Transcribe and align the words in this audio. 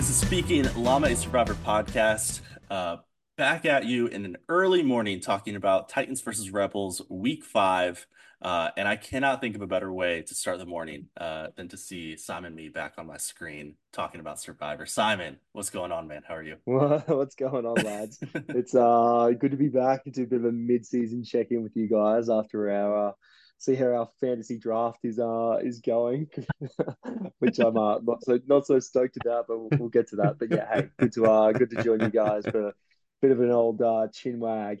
This 0.00 0.08
is 0.08 0.16
Speaking 0.16 0.66
Llama 0.82 1.08
a 1.08 1.14
Survivor 1.14 1.52
podcast. 1.56 2.40
Uh, 2.70 2.96
back 3.36 3.66
at 3.66 3.84
you 3.84 4.06
in 4.06 4.24
an 4.24 4.38
early 4.48 4.82
morning 4.82 5.20
talking 5.20 5.56
about 5.56 5.90
Titans 5.90 6.22
versus 6.22 6.50
Rebels 6.50 7.02
week 7.10 7.44
five. 7.44 8.06
Uh, 8.40 8.70
and 8.78 8.88
I 8.88 8.96
cannot 8.96 9.42
think 9.42 9.56
of 9.56 9.60
a 9.60 9.66
better 9.66 9.92
way 9.92 10.22
to 10.22 10.34
start 10.34 10.56
the 10.56 10.64
morning 10.64 11.08
uh, 11.18 11.48
than 11.54 11.68
to 11.68 11.76
see 11.76 12.16
Simon 12.16 12.54
Mee 12.54 12.70
back 12.70 12.94
on 12.96 13.06
my 13.06 13.18
screen 13.18 13.74
talking 13.92 14.20
about 14.20 14.40
Survivor. 14.40 14.86
Simon, 14.86 15.36
what's 15.52 15.68
going 15.68 15.92
on, 15.92 16.08
man? 16.08 16.22
How 16.26 16.36
are 16.36 16.42
you? 16.42 16.56
what's 16.64 17.34
going 17.34 17.66
on, 17.66 17.74
lads? 17.84 18.18
it's 18.48 18.74
uh 18.74 19.32
good 19.38 19.50
to 19.50 19.58
be 19.58 19.68
back 19.68 20.06
into 20.06 20.22
a 20.22 20.26
bit 20.26 20.38
of 20.38 20.46
a 20.46 20.52
mid-season 20.52 21.24
check-in 21.24 21.62
with 21.62 21.76
you 21.76 21.88
guys 21.90 22.30
after 22.30 22.70
our 22.70 23.14
see 23.60 23.74
how 23.74 23.92
our 23.92 24.08
fantasy 24.20 24.58
draft 24.58 25.04
is 25.04 25.18
uh 25.18 25.58
is 25.62 25.80
going, 25.80 26.28
which 27.38 27.58
I'm 27.60 27.76
uh, 27.76 27.98
not 28.02 28.24
so 28.24 28.40
not 28.46 28.66
so 28.66 28.80
stoked 28.80 29.18
about, 29.22 29.46
but 29.46 29.58
we'll, 29.58 29.68
we'll, 29.78 29.88
get 29.88 30.08
to 30.08 30.16
that. 30.16 30.38
But 30.38 30.50
yeah, 30.50 30.66
hey, 30.72 30.88
good 30.98 31.12
to 31.12 31.26
uh 31.26 31.52
good 31.52 31.70
to 31.70 31.82
join 31.84 32.00
you 32.00 32.10
guys 32.10 32.44
for 32.50 32.68
a 32.68 32.74
bit 33.22 33.30
of 33.30 33.40
an 33.40 33.50
old 33.50 33.80
uh, 33.80 34.08
chin 34.12 34.40
wag. 34.40 34.80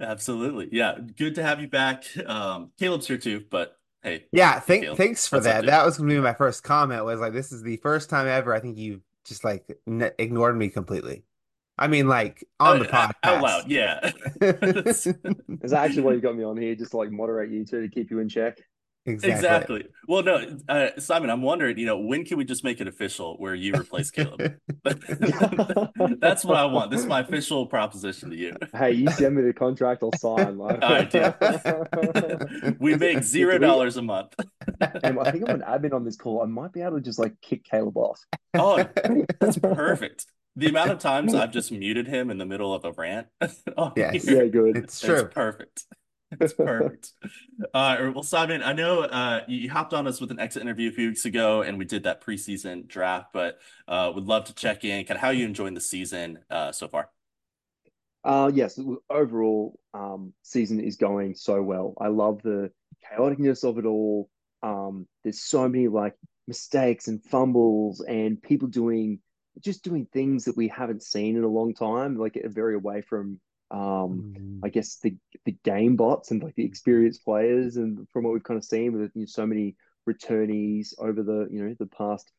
Absolutely, 0.00 0.68
yeah, 0.72 0.96
good 1.16 1.36
to 1.36 1.42
have 1.42 1.60
you 1.60 1.68
back. 1.68 2.04
Um, 2.26 2.72
Caleb's 2.78 3.06
here 3.06 3.18
too, 3.18 3.44
but 3.50 3.76
hey, 4.02 4.24
yeah, 4.32 4.58
thank, 4.60 4.96
thanks 4.96 5.26
for 5.28 5.38
that. 5.40 5.66
That 5.66 5.84
was 5.84 5.98
gonna 5.98 6.08
be 6.08 6.18
my 6.18 6.34
first 6.34 6.64
comment. 6.64 7.04
Was 7.04 7.20
like, 7.20 7.34
this 7.34 7.52
is 7.52 7.62
the 7.62 7.76
first 7.78 8.10
time 8.10 8.26
ever 8.26 8.54
I 8.54 8.60
think 8.60 8.78
you 8.78 9.02
just 9.24 9.44
like 9.44 9.66
ignored 9.86 10.56
me 10.56 10.70
completely. 10.70 11.24
I 11.78 11.88
mean, 11.88 12.08
like 12.08 12.44
on 12.58 12.78
uh, 12.78 12.82
the 12.82 12.88
podcast. 12.88 13.12
Out 13.22 13.42
loud, 13.42 13.70
yeah. 13.70 14.12
Is 14.40 15.70
that 15.70 15.84
actually 15.84 16.02
why 16.02 16.12
you 16.12 16.20
got 16.20 16.36
me 16.36 16.44
on 16.44 16.56
here? 16.56 16.74
Just 16.74 16.92
to, 16.92 16.96
like 16.96 17.10
moderate 17.10 17.50
you 17.50 17.64
two 17.64 17.82
to 17.82 17.88
keep 17.88 18.10
you 18.10 18.18
in 18.20 18.28
check? 18.28 18.58
Exactly. 19.04 19.30
exactly. 19.30 19.84
Well, 20.08 20.24
no, 20.24 20.58
uh, 20.68 20.88
Simon, 20.98 21.30
I'm 21.30 21.42
wondering, 21.42 21.78
you 21.78 21.86
know, 21.86 21.98
when 21.98 22.24
can 22.24 22.38
we 22.38 22.44
just 22.44 22.64
make 22.64 22.80
it 22.80 22.88
official 22.88 23.36
where 23.36 23.54
you 23.54 23.72
replace 23.72 24.10
Caleb? 24.10 24.56
That's 24.82 26.44
what 26.44 26.56
I 26.56 26.64
want. 26.64 26.90
This 26.90 27.02
is 27.02 27.06
my 27.06 27.20
official 27.20 27.66
proposition 27.66 28.30
to 28.30 28.36
you. 28.36 28.56
Hey, 28.74 28.92
you 28.92 29.08
send 29.10 29.36
me 29.36 29.42
the 29.42 29.52
contract, 29.52 30.02
I'll 30.02 30.12
sign. 30.14 30.58
Like. 30.58 30.82
All 30.82 30.90
right, 30.90 31.08
deal. 31.08 32.76
we 32.80 32.96
make 32.96 33.22
zero 33.22 33.58
dollars 33.58 33.96
a 33.96 34.02
month. 34.02 34.34
and 35.04 35.20
I 35.20 35.30
think 35.30 35.48
I'm 35.48 35.62
an 35.62 35.66
admin 35.68 35.92
on 35.92 36.04
this 36.04 36.16
call. 36.16 36.42
I 36.42 36.46
might 36.46 36.72
be 36.72 36.80
able 36.80 36.96
to 36.96 37.00
just 37.00 37.20
like 37.20 37.40
kick 37.40 37.62
Caleb 37.62 37.96
off. 37.96 38.20
Oh, 38.54 38.84
that's 39.38 39.58
perfect 39.58 40.26
the 40.56 40.68
amount 40.68 40.90
of 40.90 40.98
times 40.98 41.34
I've 41.34 41.52
just 41.52 41.70
muted 41.70 42.08
him 42.08 42.30
in 42.30 42.38
the 42.38 42.46
middle 42.46 42.72
of 42.74 42.84
a 42.84 42.92
rant. 42.92 43.28
oh, 43.76 43.92
yes. 43.94 44.26
Yeah, 44.26 44.46
good. 44.46 44.76
It's 44.76 45.00
true. 45.00 45.20
It's 45.20 45.34
perfect. 45.34 45.84
It's 46.40 46.54
perfect. 46.54 47.12
uh, 47.74 48.10
well, 48.12 48.22
Simon, 48.22 48.62
I 48.62 48.72
know 48.72 49.02
uh, 49.02 49.42
you 49.46 49.70
hopped 49.70 49.94
on 49.94 50.06
us 50.06 50.20
with 50.20 50.30
an 50.30 50.40
exit 50.40 50.62
interview 50.62 50.88
a 50.88 50.92
few 50.92 51.08
weeks 51.08 51.24
ago, 51.24 51.62
and 51.62 51.78
we 51.78 51.84
did 51.84 52.02
that 52.04 52.20
preseason 52.20 52.88
draft, 52.88 53.32
but 53.32 53.58
uh, 53.86 54.10
would 54.14 54.24
love 54.24 54.44
to 54.46 54.54
check 54.54 54.84
in. 54.84 55.04
Kind 55.04 55.16
of 55.16 55.20
how 55.20 55.30
you 55.30 55.44
enjoying 55.44 55.74
the 55.74 55.80
season 55.80 56.40
uh, 56.50 56.72
so 56.72 56.88
far? 56.88 57.10
Uh, 58.24 58.50
yes, 58.52 58.80
overall, 59.08 59.78
um, 59.94 60.32
season 60.42 60.80
is 60.80 60.96
going 60.96 61.34
so 61.36 61.62
well. 61.62 61.94
I 62.00 62.08
love 62.08 62.42
the 62.42 62.72
chaoticness 63.08 63.62
of 63.62 63.78
it 63.78 63.84
all. 63.84 64.28
Um, 64.62 65.06
there's 65.22 65.42
so 65.42 65.68
many 65.68 65.86
like 65.86 66.14
mistakes 66.48 67.06
and 67.06 67.22
fumbles 67.22 68.00
and 68.00 68.42
people 68.42 68.68
doing 68.68 69.20
just 69.60 69.84
doing 69.84 70.06
things 70.06 70.44
that 70.44 70.56
we 70.56 70.68
haven't 70.68 71.02
seen 71.02 71.36
in 71.36 71.44
a 71.44 71.48
long 71.48 71.74
time, 71.74 72.16
like 72.16 72.40
very 72.44 72.74
away 72.74 73.02
from 73.02 73.40
um 73.72 74.32
mm. 74.38 74.60
I 74.64 74.68
guess 74.68 74.98
the 75.02 75.16
the 75.44 75.56
game 75.64 75.96
bots 75.96 76.30
and 76.30 76.42
like 76.42 76.54
the 76.54 76.64
experienced 76.64 77.24
players 77.24 77.76
and 77.76 78.08
from 78.10 78.22
what 78.22 78.32
we've 78.32 78.44
kind 78.44 78.58
of 78.58 78.64
seen 78.64 78.92
with 78.92 79.10
you 79.14 79.22
know, 79.22 79.26
so 79.26 79.44
many 79.44 79.74
returnees 80.08 80.94
over 80.98 81.22
the 81.22 81.48
you 81.50 81.64
know 81.64 81.74
the 81.78 81.86
past 81.86 82.30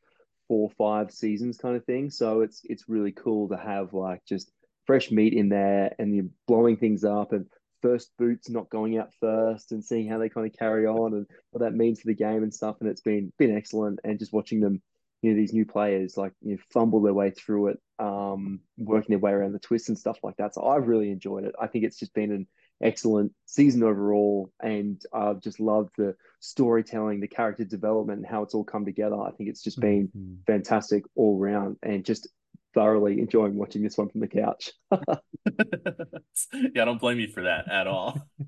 four 0.47 0.69
five 0.77 1.11
seasons 1.11 1.57
kind 1.57 1.75
of 1.75 1.85
thing. 1.85 2.09
So 2.09 2.41
it's 2.41 2.61
it's 2.63 2.87
really 2.87 3.11
cool 3.11 3.49
to 3.49 3.57
have 3.57 3.93
like 3.93 4.23
just 4.25 4.51
fresh 4.85 5.11
meat 5.11 5.33
in 5.33 5.49
there 5.49 5.93
and 5.99 6.15
you're 6.15 6.29
blowing 6.47 6.77
things 6.77 7.03
up 7.03 7.33
and 7.33 7.45
first 7.81 8.11
boots 8.17 8.49
not 8.49 8.69
going 8.69 8.97
out 8.97 9.13
first 9.19 9.71
and 9.71 9.83
seeing 9.83 10.09
how 10.09 10.17
they 10.17 10.29
kind 10.29 10.47
of 10.47 10.57
carry 10.57 10.87
on 10.87 11.13
and 11.13 11.27
what 11.51 11.61
that 11.61 11.75
means 11.75 11.99
for 11.99 12.07
the 12.07 12.13
game 12.13 12.41
and 12.41 12.53
stuff. 12.53 12.77
And 12.79 12.89
it's 12.89 13.01
been 13.01 13.31
been 13.37 13.55
excellent 13.55 13.99
and 14.03 14.17
just 14.17 14.33
watching 14.33 14.61
them 14.61 14.81
you 15.21 15.31
know 15.31 15.35
these 15.35 15.53
new 15.53 15.65
players 15.65 16.17
like 16.17 16.33
you 16.41 16.53
know, 16.53 16.61
fumble 16.71 17.01
their 17.01 17.13
way 17.13 17.31
through 17.31 17.67
it, 17.67 17.79
um, 17.99 18.59
working 18.77 19.09
their 19.09 19.19
way 19.19 19.31
around 19.31 19.53
the 19.53 19.59
twists 19.59 19.89
and 19.89 19.97
stuff 19.97 20.19
like 20.23 20.37
that. 20.37 20.53
So 20.53 20.65
I've 20.65 20.87
really 20.87 21.11
enjoyed 21.11 21.43
it. 21.43 21.55
I 21.59 21.67
think 21.67 21.85
it's 21.85 21.99
just 21.99 22.13
been 22.13 22.31
an 22.31 22.47
excellent 22.81 23.31
season 23.45 23.83
overall, 23.83 24.51
and 24.61 25.01
I've 25.13 25.41
just 25.41 25.59
loved 25.59 25.91
the 25.97 26.15
storytelling, 26.39 27.19
the 27.19 27.27
character 27.27 27.65
development, 27.65 28.19
and 28.19 28.27
how 28.27 28.43
it's 28.43 28.53
all 28.53 28.63
come 28.63 28.85
together. 28.85 29.19
I 29.19 29.31
think 29.31 29.49
it's 29.49 29.63
just 29.63 29.79
been 29.79 30.09
mm-hmm. 30.09 30.35
fantastic 30.45 31.03
all 31.15 31.39
round, 31.39 31.77
and 31.81 32.05
just 32.05 32.27
thoroughly 32.73 33.19
enjoying 33.19 33.57
watching 33.57 33.81
this 33.81 33.97
one 33.97 34.09
from 34.09 34.21
the 34.21 34.27
couch. 34.27 34.71
yeah, 34.91 36.81
I 36.81 36.85
don't 36.85 37.01
blame 37.01 37.19
you 37.19 37.27
for 37.27 37.43
that 37.43 37.69
at 37.71 37.87
all. 37.87 38.21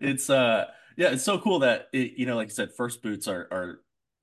it's 0.00 0.30
uh 0.30 0.66
yeah, 0.96 1.10
it's 1.10 1.24
so 1.24 1.38
cool 1.38 1.60
that 1.60 1.88
it, 1.92 2.14
you 2.16 2.26
know, 2.26 2.36
like 2.36 2.48
I 2.48 2.50
said, 2.50 2.72
first 2.74 3.02
boots 3.02 3.28
are 3.28 3.48
are 3.50 3.80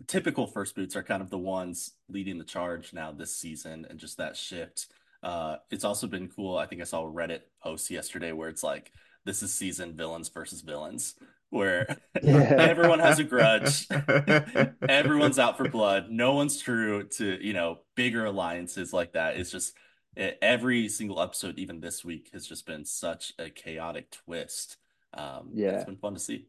typical 0.07 0.47
first 0.47 0.75
boots 0.75 0.95
are 0.95 1.03
kind 1.03 1.21
of 1.21 1.29
the 1.29 1.37
ones 1.37 1.93
leading 2.09 2.37
the 2.37 2.43
charge 2.43 2.93
now 2.93 3.11
this 3.11 3.35
season 3.35 3.85
and 3.89 3.99
just 3.99 4.17
that 4.17 4.35
shift. 4.35 4.87
Uh, 5.21 5.57
it's 5.69 5.83
also 5.83 6.07
been 6.07 6.29
cool. 6.29 6.57
I 6.57 6.65
think 6.65 6.81
I 6.81 6.85
saw 6.85 7.05
a 7.05 7.11
Reddit 7.11 7.41
post 7.61 7.89
yesterday 7.91 8.31
where 8.31 8.49
it's 8.49 8.63
like, 8.63 8.91
this 9.25 9.43
is 9.43 9.53
season 9.53 9.95
villains 9.95 10.29
versus 10.29 10.61
villains, 10.61 11.15
where 11.49 11.97
yeah. 12.23 12.39
everyone 12.57 12.99
has 12.99 13.19
a 13.19 13.23
grudge, 13.23 13.87
everyone's 14.89 15.37
out 15.37 15.57
for 15.57 15.67
blood, 15.67 16.09
no 16.09 16.33
one's 16.33 16.59
true 16.59 17.03
to, 17.17 17.45
you 17.45 17.53
know, 17.53 17.79
bigger 17.95 18.25
alliances 18.25 18.93
like 18.93 19.13
that. 19.13 19.37
It's 19.37 19.51
just 19.51 19.75
every 20.15 20.87
single 20.89 21.21
episode, 21.21 21.59
even 21.59 21.81
this 21.81 22.03
week, 22.03 22.29
has 22.33 22.47
just 22.47 22.65
been 22.65 22.85
such 22.85 23.33
a 23.37 23.49
chaotic 23.49 24.11
twist. 24.11 24.77
Um, 25.13 25.49
yeah, 25.53 25.71
it's 25.71 25.85
been 25.85 25.97
fun 25.97 26.13
to 26.13 26.19
see. 26.19 26.45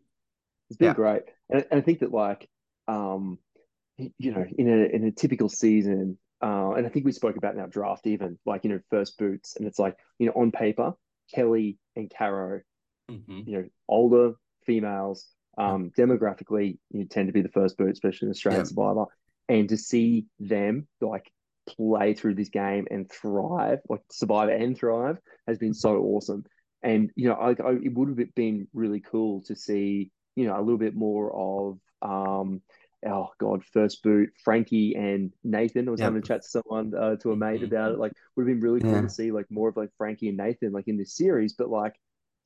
It's 0.68 0.76
been 0.76 0.88
yeah. 0.88 0.94
great, 0.94 1.22
and, 1.48 1.64
and 1.70 1.78
I 1.78 1.82
think 1.82 2.00
that 2.00 2.12
like 2.12 2.48
um, 2.90 3.38
you 3.96 4.32
know, 4.32 4.44
in 4.56 4.68
a 4.68 4.96
in 4.96 5.04
a 5.04 5.12
typical 5.12 5.48
season, 5.48 6.18
uh, 6.42 6.72
and 6.72 6.86
I 6.86 6.88
think 6.90 7.04
we 7.04 7.12
spoke 7.12 7.36
about 7.36 7.54
in 7.54 7.60
our 7.60 7.68
draft 7.68 8.06
even 8.06 8.38
like 8.46 8.64
you 8.64 8.70
know 8.70 8.80
first 8.90 9.18
boots, 9.18 9.56
and 9.56 9.66
it's 9.66 9.78
like 9.78 9.96
you 10.18 10.26
know 10.26 10.32
on 10.32 10.50
paper 10.50 10.92
Kelly 11.34 11.78
and 11.96 12.10
Caro, 12.10 12.60
mm-hmm. 13.10 13.40
you 13.46 13.58
know 13.58 13.64
older 13.88 14.32
females, 14.64 15.26
um, 15.58 15.90
demographically 15.96 16.78
you 16.90 17.04
tend 17.04 17.28
to 17.28 17.32
be 17.32 17.42
the 17.42 17.48
first 17.50 17.76
boot, 17.76 17.90
especially 17.90 18.26
in 18.26 18.30
Australian 18.30 18.62
yeah. 18.62 18.68
Survivor, 18.68 19.04
and 19.48 19.68
to 19.68 19.76
see 19.76 20.26
them 20.38 20.86
like 21.00 21.30
play 21.68 22.14
through 22.14 22.34
this 22.34 22.48
game 22.48 22.86
and 22.90 23.10
thrive, 23.10 23.78
like 23.88 24.02
survive 24.10 24.48
and 24.48 24.76
thrive, 24.76 25.18
has 25.46 25.58
been 25.58 25.74
so 25.74 25.98
awesome. 25.98 26.44
And 26.82 27.10
you 27.14 27.28
know, 27.28 27.34
I, 27.34 27.50
I, 27.50 27.72
it 27.82 27.94
would 27.94 28.08
have 28.18 28.34
been 28.34 28.66
really 28.72 29.00
cool 29.00 29.42
to 29.44 29.54
see 29.54 30.10
you 30.34 30.46
know 30.46 30.58
a 30.58 30.62
little 30.62 30.78
bit 30.78 30.94
more 30.94 31.30
of 31.36 31.78
um, 32.02 32.62
oh 33.06 33.30
god, 33.38 33.64
first 33.64 34.02
boot, 34.02 34.30
Frankie 34.44 34.94
and 34.94 35.32
Nathan. 35.42 35.88
I 35.88 35.90
was 35.90 36.00
yep. 36.00 36.06
having 36.06 36.22
a 36.22 36.26
chat 36.26 36.42
to 36.42 36.48
someone 36.48 36.94
uh, 36.94 37.16
to 37.16 37.32
a 37.32 37.36
mate 37.36 37.56
mm-hmm. 37.56 37.64
about 37.64 37.92
it. 37.92 37.98
Like, 37.98 38.12
would 38.36 38.46
have 38.46 38.54
been 38.54 38.60
really 38.60 38.80
cool 38.80 38.92
yeah. 38.92 39.02
to 39.02 39.10
see 39.10 39.32
like 39.32 39.46
more 39.50 39.68
of 39.68 39.76
like 39.76 39.90
Frankie 39.96 40.28
and 40.28 40.36
Nathan 40.36 40.72
like 40.72 40.88
in 40.88 40.96
this 40.96 41.14
series, 41.14 41.54
but 41.54 41.70
like 41.70 41.94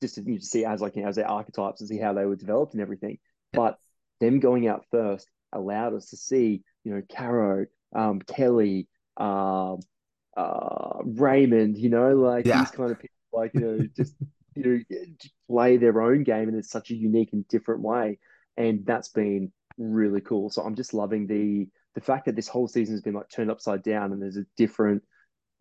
just 0.01 0.15
to, 0.15 0.21
you 0.21 0.33
know, 0.33 0.37
to 0.37 0.45
see 0.45 0.65
as 0.65 0.81
like 0.81 0.95
you 0.95 1.03
know, 1.03 1.09
as 1.09 1.15
their 1.15 1.29
archetypes 1.29 1.81
and 1.81 1.89
see 1.89 1.97
how 1.97 2.13
they 2.13 2.25
were 2.25 2.35
developed 2.35 2.73
and 2.73 2.81
everything. 2.81 3.17
Yep. 3.53 3.61
But 3.61 3.79
them 4.19 4.39
going 4.39 4.67
out 4.67 4.85
first 4.91 5.29
allowed 5.51 5.93
us 5.93 6.09
to 6.09 6.17
see 6.17 6.63
you 6.83 6.93
know 6.93 7.01
Caro, 7.09 7.65
um, 7.95 8.21
Kelly, 8.21 8.87
um, 9.17 9.79
uh, 10.37 10.99
Raymond. 11.03 11.77
You 11.77 11.89
know, 11.89 12.15
like 12.15 12.45
yeah. 12.45 12.59
these 12.59 12.71
kind 12.71 12.91
of 12.91 12.99
people, 12.99 13.15
like 13.33 13.53
you 13.53 13.61
know, 13.61 13.87
just 13.95 14.15
you 14.55 14.85
know, 14.89 15.03
play 15.49 15.77
their 15.77 16.01
own 16.01 16.23
game 16.23 16.49
in 16.49 16.63
such 16.63 16.91
a 16.91 16.95
unique 16.95 17.33
and 17.33 17.47
different 17.47 17.81
way 17.81 18.19
and 18.57 18.85
that's 18.85 19.09
been 19.09 19.51
really 19.77 20.21
cool. 20.21 20.49
So 20.49 20.61
I'm 20.61 20.75
just 20.75 20.93
loving 20.93 21.27
the 21.27 21.67
the 21.95 22.01
fact 22.01 22.25
that 22.25 22.35
this 22.35 22.47
whole 22.47 22.67
season 22.67 22.93
has 22.93 23.01
been 23.01 23.13
like 23.13 23.29
turned 23.29 23.51
upside 23.51 23.83
down, 23.83 24.11
and 24.11 24.21
there's 24.21 24.37
a 24.37 24.45
different 24.57 25.03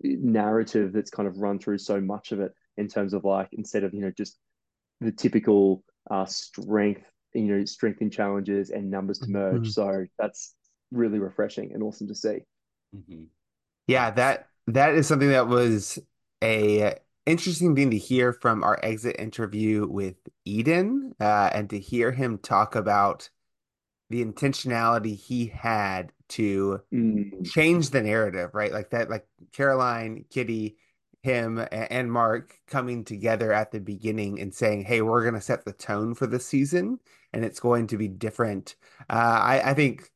narrative 0.03 0.93
that's 0.93 1.11
kind 1.11 1.29
of 1.29 1.39
run 1.39 1.59
through 1.59 1.79
so 1.79 2.01
much 2.01 2.33
of 2.33 2.41
it 2.41 2.53
in 2.77 2.89
terms 2.89 3.15
of 3.15 3.25
like 3.25 3.49
instead 3.53 3.85
of 3.85 3.95
you 3.95 4.01
know 4.01 4.13
just 4.17 4.39
the 5.01 5.13
typical 5.13 5.85
uh, 6.11 6.27
strength, 6.27 7.03
you 7.33 7.43
know, 7.43 7.65
strength 7.65 8.01
in 8.03 8.11
challenges 8.11 8.71
and 8.71 8.91
numbers 8.91 9.19
to 9.21 9.31
merge. 9.31 9.63
Mm-hmm. 9.63 9.71
So 9.71 10.07
that's 10.19 10.55
really 10.91 11.19
refreshing 11.19 11.73
and 11.73 11.83
awesome 11.83 12.09
to 12.09 12.15
see. 12.15 12.39
Mm-hmm. 12.95 13.25
Yeah, 13.87 14.11
that 14.13 14.49
that 14.69 14.95
is 14.95 15.07
something 15.07 15.29
that 15.29 15.49
was 15.49 15.99
a 16.43 16.95
interesting 17.27 17.75
thing 17.75 17.91
to 17.91 17.99
hear 17.99 18.33
from 18.33 18.63
our 18.63 18.79
exit 18.83 19.17
interview 19.19 19.87
with 19.87 20.17
Eden 20.45 21.15
uh, 21.21 21.51
and 21.53 21.71
to 21.71 21.79
hear 21.79 22.13
him 22.13 22.39
talk 22.39 22.75
about 22.75 23.29
the 24.15 24.25
intentionality 24.25 25.17
he 25.17 25.47
had 25.47 26.13
to 26.29 26.81
mm. 26.93 27.45
change 27.51 27.91
the 27.91 28.01
narrative, 28.01 28.51
right? 28.55 28.73
Like 28.73 28.91
that, 28.91 29.11
like 29.11 29.27
Caroline, 29.53 30.25
Kitty, 30.31 30.77
him, 31.23 31.67
and 31.73 32.13
Mark 32.13 32.55
coming 32.69 33.05
together 33.05 33.53
at 33.53 33.73
the 33.73 33.81
beginning 33.81 34.41
and 34.41 34.55
saying, 34.55 34.85
"Hey, 34.85 35.03
we're 35.03 35.23
going 35.23 35.35
to 35.35 35.41
set 35.41 35.65
the 35.65 35.73
tone 35.73 36.15
for 36.15 36.29
the 36.29 36.39
season, 36.39 37.01
and 37.33 37.45
it's 37.45 37.59
going 37.59 37.89
to 37.89 37.97
be 37.97 38.07
different." 38.07 38.77
Uh, 39.11 39.41
I, 39.43 39.71
I 39.71 39.75
think 39.75 40.09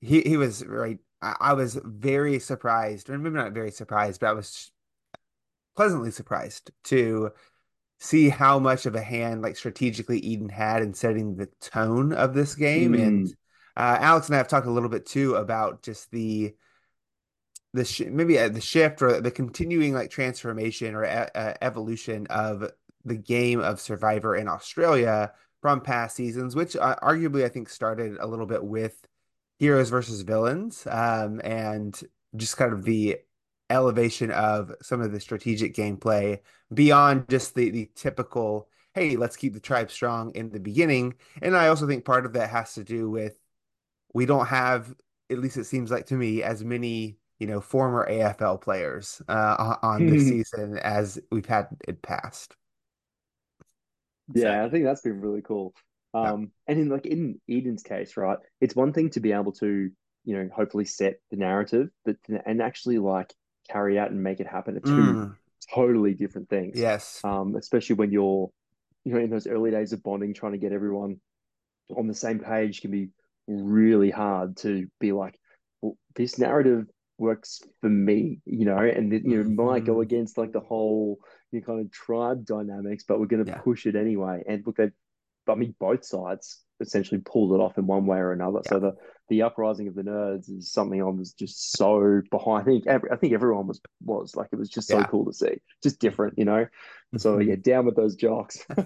he 0.00 0.20
he 0.20 0.36
was 0.36 0.64
right 0.64 0.98
I, 1.20 1.36
I 1.40 1.52
was 1.54 1.80
very 1.82 2.38
surprised, 2.38 3.10
or 3.10 3.18
maybe 3.18 3.34
not 3.34 3.52
very 3.52 3.72
surprised, 3.72 4.20
but 4.20 4.28
I 4.28 4.32
was 4.34 4.70
pleasantly 5.74 6.12
surprised 6.12 6.70
to 6.84 7.32
see 8.04 8.28
how 8.28 8.58
much 8.58 8.84
of 8.84 8.94
a 8.94 9.00
hand 9.00 9.40
like 9.40 9.56
strategically 9.56 10.18
Eden 10.18 10.50
had 10.50 10.82
in 10.82 10.92
setting 10.92 11.36
the 11.36 11.48
tone 11.60 12.12
of 12.12 12.34
this 12.34 12.54
game. 12.54 12.92
Mm. 12.92 13.02
And 13.02 13.28
uh, 13.76 13.96
Alex 13.98 14.26
and 14.26 14.34
I 14.34 14.38
have 14.38 14.48
talked 14.48 14.66
a 14.66 14.70
little 14.70 14.90
bit 14.90 15.06
too 15.06 15.36
about 15.36 15.82
just 15.82 16.10
the 16.10 16.54
the 17.72 17.84
sh 17.84 18.02
maybe 18.08 18.38
uh, 18.38 18.50
the 18.50 18.60
shift 18.60 19.02
or 19.02 19.20
the 19.20 19.30
continuing 19.30 19.94
like 19.94 20.10
transformation 20.10 20.94
or 20.94 21.04
e 21.04 21.08
uh, 21.08 21.54
evolution 21.62 22.26
of 22.28 22.70
the 23.04 23.16
game 23.16 23.60
of 23.60 23.80
Survivor 23.80 24.36
in 24.36 24.48
Australia 24.48 25.32
from 25.60 25.80
past 25.80 26.14
seasons, 26.14 26.54
which 26.54 26.76
uh, 26.76 26.96
arguably 27.02 27.44
I 27.44 27.48
think 27.48 27.68
started 27.70 28.18
a 28.20 28.26
little 28.26 28.46
bit 28.46 28.62
with 28.62 28.96
heroes 29.58 29.88
versus 29.88 30.20
villains, 30.20 30.86
um, 30.90 31.40
and 31.42 31.98
just 32.36 32.56
kind 32.58 32.72
of 32.72 32.84
the 32.84 33.16
elevation 33.74 34.30
of 34.30 34.72
some 34.80 35.00
of 35.00 35.12
the 35.12 35.20
strategic 35.20 35.74
gameplay 35.74 36.38
beyond 36.72 37.28
just 37.28 37.54
the 37.54 37.70
the 37.70 37.90
typical 37.94 38.68
hey 38.94 39.16
let's 39.16 39.36
keep 39.36 39.52
the 39.52 39.60
tribe 39.60 39.90
strong 39.90 40.32
in 40.34 40.50
the 40.50 40.60
beginning. 40.60 41.14
And 41.42 41.56
i 41.56 41.68
also 41.68 41.86
think 41.86 42.04
part 42.04 42.26
of 42.26 42.32
that 42.34 42.50
has 42.50 42.74
to 42.74 42.84
do 42.84 43.10
with 43.10 43.38
we 44.14 44.26
don't 44.26 44.46
have 44.46 44.94
at 45.30 45.38
least 45.38 45.56
it 45.56 45.64
seems 45.64 45.90
like 45.90 46.06
to 46.06 46.14
me 46.14 46.42
as 46.42 46.64
many 46.64 47.18
you 47.38 47.46
know 47.46 47.60
former 47.60 48.08
afl 48.08 48.60
players 48.60 49.20
uh, 49.28 49.76
on 49.82 50.06
this 50.06 50.28
season 50.28 50.78
as 50.78 51.18
we've 51.30 51.46
had 51.46 51.68
in 51.86 51.96
past. 51.96 52.54
Yeah 54.34 54.64
i 54.64 54.70
think 54.70 54.84
that's 54.84 55.02
been 55.02 55.20
really 55.20 55.42
cool. 55.42 55.74
Um 56.14 56.52
and 56.68 56.78
in 56.78 56.88
like 56.88 57.06
in 57.06 57.40
eden's 57.48 57.82
case 57.82 58.16
right 58.16 58.38
it's 58.60 58.76
one 58.76 58.92
thing 58.92 59.10
to 59.10 59.20
be 59.20 59.32
able 59.32 59.52
to 59.52 59.90
you 60.24 60.36
know 60.36 60.48
hopefully 60.54 60.84
set 60.84 61.16
the 61.30 61.36
narrative 61.36 61.88
but 62.04 62.16
and 62.46 62.62
actually 62.62 62.98
like 62.98 63.34
carry 63.68 63.98
out 63.98 64.10
and 64.10 64.22
make 64.22 64.40
it 64.40 64.46
happen 64.46 64.76
are 64.76 64.80
two 64.80 64.90
mm. 64.90 65.36
totally 65.74 66.14
different 66.14 66.48
things. 66.48 66.78
Yes. 66.78 67.20
Um, 67.24 67.56
especially 67.56 67.96
when 67.96 68.10
you're, 68.10 68.50
you 69.04 69.14
know, 69.14 69.20
in 69.20 69.30
those 69.30 69.46
early 69.46 69.70
days 69.70 69.92
of 69.92 70.02
bonding, 70.02 70.34
trying 70.34 70.52
to 70.52 70.58
get 70.58 70.72
everyone 70.72 71.20
on 71.96 72.06
the 72.06 72.14
same 72.14 72.38
page 72.38 72.80
can 72.80 72.90
be 72.90 73.08
really 73.46 74.10
hard 74.10 74.56
to 74.58 74.86
be 75.00 75.12
like, 75.12 75.38
well, 75.82 75.96
this 76.14 76.38
narrative 76.38 76.86
works 77.18 77.60
for 77.80 77.88
me, 77.88 78.40
you 78.44 78.64
know, 78.64 78.78
and 78.78 79.12
you 79.12 79.20
know, 79.20 79.42
mm-hmm. 79.44 79.66
might 79.66 79.84
go 79.84 80.00
against 80.00 80.38
like 80.38 80.52
the 80.52 80.60
whole 80.60 81.18
you 81.52 81.60
know, 81.60 81.66
kind 81.66 81.80
of 81.80 81.92
tribe 81.92 82.44
dynamics, 82.44 83.04
but 83.06 83.20
we're 83.20 83.26
going 83.26 83.44
to 83.44 83.50
yeah. 83.50 83.58
push 83.58 83.86
it 83.86 83.96
anyway. 83.96 84.42
And 84.48 84.62
look, 84.66 84.76
they, 84.76 84.90
I 85.48 85.54
mean, 85.54 85.74
both 85.78 86.04
sides 86.04 86.62
essentially 86.80 87.20
pulled 87.20 87.52
it 87.52 87.62
off 87.62 87.78
in 87.78 87.86
one 87.86 88.06
way 88.06 88.18
or 88.18 88.32
another. 88.32 88.60
Yeah. 88.64 88.70
So 88.70 88.80
the 88.80 88.94
the 89.28 89.42
uprising 89.42 89.88
of 89.88 89.94
the 89.94 90.02
nerds 90.02 90.50
is 90.50 90.70
something 90.70 91.00
I 91.00 91.06
was 91.06 91.32
just 91.32 91.72
so 91.72 92.20
behind. 92.30 92.62
I 92.62 92.64
think 92.64 92.86
every, 92.86 93.10
I 93.10 93.16
think 93.16 93.32
everyone 93.32 93.66
was 93.66 93.80
was 94.04 94.36
like 94.36 94.48
it 94.52 94.58
was 94.58 94.68
just 94.68 94.88
so 94.88 94.98
yeah. 94.98 95.06
cool 95.06 95.24
to 95.26 95.32
see, 95.32 95.60
just 95.82 95.98
different, 95.98 96.38
you 96.38 96.44
know. 96.44 96.66
So 97.16 97.38
yeah, 97.38 97.56
down 97.56 97.86
with 97.86 97.96
those 97.96 98.16
jocks. 98.16 98.64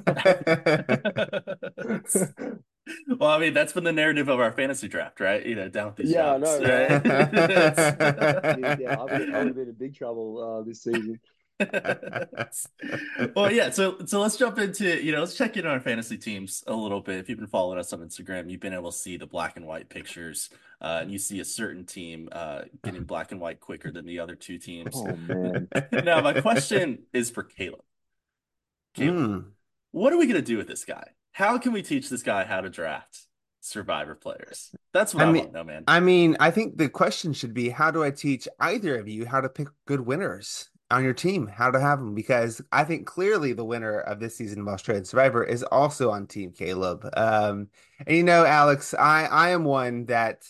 well, 3.18 3.30
I 3.30 3.38
mean, 3.38 3.54
that's 3.54 3.72
been 3.72 3.84
the 3.84 3.92
narrative 3.92 4.28
of 4.28 4.40
our 4.40 4.52
fantasy 4.52 4.88
draft, 4.88 5.20
right? 5.20 5.44
You 5.44 5.56
know, 5.56 5.68
down 5.68 5.86
with 5.86 5.96
these. 5.96 6.10
Yeah, 6.10 6.38
jocks, 6.38 6.50
I 6.50 6.58
know, 6.58 6.68
right? 6.68 7.04
yeah, 8.80 8.96
I 8.98 9.02
would, 9.02 9.34
I 9.34 9.38
would 9.38 9.46
have 9.46 9.56
been 9.56 9.68
in 9.68 9.76
big 9.78 9.96
trouble 9.96 10.60
uh, 10.60 10.62
this 10.62 10.82
season. 10.82 11.18
well, 13.34 13.50
yeah. 13.50 13.70
So, 13.70 13.98
so 14.06 14.20
let's 14.20 14.36
jump 14.36 14.58
into 14.58 15.02
you 15.02 15.10
know 15.12 15.20
let's 15.20 15.34
check 15.34 15.56
in 15.56 15.66
on 15.66 15.72
our 15.72 15.80
fantasy 15.80 16.16
teams 16.16 16.62
a 16.66 16.74
little 16.74 17.00
bit. 17.00 17.18
If 17.18 17.28
you've 17.28 17.38
been 17.38 17.48
following 17.48 17.78
us 17.78 17.92
on 17.92 18.00
Instagram, 18.00 18.50
you've 18.50 18.60
been 18.60 18.74
able 18.74 18.92
to 18.92 18.96
see 18.96 19.16
the 19.16 19.26
black 19.26 19.56
and 19.56 19.66
white 19.66 19.88
pictures, 19.88 20.50
uh, 20.80 20.98
and 21.02 21.10
you 21.10 21.18
see 21.18 21.40
a 21.40 21.44
certain 21.44 21.84
team 21.84 22.28
uh, 22.30 22.62
getting 22.84 23.02
black 23.04 23.32
and 23.32 23.40
white 23.40 23.58
quicker 23.58 23.90
than 23.90 24.06
the 24.06 24.20
other 24.20 24.36
two 24.36 24.58
teams. 24.58 24.94
Oh 24.94 25.16
man! 25.16 25.68
now, 26.04 26.20
my 26.20 26.40
question 26.40 27.00
is 27.12 27.30
for 27.30 27.42
Caleb. 27.42 27.82
Caleb, 28.94 29.16
mm. 29.16 29.44
what 29.90 30.12
are 30.12 30.18
we 30.18 30.26
gonna 30.26 30.42
do 30.42 30.58
with 30.58 30.68
this 30.68 30.84
guy? 30.84 31.08
How 31.32 31.58
can 31.58 31.72
we 31.72 31.82
teach 31.82 32.08
this 32.08 32.22
guy 32.22 32.44
how 32.44 32.60
to 32.60 32.70
draft? 32.70 33.22
Survivor 33.60 34.14
players. 34.14 34.70
That's 34.94 35.12
what 35.12 35.24
I, 35.24 35.28
I 35.28 35.32
mean, 35.32 35.42
want 35.42 35.52
to 35.52 35.58
know, 35.58 35.64
man. 35.64 35.84
I 35.88 35.98
mean, 35.98 36.36
I 36.38 36.52
think 36.52 36.78
the 36.78 36.88
question 36.88 37.32
should 37.32 37.52
be 37.52 37.68
how 37.68 37.90
do 37.90 38.04
I 38.04 38.12
teach 38.12 38.46
either 38.60 38.96
of 38.96 39.08
you 39.08 39.26
how 39.26 39.40
to 39.40 39.48
pick 39.48 39.68
good 39.86 40.00
winners? 40.00 40.70
On 40.90 41.04
your 41.04 41.12
team 41.12 41.46
how 41.46 41.70
to 41.70 41.78
have 41.78 41.98
them 41.98 42.14
because 42.14 42.62
I 42.72 42.84
think 42.84 43.06
clearly 43.06 43.52
the 43.52 43.64
winner 43.64 44.00
of 44.00 44.20
this 44.20 44.36
season 44.36 44.60
of 44.60 44.68
Australian 44.68 45.04
Survivor 45.04 45.44
is 45.44 45.62
also 45.62 46.10
on 46.10 46.26
Team 46.26 46.52
Caleb. 46.52 47.08
Um, 47.14 47.68
and 48.06 48.16
you 48.16 48.22
know, 48.22 48.44
Alex, 48.44 48.94
I 48.94 49.26
I 49.26 49.50
am 49.50 49.64
one 49.64 50.06
that 50.06 50.46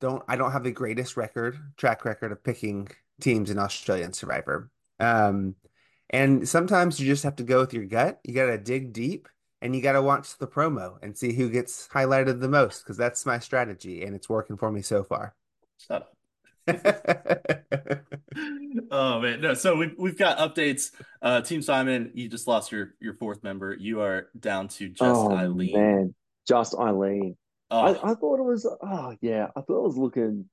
don't 0.00 0.22
I 0.28 0.36
don't 0.36 0.52
have 0.52 0.64
the 0.64 0.72
greatest 0.72 1.16
record 1.16 1.58
track 1.76 2.04
record 2.04 2.32
of 2.32 2.42
picking 2.42 2.88
teams 3.20 3.50
in 3.50 3.58
Australian 3.58 4.12
Survivor. 4.12 4.70
Um, 5.00 5.54
and 6.10 6.48
sometimes 6.48 7.00
you 7.00 7.06
just 7.06 7.24
have 7.24 7.36
to 7.36 7.42
go 7.42 7.60
with 7.60 7.74
your 7.74 7.84
gut. 7.86 8.20
You 8.24 8.34
got 8.34 8.46
to 8.46 8.58
dig 8.58 8.92
deep 8.92 9.28
and 9.60 9.74
you 9.74 9.82
got 9.82 9.92
to 9.92 10.02
watch 10.02 10.38
the 10.38 10.46
promo 10.46 10.98
and 11.02 11.16
see 11.16 11.32
who 11.32 11.50
gets 11.50 11.88
highlighted 11.88 12.40
the 12.40 12.48
most 12.48 12.82
because 12.82 12.96
that's 12.96 13.26
my 13.26 13.38
strategy 13.38 14.04
and 14.04 14.14
it's 14.14 14.28
working 14.28 14.56
for 14.56 14.70
me 14.70 14.82
so 14.82 15.02
far. 15.02 15.34
Shut 15.78 16.02
up. 16.02 16.15
Oh 18.90 19.20
man, 19.20 19.40
no. 19.40 19.54
So 19.54 19.76
we've 19.76 19.94
we've 19.98 20.18
got 20.18 20.38
updates. 20.38 20.90
Uh, 21.22 21.40
Team 21.40 21.62
Simon, 21.62 22.10
you 22.14 22.28
just 22.28 22.46
lost 22.46 22.72
your 22.72 22.94
your 23.00 23.14
fourth 23.14 23.42
member. 23.42 23.76
You 23.78 24.00
are 24.00 24.28
down 24.38 24.68
to 24.68 24.88
just 24.88 25.02
oh, 25.02 25.32
Eileen. 25.32 25.72
Man, 25.72 26.14
just 26.46 26.74
Eileen. 26.74 27.36
Oh. 27.70 27.80
I, 27.80 28.12
I 28.12 28.14
thought 28.14 28.38
it 28.38 28.44
was. 28.44 28.66
Oh 28.66 29.16
yeah, 29.20 29.48
I 29.56 29.60
thought 29.60 29.78
it 29.78 29.86
was 29.86 29.96
looking. 29.96 30.48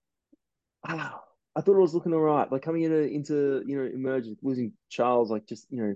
Ah, 0.88 1.22
I 1.56 1.62
thought 1.62 1.78
it 1.78 1.82
was 1.82 1.94
looking 1.94 2.14
all 2.14 2.20
right. 2.20 2.52
Like 2.52 2.62
coming 2.62 2.84
into 2.84 3.04
into 3.04 3.64
you 3.66 3.78
know 3.78 3.86
emerging 3.86 4.38
losing 4.42 4.74
Charles, 4.90 5.32
like 5.32 5.46
just 5.48 5.68
you 5.70 5.82
know 5.82 5.96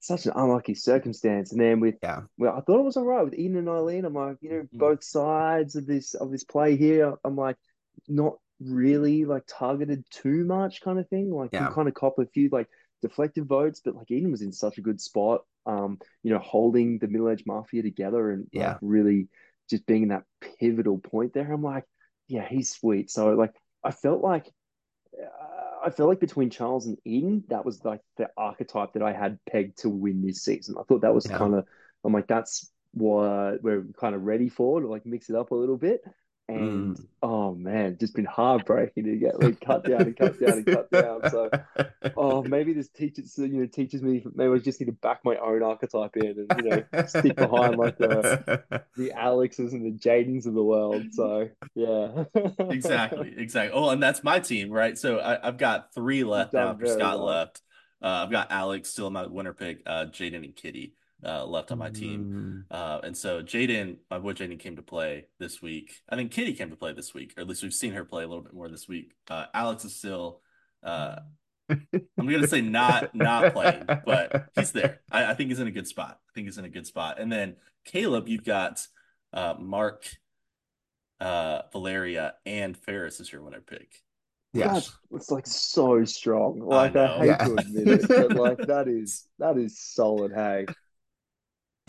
such 0.00 0.26
an 0.26 0.32
unlucky 0.34 0.74
circumstance. 0.74 1.52
And 1.52 1.60
then 1.60 1.80
with 1.80 1.96
yeah, 2.02 2.22
well, 2.36 2.54
I 2.56 2.60
thought 2.60 2.80
it 2.80 2.84
was 2.84 2.96
all 2.96 3.06
right 3.06 3.24
with 3.24 3.34
Eden 3.34 3.56
and 3.56 3.68
Eileen. 3.68 4.04
I'm 4.04 4.14
like, 4.14 4.36
you 4.40 4.50
know, 4.50 4.56
mm-hmm. 4.56 4.78
both 4.78 5.02
sides 5.02 5.76
of 5.76 5.86
this 5.86 6.14
of 6.14 6.30
this 6.30 6.44
play 6.44 6.76
here. 6.76 7.14
I'm 7.24 7.36
like, 7.36 7.56
not 8.08 8.38
really 8.66 9.24
like 9.24 9.44
targeted 9.46 10.04
too 10.10 10.44
much 10.44 10.80
kind 10.80 10.98
of 10.98 11.08
thing. 11.08 11.30
Like 11.30 11.50
yeah. 11.52 11.68
you 11.68 11.74
kind 11.74 11.88
of 11.88 11.94
cop 11.94 12.18
a 12.18 12.26
few 12.26 12.48
like 12.50 12.68
deflective 13.04 13.46
votes, 13.46 13.80
but 13.84 13.96
like 13.96 14.10
Eden 14.10 14.30
was 14.30 14.42
in 14.42 14.52
such 14.52 14.78
a 14.78 14.82
good 14.82 15.00
spot. 15.00 15.42
Um, 15.64 15.98
you 16.22 16.32
know, 16.32 16.38
holding 16.38 16.98
the 16.98 17.08
middle 17.08 17.30
age 17.30 17.44
mafia 17.46 17.82
together 17.82 18.30
and 18.30 18.46
yeah, 18.52 18.72
like, 18.72 18.78
really 18.82 19.28
just 19.70 19.86
being 19.86 20.04
in 20.04 20.08
that 20.08 20.24
pivotal 20.58 20.98
point 20.98 21.32
there. 21.34 21.52
I'm 21.52 21.62
like, 21.62 21.84
yeah, 22.28 22.46
he's 22.48 22.70
sweet. 22.72 23.10
So 23.10 23.30
like, 23.34 23.54
I 23.84 23.90
felt 23.90 24.22
like. 24.22 24.52
Uh, 25.16 25.48
I 25.84 25.90
felt 25.90 26.08
like 26.08 26.20
between 26.20 26.48
Charles 26.48 26.86
and 26.86 26.96
Eden, 27.04 27.42
that 27.48 27.64
was 27.64 27.84
like 27.84 28.02
the 28.16 28.30
archetype 28.36 28.92
that 28.92 29.02
I 29.02 29.12
had 29.12 29.40
pegged 29.50 29.78
to 29.78 29.88
win 29.88 30.24
this 30.24 30.44
season. 30.44 30.76
I 30.78 30.84
thought 30.84 31.00
that 31.00 31.12
was 31.12 31.26
yeah. 31.28 31.36
kind 31.36 31.56
of, 31.56 31.66
I'm 32.04 32.12
like, 32.12 32.28
that's 32.28 32.70
what 32.92 33.60
we're 33.64 33.86
kind 33.98 34.14
of 34.14 34.22
ready 34.22 34.48
for 34.48 34.80
to 34.80 34.86
like 34.86 35.04
mix 35.04 35.28
it 35.28 35.34
up 35.34 35.50
a 35.50 35.56
little 35.56 35.76
bit. 35.76 36.04
And 36.48 36.96
mm. 36.96 37.06
oh 37.22 37.54
man, 37.54 37.96
just 38.00 38.14
been 38.14 38.24
heartbreaking 38.24 39.04
to 39.04 39.16
get 39.16 39.40
like 39.40 39.60
cut 39.60 39.84
down 39.84 40.02
and 40.02 40.16
cut 40.16 40.40
down 40.40 40.58
and 40.58 40.66
cut 40.66 40.90
down. 40.90 41.30
So 41.30 41.50
oh 42.16 42.42
maybe 42.48 42.72
this 42.72 42.88
teaches 42.88 43.38
you 43.38 43.48
know 43.48 43.66
teaches 43.66 44.02
me 44.02 44.24
maybe 44.34 44.52
I 44.52 44.58
just 44.58 44.80
need 44.80 44.86
to 44.86 44.92
back 44.92 45.20
my 45.24 45.36
own 45.36 45.62
archetype 45.62 46.16
in 46.16 46.46
and 46.48 46.62
you 46.62 46.70
know 46.70 47.06
stick 47.06 47.36
behind 47.36 47.76
like 47.76 47.96
the 47.96 48.64
the 48.96 49.12
Alexes 49.16 49.72
and 49.72 49.86
the 49.86 49.96
Jadens 49.96 50.46
of 50.46 50.54
the 50.54 50.64
world. 50.64 51.04
So 51.12 51.48
yeah. 51.74 52.24
exactly, 52.58 53.34
exactly. 53.38 53.72
Oh, 53.72 53.90
and 53.90 54.02
that's 54.02 54.24
my 54.24 54.40
team, 54.40 54.70
right? 54.70 54.98
So 54.98 55.20
I, 55.20 55.38
have 55.44 55.58
got 55.58 55.94
three 55.94 56.24
left 56.24 56.52
for 56.52 56.86
Scott 56.86 57.18
well. 57.18 57.24
left. 57.24 57.62
Uh, 58.02 58.24
I've 58.24 58.32
got 58.32 58.50
Alex 58.50 58.90
still 58.90 59.10
my 59.10 59.26
winner 59.26 59.52
pick, 59.52 59.82
uh, 59.86 60.06
Jaden 60.06 60.44
and 60.44 60.56
Kitty 60.56 60.94
uh, 61.24 61.44
left 61.44 61.70
on 61.72 61.78
my 61.78 61.90
team. 61.90 62.66
Mm. 62.70 62.76
Uh, 62.76 63.00
and 63.04 63.16
so 63.16 63.42
Jaden, 63.42 63.96
my 64.10 64.18
boy 64.18 64.32
Jaden 64.32 64.58
came 64.58 64.76
to 64.76 64.82
play 64.82 65.26
this 65.38 65.62
week. 65.62 65.94
I 66.08 66.16
think 66.16 66.32
Kitty 66.32 66.54
came 66.54 66.70
to 66.70 66.76
play 66.76 66.92
this 66.92 67.14
week, 67.14 67.34
or 67.36 67.42
at 67.42 67.48
least 67.48 67.62
we've 67.62 67.74
seen 67.74 67.92
her 67.92 68.04
play 68.04 68.24
a 68.24 68.28
little 68.28 68.42
bit 68.42 68.54
more 68.54 68.68
this 68.68 68.88
week. 68.88 69.12
Uh, 69.30 69.46
Alex 69.54 69.84
is 69.84 69.94
still, 69.94 70.40
uh, 70.82 71.16
I'm 71.70 72.28
going 72.28 72.40
to 72.40 72.48
say 72.48 72.60
not 72.60 73.14
not 73.14 73.52
playing, 73.52 73.84
but 74.04 74.46
he's 74.56 74.72
there. 74.72 75.00
I, 75.10 75.26
I, 75.26 75.34
think 75.34 75.50
he's 75.50 75.60
in 75.60 75.68
a 75.68 75.72
good 75.72 75.86
spot. 75.86 76.18
I 76.28 76.32
think 76.34 76.46
he's 76.46 76.58
in 76.58 76.64
a 76.64 76.70
good 76.70 76.86
spot. 76.86 77.18
And 77.18 77.30
then 77.30 77.56
Caleb, 77.84 78.28
you've 78.28 78.44
got 78.44 78.86
uh, 79.32 79.54
Mark, 79.58 80.04
uh, 81.20 81.62
Valeria, 81.72 82.34
and 82.44 82.76
Ferris 82.76 83.20
is 83.20 83.32
your 83.32 83.42
winner 83.42 83.60
pick. 83.60 84.02
Yeah, 84.54 84.80
it's 85.10 85.30
like 85.30 85.46
so 85.46 86.04
strong. 86.04 86.60
Like 86.60 86.94
I, 86.94 87.06
I 87.06 87.18
hate 87.18 87.26
yeah. 87.26 87.36
to 87.38 87.54
admit 87.54 87.88
it, 87.88 88.08
but 88.08 88.32
like 88.36 88.58
that 88.66 88.86
is 88.88 89.26
that 89.38 89.56
is 89.56 89.80
solid. 89.80 90.32
Hey, 90.34 90.66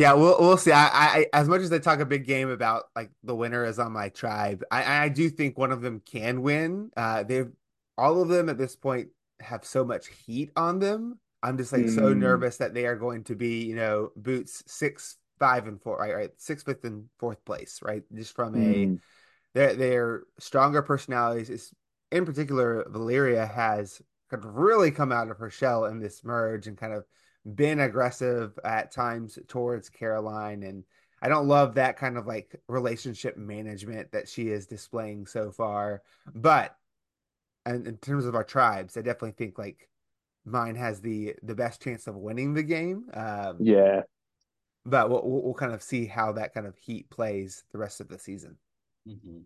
yeah, 0.03 0.13
we'll 0.13 0.37
we'll 0.37 0.57
see. 0.57 0.73
I, 0.73 0.89
I 0.91 1.25
as 1.31 1.47
much 1.47 1.61
as 1.61 1.69
they 1.69 1.79
talk 1.79 2.01
a 2.01 2.05
big 2.05 2.25
game 2.25 2.49
about 2.49 2.83
like 2.93 3.09
the 3.23 3.33
winner 3.33 3.63
is 3.63 3.79
on 3.79 3.93
my 3.93 4.09
tribe, 4.09 4.61
I 4.69 5.05
I 5.05 5.09
do 5.09 5.29
think 5.29 5.57
one 5.57 5.71
of 5.71 5.81
them 5.81 6.01
can 6.05 6.41
win. 6.41 6.91
Uh, 6.97 7.23
they've 7.23 7.49
all 7.97 8.21
of 8.21 8.27
them 8.27 8.49
at 8.49 8.57
this 8.57 8.75
point 8.75 9.07
have 9.39 9.63
so 9.63 9.85
much 9.85 10.07
heat 10.07 10.51
on 10.57 10.79
them. 10.79 11.19
I'm 11.41 11.57
just 11.57 11.71
like 11.71 11.83
mm. 11.83 11.95
so 11.95 12.13
nervous 12.13 12.57
that 12.57 12.73
they 12.73 12.85
are 12.85 12.97
going 12.97 13.23
to 13.25 13.35
be, 13.35 13.63
you 13.63 13.75
know, 13.75 14.09
boots 14.17 14.61
six, 14.67 15.15
five, 15.39 15.67
and 15.67 15.81
four, 15.81 15.97
right, 15.97 16.13
right, 16.13 16.31
sixth, 16.37 16.65
fifth, 16.65 16.83
and 16.83 17.05
fourth 17.17 17.43
place, 17.45 17.79
right, 17.81 18.03
just 18.13 18.35
from 18.35 18.55
mm. 18.55 18.97
a 18.97 18.99
their 19.53 19.73
their 19.73 20.23
stronger 20.37 20.81
personalities 20.81 21.49
is 21.49 21.73
in 22.11 22.25
particular, 22.25 22.85
Valeria 22.89 23.45
has 23.45 24.01
kind 24.29 24.43
of 24.43 24.53
really 24.53 24.91
come 24.91 25.13
out 25.13 25.31
of 25.31 25.37
her 25.37 25.49
shell 25.49 25.85
in 25.85 25.99
this 25.99 26.25
merge 26.25 26.67
and 26.67 26.77
kind 26.77 26.91
of 26.91 27.05
been 27.45 27.79
aggressive 27.79 28.57
at 28.63 28.91
times 28.91 29.37
towards 29.47 29.89
Caroline. 29.89 30.63
And 30.63 30.83
I 31.21 31.29
don't 31.29 31.47
love 31.47 31.75
that 31.75 31.97
kind 31.97 32.17
of 32.17 32.25
like 32.27 32.55
relationship 32.67 33.37
management 33.37 34.11
that 34.11 34.27
she 34.27 34.49
is 34.49 34.67
displaying 34.67 35.25
so 35.25 35.51
far. 35.51 36.01
But 36.33 36.75
and 37.65 37.87
in 37.87 37.97
terms 37.97 38.25
of 38.25 38.35
our 38.35 38.43
tribes, 38.43 38.97
I 38.97 39.01
definitely 39.01 39.31
think 39.31 39.57
like 39.57 39.89
mine 40.45 40.75
has 40.75 41.01
the 41.01 41.35
the 41.43 41.55
best 41.55 41.81
chance 41.81 42.07
of 42.07 42.15
winning 42.15 42.53
the 42.53 42.63
game. 42.63 43.05
Um, 43.13 43.57
yeah, 43.59 44.01
but 44.85 45.09
we'll, 45.09 45.21
we'll 45.23 45.53
kind 45.53 45.73
of 45.73 45.81
see 45.81 46.05
how 46.05 46.33
that 46.33 46.53
kind 46.53 46.67
of 46.67 46.77
heat 46.77 47.09
plays 47.09 47.63
the 47.71 47.77
rest 47.77 48.01
of 48.01 48.09
the 48.09 48.19
season. 48.19 48.57
Mm-hmm. 49.07 49.39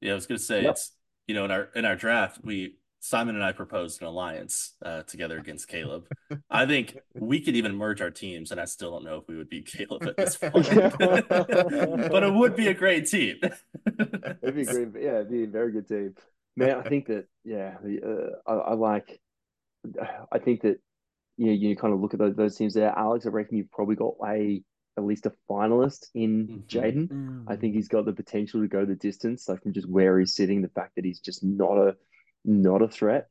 Yeah, 0.00 0.12
I 0.12 0.14
was 0.14 0.26
gonna 0.26 0.38
say 0.38 0.62
Yep. 0.62 0.70
it's 0.72 0.92
you 1.26 1.34
know 1.34 1.44
in 1.44 1.50
our 1.50 1.68
in 1.74 1.84
our 1.84 1.96
draft 1.96 2.40
we 2.42 2.76
Simon 3.04 3.34
and 3.34 3.42
I 3.42 3.50
proposed 3.50 4.00
an 4.00 4.06
alliance 4.06 4.74
uh, 4.80 5.02
together 5.02 5.36
against 5.36 5.66
Caleb. 5.66 6.06
I 6.50 6.66
think 6.66 6.96
we 7.14 7.40
could 7.40 7.56
even 7.56 7.74
merge 7.74 8.00
our 8.00 8.12
teams, 8.12 8.52
and 8.52 8.60
I 8.60 8.64
still 8.64 8.92
don't 8.92 9.04
know 9.04 9.16
if 9.16 9.24
we 9.26 9.36
would 9.36 9.48
beat 9.48 9.66
Caleb 9.66 10.04
at 10.06 10.16
this 10.16 10.36
point. 10.40 10.68
but 10.98 12.22
it 12.22 12.32
would 12.32 12.54
be 12.54 12.68
a 12.68 12.74
great 12.74 13.08
team. 13.08 13.38
it'd 13.42 14.54
be 14.54 14.64
great. 14.64 14.88
Yeah, 15.00 15.16
it'd 15.16 15.32
be 15.32 15.42
a 15.42 15.48
very 15.48 15.72
good 15.72 15.88
team. 15.88 16.14
Man, 16.56 16.78
I 16.78 16.88
think 16.88 17.06
that 17.08 17.26
yeah, 17.44 17.74
the, 17.82 18.38
uh, 18.46 18.50
I, 18.50 18.54
I 18.70 18.74
like. 18.74 19.20
I 20.30 20.38
think 20.38 20.62
that 20.62 20.78
you 21.38 21.46
know, 21.46 21.52
you 21.54 21.74
kind 21.74 21.92
of 21.92 22.00
look 22.00 22.14
at 22.14 22.20
those, 22.20 22.36
those 22.36 22.56
teams 22.56 22.74
there. 22.74 22.96
Alex, 22.96 23.26
I 23.26 23.30
reckon 23.30 23.56
you've 23.56 23.72
probably 23.72 23.96
got 23.96 24.14
a 24.24 24.62
at 24.96 25.02
least 25.02 25.26
a 25.26 25.32
finalist 25.50 26.06
in 26.14 26.46
Mhm. 26.46 26.66
Jaden. 26.68 27.44
I 27.48 27.56
think 27.56 27.74
he's 27.74 27.88
got 27.88 28.04
the 28.04 28.12
potential 28.12 28.60
to 28.60 28.68
go 28.68 28.84
the 28.84 28.94
distance, 28.94 29.48
like 29.48 29.60
from 29.64 29.72
just 29.72 29.88
where 29.88 30.20
he's 30.20 30.36
sitting, 30.36 30.62
the 30.62 30.68
fact 30.68 30.94
that 30.94 31.04
he's 31.04 31.18
just 31.18 31.42
not 31.42 31.78
a 31.78 31.96
not 32.44 32.82
a 32.82 32.88
threat, 32.88 33.28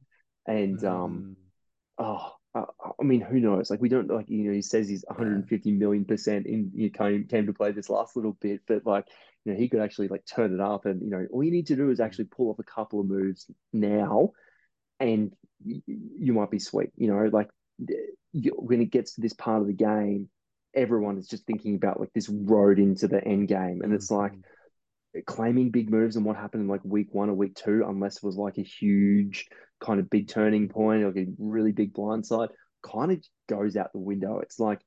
and 0.48 0.84
um, 0.84 1.25
Mm. 2.00 2.06
oh, 2.06 2.32
I, 2.56 2.65
I 3.00 3.03
mean, 3.03 3.22
who 3.22 3.39
knows? 3.39 3.70
Like 3.70 3.82
we 3.82 3.89
don't 3.89 4.10
like 4.10 4.30
you 4.30 4.46
know 4.46 4.53
he 4.53 4.62
says 4.62 4.88
he's 4.89 5.06
150 5.08 5.72
million 5.72 6.06
percent 6.06 6.48
in 6.48 6.72
you 6.74 6.89
came 6.89 7.25
came 7.27 7.46
to 7.48 7.53
play 7.53 7.72
this 7.72 7.89
last 7.89 8.15
little 8.15 8.34
bit, 8.41 8.62
but 8.68 8.86
like 8.86 9.08
you 9.46 9.53
know 9.53 9.60
he 9.60 9.70
could 9.70 9.82
actually 9.82 10.08
like 10.10 10.25
turn 10.25 10.53
it 10.53 10.60
up, 10.62 10.86
and 10.86 11.01
you 11.01 11.10
know 11.10 11.27
all 11.32 11.44
you 11.44 11.51
need 11.51 11.68
to 11.68 11.75
do 11.75 11.89
is 11.91 12.00
actually 12.00 12.25
pull 12.25 12.50
off 12.50 12.60
a 12.60 12.63
couple 12.63 13.00
of 13.00 13.08
moves 13.08 13.50
now, 13.74 14.32
and 15.00 15.34
you, 15.63 15.82
you 15.88 16.34
might 16.34 16.51
be 16.51 16.60
sweet. 16.60 16.91
You 16.96 17.08
know, 17.08 17.30
like 17.32 17.50
you, 18.34 18.53
when 18.58 18.82
it 18.82 18.91
gets 18.91 19.15
to 19.15 19.22
this 19.22 19.34
part 19.34 19.62
of 19.62 19.68
the 19.68 19.74
game, 19.74 20.30
everyone 20.74 21.18
is 21.18 21.27
just 21.27 21.46
thinking 21.46 21.75
about 21.75 22.00
like 22.00 22.13
this 22.13 22.30
road 22.30 22.80
into 22.80 23.08
the 23.08 23.24
end 23.24 23.48
game, 23.48 23.82
and 23.84 23.94
it's 23.94 24.12
like 24.12 24.34
claiming 25.25 25.72
big 25.72 25.89
moves 25.89 26.15
and 26.15 26.25
what 26.25 26.36
happened 26.38 26.63
in 26.63 26.70
like 26.70 26.82
week 26.84 27.10
one 27.12 27.30
or 27.30 27.34
week 27.34 27.56
two, 27.56 27.84
unless 27.88 28.18
it 28.18 28.24
was 28.24 28.38
like 28.38 28.58
a 28.58 28.63
huge 28.63 29.48
kind 29.80 30.00
of 30.00 30.10
big 30.10 30.27
turning 30.27 30.70
point, 30.70 31.03
like 31.03 31.27
a 31.27 31.32
really 31.38 31.72
big 31.72 31.94
blindside, 31.94 32.50
kind 32.84 33.12
of 33.12 33.24
goes 33.50 33.75
out 33.75 33.91
the 33.94 34.00
window. 34.00 34.39
It's 34.39 34.60
like 34.60 34.80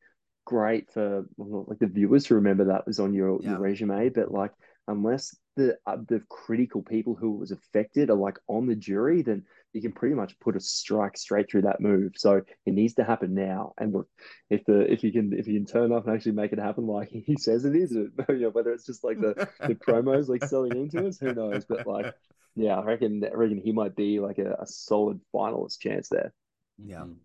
great 0.46 0.90
for 0.92 1.24
like 1.38 1.78
the 1.78 1.86
viewers 1.86 2.24
to 2.24 2.36
remember 2.36 2.64
that 2.66 2.86
was 2.86 3.00
on 3.00 3.12
your, 3.14 3.38
Yeah. 3.42 3.50
your 3.50 3.60
resume, 3.60 4.08
but 4.10 4.30
like 4.30 4.52
unless 4.88 5.36
the 5.56 5.76
uh, 5.86 5.96
the 6.08 6.20
critical 6.28 6.82
people 6.82 7.14
who 7.14 7.32
was 7.32 7.50
affected 7.50 8.10
are 8.10 8.16
like 8.16 8.38
on 8.48 8.66
the 8.66 8.76
jury, 8.76 9.22
then 9.22 9.44
you 9.74 9.82
can 9.82 9.92
pretty 9.92 10.14
much 10.14 10.38
put 10.40 10.56
a 10.56 10.60
strike 10.60 11.18
straight 11.18 11.50
through 11.50 11.62
that 11.62 11.80
move. 11.80 12.12
So 12.16 12.42
it 12.66 12.72
needs 12.74 12.94
to 12.94 13.04
happen 13.04 13.34
now. 13.34 13.74
And 13.78 13.92
look, 13.92 14.08
if 14.50 14.64
the 14.64 14.90
if 14.92 15.04
you 15.04 15.12
can 15.12 15.32
if 15.34 15.46
you 15.48 15.54
can 15.54 15.66
turn 15.66 15.92
up 15.92 16.06
and 16.06 16.14
actually 16.16 16.32
make 16.32 16.52
it 16.52 16.58
happen 16.60 16.86
like 16.86 17.10
he 17.26 17.36
says 17.36 17.64
it 17.66 17.76
is, 17.76 17.92
you 17.92 18.12
know, 18.28 18.50
whether 18.50 18.72
it's 18.72 18.86
just 18.86 19.04
like 19.04 19.20
the 19.20 19.36
the 19.66 19.74
promos 19.76 20.28
like 20.28 20.42
selling 20.42 20.76
into 20.76 21.06
us, 21.06 21.18
who 21.18 21.34
knows? 21.34 21.66
But 21.66 21.86
like, 21.86 22.08
yeah, 22.56 22.76
I 22.78 22.84
reckon 22.84 23.24
I 23.24 23.34
reckon 23.34 23.58
he 23.58 23.72
might 23.72 23.96
be 23.96 24.20
like 24.20 24.38
a, 24.38 24.56
a 24.60 24.66
solid 24.66 25.20
finalist 25.34 25.80
chance 25.80 26.08
there. 26.08 26.32
Yeah. 26.78 27.04
Mhm. 27.04 27.18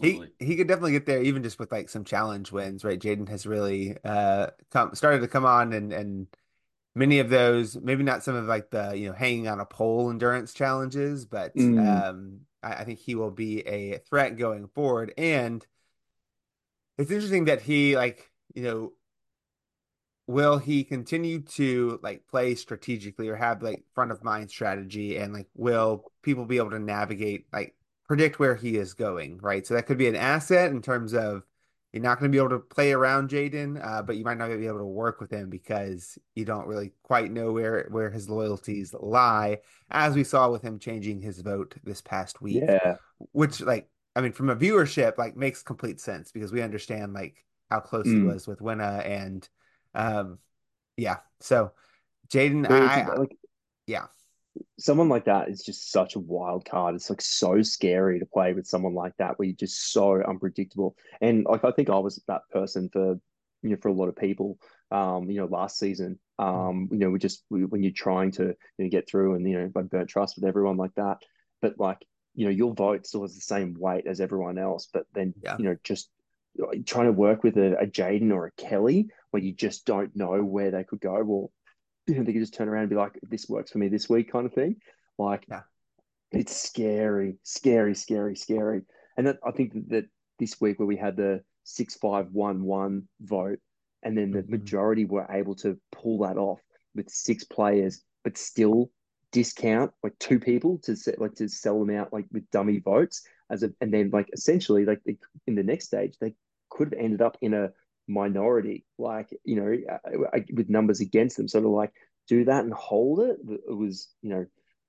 He 0.00 0.32
he 0.38 0.56
could 0.56 0.68
definitely 0.68 0.92
get 0.92 1.06
there 1.06 1.22
even 1.22 1.42
just 1.42 1.58
with 1.58 1.72
like 1.72 1.88
some 1.90 2.04
challenge 2.04 2.52
wins, 2.52 2.84
right? 2.84 3.00
Jaden 3.00 3.28
has 3.28 3.46
really 3.46 3.96
uh 4.04 4.48
come 4.70 4.94
started 4.94 5.20
to 5.20 5.28
come 5.28 5.46
on 5.46 5.72
and 5.72 5.92
and 5.92 6.28
many 6.94 7.18
of 7.18 7.30
those, 7.30 7.76
maybe 7.76 8.02
not 8.02 8.22
some 8.22 8.34
of 8.36 8.46
like 8.46 8.70
the, 8.70 8.92
you 8.96 9.08
know, 9.08 9.14
hanging 9.14 9.48
on 9.48 9.60
a 9.60 9.66
pole 9.66 10.10
endurance 10.10 10.54
challenges, 10.54 11.24
but 11.26 11.56
Mm. 11.56 11.78
um 11.78 12.40
I, 12.62 12.74
I 12.76 12.84
think 12.84 12.98
he 13.00 13.14
will 13.14 13.30
be 13.30 13.60
a 13.66 13.98
threat 13.98 14.36
going 14.36 14.68
forward. 14.68 15.12
And 15.18 15.66
it's 16.98 17.10
interesting 17.10 17.46
that 17.46 17.62
he 17.62 17.96
like, 17.96 18.30
you 18.54 18.62
know, 18.62 18.92
will 20.26 20.58
he 20.58 20.84
continue 20.84 21.40
to 21.40 21.98
like 22.02 22.26
play 22.26 22.54
strategically 22.54 23.28
or 23.28 23.36
have 23.36 23.62
like 23.62 23.84
front 23.94 24.10
of 24.10 24.24
mind 24.24 24.50
strategy 24.50 25.16
and 25.18 25.32
like 25.34 25.46
will 25.54 26.10
people 26.22 26.46
be 26.46 26.56
able 26.56 26.70
to 26.70 26.78
navigate 26.78 27.46
like 27.52 27.74
predict 28.06 28.38
where 28.38 28.54
he 28.54 28.76
is 28.76 28.94
going 28.94 29.38
right 29.38 29.66
so 29.66 29.74
that 29.74 29.86
could 29.86 29.98
be 29.98 30.08
an 30.08 30.16
asset 30.16 30.70
in 30.70 30.80
terms 30.80 31.12
of 31.14 31.42
you're 31.94 32.02
not 32.02 32.18
going 32.18 32.28
to 32.30 32.34
be 32.34 32.40
able 32.40 32.50
to 32.50 32.58
play 32.58 32.92
around 32.92 33.30
Jaden 33.30 33.80
uh, 33.82 34.02
but 34.02 34.16
you 34.16 34.24
might 34.24 34.36
not 34.36 34.48
be 34.48 34.66
able 34.66 34.78
to 34.78 34.84
work 34.84 35.20
with 35.20 35.30
him 35.30 35.48
because 35.48 36.18
you 36.34 36.44
don't 36.44 36.66
really 36.66 36.92
quite 37.04 37.30
know 37.30 37.52
where 37.52 37.86
where 37.90 38.10
his 38.10 38.28
loyalties 38.28 38.92
lie 38.98 39.58
as 39.90 40.16
we 40.16 40.24
saw 40.24 40.50
with 40.50 40.62
him 40.62 40.80
changing 40.80 41.20
his 41.20 41.40
vote 41.40 41.76
this 41.84 42.00
past 42.02 42.42
week 42.42 42.64
Yeah, 42.66 42.96
which 43.30 43.60
like 43.60 43.88
I 44.16 44.22
mean 44.22 44.32
from 44.32 44.50
a 44.50 44.56
viewership 44.56 45.18
like 45.18 45.36
makes 45.36 45.62
complete 45.62 46.00
sense 46.00 46.32
because 46.32 46.50
we 46.50 46.62
understand 46.62 47.12
like 47.12 47.44
how 47.70 47.78
close 47.78 48.10
he 48.10 48.18
Mm. 48.18 48.26
was 48.26 48.48
with 48.48 48.60
Winna 48.60 49.02
and 49.04 49.48
um 49.94 50.38
yeah 50.96 51.18
so 51.40 51.70
Jaden 52.28 52.66
I, 52.68 53.02
I 53.02 53.16
like 53.18 53.36
yeah 53.86 54.06
someone 54.78 55.08
like 55.08 55.24
that 55.24 55.48
is 55.48 55.62
just 55.62 55.90
such 55.90 56.16
a 56.16 56.20
wild 56.20 56.64
card. 56.64 56.94
It's 56.94 57.10
like 57.10 57.22
so 57.22 57.62
scary 57.62 58.18
to 58.18 58.26
play 58.26 58.52
with 58.52 58.66
someone 58.66 58.94
like 58.94 59.16
that 59.18 59.38
where 59.38 59.46
you're 59.46 59.56
just 59.56 59.92
so 59.92 60.22
unpredictable. 60.22 60.96
And 61.20 61.44
like 61.44 61.64
I 61.64 61.70
think 61.70 61.90
I 61.90 61.98
was 61.98 62.22
that 62.28 62.42
person 62.50 62.88
for 62.92 63.18
you 63.62 63.70
know 63.70 63.76
for 63.80 63.88
a 63.88 63.92
lot 63.94 64.08
of 64.08 64.16
people. 64.16 64.58
Um, 64.90 65.28
you 65.28 65.40
know, 65.40 65.46
last 65.46 65.78
season, 65.78 66.20
um, 66.38 66.88
you 66.92 66.98
know, 66.98 67.10
we 67.10 67.18
just 67.18 67.44
we, 67.50 67.64
when 67.64 67.82
you're 67.82 67.92
trying 67.92 68.30
to 68.32 68.54
you 68.78 68.84
know, 68.84 68.88
get 68.90 69.08
through 69.08 69.34
and 69.34 69.48
you 69.48 69.58
know, 69.58 69.70
I 69.76 69.82
burnt 69.82 70.08
trust 70.08 70.36
with 70.36 70.44
everyone 70.44 70.76
like 70.76 70.94
that. 70.94 71.18
But 71.60 71.78
like, 71.78 71.98
you 72.34 72.44
know, 72.44 72.50
your 72.52 72.74
vote 72.74 73.06
still 73.06 73.22
has 73.22 73.34
the 73.34 73.40
same 73.40 73.74
weight 73.78 74.06
as 74.06 74.20
everyone 74.20 74.58
else. 74.58 74.88
But 74.92 75.06
then, 75.12 75.34
Yeah. 75.42 75.56
you 75.58 75.64
know, 75.64 75.76
just 75.82 76.10
trying 76.86 77.06
to 77.06 77.12
work 77.12 77.42
with 77.42 77.56
a, 77.56 77.76
a 77.80 77.86
Jaden 77.86 78.32
or 78.32 78.46
a 78.46 78.52
Kelly 78.52 79.08
where 79.30 79.42
you 79.42 79.52
just 79.52 79.84
don't 79.84 80.14
know 80.14 80.44
where 80.44 80.70
they 80.70 80.84
could 80.84 81.00
go. 81.00 81.22
Well, 81.24 81.50
you 82.06 82.14
know, 82.16 82.22
they 82.24 82.32
could 82.32 82.42
just 82.42 82.54
turn 82.54 82.68
around 82.68 82.82
and 82.82 82.90
be 82.90 82.96
like, 82.96 83.18
"This 83.22 83.48
works 83.48 83.70
for 83.70 83.78
me 83.78 83.88
this 83.88 84.08
week," 84.08 84.30
kind 84.30 84.46
of 84.46 84.52
thing. 84.52 84.76
Like, 85.18 85.46
Yeah. 85.48 85.62
it's 86.32 86.54
scary, 86.56 87.38
scary, 87.42 87.94
scary, 87.94 88.36
scary. 88.36 88.82
And 89.16 89.26
that, 89.26 89.38
I 89.46 89.52
think 89.52 89.88
that, 89.88 90.06
this 90.38 90.60
week 90.60 90.78
where 90.80 90.86
we 90.86 90.96
had 90.96 91.16
the 91.16 91.44
six 91.62 91.94
five 91.96 92.32
one 92.32 92.64
one 92.64 93.08
vote, 93.20 93.60
and 94.02 94.18
then 94.18 94.32
the 94.32 94.42
Mhm. 94.42 94.48
majority 94.48 95.04
were 95.04 95.26
able 95.30 95.54
to 95.56 95.80
pull 95.92 96.18
that 96.18 96.36
off 96.36 96.60
with 96.94 97.08
six 97.08 97.44
players, 97.44 98.02
but 98.24 98.36
still 98.36 98.90
discount 99.30 99.92
like 100.02 100.16
two 100.18 100.38
people 100.38 100.78
to 100.78 100.94
set 100.94 101.20
like 101.20 101.34
to 101.34 101.48
sell 101.48 101.78
them 101.84 101.90
out 101.96 102.12
like 102.12 102.26
with 102.30 102.48
dummy 102.50 102.78
votes 102.78 103.26
as 103.50 103.64
a, 103.64 103.72
and 103.80 103.92
then 103.92 104.10
like 104.10 104.28
essentially 104.32 104.84
like 104.84 105.02
they, 105.04 105.16
in 105.48 105.56
the 105.56 105.62
next 105.62 105.86
stage 105.86 106.16
they 106.20 106.34
could 106.70 106.92
have 106.92 107.00
ended 107.00 107.20
up 107.20 107.36
in 107.40 107.52
a 107.52 107.72
minority, 108.06 108.84
like 108.98 109.28
you 109.44 109.56
know, 109.56 109.76
uh, 109.90 110.40
with 110.52 110.68
numbers 110.68 111.00
against 111.00 111.36
them. 111.36 111.48
Sort 111.48 111.64
of 111.64 111.70
like 111.70 111.92
do 112.28 112.44
that 112.44 112.64
and 112.64 112.72
hold 112.72 113.20
it. 113.20 113.38
It 113.68 113.76
was 113.76 114.08
you 114.22 114.30
know, 114.30 114.46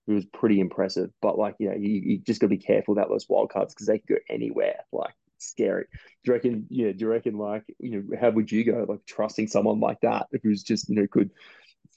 it 0.07 0.11
was 0.11 0.25
pretty 0.25 0.59
impressive. 0.59 1.09
But 1.21 1.37
like 1.37 1.55
yeah, 1.59 1.73
you, 1.73 1.89
you 1.89 2.17
just 2.19 2.41
got 2.41 2.45
to 2.47 2.55
be 2.55 2.57
careful 2.57 2.93
about 2.93 3.09
those 3.09 3.27
wild 3.29 3.49
cards 3.51 3.73
because 3.73 3.87
they 3.87 3.99
could 3.99 4.07
go 4.07 4.15
anywhere. 4.29 4.79
Like 4.91 5.13
scary. 5.37 5.85
Do 6.23 6.31
you 6.31 6.33
reckon? 6.33 6.67
Yeah. 6.69 6.91
Do 6.91 6.99
you 6.99 7.07
reckon? 7.07 7.37
Like 7.37 7.63
you 7.79 7.91
know, 7.91 8.17
how 8.19 8.31
would 8.31 8.51
you 8.51 8.63
go? 8.63 8.85
Like 8.87 9.05
trusting 9.05 9.47
someone 9.47 9.79
like 9.79 10.01
that 10.01 10.27
who's 10.43 10.63
just 10.63 10.89
you 10.89 10.95
know 10.95 11.07
could 11.07 11.31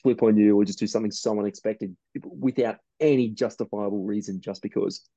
flip 0.02 0.22
on 0.22 0.36
you 0.36 0.56
or 0.56 0.64
just 0.64 0.78
do 0.78 0.86
something 0.86 1.10
so 1.10 1.38
unexpected 1.38 1.96
without 2.22 2.76
any 3.00 3.28
justifiable 3.30 4.04
reason, 4.04 4.40
just 4.40 4.62
because. 4.62 5.08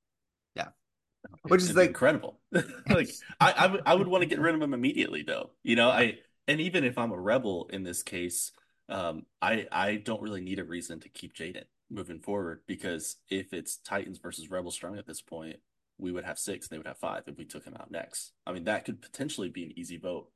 Which 1.44 1.62
is 1.62 1.76
like- 1.76 1.88
incredible. 1.88 2.40
like 2.90 3.10
I, 3.40 3.80
I 3.86 3.96
would 3.96 4.08
want 4.08 4.22
to 4.24 4.30
get 4.30 4.40
rid 4.40 4.56
of 4.56 4.62
him 4.62 4.74
immediately 4.74 5.24
though. 5.24 5.52
You 5.64 5.76
know, 5.76 5.90
I 5.90 6.20
and 6.48 6.60
even 6.62 6.84
if 6.84 6.98
I'm 6.98 7.12
a 7.12 7.20
rebel 7.20 7.70
in 7.72 7.84
this 7.84 8.04
case, 8.04 8.52
um, 8.90 9.26
I 9.42 9.68
I 9.72 9.96
don't 9.96 10.22
really 10.22 10.42
need 10.42 10.60
a 10.60 10.64
reason 10.64 11.00
to 11.02 11.10
keep 11.10 11.36
Jaden 11.36 11.64
moving 11.90 12.20
forward 12.20 12.62
because 12.68 13.18
if 13.30 13.54
it's 13.54 13.78
Titans 13.78 14.18
versus 14.18 14.50
Rebel 14.50 14.72
Strong 14.72 14.98
at 14.98 15.06
this 15.08 15.22
point, 15.22 15.58
we 15.98 16.12
would 16.12 16.24
have 16.24 16.40
six, 16.40 16.68
they 16.68 16.78
would 16.78 16.88
have 16.88 16.98
five 16.98 17.24
if 17.28 17.38
we 17.38 17.46
took 17.46 17.66
him 17.66 17.76
out 17.80 17.92
next. 17.92 18.32
I 18.48 18.54
mean, 18.54 18.64
that 18.64 18.86
could 18.86 19.02
potentially 19.02 19.50
be 19.50 19.64
an 19.66 19.78
easy 19.78 19.98
vote 19.98 20.30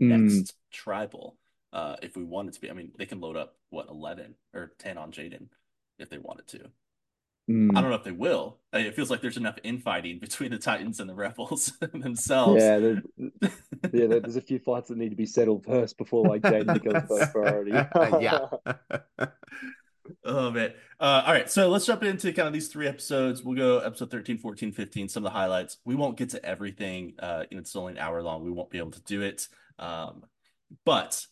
Mm. 0.00 0.08
next 0.28 0.54
tribal, 0.70 1.38
uh, 1.72 1.96
if 2.02 2.16
we 2.16 2.22
wanted 2.22 2.52
to 2.52 2.60
be. 2.60 2.70
I 2.70 2.74
mean, 2.74 2.92
they 2.98 3.06
can 3.06 3.18
load 3.18 3.34
up 3.36 3.56
what 3.70 3.88
eleven 3.88 4.34
or 4.52 4.72
ten 4.78 4.98
on 4.98 5.10
Jaden 5.10 5.48
if 5.98 6.10
they 6.10 6.18
wanted 6.18 6.46
to. 6.48 6.70
Mm. 7.48 7.76
I 7.76 7.80
don't 7.80 7.90
know 7.90 7.96
if 7.96 8.04
they 8.04 8.12
will. 8.12 8.58
It 8.72 8.94
feels 8.94 9.10
like 9.10 9.20
there's 9.20 9.36
enough 9.36 9.56
infighting 9.62 10.18
between 10.20 10.50
the 10.50 10.58
Titans 10.58 11.00
and 11.00 11.08
the 11.08 11.14
Rebels 11.14 11.72
themselves. 11.92 12.62
Yeah, 12.62 12.78
there, 12.78 13.02
yeah. 13.92 14.06
There's 14.06 14.36
a 14.36 14.40
few 14.40 14.58
fights 14.58 14.88
that 14.88 14.98
need 14.98 15.10
to 15.10 15.16
be 15.16 15.26
settled 15.26 15.64
first 15.64 15.96
before 15.96 16.26
like 16.26 16.42
Jaden 16.42 16.82
becomes 16.82 17.08
first 17.08 17.32
priority. 17.32 17.72
yeah 18.20 18.48
Oh 20.24 20.50
man. 20.50 20.72
Uh, 20.98 21.22
all 21.26 21.32
right, 21.32 21.50
so 21.50 21.68
let's 21.68 21.86
jump 21.86 22.02
into 22.02 22.32
kind 22.32 22.46
of 22.46 22.52
these 22.54 22.68
three 22.68 22.86
episodes. 22.86 23.42
We'll 23.42 23.56
go 23.56 23.78
episode 23.78 24.10
13, 24.10 24.38
14, 24.38 24.72
15, 24.72 25.08
some 25.08 25.24
of 25.24 25.32
the 25.32 25.38
highlights. 25.38 25.78
We 25.84 25.94
won't 25.94 26.16
get 26.16 26.30
to 26.30 26.44
everything. 26.44 27.14
Uh, 27.18 27.44
it's 27.50 27.76
only 27.76 27.92
an 27.92 27.98
hour 27.98 28.22
long. 28.22 28.44
We 28.44 28.50
won't 28.50 28.70
be 28.70 28.78
able 28.78 28.92
to 28.92 29.02
do 29.02 29.22
it. 29.22 29.48
Um, 29.78 30.24
but 30.84 31.26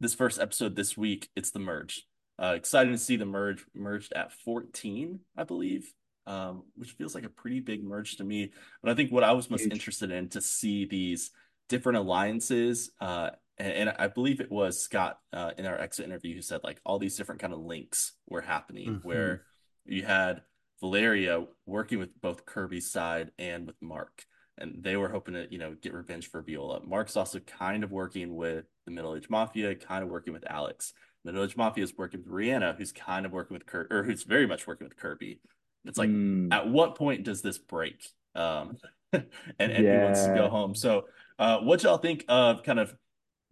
this 0.00 0.14
first 0.14 0.40
episode 0.40 0.76
this 0.76 0.96
week, 0.96 1.30
it's 1.34 1.50
the 1.50 1.58
merge. 1.58 2.06
Uh, 2.42 2.54
excited 2.56 2.90
to 2.90 2.98
see 2.98 3.16
the 3.16 3.24
merge 3.24 3.64
merged 3.74 4.12
at 4.12 4.32
14, 4.32 5.20
I 5.36 5.44
believe, 5.44 5.92
um, 6.26 6.64
which 6.74 6.92
feels 6.92 7.14
like 7.14 7.24
a 7.24 7.28
pretty 7.28 7.60
big 7.60 7.84
merge 7.84 8.16
to 8.16 8.24
me. 8.24 8.52
But 8.82 8.90
I 8.90 8.94
think 8.94 9.12
what 9.12 9.24
I 9.24 9.32
was 9.32 9.50
most 9.50 9.62
Huge. 9.62 9.72
interested 9.72 10.10
in 10.10 10.28
to 10.30 10.40
see 10.40 10.84
these 10.84 11.30
different 11.68 11.98
alliances 11.98 12.90
uh, 13.00 13.30
and, 13.58 13.72
and 13.72 13.96
I 13.98 14.08
believe 14.08 14.40
it 14.40 14.50
was 14.50 14.80
Scott 14.80 15.18
uh, 15.32 15.52
in 15.56 15.66
our 15.66 15.78
exit 15.78 16.06
interview 16.06 16.34
who 16.34 16.42
said 16.42 16.62
like 16.64 16.80
all 16.84 16.98
these 16.98 17.16
different 17.16 17.40
kind 17.40 17.52
of 17.52 17.60
links 17.60 18.12
were 18.28 18.40
happening 18.40 18.88
mm-hmm. 18.88 19.08
where 19.08 19.42
you 19.86 20.02
had 20.02 20.42
Valeria 20.80 21.46
working 21.66 21.98
with 21.98 22.20
both 22.20 22.46
Kirby's 22.46 22.90
side 22.90 23.30
and 23.38 23.66
with 23.66 23.80
Mark, 23.80 24.24
and 24.58 24.82
they 24.82 24.96
were 24.96 25.08
hoping 25.08 25.34
to 25.34 25.46
you 25.50 25.58
know 25.58 25.76
get 25.80 25.94
revenge 25.94 26.28
for 26.28 26.42
Viola. 26.42 26.80
Mark's 26.84 27.16
also 27.16 27.38
kind 27.40 27.84
of 27.84 27.92
working 27.92 28.34
with 28.34 28.64
the 28.84 28.90
Middle 28.90 29.16
Age 29.16 29.30
Mafia, 29.30 29.74
kind 29.74 30.02
of 30.02 30.10
working 30.10 30.32
with 30.32 30.44
Alex. 30.50 30.92
Middle 31.24 31.44
Age 31.44 31.56
Mafia 31.56 31.84
is 31.84 31.96
working 31.96 32.20
with 32.20 32.30
Rihanna, 32.30 32.76
who's 32.76 32.92
kind 32.92 33.24
of 33.24 33.32
working 33.32 33.54
with 33.54 33.66
Kirby, 33.66 33.94
or 33.94 34.02
who's 34.02 34.24
very 34.24 34.46
much 34.46 34.66
working 34.66 34.86
with 34.86 34.96
Kirby. 34.96 35.40
It's 35.84 35.98
like, 35.98 36.10
mm. 36.10 36.52
at 36.52 36.68
what 36.68 36.96
point 36.96 37.24
does 37.24 37.42
this 37.42 37.58
break? 37.58 38.06
Um, 38.34 38.76
and, 39.12 39.26
and 39.58 39.84
yeah. 39.84 39.98
he 39.98 40.04
wants 40.04 40.26
to 40.26 40.34
go 40.34 40.48
home. 40.48 40.74
So, 40.74 41.06
uh, 41.38 41.58
what 41.58 41.82
y'all 41.82 41.98
think 41.98 42.24
of 42.28 42.62
kind 42.62 42.78
of 42.78 42.94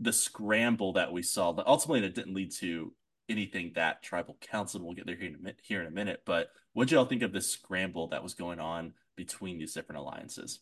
the 0.02 0.12
scramble 0.12 0.94
that 0.94 1.12
we 1.12 1.22
saw. 1.22 1.52
But 1.52 1.66
ultimately, 1.66 2.04
it 2.04 2.14
didn't 2.14 2.34
lead 2.34 2.52
to 2.58 2.92
anything 3.28 3.72
that 3.74 4.02
tribal 4.02 4.36
council. 4.40 4.82
We'll 4.82 4.94
get 4.94 5.06
there 5.06 5.16
here 5.16 5.28
in 5.28 5.46
a, 5.46 5.52
here 5.62 5.80
in 5.80 5.86
a 5.86 5.90
minute. 5.90 6.22
But 6.26 6.48
what 6.72 6.90
y'all 6.90 7.04
think 7.04 7.22
of 7.22 7.32
this 7.32 7.50
scramble 7.50 8.08
that 8.08 8.22
was 8.22 8.34
going 8.34 8.58
on 8.58 8.94
between 9.16 9.58
these 9.58 9.72
different 9.72 10.00
alliances? 10.00 10.60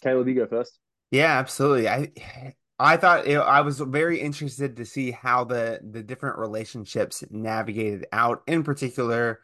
Caleb, 0.00 0.28
you 0.28 0.34
go 0.34 0.46
first. 0.46 0.78
Yeah, 1.10 1.38
absolutely. 1.38 1.88
I 1.88 2.12
I 2.78 2.96
thought 2.96 3.26
it, 3.26 3.36
I 3.36 3.60
was 3.62 3.80
very 3.80 4.20
interested 4.20 4.76
to 4.76 4.84
see 4.84 5.10
how 5.10 5.44
the 5.44 5.80
the 5.82 6.02
different 6.02 6.38
relationships 6.38 7.24
navigated 7.30 8.06
out. 8.12 8.42
In 8.46 8.62
particular, 8.62 9.40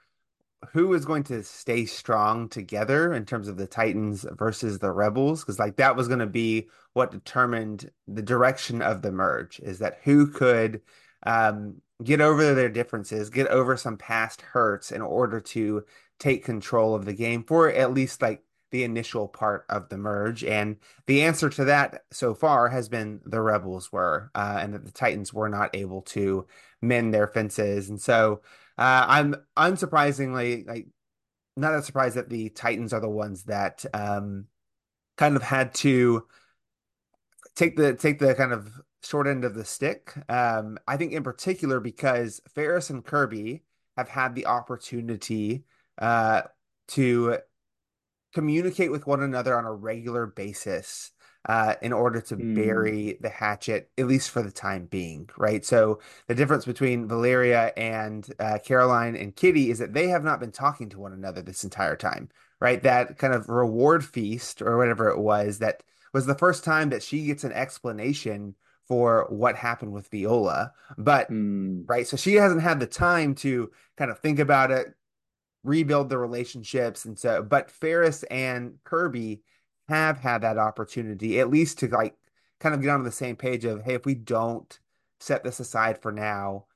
who 0.73 0.93
is 0.95 1.05
going 1.05 1.25
to 1.25 1.43
stay 1.43 1.85
strong 1.85 2.49
together 2.49 3.13
in 3.13 3.25
terms 3.27 3.49
of 3.49 3.57
the 3.57 3.67
Titans 3.67 4.25
versus 4.33 4.79
the 4.79 4.93
Rebels 4.93 5.41
because 5.43 5.59
like 5.59 5.77
that 5.77 5.97
was 5.97 6.09
going 6.09 6.21
to 6.21 6.27
be 6.27 6.69
what 6.93 7.11
determined 7.11 7.91
the 8.07 8.23
direction 8.23 8.81
of 8.83 9.03
the 9.03 9.13
merge 9.13 9.61
is 9.61 9.81
that 9.81 9.99
who 10.05 10.29
could 10.29 10.81
um, 11.27 11.81
get 12.03 12.21
over 12.21 12.55
their 12.55 12.69
differences, 12.69 13.31
get 13.31 13.49
over 13.49 13.77
some 13.77 13.97
past 13.97 14.43
hurts 14.43 14.93
in 14.93 15.03
order 15.03 15.41
to 15.41 15.85
take 16.19 16.45
control 16.45 16.95
of 16.95 17.05
the 17.05 17.13
game 17.13 17.43
for 17.43 17.71
at 17.71 17.93
least 17.93 18.23
like 18.23 18.44
the 18.75 18.83
initial 18.83 19.29
part 19.29 19.65
of 19.69 19.89
the 19.89 19.97
merge. 19.97 20.43
And 20.43 20.79
the 21.07 21.23
answer 21.23 21.49
to 21.49 21.67
that 21.67 22.03
so 22.11 22.35
far 22.35 22.69
has 22.69 22.89
been 22.89 23.21
the 23.25 23.41
Rebels 23.41 23.93
were, 23.93 24.33
uh, 24.35 24.59
and 24.61 24.75
that 24.75 24.85
the 24.85 24.91
Titans 24.91 25.33
were 25.33 25.49
not 25.49 25.77
able 25.77 26.03
to 26.03 26.49
mend 26.83 27.15
their 27.15 27.29
fences. 27.29 27.89
And 27.89 28.03
so 28.03 28.43
uh, 28.77 29.07
I'm 29.07 29.37
unsurprisingly 29.57 30.67
like 30.67 30.89
not 31.57 31.71
that 31.71 31.85
surprised 31.85 32.17
that 32.17 32.29
the 32.29 32.49
Titans 32.49 32.93
are 32.93 32.99
the 32.99 33.09
ones 33.09 33.45
that 33.45 33.85
um, 33.95 34.47
kind 35.17 35.37
of 35.37 35.43
had 35.45 35.73
to 35.75 36.27
take 37.55 37.77
the 37.77 37.95
take 37.95 38.19
the 38.19 38.35
kind 38.35 38.53
of 38.53 38.73
short 39.05 39.29
end 39.29 39.45
of 39.45 39.55
the 39.55 39.65
stick. 39.65 40.15
Um, 40.29 40.79
I 40.89 40.97
think 40.97 41.13
in 41.13 41.23
particular 41.23 41.79
because 41.79 42.41
Ferris 42.53 42.91
and 42.91 43.05
Kirby 43.05 43.63
have 43.97 44.09
had 44.09 44.35
the 44.35 44.47
opportunity 44.47 45.63
uh, 45.97 46.43
to 46.89 47.39
communicate 48.35 48.91
with 48.91 49.07
one 49.07 49.23
another 49.23 49.57
on 49.57 49.65
a 49.65 49.73
regular 49.73 50.27
basis 50.27 51.13
uh, 51.47 51.75
in 51.83 51.93
order 51.93 52.21
to 52.21 52.37
mm. 52.37 52.55
bury 52.55 53.19
the 53.21 53.29
hatchet, 53.29 53.91
at 53.99 54.07
least 54.07 54.31
for 54.31 54.43
the 54.43 54.51
time 54.51 54.87
being, 54.87 55.29
right? 55.37 55.65
So 55.65 56.01
the 56.27 56.35
difference 56.35 56.65
between 56.65 57.07
Valeria 57.07 57.73
and 57.77 58.27
uh, 58.39 58.59
Caroline 58.65 59.15
and 59.15 59.37
Kitty 59.37 59.71
is 59.71 59.79
that 59.79 59.93
they 59.93 60.09
have 60.09 60.25
not 60.25 60.41
been 60.41 60.53
talking 60.53 60.89
to 60.91 60.99
one 60.99 61.13
another 61.13 61.43
this 61.43 61.65
entire 61.65 61.97
time, 61.97 62.31
right? 62.61 62.83
That 62.83 63.19
kind 63.19 63.35
of 63.35 63.49
reward 63.49 64.05
feast 64.05 64.63
or 64.63 64.79
whatever 64.79 65.09
it 65.09 65.19
was 65.19 65.59
that 65.59 65.83
was 66.13 66.27
the 66.27 66.35
first 66.35 66.65
time 66.65 66.91
that 66.91 67.03
she 67.03 67.27
gets 67.27 67.45
an 67.45 67.53
explanation 67.53 68.55
for 68.87 69.27
what 69.29 69.57
happened 69.57 69.93
with 69.93 70.11
Viola. 70.11 70.73
But 70.97 71.31
mm. 71.31 71.85
right, 71.87 72.07
so 72.07 72.17
she 72.17 72.35
hasn't 72.35 72.63
had 72.63 72.81
the 72.81 72.87
time 72.87 73.35
to 73.37 73.71
kind 73.97 74.11
of 74.11 74.19
think 74.19 74.39
about 74.39 74.71
it, 74.71 74.95
rebuild 75.65 76.09
the 76.09 76.19
relationships, 76.19 77.05
and 77.05 77.19
so. 77.19 77.43
But 77.43 77.71
Ferris 77.71 78.23
and 78.25 78.79
Kirby 78.85 79.43
have 79.89 80.19
had 80.19 80.43
that 80.43 80.59
opportunity, 80.59 81.41
at 81.41 81.51
least 81.51 81.81
to 81.81 81.89
like 81.89 82.17
kind 82.61 82.75
of 82.75 82.83
get 82.83 82.91
on 82.91 83.03
the 83.03 83.13
same 83.13 83.37
page 83.37 83.65
of, 83.65 83.83
hey, 83.83 83.95
if 83.95 84.07
we 84.07 84.15
don't 84.15 84.79
set 85.21 85.45
this 85.45 85.61
aside 85.61 86.01
for 86.01 86.13
now, 86.13 86.67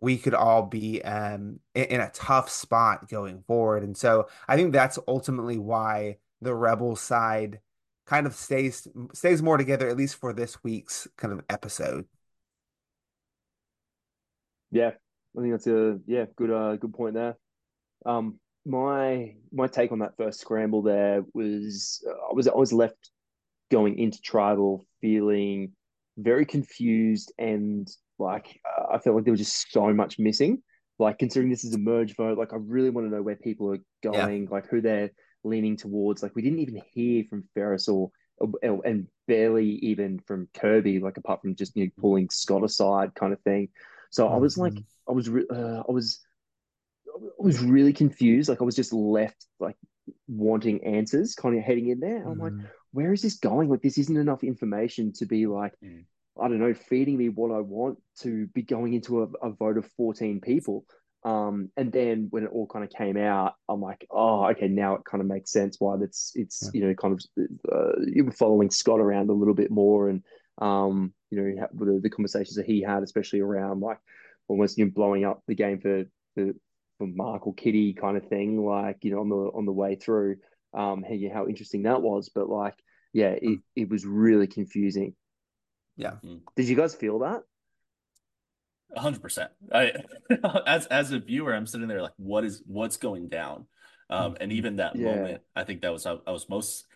we 0.00 0.18
could 0.18 0.34
all 0.34 0.64
be 0.64 1.02
um, 1.02 1.60
in, 1.74 1.84
in 1.84 2.00
a 2.00 2.10
tough 2.10 2.50
spot 2.50 3.08
going 3.08 3.42
forward. 3.46 3.84
And 3.84 3.96
so 3.96 4.28
I 4.48 4.56
think 4.56 4.72
that's 4.72 4.98
ultimately 5.08 5.58
why 5.58 6.18
the 6.40 6.54
rebel 6.54 6.96
side 6.96 7.60
kind 8.06 8.26
of 8.26 8.34
stays 8.34 8.88
stays 9.14 9.42
more 9.42 9.56
together, 9.56 9.88
at 9.88 9.96
least 9.96 10.16
for 10.16 10.32
this 10.32 10.62
week's 10.64 11.06
kind 11.16 11.32
of 11.32 11.44
episode. 11.48 12.06
Yeah, 14.70 14.92
I 15.36 15.40
think 15.40 15.52
that's 15.52 15.66
a 15.66 16.00
yeah 16.06 16.24
good 16.36 16.50
uh 16.50 16.76
good 16.76 16.92
point 16.94 17.14
there. 17.14 17.36
Um, 18.06 18.38
my 18.64 19.34
my 19.52 19.66
take 19.66 19.90
on 19.92 20.00
that 20.00 20.16
first 20.16 20.40
scramble 20.40 20.82
there 20.82 21.24
was 21.34 22.04
uh, 22.08 22.30
I 22.30 22.34
was 22.34 22.46
I 22.48 22.54
was 22.54 22.72
left 22.72 23.10
going 23.70 23.98
into 23.98 24.20
tribal 24.20 24.86
feeling 25.00 25.72
very 26.18 26.44
confused 26.44 27.32
and 27.38 27.88
like 28.18 28.60
uh, 28.64 28.94
I 28.94 28.98
felt 28.98 29.16
like 29.16 29.24
there 29.24 29.32
was 29.32 29.40
just 29.40 29.72
so 29.72 29.92
much 29.92 30.18
missing. 30.18 30.62
Like 30.98 31.18
considering 31.18 31.50
this 31.50 31.64
is 31.64 31.74
a 31.74 31.78
merge 31.78 32.14
vote, 32.14 32.38
like 32.38 32.52
I 32.52 32.56
really 32.60 32.90
want 32.90 33.08
to 33.08 33.14
know 33.14 33.22
where 33.22 33.34
people 33.34 33.72
are 33.72 33.80
going, 34.02 34.44
yeah. 34.44 34.50
like 34.50 34.68
who 34.68 34.80
they're 34.80 35.10
leaning 35.42 35.76
towards. 35.76 36.22
Like 36.22 36.36
we 36.36 36.42
didn't 36.42 36.60
even 36.60 36.80
hear 36.92 37.24
from 37.28 37.48
Ferris 37.54 37.88
or, 37.88 38.12
and 38.62 39.08
barely 39.26 39.66
even 39.66 40.20
from 40.20 40.48
Kirby, 40.54 41.00
like 41.00 41.16
apart 41.16 41.40
from 41.40 41.56
just 41.56 41.74
you 41.76 41.86
know 41.86 41.90
pulling 41.98 42.28
Scott 42.30 42.62
aside 42.62 43.14
kind 43.16 43.32
of 43.32 43.40
thing. 43.40 43.70
So 44.10 44.26
mm-hmm. 44.26 44.34
I 44.34 44.38
was 44.38 44.58
like. 44.58 44.74
I 45.08 45.12
was 45.12 45.28
uh, 45.28 45.82
I 45.88 45.90
was 45.90 46.20
was 47.38 47.60
really 47.60 47.92
confused. 47.92 48.48
Like 48.48 48.60
I 48.60 48.64
was 48.64 48.76
just 48.76 48.92
left 48.92 49.46
like 49.60 49.76
wanting 50.28 50.84
answers, 50.84 51.34
kind 51.34 51.56
of 51.56 51.64
heading 51.64 51.88
in 51.88 52.00
there. 52.00 52.26
I'm 52.26 52.38
like, 52.38 52.52
mm. 52.52 52.66
where 52.92 53.12
is 53.12 53.22
this 53.22 53.38
going? 53.38 53.68
Like 53.68 53.82
this 53.82 53.98
isn't 53.98 54.16
enough 54.16 54.44
information 54.44 55.12
to 55.14 55.26
be 55.26 55.46
like, 55.46 55.74
mm. 55.84 56.04
I 56.40 56.48
don't 56.48 56.60
know, 56.60 56.74
feeding 56.74 57.18
me 57.18 57.28
what 57.28 57.50
I 57.50 57.60
want 57.60 57.98
to 58.20 58.46
be 58.48 58.62
going 58.62 58.94
into 58.94 59.22
a, 59.22 59.46
a 59.46 59.50
vote 59.50 59.76
of 59.76 59.86
14 59.96 60.40
people. 60.40 60.84
Um, 61.24 61.70
and 61.76 61.92
then 61.92 62.28
when 62.30 62.44
it 62.44 62.50
all 62.52 62.66
kind 62.66 62.84
of 62.84 62.90
came 62.90 63.16
out, 63.16 63.54
I'm 63.68 63.80
like, 63.80 64.06
oh, 64.10 64.46
okay, 64.50 64.68
now 64.68 64.94
it 64.94 65.04
kind 65.04 65.20
of 65.20 65.28
makes 65.28 65.52
sense 65.52 65.76
why 65.78 65.96
that's 65.96 66.32
it's 66.34 66.62
yeah. 66.64 66.80
you 66.80 66.88
know 66.88 66.94
kind 66.94 67.14
of 67.14 67.46
uh, 67.70 68.00
you 68.06 68.24
were 68.24 68.32
following 68.32 68.70
Scott 68.70 68.98
around 68.98 69.30
a 69.30 69.34
little 69.34 69.54
bit 69.54 69.70
more, 69.70 70.08
and 70.08 70.24
um, 70.58 71.12
you 71.30 71.40
know 71.40 71.68
the, 71.74 72.00
the 72.02 72.10
conversations 72.10 72.56
that 72.56 72.66
he 72.66 72.82
had, 72.82 73.04
especially 73.04 73.38
around 73.38 73.80
like 73.80 73.98
almost 74.48 74.78
you 74.78 74.84
know 74.84 74.90
blowing 74.90 75.24
up 75.24 75.42
the 75.46 75.54
game 75.54 75.78
for 75.80 76.06
for 76.34 76.54
for 76.98 77.06
Mark 77.06 77.46
or 77.46 77.54
Kitty 77.54 77.92
kind 77.94 78.16
of 78.16 78.28
thing, 78.28 78.64
like 78.64 78.98
you 79.02 79.12
know 79.12 79.20
on 79.20 79.28
the 79.28 79.36
on 79.36 79.66
the 79.66 79.72
way 79.72 79.94
through. 79.96 80.36
Um, 80.74 81.02
how, 81.02 81.14
how 81.34 81.46
interesting 81.48 81.82
that 81.82 82.00
was, 82.00 82.30
but 82.34 82.48
like, 82.48 82.74
yeah, 83.12 83.30
it, 83.30 83.44
hmm. 83.44 83.54
it 83.76 83.90
was 83.90 84.06
really 84.06 84.46
confusing. 84.46 85.14
Yeah. 85.96 86.12
Hmm. 86.12 86.36
Did 86.56 86.68
you 86.68 86.76
guys 86.76 86.94
feel 86.94 87.20
that? 87.20 87.42
hundred 88.96 89.22
percent. 89.22 89.50
I, 89.72 89.92
as 90.66 90.86
as 90.86 91.12
a 91.12 91.18
viewer, 91.18 91.54
I'm 91.54 91.66
sitting 91.66 91.88
there 91.88 92.02
like, 92.02 92.12
what 92.16 92.44
is 92.44 92.62
what's 92.66 92.96
going 92.96 93.28
down? 93.28 93.66
Um, 94.10 94.36
and 94.40 94.52
even 94.52 94.76
that 94.76 94.96
yeah. 94.96 95.14
moment, 95.14 95.42
I 95.56 95.64
think 95.64 95.82
that 95.82 95.92
was 95.92 96.04
I, 96.06 96.16
I 96.26 96.32
was 96.32 96.48
most 96.48 96.86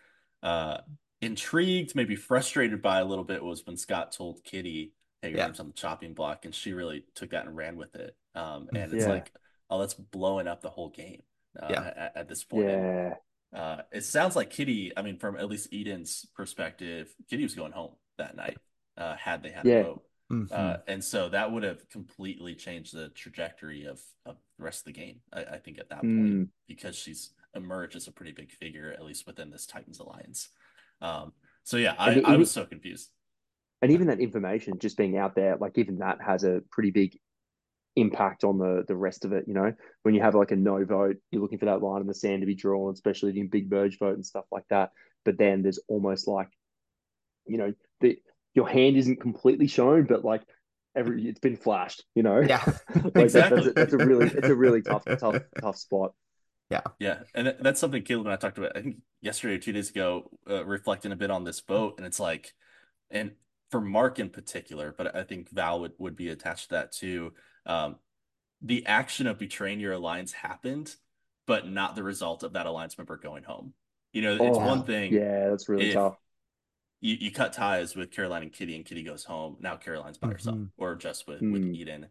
uh 0.42 0.78
intrigued, 1.20 1.94
maybe 1.94 2.16
frustrated 2.16 2.82
by 2.82 3.00
a 3.00 3.04
little 3.04 3.24
bit 3.24 3.42
was 3.42 3.64
when 3.64 3.76
Scott 3.76 4.12
told 4.12 4.44
Kitty, 4.44 4.92
"Hey, 5.22 5.30
your 5.30 5.38
yeah. 5.38 5.52
on 5.58 5.68
the 5.68 5.72
chopping 5.72 6.14
block," 6.14 6.44
and 6.44 6.54
she 6.54 6.72
really 6.72 7.04
took 7.14 7.30
that 7.30 7.46
and 7.46 7.56
ran 7.56 7.76
with 7.76 7.94
it. 7.94 8.14
Um, 8.34 8.68
and 8.74 8.92
it's 8.92 9.06
yeah. 9.06 9.12
like 9.12 9.32
oh, 9.70 9.80
that's 9.80 9.94
blowing 9.94 10.46
up 10.46 10.60
the 10.60 10.70
whole 10.70 10.90
game. 10.90 11.22
Uh, 11.60 11.68
yeah. 11.70 11.92
At, 11.96 12.12
at, 12.16 12.28
this 12.28 12.44
point. 12.44 12.68
Yeah. 12.68 13.14
Uh, 13.54 13.82
it 13.92 14.04
sounds 14.04 14.36
like 14.36 14.50
Kitty. 14.50 14.92
I 14.96 15.02
mean, 15.02 15.18
from 15.18 15.36
at 15.36 15.48
least 15.48 15.72
Eden's 15.72 16.26
perspective, 16.34 17.14
Kitty 17.30 17.42
was 17.42 17.54
going 17.54 17.72
home 17.72 17.92
that 18.18 18.36
night. 18.36 18.58
Uh, 18.96 19.16
had 19.16 19.42
they 19.42 19.50
had 19.50 19.64
yeah. 19.64 19.74
a 19.74 19.82
vote, 19.84 20.02
mm-hmm. 20.32 20.46
uh, 20.50 20.76
and 20.86 21.04
so 21.04 21.28
that 21.28 21.52
would 21.52 21.62
have 21.62 21.86
completely 21.90 22.54
changed 22.54 22.94
the 22.94 23.10
trajectory 23.10 23.84
of, 23.84 24.00
of 24.24 24.36
the 24.58 24.64
rest 24.64 24.80
of 24.80 24.84
the 24.86 24.92
game. 24.92 25.20
I, 25.32 25.44
I 25.44 25.58
think 25.58 25.78
at 25.78 25.90
that 25.90 26.02
mm. 26.02 26.36
point 26.38 26.48
because 26.66 26.96
she's 26.96 27.32
emerged 27.54 27.94
as 27.94 28.08
a 28.08 28.12
pretty 28.12 28.32
big 28.32 28.50
figure, 28.50 28.92
at 28.92 29.04
least 29.04 29.26
within 29.26 29.50
this 29.50 29.66
Titans 29.66 30.00
alliance. 30.00 30.48
Um, 31.00 31.32
so 31.64 31.76
yeah, 31.76 31.94
I, 31.98 32.20
I 32.24 32.36
was 32.36 32.50
so 32.50 32.64
confused. 32.64 33.10
And 33.82 33.92
even 33.92 34.06
that 34.06 34.20
information 34.20 34.78
just 34.78 34.96
being 34.96 35.18
out 35.18 35.34
there, 35.34 35.56
like 35.56 35.76
even 35.76 35.98
that 35.98 36.20
has 36.22 36.44
a 36.44 36.62
pretty 36.70 36.90
big 36.90 37.18
impact 37.96 38.44
on 38.44 38.58
the 38.58 38.84
the 38.86 38.96
rest 38.96 39.24
of 39.24 39.32
it. 39.32 39.44
You 39.48 39.54
know, 39.54 39.72
when 40.02 40.14
you 40.14 40.22
have 40.22 40.34
like 40.34 40.52
a 40.52 40.56
no 40.56 40.84
vote, 40.84 41.16
you're 41.30 41.42
looking 41.42 41.58
for 41.58 41.66
that 41.66 41.82
line 41.82 42.00
in 42.02 42.06
the 42.06 42.14
sand 42.14 42.42
to 42.42 42.46
be 42.46 42.54
drawn, 42.54 42.92
especially 42.92 43.38
in 43.38 43.48
big 43.48 43.70
merge 43.70 43.98
vote 43.98 44.14
and 44.14 44.24
stuff 44.24 44.44
like 44.52 44.64
that. 44.70 44.90
But 45.24 45.38
then 45.38 45.62
there's 45.62 45.80
almost 45.88 46.28
like, 46.28 46.48
you 47.46 47.58
know, 47.58 47.72
the 48.00 48.18
your 48.54 48.68
hand 48.68 48.96
isn't 48.96 49.20
completely 49.20 49.66
shown, 49.66 50.04
but 50.04 50.24
like 50.24 50.42
every 50.94 51.26
it's 51.26 51.40
been 51.40 51.56
flashed. 51.56 52.04
You 52.14 52.22
know, 52.22 52.40
Yeah, 52.40 52.62
like 53.04 53.14
Exactly. 53.16 53.56
that, 53.56 53.64
that's, 53.64 53.66
a, 53.66 53.72
that's 53.72 53.92
a 53.94 53.98
really 53.98 54.26
it's 54.26 54.48
a 54.48 54.54
really 54.54 54.82
tough 54.82 55.04
tough 55.18 55.38
tough 55.60 55.76
spot. 55.76 56.12
Yeah, 56.70 56.82
yeah, 56.98 57.18
and 57.34 57.54
that's 57.60 57.78
something 57.80 58.02
Caleb 58.02 58.26
and 58.26 58.32
I 58.32 58.36
talked 58.36 58.58
about, 58.58 58.76
I 58.76 58.82
think 58.82 58.96
yesterday 59.20 59.54
or 59.54 59.58
two 59.58 59.72
days 59.72 59.90
ago, 59.90 60.30
uh, 60.50 60.64
reflecting 60.64 61.12
a 61.12 61.16
bit 61.16 61.30
on 61.30 61.44
this 61.44 61.60
vote, 61.60 61.94
and 61.98 62.06
it's 62.06 62.18
like, 62.18 62.52
and 63.10 63.32
for 63.70 63.80
Mark 63.80 64.18
in 64.18 64.30
particular, 64.30 64.94
but 64.96 65.14
I 65.14 65.22
think 65.22 65.50
Val 65.50 65.80
would, 65.80 65.92
would 65.98 66.16
be 66.16 66.28
attached 66.28 66.70
to 66.70 66.74
that 66.76 66.92
too. 66.92 67.32
Um, 67.66 67.96
the 68.62 68.86
action 68.86 69.26
of 69.26 69.38
betraying 69.38 69.80
your 69.80 69.92
alliance 69.92 70.32
happened, 70.32 70.94
but 71.46 71.68
not 71.68 71.94
the 71.94 72.02
result 72.02 72.42
of 72.42 72.54
that 72.54 72.66
alliance 72.66 72.96
member 72.96 73.16
going 73.16 73.42
home. 73.44 73.74
You 74.12 74.22
know, 74.22 74.34
it's 74.34 74.58
Oh, 74.58 74.66
one 74.66 74.84
thing 74.84 75.12
yeah, 75.12 75.50
that's 75.50 75.68
really 75.68 75.92
tough. 75.92 76.16
you, 77.00 77.16
you 77.20 77.30
cut 77.30 77.52
ties 77.52 77.94
with 77.94 78.10
Caroline 78.10 78.42
and 78.44 78.52
Kitty, 78.52 78.74
and 78.76 78.84
Kitty 78.84 79.02
goes 79.02 79.24
home. 79.24 79.56
Now 79.60 79.76
Caroline's 79.76 80.18
by 80.18 80.28
herself, 80.28 80.56
Mhm. 80.56 80.70
or 80.78 80.94
just 80.94 81.26
with 81.28 81.40
with 81.42 81.62
Mm. 81.62 81.74
Eden. 81.76 82.06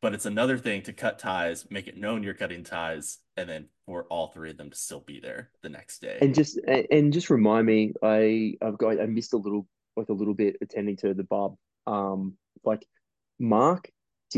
But 0.00 0.14
it's 0.14 0.26
another 0.26 0.58
thing 0.58 0.82
to 0.82 0.92
cut 0.92 1.18
ties, 1.18 1.70
make 1.70 1.86
it 1.88 1.96
known 1.96 2.22
you're 2.22 2.34
cutting 2.34 2.62
ties, 2.62 3.18
and 3.36 3.48
then 3.48 3.68
for 3.86 4.04
all 4.04 4.28
three 4.28 4.50
of 4.50 4.56
them 4.56 4.70
to 4.70 4.76
still 4.76 5.00
be 5.00 5.18
there 5.20 5.50
the 5.62 5.70
next 5.70 6.00
day. 6.00 6.18
And 6.20 6.34
just 6.34 6.58
and 6.66 6.86
and 6.90 7.12
just 7.12 7.30
remind 7.30 7.66
me, 7.66 7.92
I 8.02 8.56
I've 8.62 8.78
got 8.78 9.00
I 9.00 9.06
missed 9.06 9.32
a 9.34 9.38
little 9.38 9.66
like 9.96 10.08
a 10.08 10.12
little 10.14 10.34
bit 10.34 10.56
attending 10.60 10.96
to 10.98 11.14
the 11.14 11.24
bub. 11.24 11.56
Um, 11.86 12.36
like 12.64 12.86
Mark 13.38 13.90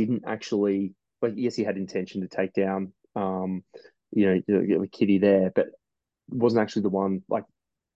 didn't 0.04 0.24
actually 0.26 0.94
like 1.22 1.34
yes, 1.36 1.54
he 1.54 1.64
had 1.64 1.76
intention 1.76 2.20
to 2.22 2.28
take 2.28 2.52
down 2.52 2.92
um, 3.14 3.64
you 4.12 4.26
know, 4.26 4.42
know, 4.48 4.86
Kitty 4.92 5.18
there, 5.18 5.50
but 5.54 5.68
wasn't 6.28 6.62
actually 6.62 6.82
the 6.82 6.90
one 6.90 7.22
like 7.28 7.44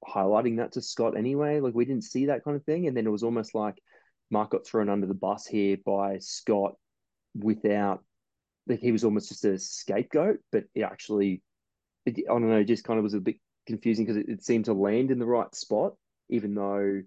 highlighting 0.07 0.57
that 0.57 0.73
to 0.73 0.83
Scott 0.83 1.17
anyway. 1.17 1.61
Like 1.61 1.75
we 1.75 1.85
didn't 1.85 2.05
see 2.05 2.27
that 2.27 2.45
kind 2.45 2.57
of 2.57 2.65
thing, 2.65 2.87
and 2.87 2.97
then 2.97 3.07
it 3.07 3.11
was 3.11 3.23
almost 3.23 3.55
like 3.55 3.77
Mark 4.31 4.51
got 4.51 4.67
thrown 4.67 4.89
under 4.89 5.07
the 5.07 5.15
bus 5.15 5.47
here 5.47 5.77
by 5.85 6.19
Scott 6.19 6.75
without 7.35 8.03
like 8.67 8.81
he 8.81 8.93
was 8.93 9.05
almost 9.05 9.29
just 9.29 9.45
a 9.45 9.59
scapegoat, 9.59 10.39
but 10.53 10.65
it 10.75 10.83
actually 10.83 11.43
it, 12.07 12.19
I 12.19 12.33
don't 12.33 12.49
know, 12.49 12.65
just 12.65 12.85
kind 12.85 12.99
of 12.99 13.05
was 13.05 13.15
a 13.15 13.21
bit 13.21 13.37
confusing 13.67 14.05
because 14.05 14.17
it, 14.17 14.29
it 14.29 14.45
seemed 14.45 14.67
to 14.67 14.75
land 14.75 15.11
in 15.11 15.19
the 15.19 15.27
right 15.27 15.55
spot, 15.55 15.95
even 16.29 16.55
though 16.55 17.03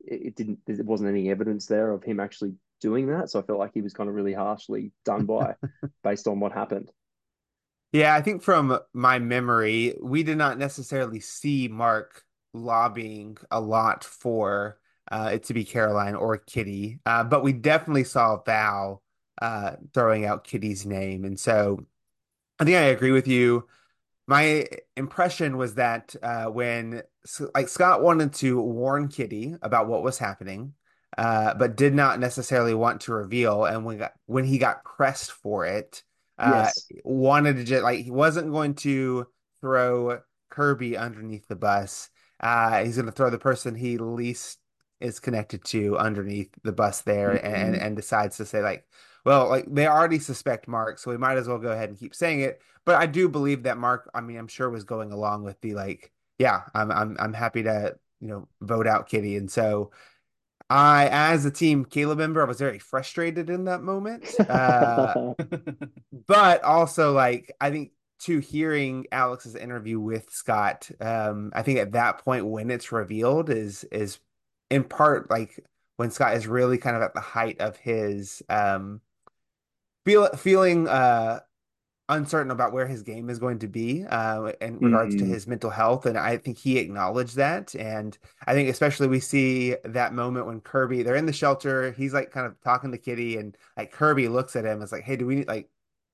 it 0.00 0.36
didn't. 0.36 0.58
There 0.66 0.84
wasn't 0.84 1.10
any 1.10 1.30
evidence 1.30 1.66
there 1.66 1.92
of 1.92 2.02
him 2.02 2.20
actually 2.20 2.54
doing 2.84 3.06
that. 3.06 3.30
So 3.30 3.40
I 3.40 3.42
felt 3.42 3.58
like 3.58 3.70
he 3.72 3.80
was 3.80 3.94
kind 3.94 4.10
of 4.10 4.14
really 4.14 4.34
harshly 4.34 4.92
done 5.06 5.24
by, 5.24 5.54
based 6.04 6.28
on 6.28 6.38
what 6.38 6.52
happened. 6.52 6.92
Yeah, 7.92 8.14
I 8.14 8.20
think 8.20 8.42
from 8.42 8.78
my 8.92 9.18
memory, 9.18 9.94
we 10.02 10.22
did 10.22 10.36
not 10.36 10.58
necessarily 10.58 11.20
see 11.20 11.66
Mark 11.66 12.24
lobbying 12.52 13.38
a 13.50 13.58
lot 13.58 14.04
for 14.04 14.78
uh, 15.10 15.30
it 15.32 15.44
to 15.44 15.54
be 15.54 15.64
Caroline 15.64 16.14
or 16.14 16.36
Kitty, 16.36 17.00
uh, 17.06 17.24
but 17.24 17.42
we 17.42 17.54
definitely 17.54 18.04
saw 18.04 18.42
Val 18.42 19.02
uh, 19.40 19.76
throwing 19.94 20.26
out 20.26 20.44
Kitty's 20.44 20.84
name. 20.84 21.24
And 21.24 21.40
so 21.40 21.86
I 22.58 22.64
think 22.64 22.76
I 22.76 22.82
agree 22.82 23.12
with 23.12 23.28
you. 23.28 23.66
My 24.26 24.66
impression 24.94 25.56
was 25.56 25.76
that 25.76 26.14
uh, 26.22 26.46
when 26.46 27.02
like 27.54 27.68
Scott 27.68 28.02
wanted 28.02 28.34
to 28.34 28.60
warn 28.60 29.08
Kitty 29.08 29.56
about 29.62 29.88
what 29.88 30.02
was 30.02 30.18
happening, 30.18 30.74
uh, 31.16 31.54
but 31.54 31.76
did 31.76 31.94
not 31.94 32.18
necessarily 32.20 32.74
want 32.74 33.02
to 33.02 33.12
reveal, 33.12 33.64
and 33.64 33.84
when 33.84 33.98
got, 33.98 34.12
when 34.26 34.44
he 34.44 34.58
got 34.58 34.84
pressed 34.84 35.32
for 35.32 35.64
it, 35.66 36.02
uh, 36.38 36.70
Yes. 36.72 36.92
wanted 37.04 37.56
to 37.56 37.64
just 37.64 37.82
like 37.82 38.00
he 38.00 38.10
wasn't 38.10 38.50
going 38.52 38.74
to 38.74 39.26
throw 39.60 40.20
Kirby 40.50 40.96
underneath 40.96 41.46
the 41.48 41.56
bus. 41.56 42.10
Uh, 42.40 42.84
he's 42.84 42.96
going 42.96 43.06
to 43.06 43.12
throw 43.12 43.30
the 43.30 43.38
person 43.38 43.74
he 43.74 43.98
least 43.98 44.58
is 45.00 45.20
connected 45.20 45.64
to 45.64 45.98
underneath 45.98 46.50
the 46.62 46.72
bus 46.72 47.02
there, 47.02 47.34
and 47.44 47.74
Mhm. 47.74 47.80
and 47.80 47.96
decides 47.96 48.36
to 48.38 48.46
say 48.46 48.62
like, 48.62 48.84
well, 49.24 49.48
like 49.48 49.66
they 49.68 49.86
already 49.86 50.18
suspect 50.18 50.68
Mark, 50.68 50.98
so 50.98 51.10
we 51.10 51.16
might 51.16 51.36
as 51.36 51.48
well 51.48 51.58
go 51.58 51.72
ahead 51.72 51.88
and 51.88 51.98
keep 51.98 52.14
saying 52.14 52.40
it. 52.40 52.60
But 52.84 52.96
I 52.96 53.06
do 53.06 53.28
believe 53.28 53.62
that 53.64 53.78
Mark, 53.78 54.10
I 54.14 54.20
mean, 54.20 54.36
I'm 54.36 54.48
sure 54.48 54.68
was 54.70 54.84
going 54.84 55.12
along 55.12 55.44
with 55.44 55.60
the 55.60 55.74
like, 55.74 56.12
yeah, 56.38 56.62
I'm 56.74 56.90
I'm 56.90 57.16
I'm 57.18 57.32
happy 57.32 57.62
to, 57.64 57.96
you 58.20 58.28
know, 58.28 58.48
vote 58.60 58.86
out 58.86 59.08
Kitty. 59.08 59.36
And 59.36 59.50
so 59.50 59.90
I, 60.70 61.08
as 61.10 61.44
a 61.44 61.50
team 61.50 61.84
Caleb 61.84 62.18
member, 62.18 62.42
I 62.42 62.46
was 62.46 62.58
very 62.58 62.78
frustrated 62.78 63.50
in 63.50 63.64
that 63.64 63.82
moment. 63.82 64.26
Uh, 64.40 65.34
but 66.26 66.62
also 66.64 67.12
like 67.12 67.52
I 67.60 67.70
think 67.70 67.92
to 68.20 68.38
hearing 68.38 69.06
Alex's 69.12 69.54
interview 69.54 70.00
with 70.00 70.30
Scott, 70.30 70.90
um, 71.00 71.52
I 71.54 71.62
think 71.62 71.78
at 71.78 71.92
that 71.92 72.24
point 72.24 72.46
when 72.46 72.70
it's 72.70 72.92
revealed 72.92 73.50
is 73.50 73.84
is 73.84 74.18
in 74.70 74.84
part 74.84 75.30
like 75.30 75.60
when 75.96 76.10
Scott 76.10 76.36
is 76.36 76.46
really 76.46 76.78
kind 76.78 76.96
of 76.96 77.02
at 77.02 77.14
the 77.14 77.20
height 77.20 77.60
of 77.60 77.76
his 77.76 78.42
um 78.48 79.00
feel 80.04 80.28
feeling 80.36 80.88
uh 80.88 81.40
uncertain 82.08 82.50
about 82.50 82.72
where 82.72 82.86
his 82.86 83.02
game 83.02 83.30
is 83.30 83.38
going 83.38 83.58
to 83.60 83.68
be 83.68 84.04
uh, 84.04 84.52
in 84.60 84.78
regards 84.80 85.14
to 85.16 85.24
Mm. 85.24 85.28
his 85.28 85.46
mental 85.46 85.70
health, 85.70 86.06
and 86.06 86.18
I 86.18 86.36
think 86.36 86.58
he 86.58 86.78
acknowledged 86.78 87.36
that. 87.36 87.74
And 87.74 88.16
I 88.46 88.54
think 88.54 88.68
especially 88.68 89.08
we 89.08 89.20
see 89.20 89.76
that 89.84 90.12
moment 90.14 90.46
when 90.46 90.60
Kirby 90.60 91.02
they're 91.02 91.16
in 91.16 91.26
the 91.26 91.32
shelter, 91.32 91.92
he's 91.92 92.12
like 92.14 92.30
kind 92.30 92.46
of 92.46 92.60
talking 92.62 92.92
to 92.92 92.98
Kitty, 92.98 93.38
and 93.38 93.56
like 93.76 93.92
Kirby 93.92 94.28
looks 94.28 94.56
at 94.56 94.64
him, 94.66 94.82
it's 94.82 94.92
like, 94.92 95.04
hey, 95.04 95.16
do 95.16 95.26
we 95.26 95.36
need 95.36 95.48
like 95.48 95.70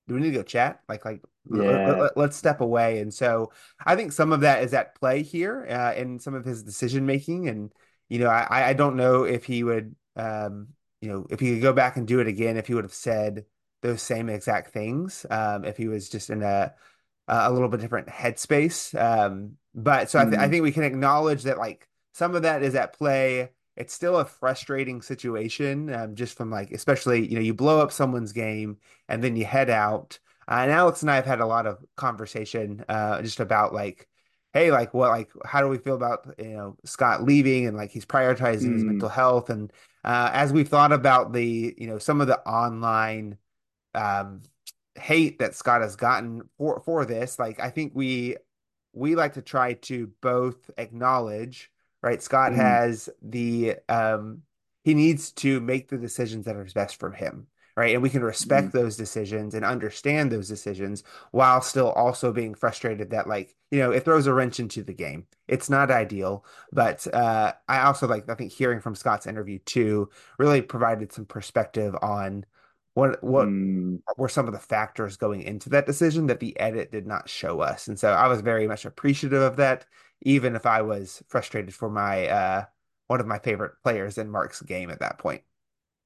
do 0.07 0.15
we 0.15 0.21
need 0.21 0.31
to 0.31 0.37
go 0.37 0.43
chat? 0.43 0.81
Like 0.89 1.05
like 1.05 1.21
Yeah. 1.49 1.95
let, 2.15 2.17
us 2.17 2.35
step 2.35 2.61
away. 2.61 2.99
And 2.99 3.13
so 3.13 3.51
I 3.85 3.95
think 3.95 4.11
some 4.11 4.31
of 4.33 4.41
that 4.41 4.63
is 4.63 4.73
at 4.73 4.95
play 4.95 5.23
here 5.23 5.65
uh, 5.69 5.93
in 5.95 6.19
some 6.19 6.33
of 6.35 6.45
his 6.45 6.63
decision 6.63 7.05
making, 7.05 7.47
and 7.49 7.71
you 8.09 8.19
know 8.19 8.29
I 8.29 8.69
I 8.69 8.73
don't 8.73 8.95
know 8.95 9.23
if 9.23 9.45
he 9.45 9.63
would 9.63 9.95
um 10.15 10.69
you 11.01 11.09
know 11.09 11.25
if 11.29 11.39
he 11.39 11.53
could 11.53 11.61
go 11.61 11.73
back 11.73 11.97
and 11.97 12.07
do 12.07 12.19
it 12.19 12.27
again 12.27 12.57
if 12.57 12.67
he 12.67 12.73
would 12.73 12.83
have 12.83 12.93
said 12.93 13.45
those 13.81 14.01
same 14.01 14.29
exact 14.29 14.71
things 14.73 15.25
um, 15.29 15.65
if 15.65 15.77
he 15.77 15.87
was 15.87 16.09
just 16.09 16.29
in 16.29 16.43
a 16.43 16.73
a 17.27 17.51
little 17.51 17.69
bit 17.69 17.79
different 17.81 18.07
headspace. 18.07 18.99
Um, 18.99 19.57
but 19.73 20.09
so 20.09 20.19
I, 20.19 20.25
th 20.25 20.35
I 20.39 20.47
Mm. 20.47 20.49
think 20.49 20.63
we 20.63 20.71
can 20.71 20.83
acknowledge 20.83 21.43
that 21.43 21.57
like 21.57 21.87
some 22.13 22.35
of 22.35 22.43
that 22.43 22.63
is 22.63 22.75
at 22.75 22.93
play. 22.93 23.51
It's 23.77 23.93
still 23.93 24.17
a 24.17 24.25
frustrating 24.25 25.01
situation, 25.01 25.93
um, 25.93 26.15
just 26.15 26.35
from 26.37 26.51
like 26.51 26.71
especially 26.71 27.27
you 27.27 27.35
know 27.35 27.41
you 27.41 27.53
blow 27.53 27.79
up 27.81 27.91
someone's 27.91 28.33
game 28.33 28.77
and 29.07 29.23
then 29.23 29.35
you 29.35 29.45
head 29.45 29.69
out. 29.69 30.19
Uh, 30.47 30.59
and 30.63 30.71
Alex 30.71 31.01
and 31.01 31.11
I 31.11 31.15
have 31.15 31.25
had 31.25 31.39
a 31.41 31.45
lot 31.45 31.67
of 31.67 31.83
conversation 31.95 32.83
uh, 32.89 33.21
just 33.21 33.39
about 33.39 33.73
like. 33.73 34.07
Hey, 34.53 34.69
like 34.69 34.93
what, 34.93 35.09
like 35.11 35.29
how 35.45 35.61
do 35.61 35.69
we 35.69 35.77
feel 35.77 35.95
about 35.95 36.35
you 36.37 36.49
know 36.49 36.77
Scott 36.83 37.23
leaving 37.23 37.67
and 37.67 37.77
like 37.77 37.89
he's 37.91 38.05
prioritizing 38.05 38.73
his 38.73 38.85
mental 38.85 39.07
Mm. 39.07 39.13
health 39.13 39.49
and 39.49 39.71
uh, 40.03 40.29
as 40.33 40.51
we've 40.51 40.67
thought 40.67 40.91
about 40.91 41.31
the 41.31 41.73
you 41.77 41.87
know 41.87 41.97
some 41.97 42.19
of 42.19 42.27
the 42.27 42.39
online 42.45 43.37
um 43.95 44.41
hate 44.95 45.39
that 45.39 45.55
Scott 45.55 45.81
has 45.81 45.95
gotten 45.95 46.43
for 46.57 46.81
for 46.81 47.05
this, 47.05 47.39
like 47.39 47.59
I 47.59 47.69
think 47.69 47.93
we 47.95 48.37
we 48.93 49.15
like 49.15 49.33
to 49.33 49.41
try 49.41 49.73
to 49.73 50.07
both 50.21 50.69
acknowledge, 50.77 51.71
right? 52.01 52.21
Scott 52.21 52.53
Mm. 52.53 52.55
has 52.55 53.09
the 53.21 53.75
um 53.89 54.43
he 54.83 54.93
needs 54.93 55.31
to 55.31 55.59
make 55.61 55.89
the 55.89 55.97
decisions 55.97 56.45
that 56.45 56.55
are 56.55 56.65
best 56.73 56.99
for 56.99 57.11
him, 57.11 57.47
right? 57.77 57.93
And 57.93 58.01
we 58.03 58.09
can 58.09 58.23
respect 58.23 58.71
Mm. 58.71 58.73
those 58.73 58.97
decisions 58.97 59.53
and 59.53 59.63
understand 59.63 60.31
those 60.31 60.47
decisions 60.47 61.03
while 61.31 61.61
still 61.61 61.91
also 61.91 62.33
being 62.33 62.55
frustrated 62.55 63.11
that 63.11 63.27
like, 63.27 63.55
you 63.69 63.79
know, 63.79 63.91
it 63.91 64.03
throws 64.05 64.27
a 64.27 64.33
wrench 64.33 64.59
into 64.59 64.83
the 64.83 64.93
game. 64.93 65.27
It's 65.47 65.69
not 65.69 65.91
ideal, 65.91 66.45
but 66.71 67.05
uh 67.13 67.53
I 67.67 67.81
also 67.81 68.07
like 68.07 68.29
I 68.29 68.35
think 68.35 68.51
hearing 68.51 68.79
from 68.81 68.95
Scott's 68.95 69.27
interview 69.27 69.59
too 69.59 70.09
really 70.37 70.61
provided 70.61 71.11
some 71.13 71.25
perspective 71.25 71.95
on 72.01 72.45
what 72.93 73.23
what 73.23 73.55
Mm. 73.55 74.01
were 74.17 74.29
some 74.29 74.47
of 74.47 74.53
the 74.53 74.59
factors 74.59 75.17
going 75.17 75.41
into 75.43 75.69
that 75.69 75.85
decision 75.85 76.27
that 76.27 76.39
the 76.39 76.59
edit 76.59 76.91
did 76.91 77.07
not 77.07 77.29
show 77.29 77.61
us. 77.61 77.87
And 77.87 77.99
so 77.99 78.11
I 78.11 78.27
was 78.27 78.41
very 78.41 78.67
much 78.67 78.85
appreciative 78.85 79.41
of 79.41 79.57
that, 79.57 79.85
even 80.21 80.55
if 80.55 80.65
I 80.65 80.81
was 80.83 81.23
frustrated 81.29 81.73
for 81.73 81.89
my 81.89 82.27
uh 82.27 82.65
one 83.07 83.19
of 83.21 83.27
my 83.27 83.39
favorite 83.39 83.73
players 83.83 84.17
in 84.17 84.29
Mark's 84.31 84.61
game 84.61 84.89
at 84.91 84.99
that 84.99 85.17
point. 85.19 85.43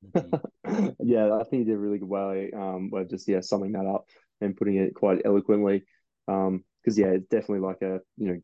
Yeah, 1.00 1.34
I 1.36 1.44
think 1.44 1.62
he 1.62 1.64
did 1.66 1.76
a 1.76 1.78
really 1.78 2.00
good 2.00 2.10
way 2.10 2.52
um 2.56 2.92
of 2.94 3.10
just 3.10 3.28
yeah 3.28 3.42
summing 3.42 3.74
that 3.74 3.86
up 3.86 4.06
and 4.42 4.56
putting 4.56 4.76
it 4.78 4.96
quite 4.96 5.22
eloquently. 5.26 5.86
Um, 6.28 6.64
because 6.82 6.98
yeah, 6.98 7.08
it's 7.08 7.28
definitely 7.28 7.60
like 7.68 7.82
a 7.82 8.00
you 8.18 8.28
know 8.34 8.42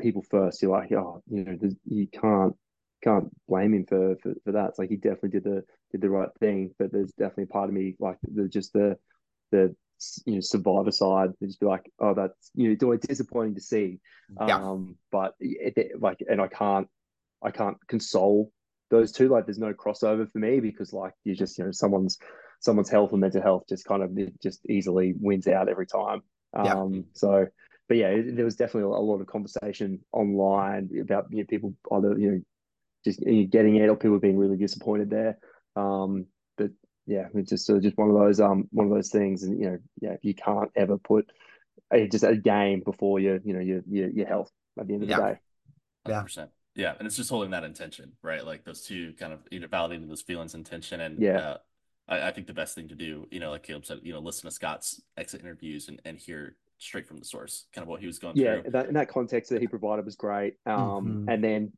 people 0.00 0.22
first. 0.22 0.62
You're 0.62 0.70
like, 0.72 0.92
oh, 0.92 1.22
you 1.28 1.44
know, 1.44 1.58
you 1.86 2.06
can't 2.08 2.54
can't 3.06 3.30
blame 3.48 3.74
him 3.74 3.86
for, 3.86 4.16
for 4.22 4.34
for 4.44 4.52
that. 4.52 4.70
It's 4.70 4.78
like 4.78 4.90
he 4.90 4.96
definitely 4.96 5.30
did 5.30 5.44
the 5.44 5.64
did 5.92 6.00
the 6.00 6.10
right 6.10 6.28
thing, 6.40 6.72
but 6.78 6.92
there's 6.92 7.12
definitely 7.12 7.44
a 7.44 7.48
part 7.48 7.68
of 7.68 7.74
me 7.74 7.94
like 7.98 8.18
the 8.22 8.48
just 8.48 8.72
the 8.72 8.98
the 9.52 9.74
you 10.24 10.34
know 10.34 10.40
survivor 10.40 10.90
side. 10.90 11.30
They 11.40 11.46
just 11.46 11.60
be 11.60 11.66
like, 11.66 11.90
oh, 12.00 12.14
that's 12.14 12.50
you 12.54 12.68
know, 12.68 12.72
it's 12.72 12.82
always 12.82 13.00
disappointing 13.00 13.54
to 13.54 13.60
see. 13.60 14.00
Yeah. 14.46 14.56
Um, 14.56 14.96
but 15.12 15.34
it, 15.40 15.74
it, 15.76 16.02
like, 16.02 16.18
and 16.28 16.40
I 16.40 16.48
can't 16.48 16.88
I 17.42 17.50
can't 17.50 17.76
console 17.86 18.50
those 18.90 19.12
two. 19.12 19.28
Like, 19.28 19.46
there's 19.46 19.58
no 19.58 19.72
crossover 19.72 20.30
for 20.30 20.38
me 20.38 20.60
because 20.60 20.92
like 20.92 21.14
you 21.24 21.34
just 21.34 21.58
you 21.58 21.64
know 21.64 21.72
someone's 21.72 22.18
someone's 22.60 22.90
health 22.90 23.12
and 23.12 23.20
mental 23.20 23.42
health 23.42 23.64
just 23.68 23.84
kind 23.84 24.02
of 24.02 24.40
just 24.42 24.68
easily 24.68 25.14
wins 25.18 25.46
out 25.46 25.68
every 25.68 25.86
time. 25.86 26.22
Yeah. 26.54 26.74
Um, 26.74 27.04
so, 27.12 27.46
but 27.88 27.96
yeah, 27.96 28.16
there 28.24 28.44
was 28.44 28.56
definitely 28.56 28.82
a 28.82 28.98
lot 28.98 29.20
of 29.20 29.26
conversation 29.26 30.00
online 30.12 30.90
about 31.00 31.26
you 31.30 31.38
know, 31.38 31.44
people 31.48 31.74
either 31.92 32.18
you 32.18 32.30
know 32.30 32.40
just 33.06 33.20
getting 33.50 33.76
it 33.76 33.88
or 33.88 33.96
people 33.96 34.18
being 34.18 34.36
really 34.36 34.56
disappointed 34.56 35.08
there. 35.10 35.38
Um, 35.76 36.26
but 36.58 36.70
yeah, 37.06 37.28
it's 37.34 37.50
just 37.50 37.70
uh, 37.70 37.78
just 37.78 37.96
one 37.96 38.10
of 38.10 38.16
those 38.16 38.40
um 38.40 38.68
one 38.72 38.86
of 38.86 38.92
those 38.92 39.10
things, 39.10 39.44
and 39.44 39.58
you 39.58 39.70
know, 39.70 39.78
yeah, 40.00 40.16
you 40.22 40.34
can't 40.34 40.70
ever 40.76 40.98
put 40.98 41.30
a, 41.92 42.08
just 42.08 42.24
a 42.24 42.36
game 42.36 42.82
before 42.84 43.20
your 43.20 43.38
you 43.44 43.54
know 43.54 43.60
your 43.60 43.82
your, 43.88 44.08
your 44.10 44.26
health 44.26 44.50
at 44.78 44.86
the 44.86 44.94
end 44.94 45.04
of 45.04 45.08
Yeah. 45.08 45.16
the 45.16 45.22
day. 45.22 45.38
Yeah. 46.08 46.22
100%. 46.22 46.48
Yeah, 46.74 46.94
and 46.98 47.06
it's 47.06 47.16
just 47.16 47.30
holding 47.30 47.50
that 47.52 47.64
intention, 47.64 48.12
right? 48.22 48.44
Like 48.44 48.64
those 48.64 48.82
two 48.82 49.14
kind 49.18 49.32
of 49.32 49.40
you 49.50 49.60
know 49.60 49.68
validating 49.68 50.08
those 50.08 50.22
feelings, 50.22 50.54
intention, 50.54 51.00
and 51.00 51.22
Yeah. 51.22 51.38
uh, 51.38 51.56
I, 52.08 52.28
I 52.28 52.30
think 52.32 52.46
the 52.48 52.52
best 52.54 52.74
thing 52.74 52.88
to 52.88 52.94
do, 52.94 53.26
you 53.30 53.40
know, 53.40 53.50
like 53.50 53.62
Caleb 53.62 53.86
said, 53.86 54.00
you 54.02 54.12
know, 54.12 54.18
listen 54.20 54.44
to 54.48 54.54
Scott's 54.54 55.00
exit 55.16 55.40
interviews 55.40 55.88
and, 55.88 56.02
and 56.04 56.18
hear 56.18 56.56
straight 56.78 57.06
from 57.06 57.16
the 57.16 57.24
source, 57.24 57.66
kind 57.72 57.82
of 57.82 57.88
what 57.88 58.00
he 58.00 58.06
was 58.06 58.18
going 58.18 58.36
Yeah, 58.36 58.60
through. 58.60 58.72
that, 58.72 58.86
and 58.88 58.96
that 58.96 59.08
context 59.08 59.50
that 59.50 59.62
he 59.62 59.66
provided 59.66 60.04
was 60.04 60.16
great. 60.16 60.54
Um, 60.66 61.24
Mhm. 61.24 61.24
and 61.32 61.42
then 61.44 61.72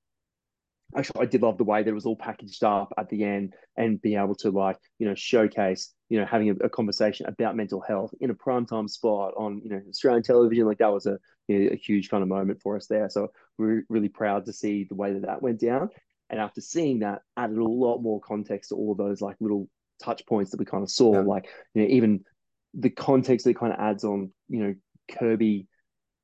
actually, 0.96 1.22
I 1.22 1.26
did 1.26 1.42
love 1.42 1.58
the 1.58 1.64
way 1.64 1.82
that 1.82 1.90
it 1.90 1.94
was 1.94 2.06
all 2.06 2.16
packaged 2.16 2.64
up 2.64 2.92
at 2.96 3.08
the 3.08 3.24
end 3.24 3.54
and 3.76 4.00
being 4.00 4.18
able 4.18 4.34
to 4.36 4.50
like 4.50 4.78
you 4.98 5.06
know 5.06 5.14
showcase 5.14 5.92
you 6.08 6.18
know 6.18 6.26
having 6.26 6.50
a, 6.50 6.54
a 6.64 6.68
conversation 6.68 7.26
about 7.26 7.56
mental 7.56 7.80
health 7.80 8.12
in 8.20 8.30
a 8.30 8.34
primetime 8.34 8.88
spot 8.88 9.34
on 9.36 9.60
you 9.62 9.70
know 9.70 9.80
Australian 9.88 10.22
television. 10.22 10.66
Like 10.66 10.78
that 10.78 10.92
was 10.92 11.06
a 11.06 11.18
you 11.48 11.58
know, 11.58 11.70
a 11.72 11.76
huge 11.76 12.08
kind 12.08 12.22
of 12.22 12.28
moment 12.28 12.60
for 12.62 12.76
us 12.76 12.86
there. 12.86 13.08
So 13.08 13.28
we're 13.58 13.84
really 13.88 14.08
proud 14.08 14.46
to 14.46 14.52
see 14.52 14.84
the 14.84 14.94
way 14.94 15.12
that 15.12 15.22
that 15.22 15.42
went 15.42 15.60
down. 15.60 15.90
And 16.30 16.38
after 16.40 16.60
seeing 16.60 16.98
that, 17.00 17.22
added 17.36 17.56
a 17.56 17.64
lot 17.64 17.98
more 17.98 18.20
context 18.20 18.68
to 18.70 18.76
all 18.76 18.92
of 18.92 18.98
those 18.98 19.20
like 19.22 19.36
little 19.40 19.68
touch 20.02 20.26
points 20.26 20.50
that 20.50 20.60
we 20.60 20.66
kind 20.66 20.82
of 20.82 20.90
saw. 20.90 21.14
Yeah. 21.14 21.20
Like 21.20 21.48
you 21.74 21.82
know 21.82 21.88
even 21.88 22.24
the 22.74 22.90
context 22.90 23.44
that 23.46 23.56
kind 23.58 23.72
of 23.72 23.78
adds 23.80 24.04
on 24.04 24.30
you 24.48 24.62
know 24.62 24.74
Kirby 25.10 25.66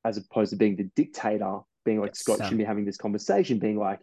as 0.03 0.17
opposed 0.17 0.51
to 0.51 0.55
being 0.55 0.75
the 0.75 0.89
dictator, 0.95 1.59
being 1.83 1.99
like 1.99 2.11
Yes. 2.11 2.19
Scott 2.19 2.37
Yeah. 2.39 2.49
should 2.49 2.57
be 2.59 2.63
having 2.63 2.85
this 2.85 2.97
conversation, 2.97 3.57
being 3.57 3.77
like, 3.77 3.99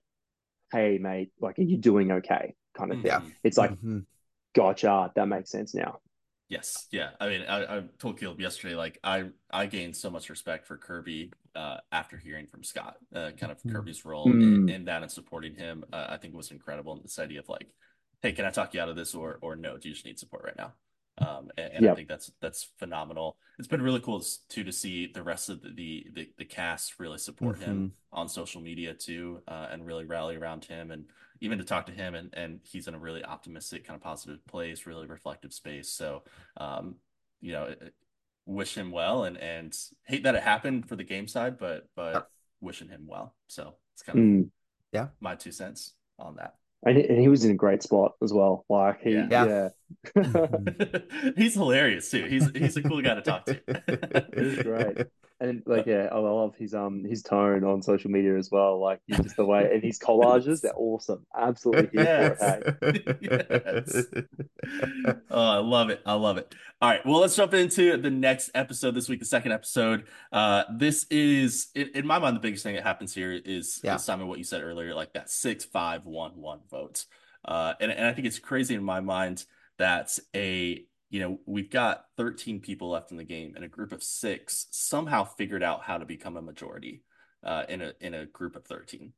"Hey, 0.73 0.99
mate, 0.99 1.31
like, 1.41 1.59
are 1.59 1.63
you 1.63 1.77
doing 1.77 2.11
okay?" 2.11 2.55
Kind 2.75 2.91
of 2.93 2.99
thing. 2.99 3.07
Yeah. 3.07 3.21
It's 3.45 3.59
like, 3.59 3.73
Mhm. 3.73 4.07
gotcha, 4.55 5.13
that 5.15 5.29
makes 5.29 5.51
sense 5.51 5.75
now. 5.75 6.01
Yes, 6.49 6.87
yeah. 6.91 7.11
I 7.21 7.29
mean, 7.29 7.43
I, 7.43 7.79
I 7.79 7.83
told 7.99 8.19
Caleb 8.19 8.41
yesterday, 8.41 8.75
like 8.75 8.99
I 9.03 9.31
I 9.51 9.67
gained 9.67 9.97
so 9.97 10.11
much 10.11 10.29
respect 10.29 10.67
for 10.67 10.77
Kirby 10.77 11.33
uh, 11.55 11.79
after 11.91 12.17
hearing 12.19 12.47
from 12.47 12.63
Scott, 12.63 12.97
uh, 13.15 13.31
kind 13.39 13.53
of 13.53 13.63
Mm. 13.63 13.73
Kirby's 13.73 14.05
role 14.05 14.27
in, 14.27 14.67
Mm. 14.67 14.71
in 14.71 14.85
that 14.87 15.03
and 15.03 15.11
supporting 15.11 15.55
him. 15.55 15.85
Uh, 15.93 16.07
I 16.11 16.17
think 16.19 16.35
was 16.35 16.51
incredible. 16.51 16.93
And 16.95 17.03
this 17.05 17.19
idea 17.19 17.41
of 17.41 17.49
like, 17.49 17.69
hey, 18.21 18.33
can 18.33 18.45
I 18.45 18.51
talk 18.51 18.75
you 18.75 18.81
out 18.81 18.89
of 18.91 18.97
this, 18.97 19.15
or 19.15 19.39
or 19.41 19.57
no, 19.57 19.79
do 19.79 19.89
you 19.89 19.95
just 19.95 20.05
need 20.05 20.19
support 20.19 20.45
right 20.45 20.57
now? 20.57 20.75
Um, 21.19 21.51
and, 21.59 21.73
and 21.75 21.87
I 21.87 21.95
think 21.95 22.09
that's 22.09 22.33
that's 22.41 22.71
phenomenal. 22.79 23.37
It's 23.59 23.69
been 23.69 23.83
really 23.83 24.01
cool 24.01 24.25
too 24.49 24.65
to 24.65 24.73
see 24.73 25.07
the 25.13 25.23
rest 25.23 25.49
of 25.49 25.63
the 25.63 25.71
the, 25.75 26.07
the, 26.15 26.29
the 26.39 26.45
cast 26.45 26.99
really 26.99 27.19
support 27.19 27.59
him 27.59 27.93
on 28.13 28.29
social 28.29 28.61
media 28.61 28.95
too, 28.95 29.41
uh, 29.47 29.69
and 29.71 29.87
really 29.87 30.05
rally 30.07 30.37
around 30.37 30.65
him, 30.65 30.91
and 30.91 31.05
even 31.41 31.59
to 31.59 31.65
talk 31.65 31.87
to 31.87 31.93
him, 31.93 32.15
and 32.15 32.31
and 32.35 32.61
he's 32.65 32.89
in 32.89 32.95
a 32.95 32.99
really 32.99 33.25
optimistic, 33.25 33.87
kind 33.87 33.97
of 33.97 34.03
positive 34.03 34.45
place, 34.47 34.87
really 34.87 35.07
reflective 35.07 35.53
space. 35.53 35.91
So, 35.91 36.23
um, 36.57 36.97
you 37.41 37.53
know, 37.53 37.75
wish 38.47 38.75
him 38.77 38.91
well, 38.91 39.25
and 39.25 39.37
and 39.37 39.77
hate 40.05 40.23
that 40.25 40.35
it 40.35 40.43
happened 40.43 40.89
for 40.89 40.97
the 40.97 41.05
game 41.05 41.29
side, 41.29 41.59
but 41.59 41.89
but 41.95 42.15
Yeah. 42.15 42.23
wishing 42.61 42.89
him 42.89 43.07
well. 43.07 43.35
So 43.49 43.75
it's 43.95 44.03
kind 44.03 44.19
of 44.19 44.25
Mm. 44.25 44.51
my 45.21 45.35
two 45.35 45.53
cents 45.53 45.95
on 46.19 46.37
that. 46.37 46.57
And, 46.85 46.97
he, 46.99 47.05
and 47.09 47.21
he 47.21 47.29
was 47.29 47.45
in 47.45 47.53
a 47.53 47.55
great 47.55 47.83
spot 47.83 48.15
as 48.23 48.33
well. 48.33 48.65
Like 48.69 49.01
he, 49.03 49.13
Yeah. 49.13 49.69
yeah, 50.15 50.23
he's 51.37 51.55
hilarious 51.55 52.11
too. 52.11 52.25
He's 52.25 52.51
he's 52.51 52.77
a 52.77 52.83
cool 52.83 53.03
guy 53.03 53.15
to 53.15 53.23
talk 53.23 53.47
to. 53.47 53.61
He's 54.37 54.63
great. 54.63 55.07
And 55.43 55.63
like 55.67 55.87
yeah, 55.87 56.09
I 56.13 56.19
love 56.19 56.55
his 56.57 56.73
um 56.75 57.05
his 57.05 57.23
tone 57.23 57.65
on 57.65 57.83
social 57.83 58.11
media 58.11 58.37
as 58.39 58.51
well. 58.51 58.81
Like 58.81 59.01
just 59.11 59.37
the 59.37 59.45
way 59.45 59.69
and 59.73 59.83
his 59.83 59.99
collages, 60.09 60.61
they're 60.61 60.73
awesome. 60.77 61.27
Absolutely 61.37 61.91
here 61.93 62.37
for 62.39 62.63
it. 62.65 62.79
Hey. 62.81 63.17
Yes. 63.83 64.05
Oh, 65.31 65.51
I 65.51 65.59
love 65.59 65.91
it. 65.91 66.01
I 66.07 66.15
love 66.15 66.39
it. 66.39 66.55
All 66.81 66.89
right. 66.91 67.05
Well, 67.05 67.21
let's 67.21 67.35
jump 67.37 67.55
into 67.55 67.97
the 67.97 68.11
next 68.11 68.51
episode 68.55 68.95
this 68.95 69.09
week, 69.09 69.19
the 69.21 69.25
second 69.27 69.53
episode. 69.53 70.05
Uh, 70.31 70.65
this 70.77 71.05
is, 71.11 71.69
in, 71.75 71.91
in 71.95 72.07
my 72.07 72.19
mind, 72.19 72.37
the 72.37 72.41
biggest 72.41 72.63
thing 72.63 72.75
that 72.75 72.83
happens 72.85 73.15
here 73.15 73.33
is, 73.33 73.81
Yeah. 73.83 73.97
is 73.97 74.05
Simon, 74.05 74.29
what 74.29 74.39
you 74.39 74.45
said 74.45 74.63
earlier, 74.63 74.95
like 74.95 75.13
that 75.15 75.31
six, 75.31 75.65
five, 75.65 76.05
one, 76.05 76.33
one 76.37 76.61
vote. 76.71 77.05
Uh, 77.45 77.75
and, 77.81 77.91
and 77.91 78.07
I 78.07 78.13
think 78.13 78.27
it's 78.27 78.39
crazy 78.39 78.75
in 78.75 78.85
my 78.85 79.01
mind 79.01 79.45
that 79.79 80.17
a, 80.35 80.85
you 81.13 81.21
know, 81.21 81.39
we've 81.45 81.71
got 81.71 82.07
13 82.17 82.61
people 82.61 82.89
left 82.89 83.11
in 83.11 83.19
the 83.19 83.25
game 83.25 83.53
and 83.55 83.65
a 83.65 83.69
group 83.69 83.93
of 83.93 84.03
six 84.03 84.67
somehow 84.71 85.25
figured 85.25 85.63
out 85.63 85.83
how 85.83 85.99
to 85.99 86.07
become 86.07 86.39
a 86.39 86.43
majority 86.43 87.03
uh, 87.45 87.65
in 87.69 87.83
a 87.83 87.93
in 88.01 88.15
a 88.15 88.25
group 88.25 88.57
of 88.57 88.65
13. 88.65 89.13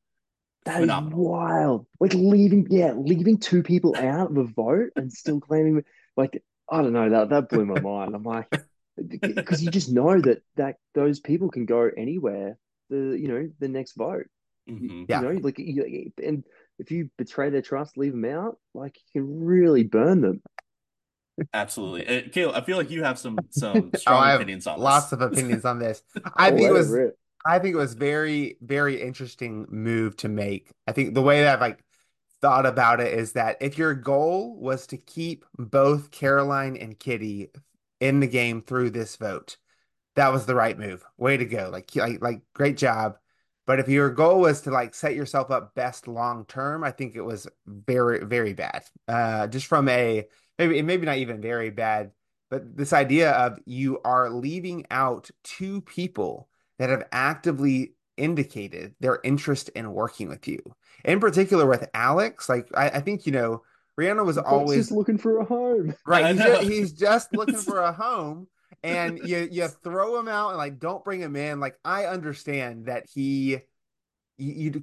That 0.65 0.77
is 0.77 0.81
Phenomenal. 0.81 1.31
wild. 1.31 1.87
Like 2.01 2.13
leaving, 2.15 2.67
yeah, 2.69 2.95
leaving 2.97 3.39
two 3.39 3.63
people 3.63 3.95
out 3.97 4.33
of 4.33 4.37
a 4.37 4.45
vote 4.45 4.91
and 4.97 5.13
still 5.13 5.39
claiming, 5.39 5.85
like, 6.17 6.43
I 6.69 6.83
don't 6.83 6.95
know, 6.95 7.11
that 7.11 7.29
that 7.29 7.49
blew 7.49 7.65
my 7.65 7.79
mind. 7.93 8.13
I'm 8.15 8.25
like, 8.25 8.49
because 8.97 9.63
you 9.63 9.71
just 9.71 9.93
know 9.93 10.21
that 10.21 10.43
that 10.57 10.77
those 10.95 11.21
people 11.21 11.49
can 11.49 11.65
go 11.65 11.91
anywhere. 11.97 12.59
The 12.91 13.17
you 13.17 13.29
know 13.29 13.49
the 13.61 13.69
next 13.69 13.93
vote. 13.93 14.27
Mhm. 14.69 15.07
Yeah. 15.09 15.21
You 15.21 15.29
know, 15.35 15.41
like 15.43 15.59
you, 15.61 16.11
and 16.21 16.43
if 16.81 16.91
you 16.91 17.09
betray 17.19 17.51
their 17.51 17.63
trust, 17.63 17.97
leave 17.97 18.13
them 18.13 18.25
out, 18.25 18.59
like 18.75 18.97
you 19.15 19.21
can 19.21 19.45
really 19.45 19.85
burn 19.85 20.23
them. 20.23 20.43
Absolutely. 21.53 22.07
Uh, 22.07 22.29
Caleb, 22.31 22.57
I 22.57 22.61
feel 22.63 22.77
like 22.77 22.91
you 22.91 23.05
have 23.05 23.19
some 23.19 23.47
some 23.51 23.95
Oh, 24.07 24.15
strong 24.15 24.17
I 24.17 24.31
have 24.33 24.47
opinions 24.47 24.67
on 24.67 24.83
lots 24.83 25.13
this. 25.13 25.13
of 25.13 25.21
opinions 25.21 25.65
on 25.65 25.79
this. 25.79 26.03
I 26.37 26.51
Oh, 26.51 26.51
think 26.51 26.69
it 26.69 26.73
let 26.73 26.73
was 26.73 26.99
rip. 26.99 27.19
I 27.47 27.59
think 27.59 27.75
it 27.75 27.79
was 27.79 27.95
very, 27.95 28.57
very 28.63 29.01
interesting 29.01 29.67
move 29.71 30.17
to 30.19 30.29
make. 30.29 30.71
I 30.87 30.93
think 30.93 31.15
the 31.15 31.23
way 31.23 31.43
that 31.43 31.55
I've 31.55 31.61
like 31.61 31.85
thought 32.41 32.67
about 32.67 33.01
it 33.01 33.15
is 33.15 33.33
that 33.33 33.59
if 33.61 33.79
your 33.79 33.95
goal 33.95 34.57
was 34.57 34.87
to 34.89 34.97
keep 34.99 35.45
both 35.59 36.11
Caroline 36.11 36.77
and 36.77 36.99
Kitty 36.99 37.51
in 38.01 38.21
the 38.21 38.27
game 38.27 38.63
through 38.63 38.91
this 38.91 39.17
vote, 39.17 39.59
that 40.17 40.33
was 40.33 40.47
the 40.47 40.55
right 40.55 40.79
move. 40.79 41.05
Way 41.19 41.37
to 41.39 41.45
go. 41.45 41.71
Like 41.73 41.95
like 41.97 42.23
like 42.23 42.43
great 42.55 42.77
job. 42.77 43.19
But 43.67 43.81
if 43.81 43.89
your 43.89 44.11
goal 44.11 44.41
was 44.41 44.63
to 44.63 44.71
like 44.71 44.95
set 44.95 45.15
yourself 45.15 45.51
up 45.51 45.75
best 45.75 46.07
long 46.09 46.45
term, 46.47 46.85
I 46.85 46.91
think 46.91 47.17
it 47.17 47.23
was 47.23 47.49
very, 47.67 48.25
very 48.25 48.53
bad. 48.55 48.85
Uh 49.09 49.47
just 49.49 49.67
from 49.67 49.89
a 49.89 50.27
maybe 50.59 50.79
it 50.79 50.85
maybe 50.85 51.07
not 51.07 51.19
even 51.19 51.41
very 51.41 51.71
bad, 51.71 52.13
but 52.51 52.77
this 52.77 52.93
idea 52.93 53.33
of 53.33 53.59
you 53.65 54.01
are 54.05 54.31
leaving 54.31 54.87
out 54.91 55.31
two 55.43 55.81
people 55.83 56.49
that 56.79 56.91
have 56.91 57.05
actively 57.13 57.95
indicated 58.17 58.95
their 59.01 59.21
interest 59.25 59.71
in 59.71 59.93
working 59.93 60.29
with 60.29 60.47
you. 60.47 60.59
In 61.05 61.21
particular 61.21 61.67
with 61.67 61.89
Alex, 61.95 62.49
like 62.49 62.69
I, 62.75 62.91
I 62.91 63.01
think, 63.01 63.27
you 63.27 63.33
know, 63.33 63.63
Rihanna 63.99 64.25
was 64.25 64.37
Fox 64.37 64.49
always 64.49 64.79
just 64.79 64.93
looking 64.93 65.19
for 65.19 65.39
a 65.39 65.45
home. 65.45 65.95
right. 66.07 66.35
He's 66.35 66.45
just, 66.45 66.63
he's 66.63 66.93
just 66.93 67.37
looking 67.37 67.57
for 67.57 67.81
a 67.81 67.93
home, 67.93 68.49
and 68.83 69.19
you 69.25 69.49
you 69.51 69.69
throw 69.69 70.19
him 70.19 70.27
out 70.29 70.49
and 70.49 70.59
like 70.59 70.81
don't 70.81 71.05
bring 71.05 71.21
him 71.21 71.37
in. 71.37 71.61
Like 71.61 71.79
I 71.85 72.07
understand 72.07 72.87
that 72.87 73.07
he 73.13 73.59
you, 74.37 74.53
you 74.53 74.83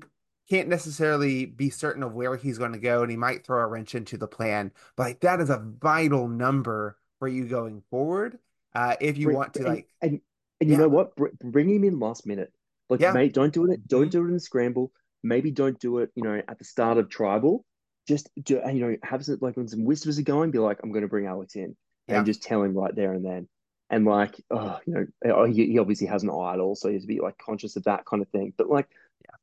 can't 0.52 0.68
necessarily 0.68 1.46
be 1.46 1.70
certain 1.70 2.04
of 2.04 2.14
where 2.14 2.36
he's 2.36 2.58
going 2.58 2.74
to 2.74 2.78
go, 2.78 3.02
and 3.04 3.10
he 3.10 3.16
might 3.16 3.46
throw 3.46 3.62
a 3.62 3.68
wrench 3.68 3.96
into 3.96 4.18
the 4.18 4.28
plan. 4.28 4.72
But 4.98 5.04
like 5.04 5.20
that 5.22 5.40
is 5.40 5.50
a 5.50 5.58
vital 5.80 6.28
number 6.28 6.98
for 7.20 7.30
you 7.30 7.46
going 7.48 7.84
forward. 7.90 8.38
Uh, 8.76 8.96
if 9.00 9.18
you 9.18 9.28
Bring- 9.28 9.38
want 9.38 9.54
to 9.54 9.60
and, 9.62 9.68
like 9.70 9.88
and 10.02 10.20
and 10.60 10.70
you 10.70 10.76
Yeah. 10.76 10.82
know 10.82 10.90
what? 10.90 11.16
Br- 11.16 11.30
bring 11.42 11.70
him 11.70 11.86
in 11.86 12.00
last 12.00 12.28
minute. 12.28 12.52
Like, 12.90 13.00
Yeah. 13.00 13.14
mate, 13.14 13.34
don't 13.34 13.54
do 13.54 13.72
it. 13.72 13.88
Don't 13.88 14.08
Mhm. 14.08 14.12
do 14.12 14.24
it 14.24 14.28
in 14.28 14.34
the 14.34 14.40
scramble. 14.42 14.92
Maybe 15.24 15.52
don't 15.52 15.80
do 15.80 16.00
it. 16.00 16.12
You 16.16 16.24
know, 16.24 16.42
at 16.48 16.60
the 16.60 16.66
start 16.66 16.98
of 16.98 17.08
tribal. 17.08 17.66
Just 18.08 18.30
do, 18.44 18.60
you 18.74 18.82
know, 18.82 18.98
have 19.04 19.24
some 19.24 19.38
like 19.42 19.56
when 19.56 19.70
some 19.70 19.86
whispers 19.86 20.20
are 20.20 20.24
going, 20.24 20.52
be 20.52 20.60
like, 20.60 20.80
I'm 20.84 20.92
going 20.92 21.04
to 21.04 21.08
bring 21.08 21.28
Alex 21.28 21.56
in, 21.56 21.78
Yeah. 22.08 22.18
and 22.18 22.26
just 22.26 22.44
tell 22.44 22.62
him 22.62 22.74
right 22.74 22.94
there 22.94 23.14
and 23.14 23.24
then. 23.24 23.48
And 23.90 24.04
like, 24.06 24.36
oh, 24.52 24.80
you 24.86 24.94
know, 24.94 25.06
oh, 25.34 25.46
he, 25.46 25.68
he 25.68 25.80
obviously 25.80 26.08
has 26.08 26.24
an 26.24 26.30
idol, 26.30 26.76
so 26.76 26.90
he 26.90 26.96
has 26.96 27.04
to 27.04 27.08
be 27.08 27.22
like 27.22 27.38
conscious 27.38 27.76
of 27.78 27.84
that 27.84 28.06
kind 28.06 28.22
of 28.22 28.28
thing. 28.30 28.54
But 28.58 28.70
like, 28.70 28.90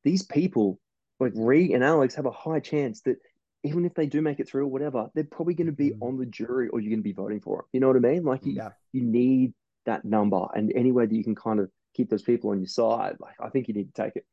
these 0.05 0.23
people, 0.23 0.79
like 1.21 1.33
Ree 1.35 1.75
and 1.75 1.83
Alex, 1.85 2.15
have 2.15 2.27
a 2.27 2.31
high 2.31 2.61
chance 2.61 3.01
that 3.03 3.17
even 3.65 3.85
if 3.85 3.95
they 3.95 4.07
do 4.07 4.23
make 4.23 4.39
it 4.41 4.49
through 4.49 4.65
or 4.65 4.69
whatever, 4.69 5.11
they're 5.15 5.25
probably 5.25 5.55
going 5.55 5.67
to 5.67 5.73
be 5.73 5.91
Mhm. 5.91 6.03
on 6.03 6.17
the 6.17 6.27
jury 6.27 6.69
or 6.69 6.81
you're 6.81 6.91
going 6.91 7.01
to 7.01 7.03
be 7.03 7.13
voting 7.13 7.41
for 7.41 7.59
them. 7.59 7.67
You 7.73 7.81
know 7.81 7.89
what 7.89 7.97
I 7.97 8.01
mean? 8.01 8.25
Like, 8.25 8.45
you, 8.47 8.53
yeah. 8.53 8.71
you 8.93 9.03
need 9.03 9.53
that 9.85 10.05
number, 10.05 10.47
and 10.55 10.73
any 10.75 10.93
way 10.93 11.07
that 11.07 11.15
you 11.15 11.25
can 11.25 11.35
kind 11.35 11.59
of 11.61 11.71
keep 11.95 12.09
those 12.11 12.23
people 12.23 12.51
on 12.51 12.59
your 12.61 12.69
side, 12.69 13.17
like 13.21 13.35
I 13.41 13.49
think 13.49 13.67
you 13.69 13.75
need 13.75 13.93
to 13.95 14.03
take 14.03 14.17
it. 14.17 14.27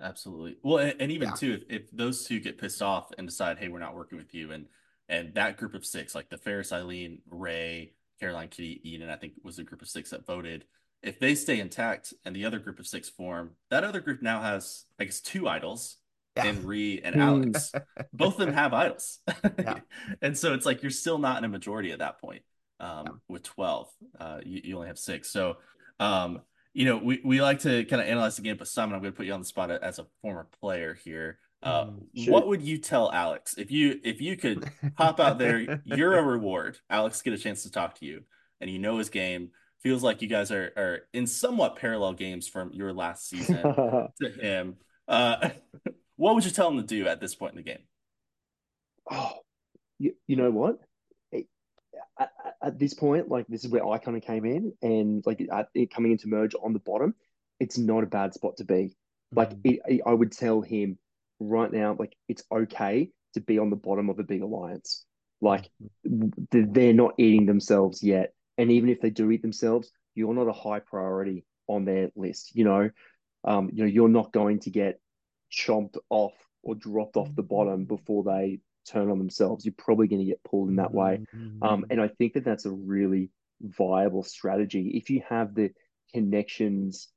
Absolutely. 0.00 0.56
Well, 0.62 0.78
and, 0.78 1.00
and 1.00 1.12
even 1.12 1.28
Yeah. 1.28 1.34
too, 1.34 1.52
if, 1.68 1.82
if 1.82 1.90
those 1.92 2.26
two 2.26 2.40
get 2.40 2.58
pissed 2.58 2.82
off 2.82 3.12
and 3.16 3.28
decide, 3.28 3.58
hey, 3.58 3.68
we're 3.68 3.78
not 3.78 3.94
working 3.94 4.18
with 4.18 4.34
you, 4.34 4.50
and 4.52 4.66
and 5.08 5.34
that 5.34 5.58
group 5.58 5.74
of 5.74 5.84
six, 5.84 6.14
like 6.14 6.30
the 6.30 6.38
Ferris, 6.38 6.72
Eileen, 6.72 7.20
Ray, 7.28 7.92
Caroline, 8.20 8.48
Kitty, 8.48 8.80
Eden, 8.82 9.10
I 9.10 9.16
think 9.16 9.34
was 9.42 9.56
the 9.56 9.62
group 9.62 9.82
of 9.82 9.88
six 9.88 10.10
that 10.10 10.24
voted. 10.26 10.64
If 11.02 11.18
they 11.20 11.34
stay 11.34 11.60
intact 11.60 12.14
and 12.24 12.34
the 12.34 12.46
other 12.46 12.58
group 12.58 12.78
of 12.78 12.86
six 12.86 13.10
form, 13.10 13.50
that 13.68 13.84
other 13.84 14.00
group 14.00 14.22
now 14.22 14.40
has, 14.40 14.86
I 14.98 15.04
guess, 15.04 15.20
two 15.20 15.46
idols 15.46 15.98
Yeah. 16.36 16.46
and 16.46 16.64
Ree 16.64 17.00
and 17.04 17.14
Hmm. 17.14 17.20
Alex. 17.20 17.72
Both 18.12 18.34
of 18.40 18.46
them 18.46 18.54
have 18.54 18.72
idols. 18.74 19.20
Yeah. 19.58 19.78
And 20.22 20.36
so 20.36 20.54
it's 20.54 20.66
like 20.66 20.82
you're 20.82 20.90
still 20.90 21.18
not 21.18 21.38
in 21.38 21.44
a 21.44 21.48
majority 21.48 21.92
at 21.92 22.00
that 22.00 22.20
point. 22.20 22.42
Um, 22.80 23.04
Yeah. 23.06 23.12
with 23.28 23.42
12. 23.44 23.88
Uh, 24.18 24.40
you, 24.44 24.60
you 24.64 24.74
only 24.76 24.88
have 24.88 24.98
six. 24.98 25.30
So 25.30 25.56
um, 26.00 26.40
you 26.72 26.86
know, 26.86 26.96
we, 26.96 27.20
we 27.24 27.40
like 27.40 27.60
to 27.60 27.84
kind 27.84 28.02
of 28.02 28.08
analyze 28.08 28.34
the 28.34 28.42
game, 28.42 28.56
but 28.56 28.66
Simon, 28.66 28.96
I'm 28.96 29.00
going 29.00 29.12
to 29.12 29.16
put 29.16 29.26
you 29.26 29.32
on 29.32 29.38
the 29.38 29.46
spot 29.46 29.70
as 29.70 30.00
a 30.00 30.06
former 30.22 30.48
player 30.60 30.94
here. 30.94 31.38
Uh, 31.62 31.84
Mm, 31.84 32.06
shoot. 32.16 32.30
what 32.32 32.48
would 32.48 32.60
you 32.62 32.78
tell 32.78 33.12
Alex 33.12 33.54
if 33.56 33.70
you 33.70 33.98
if 34.04 34.20
you 34.20 34.36
could 34.36 34.68
hop 34.98 35.18
out 35.20 35.38
there, 35.38 35.80
you're 35.84 36.14
a 36.18 36.22
reward. 36.22 36.78
Alex 36.90 37.22
get 37.22 37.32
a 37.32 37.38
chance 37.38 37.62
to 37.62 37.70
talk 37.70 37.94
to 38.00 38.04
you, 38.06 38.22
and 38.60 38.68
you 38.68 38.78
know 38.80 38.98
his 38.98 39.08
game. 39.08 39.50
Feels 39.82 40.02
like 40.02 40.20
you 40.20 40.28
guys 40.28 40.50
are 40.50 40.72
are 40.76 41.00
in 41.14 41.26
somewhat 41.26 41.76
parallel 41.76 42.12
games 42.14 42.48
from 42.48 42.72
your 42.72 42.92
last 42.92 43.28
season 43.30 43.62
to 43.62 44.28
him. 44.38 44.76
Uh, 45.08 45.50
what 46.16 46.34
would 46.34 46.44
you 46.44 46.50
tell 46.50 46.68
him 46.70 46.76
to 46.76 46.82
do 46.82 47.06
at 47.06 47.20
this 47.20 47.34
point 47.34 47.52
in 47.52 47.56
the 47.58 47.62
game? 47.62 47.84
oh, 49.10 49.32
you, 49.98 50.14
you 50.26 50.36
know 50.36 50.50
what? 50.50 50.78
It- 51.32 51.46
At, 52.18 52.30
at- 52.62 52.78
this 52.78 52.94
point, 52.94 53.28
like 53.28 53.46
this 53.48 53.64
is 53.64 53.70
where 53.70 53.86
I 53.86 53.98
kind 53.98 54.16
of 54.16 54.22
came 54.22 54.44
in, 54.44 54.72
and 54.82 55.22
like 55.26 55.40
at, 55.52 55.68
it 55.74 55.92
coming 55.92 56.12
into 56.12 56.28
merge 56.28 56.54
on 56.54 56.72
the 56.72 56.78
bottom, 56.78 57.14
it's 57.60 57.78
not 57.78 58.02
a 58.02 58.06
bad 58.06 58.34
spot 58.34 58.56
to 58.58 58.64
be. 58.64 58.96
Like 59.32 59.50
Mm. 59.50 59.60
it, 59.64 59.80
it- 59.86 60.02
I 60.06 60.12
would 60.14 60.32
tell 60.32 60.60
him 60.62 60.98
right 61.40 61.70
now, 61.72 61.96
like 61.98 62.16
it's 62.28 62.42
okay 62.50 63.10
to 63.34 63.40
be 63.40 63.58
on 63.58 63.70
the 63.70 63.76
bottom 63.76 64.08
of 64.10 64.18
a 64.18 64.24
big 64.24 64.42
alliance. 64.42 65.04
Like 65.40 65.68
Mm-hmm. 66.08 66.72
they're 66.72 66.92
not 66.94 67.14
eating 67.18 67.46
themselves 67.46 68.02
yet, 68.02 68.32
and 68.56 68.70
even 68.70 68.88
if 68.88 69.00
they 69.00 69.10
do 69.10 69.30
eat 69.30 69.42
themselves, 69.42 69.90
you're 70.14 70.32
not 70.34 70.48
a 70.48 70.52
high 70.52 70.78
priority 70.80 71.44
on 71.66 71.84
their 71.84 72.10
list. 72.16 72.52
You 72.54 72.64
know, 72.64 72.90
um, 73.44 73.70
you 73.74 73.82
know, 73.82 73.90
you're 73.90 74.08
not 74.08 74.32
going 74.32 74.60
to 74.60 74.70
get 74.70 75.00
chomped 75.54 75.96
off 76.10 76.34
or 76.62 76.74
dropped 76.74 77.16
off 77.16 77.34
the 77.34 77.42
bottom 77.42 77.84
before 77.84 78.24
they 78.24 78.60
turn 78.86 79.10
on 79.10 79.18
themselves. 79.18 79.64
You're 79.64 79.74
probably 79.76 80.08
going 80.08 80.20
to 80.20 80.26
get 80.26 80.42
pulled 80.44 80.68
in 80.68 80.76
that 80.76 80.92
way. 80.92 81.20
Mm-hmm. 81.34 81.62
Um, 81.62 81.86
and 81.90 82.00
I 82.00 82.08
think 82.08 82.34
that 82.34 82.44
that's 82.44 82.66
a 82.66 82.70
really 82.70 83.30
viable 83.60 84.22
strategy. 84.22 84.92
If 84.94 85.10
you 85.10 85.22
have 85.28 85.54
the 85.54 85.70
connections 86.12 87.08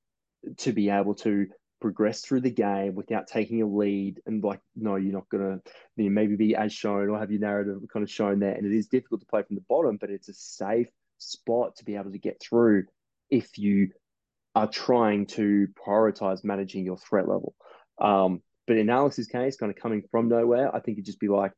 to 0.58 0.71
be 0.71 0.89
able 0.89 1.15
to 1.15 1.47
progress 1.80 2.21
through 2.21 2.41
the 2.41 2.52
game 2.52 2.95
without 2.95 3.28
taking 3.28 3.62
a 3.62 3.67
lead, 3.67 4.21
and 4.26 4.43
like, 4.43 4.62
no, 4.76 4.95
you're 4.95 5.13
not 5.13 5.30
going 5.30 5.43
to 5.43 5.71
you 5.95 6.06
know, 6.06 6.10
maybe 6.10 6.36
be 6.36 6.56
as 6.56 6.73
shown 6.73 7.10
or 7.10 7.19
have 7.19 7.32
your 7.32 7.41
narrative 7.41 7.80
kind 7.91 8.04
of 8.04 8.12
shown 8.12 8.39
there. 8.39 8.54
And 8.54 8.65
it 8.65 8.76
is 8.76 8.88
difficult 8.88 9.21
to 9.21 9.28
play 9.28 9.43
from 9.43 9.56
the 9.56 9.65
bottom, 9.67 9.97
but 9.97 10.10
it's 10.10 10.30
a 10.30 10.34
safe 10.34 10.88
spot 11.17 11.76
to 11.78 11.86
be 11.86 11.95
able 11.95 12.12
to 12.12 12.19
get 12.19 12.39
through 12.39 12.86
if 13.30 13.58
you 13.58 13.89
are 14.56 14.67
trying 14.67 15.28
to 15.28 15.67
prioritize 15.86 16.43
managing 16.43 16.84
your 16.84 16.97
threat 16.97 17.28
level. 17.28 17.54
Um, 17.99 18.41
but 18.67 18.77
in 18.77 18.89
Alex's 18.89 19.27
case, 19.27 19.55
kind 19.57 19.71
of 19.71 19.77
coming 19.81 20.03
from 20.12 20.27
nowhere, 20.27 20.75
I 20.75 20.79
think 20.79 20.97
it'd 20.97 21.05
just 21.05 21.19
be 21.19 21.29
like, 21.29 21.51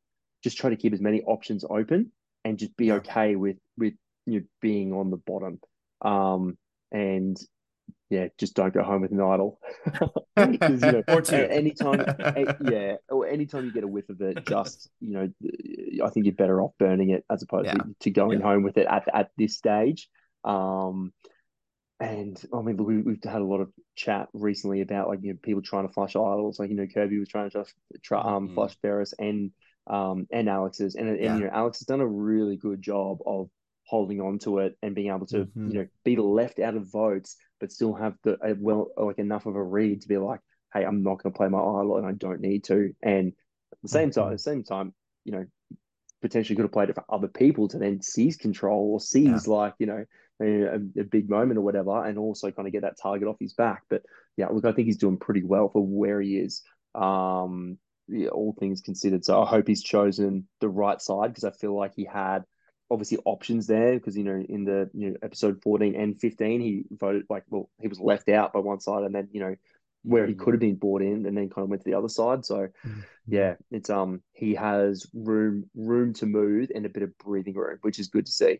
just 0.44 0.56
try 0.58 0.70
to 0.70 0.76
keep 0.76 0.92
as 0.92 1.00
many 1.00 1.22
options 1.22 1.64
open 1.68 2.12
and 2.44 2.58
just 2.58 2.76
be 2.76 2.92
okay 2.92 3.36
with 3.36 3.56
with 3.76 3.94
you 4.26 4.40
know, 4.40 4.46
being 4.62 4.92
on 4.92 5.10
the 5.10 5.16
bottom. 5.18 5.60
Um, 6.02 6.56
and 6.92 7.36
yeah, 8.08 8.28
just 8.38 8.54
don't 8.54 8.72
go 8.72 8.82
home 8.82 9.02
with 9.02 9.12
an 9.12 9.20
idol. 9.20 9.60
you 10.36 10.76
know, 10.76 11.02
Or 11.08 11.20
two. 11.20 11.36
anytime, 11.36 12.04
yeah, 12.60 12.96
or 13.08 13.26
anytime 13.26 13.64
you 13.64 13.72
get 13.72 13.84
a 13.84 13.88
whiff 13.88 14.08
of 14.08 14.20
it, 14.20 14.44
just 14.46 14.88
you 15.00 15.12
know, 15.12 15.28
I 16.04 16.10
think 16.10 16.26
you're 16.26 16.34
better 16.34 16.60
off 16.60 16.72
burning 16.78 17.10
it 17.10 17.24
as 17.30 17.42
opposed 17.42 17.66
Yeah. 17.66 17.74
to, 17.74 17.94
to 18.00 18.10
going 18.10 18.40
Yeah. 18.40 18.46
home 18.46 18.62
with 18.62 18.78
it 18.78 18.86
at 18.86 19.06
at 19.12 19.30
this 19.36 19.56
stage. 19.56 20.08
Um, 20.44 21.12
and 22.00 22.42
I 22.52 22.62
mean, 22.62 22.76
we, 22.78 23.02
we've 23.02 23.22
had 23.22 23.42
a 23.42 23.44
lot 23.44 23.60
of 23.60 23.70
chat 23.94 24.28
recently 24.32 24.80
about 24.80 25.08
like 25.08 25.20
you 25.22 25.32
know 25.32 25.38
people 25.42 25.62
trying 25.62 25.86
to 25.86 25.92
flush 25.92 26.16
idols, 26.16 26.58
like 26.58 26.70
you 26.70 26.76
know 26.76 26.86
Kirby 26.92 27.18
was 27.18 27.28
trying 27.28 27.50
to 27.50 27.64
try, 28.02 28.20
um 28.20 28.48
Mhm. 28.48 28.54
flush 28.54 28.76
Ferris 28.80 29.14
and 29.18 29.52
um 29.86 30.26
and 30.32 30.48
Alex's, 30.48 30.94
and 30.94 31.08
and 31.08 31.20
Yeah. 31.20 31.36
you 31.36 31.44
know 31.44 31.50
Alex 31.52 31.80
has 31.80 31.86
done 31.86 32.00
a 32.00 32.06
really 32.06 32.56
good 32.56 32.80
job 32.82 33.18
of 33.26 33.50
holding 33.84 34.20
on 34.20 34.38
to 34.38 34.60
it 34.60 34.76
and 34.82 34.94
being 34.94 35.08
able 35.08 35.26
to 35.26 35.44
Mhm. 35.44 35.72
you 35.72 35.78
know 35.78 35.86
be 36.04 36.16
left 36.16 36.58
out 36.58 36.74
of 36.76 36.90
votes, 36.90 37.36
but 37.58 37.72
still 37.72 37.92
have 37.94 38.14
the 38.22 38.38
well 38.58 38.90
like 38.96 39.18
enough 39.18 39.46
of 39.46 39.56
a 39.56 39.62
read 39.62 40.00
to 40.02 40.08
be 40.08 40.16
like, 40.16 40.40
hey, 40.72 40.84
I'm 40.84 41.02
not 41.02 41.22
going 41.22 41.32
to 41.32 41.36
play 41.36 41.48
my 41.48 41.58
idol 41.58 41.98
and 41.98 42.06
I 42.06 42.12
don't 42.12 42.40
need 42.40 42.64
to, 42.64 42.94
and 43.02 43.32
at 43.72 43.78
the 43.82 43.88
same 43.88 44.10
time, 44.10 44.28
Mhm. 44.28 44.32
at 44.32 44.36
the 44.36 44.38
same 44.38 44.64
time, 44.64 44.94
you 45.24 45.32
know, 45.32 45.46
potentially 46.22 46.56
could 46.56 46.64
have 46.64 46.72
played 46.72 46.88
it 46.90 46.94
for 46.94 47.04
other 47.08 47.28
people 47.28 47.68
to 47.68 47.78
then 47.78 48.00
seize 48.02 48.36
control 48.36 48.92
or 48.92 49.00
seize 49.00 49.46
like 49.46 49.74
you 49.78 49.86
know 49.86 50.04
a, 50.40 50.74
a 51.00 51.04
big 51.04 51.28
moment 51.28 51.58
or 51.58 51.62
whatever, 51.62 52.04
and 52.04 52.18
also 52.18 52.50
kind 52.50 52.66
of 52.66 52.72
get 52.72 52.82
that 52.82 52.98
target 53.02 53.28
off 53.28 53.36
his 53.40 53.54
back. 53.54 53.82
But 53.90 54.02
yeah, 54.36 54.48
look, 54.48 54.64
I 54.64 54.72
think 54.72 54.86
he's 54.86 54.98
doing 54.98 55.18
pretty 55.18 55.42
well 55.44 55.68
for 55.68 55.84
where 55.86 56.20
he 56.20 56.38
is. 56.38 56.62
Um, 56.94 57.78
yeah, 58.08 58.28
all 58.28 58.54
things 58.58 58.80
considered. 58.80 59.24
So 59.24 59.40
I 59.42 59.46
hope 59.46 59.68
he's 59.68 59.82
chosen 59.82 60.48
the 60.60 60.68
right 60.68 61.00
side 61.00 61.28
because 61.28 61.44
I 61.44 61.50
feel 61.52 61.76
like 61.76 61.92
he 61.94 62.04
had 62.04 62.44
obviously 62.90 63.18
options 63.24 63.66
there 63.68 63.92
because 63.94 64.16
you 64.16 64.24
know 64.24 64.42
in 64.48 64.64
the 64.64 64.90
you 64.94 65.10
know 65.10 65.16
episode 65.22 65.62
14 65.62 65.94
and 65.94 66.20
15 66.20 66.60
he 66.60 66.82
voted 66.90 67.24
like 67.30 67.44
well 67.48 67.70
he 67.80 67.86
was 67.86 68.00
left 68.00 68.28
out 68.28 68.52
by 68.52 68.58
one 68.58 68.80
side 68.80 69.04
and 69.04 69.14
then 69.14 69.28
you 69.30 69.40
know 69.40 69.54
where 70.02 70.26
he 70.26 70.34
Mhm. 70.34 70.34
could 70.34 70.54
have 70.54 70.60
been 70.60 70.74
brought 70.74 71.02
in 71.02 71.24
and 71.26 71.36
then 71.36 71.48
kind 71.50 71.62
of 71.64 71.68
went 71.70 71.82
to 71.82 71.88
the 71.90 71.96
other 71.96 72.08
side. 72.08 72.44
So 72.44 72.68
Mm-hmm. 72.86 73.00
yeah, 73.28 73.54
it's 73.70 73.90
um 73.90 74.22
he 74.32 74.54
has 74.54 75.06
room 75.14 75.70
room 75.74 76.14
to 76.14 76.26
move 76.26 76.70
and 76.74 76.86
a 76.86 76.88
bit 76.90 77.02
of 77.04 77.16
breathing 77.18 77.54
room, 77.54 77.78
which 77.82 77.98
is 77.98 78.08
good 78.08 78.26
to 78.26 78.32
see. 78.32 78.58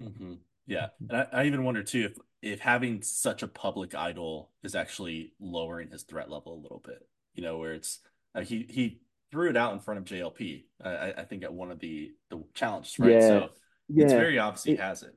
Mhm. 0.00 0.44
Yeah, 0.66 0.88
and 1.08 1.16
I, 1.16 1.26
I 1.32 1.44
even 1.46 1.64
wonder 1.64 1.82
too 1.82 2.10
if 2.10 2.18
if 2.42 2.60
having 2.60 3.02
such 3.02 3.42
a 3.42 3.48
public 3.48 3.94
idol 3.94 4.50
is 4.62 4.74
actually 4.74 5.32
lowering 5.40 5.90
his 5.90 6.02
threat 6.02 6.30
level 6.30 6.54
a 6.54 6.62
little 6.62 6.82
bit. 6.84 7.06
You 7.34 7.42
know, 7.42 7.58
where 7.58 7.74
it's 7.74 8.00
uh, 8.34 8.40
he 8.42 8.66
he 8.68 9.00
threw 9.30 9.50
it 9.50 9.56
out 9.56 9.72
in 9.72 9.80
front 9.80 9.98
of 9.98 10.04
JLP. 10.04 10.66
I 10.82 11.12
I- 11.12 11.24
think 11.24 11.42
at 11.44 11.52
one 11.52 11.70
of 11.70 11.80
the 11.80 12.12
the 12.30 12.42
challenges, 12.54 12.98
right? 12.98 13.12
Yeah. 13.12 13.20
So 13.28 13.48
Yeah, 13.88 14.04
it's 14.04 14.12
very 14.12 14.38
obvious 14.38 14.64
he 14.64 14.72
It- 14.72 14.80
has 14.80 15.02
it. 15.02 15.14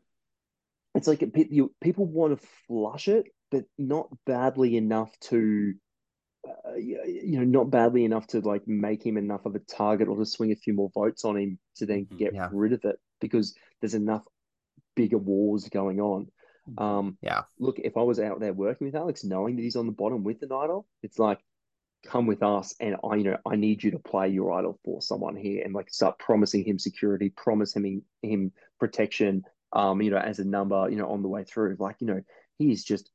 it's 0.95 1.07
like 1.07 1.19
pe- 1.33 1.47
you, 1.49 1.73
people 1.81 2.05
want 2.05 2.39
to 2.39 2.47
flush 2.67 3.07
it, 3.07 3.27
but 3.51 3.65
not 3.77 4.09
badly 4.25 4.75
enough 4.75 5.17
to, 5.29 5.73
uh, 6.47 6.73
you 6.75 7.37
know, 7.39 7.43
not 7.45 7.69
badly 7.69 8.03
enough 8.03 8.27
to 8.27 8.39
like 8.41 8.67
make 8.67 9.05
him 9.05 9.15
enough 9.17 9.45
of 9.45 9.55
a 9.55 9.59
target 9.59 10.07
or 10.09 10.17
to 10.17 10.25
swing 10.25 10.51
a 10.51 10.55
few 10.55 10.73
more 10.73 10.89
votes 10.93 11.23
on 11.23 11.37
him 11.37 11.59
to 11.75 11.85
then 11.85 12.05
Mhm. 12.07 12.17
get 12.17 12.33
Yeah. 12.33 12.49
rid 12.51 12.73
of 12.73 12.83
it 12.83 12.99
because 13.21 13.55
there's 13.79 13.93
enough 13.93 14.23
bigger 14.97 15.17
wars 15.17 15.69
going 15.69 16.01
on. 16.01 16.27
Um, 16.77 17.17
Yeah. 17.21 17.43
look, 17.59 17.79
if 17.79 17.95
I 17.95 18.01
was 18.01 18.19
out 18.19 18.41
there 18.41 18.51
working 18.51 18.87
with 18.87 18.95
Alex, 18.95 19.23
knowing 19.23 19.55
that 19.55 19.61
he's 19.61 19.77
on 19.77 19.85
the 19.85 19.93
bottom 19.93 20.23
with 20.23 20.41
an 20.41 20.51
idol, 20.51 20.85
it's 21.03 21.19
like, 21.19 21.39
come 22.05 22.25
with 22.27 22.43
us, 22.43 22.75
and 22.79 22.97
I, 23.03 23.15
you 23.15 23.23
know, 23.23 23.37
I 23.45 23.55
need 23.55 23.83
you 23.83 23.91
to 23.91 23.99
play 23.99 24.29
your 24.29 24.51
idol 24.51 24.79
for 24.83 25.01
someone 25.01 25.35
here, 25.35 25.63
and 25.63 25.73
like 25.73 25.89
start 25.89 26.19
promising 26.19 26.65
him 26.65 26.77
security, 26.79 27.29
promise 27.29 27.73
him 27.75 28.03
him 28.21 28.51
protection, 28.79 29.43
um, 29.73 30.01
you 30.01 30.11
know, 30.11 30.17
as 30.17 30.39
a 30.39 30.45
number, 30.45 30.89
you 30.89 30.97
know, 30.97 31.09
on 31.09 31.21
the 31.21 31.29
way 31.29 31.43
through. 31.43 31.77
Like, 31.79 31.97
you 31.99 32.07
know, 32.07 32.21
he 32.57 32.71
is 32.71 32.83
just 32.83 33.09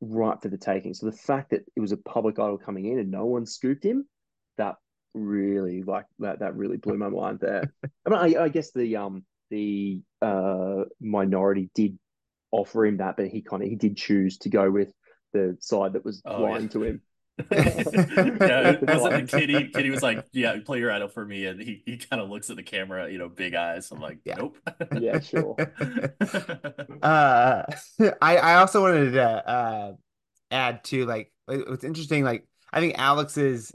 right 0.00 0.40
for 0.40 0.48
the 0.48 0.58
taking. 0.58 0.94
So 0.94 1.06
the 1.06 1.12
fact 1.30 1.50
that 1.50 1.64
it 1.76 1.80
was 1.80 1.92
a 1.92 1.96
public 1.96 2.38
idol 2.38 2.58
coming 2.58 2.86
in 2.86 2.98
and 2.98 3.10
no 3.10 3.26
one 3.26 3.46
scooped 3.46 3.84
him, 3.84 4.06
that 4.58 4.76
really 5.14 5.82
like 5.82 6.06
that 6.20 6.38
that 6.38 6.56
really 6.56 6.78
blew 6.78 6.96
my 6.96 7.08
mind 7.08 7.40
there. 7.40 7.72
I 8.06 8.10
mean, 8.10 8.36
I, 8.36 8.44
I 8.44 8.48
guess 8.48 8.72
the 8.72 8.96
um 8.96 9.24
the 9.52 10.02
uh 10.22 10.84
minority 11.00 11.70
did 11.76 11.98
offer 12.52 12.86
him 12.86 12.98
that, 12.98 13.16
but 13.18 13.28
he 13.28 13.42
kind 13.42 13.62
of 13.64 13.70
he 13.70 13.76
did 13.76 13.96
choose 13.98 14.38
to 14.40 14.50
go 14.50 14.70
with 14.70 14.92
the 15.34 15.56
side 15.60 15.94
that 15.94 16.04
was 16.06 16.24
Oh, 16.24 16.42
lying 16.42 16.68
yeah. 16.68 16.70
to 16.70 16.82
him. 16.84 17.02
yeah, 17.50 18.70
it 18.72 18.82
wasn't 18.86 19.14
the 19.16 19.22
kitty. 19.22 19.68
Kitty 19.68 19.90
was 19.90 20.02
like, 20.02 20.26
"Yeah, 20.32 20.56
play 20.64 20.78
your 20.80 20.92
idol 20.92 21.08
for 21.08 21.24
me," 21.24 21.46
and 21.46 21.60
he, 21.60 21.82
he 21.86 21.96
kind 21.98 22.20
of 22.22 22.30
looks 22.30 22.50
at 22.50 22.56
the 22.56 22.62
camera, 22.62 23.10
you 23.10 23.18
know, 23.18 23.28
big 23.28 23.54
eyes. 23.54 23.90
I'm 23.90 24.00
like, 24.00 24.18
Yeah. 24.24 24.36
"Nope." 24.36 24.58
Yeah, 24.92 25.20
sure. 25.20 25.56
Uh, 27.02 27.64
I 28.22 28.36
I 28.36 28.54
also 28.56 28.80
wanted 28.82 29.12
to 29.12 29.22
uh 29.48 29.92
add 30.50 30.84
to 30.84 31.06
like 31.06 31.32
what's 31.46 31.84
interesting. 31.84 32.24
Like 32.24 32.46
I 32.72 32.80
think 32.80 32.94
Alex's 32.98 33.74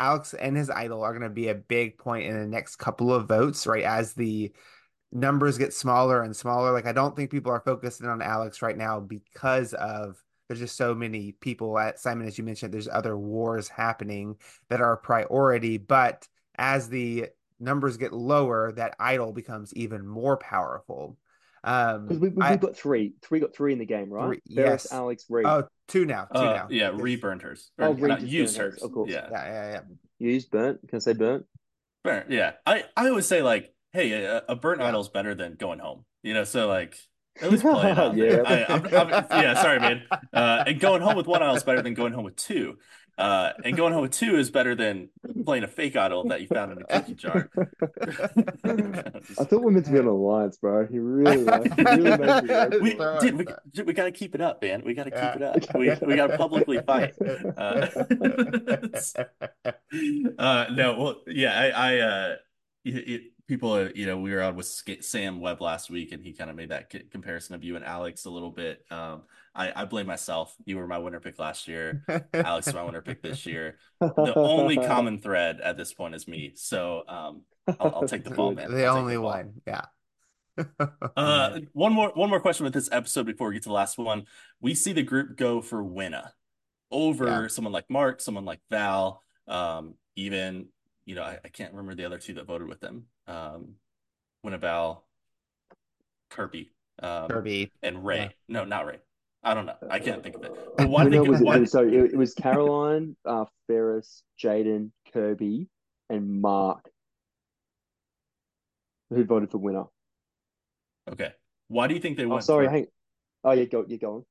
Alex 0.00 0.34
and 0.34 0.56
his 0.56 0.70
idol 0.70 1.02
are 1.02 1.12
going 1.12 1.22
to 1.22 1.30
be 1.30 1.48
a 1.48 1.54
big 1.54 1.98
point 1.98 2.26
in 2.26 2.38
the 2.38 2.46
next 2.46 2.76
couple 2.76 3.12
of 3.12 3.28
votes, 3.28 3.66
right? 3.66 3.84
As 3.84 4.14
the 4.14 4.52
numbers 5.12 5.58
get 5.58 5.72
smaller 5.72 6.22
and 6.22 6.34
smaller. 6.36 6.72
Like 6.72 6.86
I 6.86 6.92
don't 6.92 7.16
think 7.16 7.30
people 7.30 7.52
are 7.52 7.60
focusing 7.64 8.06
on 8.06 8.20
Alex 8.22 8.62
right 8.62 8.76
now 8.76 9.00
because 9.00 9.72
of 9.74 10.22
there's 10.48 10.60
just 10.60 10.76
so 10.76 10.94
many 10.94 11.32
people 11.32 11.78
at 11.78 11.98
Simon, 11.98 12.26
as 12.26 12.38
you 12.38 12.44
mentioned, 12.44 12.72
there's 12.72 12.88
other 12.88 13.16
wars 13.18 13.68
happening 13.68 14.36
that 14.70 14.80
are 14.80 14.94
a 14.94 14.96
priority. 14.96 15.76
But 15.76 16.26
as 16.58 16.88
the 16.88 17.26
numbers 17.60 17.96
get 17.98 18.12
lower, 18.12 18.72
that 18.72 18.96
idol 18.98 19.32
becomes 19.32 19.74
even 19.74 20.06
more 20.06 20.36
powerful. 20.38 21.18
Um, 21.64 22.06
Because 22.06 22.20
we, 22.20 22.28
we, 22.30 22.42
I- 22.42 22.50
we've 22.52 22.60
got 22.60 22.76
three, 22.76 23.12
three 23.20 23.40
got 23.40 23.54
three 23.54 23.72
in 23.74 23.78
the 23.78 23.84
game, 23.84 24.08
right? 24.10 24.40
Three- 24.46 24.54
Ferris, 24.54 24.86
yes. 24.90 24.92
Alex, 24.92 25.24
Reed. 25.28 25.44
oh, 25.44 25.64
two 25.88 26.06
now, 26.06 26.24
two 26.26 26.38
Uh, 26.38 26.44
now. 26.54 26.66
yeah, 26.70 26.92
Yes. 26.92 27.00
reburned 27.00 27.42
hers. 27.42 27.70
Oh, 27.78 27.88
Or 27.88 27.94
Reed 27.94 28.08
not 28.08 28.22
used 28.22 28.56
hers, 28.56 28.74
hers. 28.74 28.82
of 28.82 28.92
course. 28.92 29.10
Yeah. 29.10 29.28
Yeah, 29.30 29.44
yeah, 29.44 29.70
yeah. 29.72 29.80
Used 30.18 30.50
burnt. 30.50 30.80
Can 30.88 30.96
I 30.96 31.00
say 31.00 31.12
burnt? 31.12 31.44
Burnt, 32.04 32.30
yeah. 32.30 32.52
I, 32.64 32.84
I 32.96 33.08
always 33.08 33.26
say 33.26 33.42
like, 33.42 33.74
hey, 33.92 34.12
a, 34.12 34.44
a 34.48 34.56
burnt 34.56 34.80
Yeah. 34.80 34.88
idol's 34.88 35.08
better 35.08 35.34
than 35.34 35.54
going 35.54 35.78
home. 35.78 36.04
You 36.22 36.34
know, 36.34 36.44
so 36.44 36.66
like 36.68 36.96
at 37.40 37.50
least 37.50 37.62
play 37.62 37.90
it. 37.96 38.16
Yeah. 38.16 38.42
I, 38.46 38.74
I'm, 38.74 38.86
I'm, 38.86 39.08
yeah, 39.30 39.54
sorry, 39.54 39.80
man. 39.80 40.02
Uh, 40.32 40.64
and 40.66 40.80
going 40.80 41.02
home 41.02 41.16
with 41.16 41.26
one 41.26 41.42
idol 41.42 41.54
is 41.54 41.62
better 41.62 41.82
than 41.82 41.94
going 41.94 42.12
home 42.12 42.24
with 42.24 42.36
two. 42.36 42.78
Uh, 43.18 43.52
and 43.64 43.76
going 43.76 43.92
home 43.92 44.02
with 44.02 44.12
two 44.12 44.36
is 44.36 44.48
better 44.48 44.76
than 44.76 45.08
playing 45.44 45.64
a 45.64 45.68
fake 45.68 45.96
idol 45.96 46.28
that 46.28 46.40
you 46.40 46.46
found 46.46 46.70
in 46.70 46.78
a 46.78 46.84
cookie 46.84 47.14
jar. 47.14 47.50
I 48.64 49.44
thought 49.44 49.64
we 49.64 49.72
meant 49.72 49.86
to 49.86 49.92
be 49.92 49.98
on 49.98 50.06
alliance, 50.06 50.56
bro. 50.58 50.86
He 50.86 51.00
really, 51.00 51.42
like, 51.42 51.74
he 51.74 51.82
really 51.82 52.16
made 52.16 52.80
we, 52.80 52.94
dude, 53.20 53.38
we, 53.38 53.46
dude, 53.72 53.86
we 53.88 53.92
got 53.92 54.04
to 54.04 54.12
keep 54.12 54.36
it 54.36 54.40
up, 54.40 54.62
man. 54.62 54.82
We 54.84 54.94
got 54.94 55.04
to 55.04 55.10
keep 55.10 55.34
it 55.34 55.42
up. 55.42 55.56
We, 55.74 55.92
we 56.06 56.14
got 56.14 56.28
to 56.28 56.36
publicly 56.38 56.78
fight. 56.86 57.14
Uh, 57.56 57.88
uh, 60.38 60.66
no, 60.72 60.96
well, 60.96 61.16
yeah, 61.26 61.58
I, 61.58 61.70
I 61.70 61.98
uh, 61.98 62.36
it, 62.84 62.90
it, 62.94 63.22
people, 63.48 63.90
you 63.90 64.06
know, 64.06 64.18
we 64.18 64.32
were 64.32 64.42
on 64.42 64.54
with 64.54 64.66
Sam 65.00 65.40
Webb 65.40 65.60
last 65.62 65.90
week, 65.90 66.12
and 66.12 66.22
he 66.22 66.32
kind 66.32 66.50
of 66.50 66.56
made 66.56 66.68
that 66.68 66.90
comparison 67.10 67.54
of 67.54 67.64
you 67.64 67.76
and 67.76 67.84
Alex 67.84 68.26
a 68.26 68.30
little 68.30 68.50
bit. 68.50 68.84
Um, 68.90 69.22
I, 69.54 69.72
I 69.74 69.84
blame 69.86 70.06
myself. 70.06 70.54
You 70.66 70.76
were 70.76 70.86
my 70.86 70.98
winner 70.98 71.18
pick 71.18 71.38
last 71.38 71.66
year. 71.66 72.04
Alex 72.34 72.68
is 72.68 72.74
my 72.74 72.84
winner 72.84 73.00
pick 73.00 73.22
this 73.22 73.46
year. 73.46 73.78
The 74.00 74.34
only 74.36 74.76
common 74.86 75.18
thread 75.18 75.60
at 75.60 75.76
this 75.76 75.94
point 75.94 76.14
is 76.14 76.28
me. 76.28 76.52
So 76.54 77.02
um, 77.08 77.42
I'll, 77.80 77.94
I'll 77.96 78.08
take 78.08 78.22
the 78.22 78.30
ball, 78.30 78.52
man. 78.52 78.70
The 78.70 78.86
only 78.86 79.14
the 79.14 79.22
one, 79.22 79.54
yeah. 79.66 79.86
uh, 81.16 81.60
one 81.72 81.92
more 81.92 82.10
one 82.14 82.28
more 82.28 82.40
question 82.40 82.64
with 82.64 82.74
this 82.74 82.88
episode 82.90 83.26
before 83.26 83.48
we 83.48 83.54
get 83.54 83.62
to 83.62 83.68
the 83.68 83.74
last 83.74 83.96
one. 83.96 84.24
We 84.60 84.74
see 84.74 84.92
the 84.92 85.04
group 85.04 85.36
go 85.36 85.62
for 85.62 85.82
Winna 85.82 86.34
over 86.90 87.26
yeah. 87.26 87.46
someone 87.48 87.72
like 87.72 87.88
Mark, 87.88 88.20
someone 88.20 88.44
like 88.44 88.60
Val, 88.68 89.22
um, 89.46 89.94
even 90.16 90.66
you 91.08 91.14
know 91.14 91.22
I, 91.22 91.38
I, 91.42 91.48
can't 91.48 91.72
remember 91.72 91.94
the 91.94 92.04
other 92.04 92.18
two 92.18 92.34
that 92.34 92.46
voted 92.46 92.68
with 92.68 92.80
them. 92.80 93.04
Um, 93.26 93.76
Winna 94.44 94.98
Kirby, 96.28 96.70
um, 97.02 97.28
Kirby, 97.28 97.72
and 97.82 98.04
Ray. 98.04 98.18
Yeah. 98.18 98.28
No, 98.48 98.64
not 98.64 98.84
Ray. 98.86 98.98
I 99.42 99.54
don't 99.54 99.64
know. 99.64 99.76
I 99.90 100.00
can't 100.00 100.22
think 100.22 100.36
of 100.36 100.44
it. 100.44 100.52
But 100.76 100.90
why 100.90 101.08
think 101.08 101.26
was 101.26 101.40
it, 101.40 101.70
so 101.70 101.82
it, 101.86 101.94
it, 102.12 102.16
was 102.16 102.34
Caroline, 102.34 103.16
uh, 103.24 103.46
Ferris, 103.66 104.22
Jaden, 104.38 104.90
Kirby, 105.12 105.68
and 106.10 106.42
Mark 106.42 106.90
who 109.10 109.24
voted 109.24 109.50
for 109.50 109.56
Winna. 109.56 109.84
Okay. 111.10 111.32
Why 111.68 111.86
do 111.86 111.94
you 111.94 112.00
think 112.00 112.18
they 112.18 112.24
oh, 112.24 112.28
went? 112.28 112.42
Oh, 112.42 112.44
sorry. 112.44 112.66
For... 112.66 112.72
Hang... 112.72 112.86
Oh, 113.44 113.52
yeah, 113.52 113.64
go. 113.64 113.84
You 113.88 113.98
going? 113.98 114.24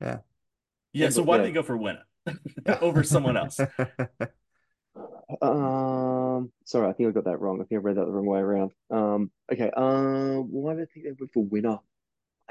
Yeah. 0.00 0.18
Yeah. 0.92 1.10
So 1.10 1.22
why 1.22 1.36
yeah. 1.36 1.42
did 1.42 1.50
they 1.50 1.54
go 1.54 1.62
for 1.62 1.76
Winna 1.76 2.02
over 2.80 3.04
someone 3.04 3.36
else? 3.36 3.60
Um, 5.42 6.50
sorry, 6.64 6.88
I 6.88 6.92
think 6.92 7.08
I 7.08 7.12
got 7.12 7.24
that 7.24 7.40
wrong. 7.40 7.60
I 7.60 7.64
think 7.64 7.80
I 7.80 7.82
read 7.82 7.96
that 7.96 8.06
the 8.06 8.10
wrong 8.10 8.26
way 8.26 8.40
around. 8.40 8.72
Um, 8.90 9.30
okay. 9.52 9.70
Um, 9.76 10.50
why 10.50 10.74
do 10.74 10.82
I 10.82 10.86
think 10.86 11.04
they 11.04 11.12
went 11.18 11.32
for 11.32 11.44
Winna? 11.44 11.80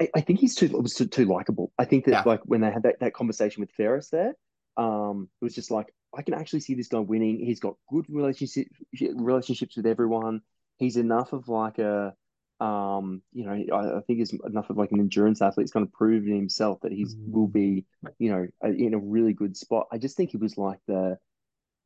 I, 0.00 0.08
I 0.14 0.20
think 0.20 0.38
he's 0.38 0.54
too 0.54 0.68
was 0.68 0.94
too, 0.94 1.06
too 1.06 1.24
likable. 1.24 1.72
I 1.78 1.84
think 1.84 2.04
that 2.04 2.12
yeah. 2.12 2.22
like 2.24 2.40
when 2.44 2.60
they 2.60 2.70
had 2.70 2.84
that, 2.84 3.00
that 3.00 3.14
conversation 3.14 3.60
with 3.60 3.72
Ferris 3.72 4.10
there, 4.10 4.34
um, 4.76 5.28
it 5.40 5.44
was 5.44 5.54
just 5.54 5.70
like 5.70 5.92
I 6.16 6.22
can 6.22 6.34
actually 6.34 6.60
see 6.60 6.74
this 6.74 6.88
guy 6.88 6.98
winning. 6.98 7.40
He's 7.40 7.60
got 7.60 7.74
good 7.90 8.06
relationship 8.08 8.68
relationships 9.00 9.76
with 9.76 9.86
everyone. 9.86 10.42
He's 10.76 10.96
enough 10.96 11.32
of 11.32 11.48
like 11.48 11.78
a 11.78 12.14
um, 12.60 13.22
you 13.32 13.44
know, 13.44 13.52
I, 13.52 13.98
I, 13.98 14.00
think 14.00 14.18
he's 14.18 14.34
enough 14.44 14.68
of 14.68 14.76
like 14.76 14.90
an 14.90 14.98
endurance 14.98 15.40
athlete. 15.40 15.64
He's 15.64 15.70
kind 15.70 15.86
of 15.86 15.92
proven 15.92 16.34
himself 16.34 16.80
that 16.82 16.90
he's 16.90 17.14
mm. 17.14 17.30
will 17.30 17.46
be, 17.46 17.84
you 18.18 18.32
know, 18.32 18.48
a, 18.62 18.68
in 18.68 18.94
a 18.94 18.98
really 18.98 19.32
good 19.32 19.56
spot. 19.56 19.86
I 19.92 19.98
just 19.98 20.16
think 20.16 20.30
he 20.30 20.38
was 20.38 20.58
like 20.58 20.80
the, 20.88 21.18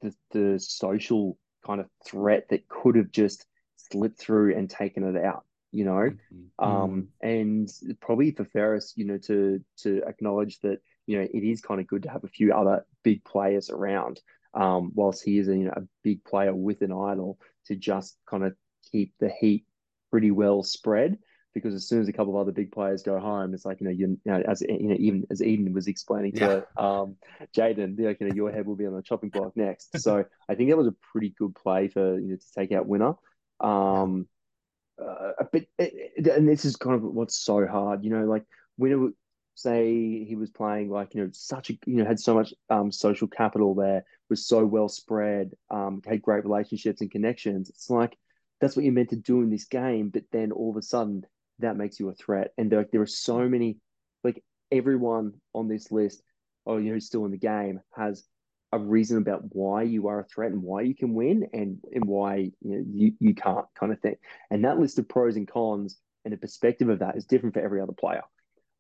the 0.03 0.15
the 0.31 0.59
social 0.59 1.39
kind 1.65 1.81
of 1.81 1.87
threat 2.07 2.49
that 2.51 2.69
could 2.69 2.97
have 2.97 3.11
just 3.11 3.47
slipped 3.77 4.19
through 4.19 4.57
and 4.57 4.69
taken 4.69 5.05
it 5.05 5.23
out 5.23 5.45
you 5.71 5.85
know? 5.85 6.11
Mm-hmm. 6.63 6.65
um 6.65 7.09
and 7.23 7.69
probably 8.01 8.31
for 8.31 8.45
Ferris 8.45 8.93
you 8.97 9.07
know 9.07 9.19
to 9.19 9.65
to 9.79 10.03
acknowledge 10.07 10.61
that 10.61 10.81
you 11.07 11.19
know 11.19 11.27
it 11.33 11.45
is 11.45 11.61
kind 11.61 11.81
of 11.81 11.87
good 11.87 12.03
to 12.05 12.11
have 12.11 12.25
a 12.25 12.29
few 12.29 12.53
other 12.53 12.85
big 13.03 13.25
players 13.25 13.71
around 13.71 14.21
um 14.55 14.93
whilst 14.95 15.25
he 15.25 15.39
is 15.39 15.49
a, 15.49 15.57
you 15.57 15.65
know 15.65 15.75
a 15.75 15.83
big 16.05 16.23
player 16.25 16.55
with 16.55 16.83
an 16.83 16.93
idol 16.93 17.39
to 17.67 17.75
just 17.75 18.19
kind 18.29 18.45
of 18.45 18.55
keep 18.91 19.15
the 19.19 19.31
heat 19.41 19.65
pretty 20.11 20.31
well 20.31 20.63
spread 20.63 21.19
because 21.55 21.75
as 21.75 21.87
soon 21.87 22.01
as 22.01 22.09
a 22.09 22.13
couple 22.13 22.35
of 22.35 22.41
other 22.41 22.53
big 22.53 22.73
players 22.73 23.03
go 23.03 23.19
home, 23.19 23.55
it's 23.55 23.65
like 23.65 23.81
you 23.81 23.87
know, 23.87 23.93
you, 23.93 24.19
you 24.25 24.33
know, 24.33 24.43
as 24.49 24.63
you 24.63 24.89
know, 24.89 24.97
even 24.99 25.27
as 25.31 25.43
Eden 25.43 25.73
was 25.73 25.87
explaining 25.87 26.33
to 26.33 26.67
yeah. 26.79 27.01
um, 27.01 27.17
Jaden, 27.57 27.99
you 27.99 28.17
know, 28.27 28.35
your 28.35 28.51
head 28.51 28.67
will 28.67 28.77
be 28.77 28.87
on 28.87 28.95
the 28.95 29.03
chopping 29.03 29.31
block 29.31 29.57
next. 29.57 29.99
so 30.01 30.25
I 30.49 30.55
think 30.55 30.71
that 30.71 30.77
was 30.77 30.87
a 30.87 30.95
pretty 31.13 31.31
good 31.31 31.55
play 31.55 31.89
for 31.89 32.19
you 32.19 32.31
know 32.31 32.37
to 32.37 32.53
take 32.57 32.73
out 32.73 32.87
Winna. 32.87 33.15
Um, 33.61 34.27
uh, 35.01 35.45
but 35.53 35.65
and 35.79 36.49
this 36.49 36.65
is 36.65 36.77
kind 36.77 36.97
of 36.97 37.03
what's 37.03 37.37
so 37.37 37.67
hard, 37.67 38.05
you 38.05 38.11
know, 38.11 38.25
like 38.25 38.45
Winna 38.79 39.09
say 39.55 40.25
he 40.25 40.35
was 40.35 40.51
playing 40.51 40.91
like 40.91 41.15
you 41.15 41.23
know 41.23 41.31
such 41.33 41.71
a 41.71 41.75
you 41.87 41.97
know 41.97 42.05
had 42.05 42.19
so 42.19 42.35
much 42.35 42.55
um, 42.71 42.91
social 42.91 43.29
capital 43.29 43.75
there 43.75 44.05
was 44.31 44.47
so 44.47 44.65
well 44.65 44.89
spread 44.89 45.53
um, 45.71 46.01
had 46.07 46.23
great 46.23 46.45
relationships 46.45 47.01
and 47.01 47.11
connections 47.11 47.69
it's 47.69 47.91
like 47.91 48.17
that's 48.61 48.75
what 48.75 48.85
you're 48.85 48.95
meant 48.95 49.11
to 49.11 49.17
do 49.17 49.43
in 49.43 49.51
this 49.51 49.67
game 49.67 50.09
but 50.09 50.25
then 50.33 50.53
all 50.53 50.71
of 50.71 50.77
a 50.77 50.83
sudden 50.83 51.25
that 51.63 51.77
makes 51.77 51.99
you 51.99 52.09
a 52.09 52.15
threat 52.15 52.53
and 52.59 52.71
there, 52.71 52.87
there 52.93 53.03
are 53.03 53.07
so 53.07 53.49
many 53.49 53.79
like 54.25 54.43
everyone 54.71 55.33
on 55.55 55.69
this 55.69 55.91
list 55.91 56.23
or 56.65 56.81
you 56.81 56.89
know 56.89 56.95
who's 56.95 57.07
still 57.07 57.25
in 57.25 57.31
the 57.31 57.39
game 57.39 57.81
has 57.95 58.25
a 58.73 58.79
reason 58.79 59.19
about 59.19 59.43
why 59.51 59.83
you 59.83 60.09
are 60.09 60.21
a 60.21 60.25
threat 60.25 60.51
and 60.51 60.63
why 60.63 60.81
you 60.81 60.95
can 60.95 61.13
win 61.15 61.47
and 61.53 61.79
and 61.93 62.05
why 62.05 62.37
you 62.37 62.53
know, 62.63 62.85
you, 62.91 63.13
you 63.21 63.35
can't 63.35 63.67
kind 63.79 63.93
of 63.93 64.01
thing. 64.01 64.17
And 64.51 64.65
that 64.65 64.79
list 64.79 64.99
of 64.99 65.09
pros 65.09 65.37
and 65.37 65.47
cons 65.47 65.99
and 66.25 66.33
the 66.33 66.39
perspective 66.39 66.89
of 66.89 67.01
that 67.01 67.17
is 67.17 67.27
different 67.27 67.55
for 67.55 67.61
every 67.61 67.81
other 67.81 67.93
player. 67.93 68.23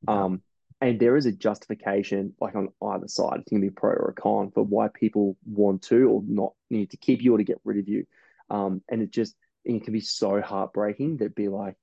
Um, 0.09 0.43
and 0.80 0.99
there 0.99 1.16
is 1.16 1.26
a 1.26 1.33
justification 1.33 2.35
like 2.41 2.57
on 2.57 2.70
either 2.83 3.07
side. 3.07 3.41
It 3.41 3.47
can 3.47 3.61
be 3.61 3.68
a 3.68 3.72
pro 3.72 3.91
or 3.91 4.14
a 4.16 4.20
con 4.20 4.51
for 4.51 4.64
why 4.64 4.89
people 4.89 5.37
want 5.45 5.83
to 5.83 6.09
or 6.09 6.22
not 6.26 6.55
need 6.70 6.91
to 6.91 6.97
keep 6.97 7.22
you 7.22 7.35
or 7.35 7.39
to 7.39 7.45
get 7.45 7.61
rid 7.64 7.78
of 7.78 7.89
you. 7.89 8.07
Um, 8.51 8.83
and 8.89 9.03
it 9.03 9.11
just 9.11 9.37
it 9.64 9.85
can 9.85 9.93
be 9.93 10.01
so 10.01 10.41
heartbreaking 10.41 11.18
that 11.18 11.37
be 11.37 11.49
like, 11.49 11.76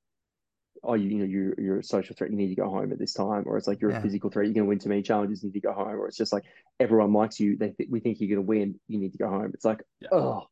oh, 0.84 0.94
you, 0.94 1.10
you 1.10 1.18
know, 1.18 1.26
you're, 1.26 1.60
you're 1.60 1.80
a 1.80 1.84
social 1.84 2.16
threat, 2.16 2.32
you 2.32 2.38
need 2.38 2.50
to 2.50 2.56
go 2.56 2.70
home 2.70 2.92
at 2.92 3.00
this 3.00 3.14
time. 3.14 3.44
Or 3.46 3.58
it's 3.58 3.68
like, 3.68 3.82
you're 3.82 3.92
yeah. 3.92 4.00
a 4.00 4.02
physical 4.02 4.30
threat, 4.30 4.46
you're 4.46 4.54
going 4.54 4.66
to 4.66 4.70
win 4.70 4.80
too 4.80 4.90
many 4.90 5.02
challenges, 5.02 5.44
you 5.44 5.50
need 5.50 5.60
to 5.60 5.68
go 5.68 5.74
home. 5.74 5.88
Or 5.88 6.08
it's 6.08 6.18
just 6.18 6.34
like, 6.34 6.44
everyone 6.80 7.14
likes 7.14 7.40
you, 7.40 7.58
they 7.58 7.70
th- 7.70 7.90
we 7.90 8.00
think 8.00 8.20
you're 8.20 8.36
going 8.36 8.46
to 8.46 8.50
win, 8.50 8.80
you 8.88 9.00
need 9.00 9.12
to 9.12 9.18
go 9.18 9.30
home. 9.30 9.52
It's 9.54 9.66
like, 9.66 9.84
yeah. 10.00 10.10
oh, 10.12 10.48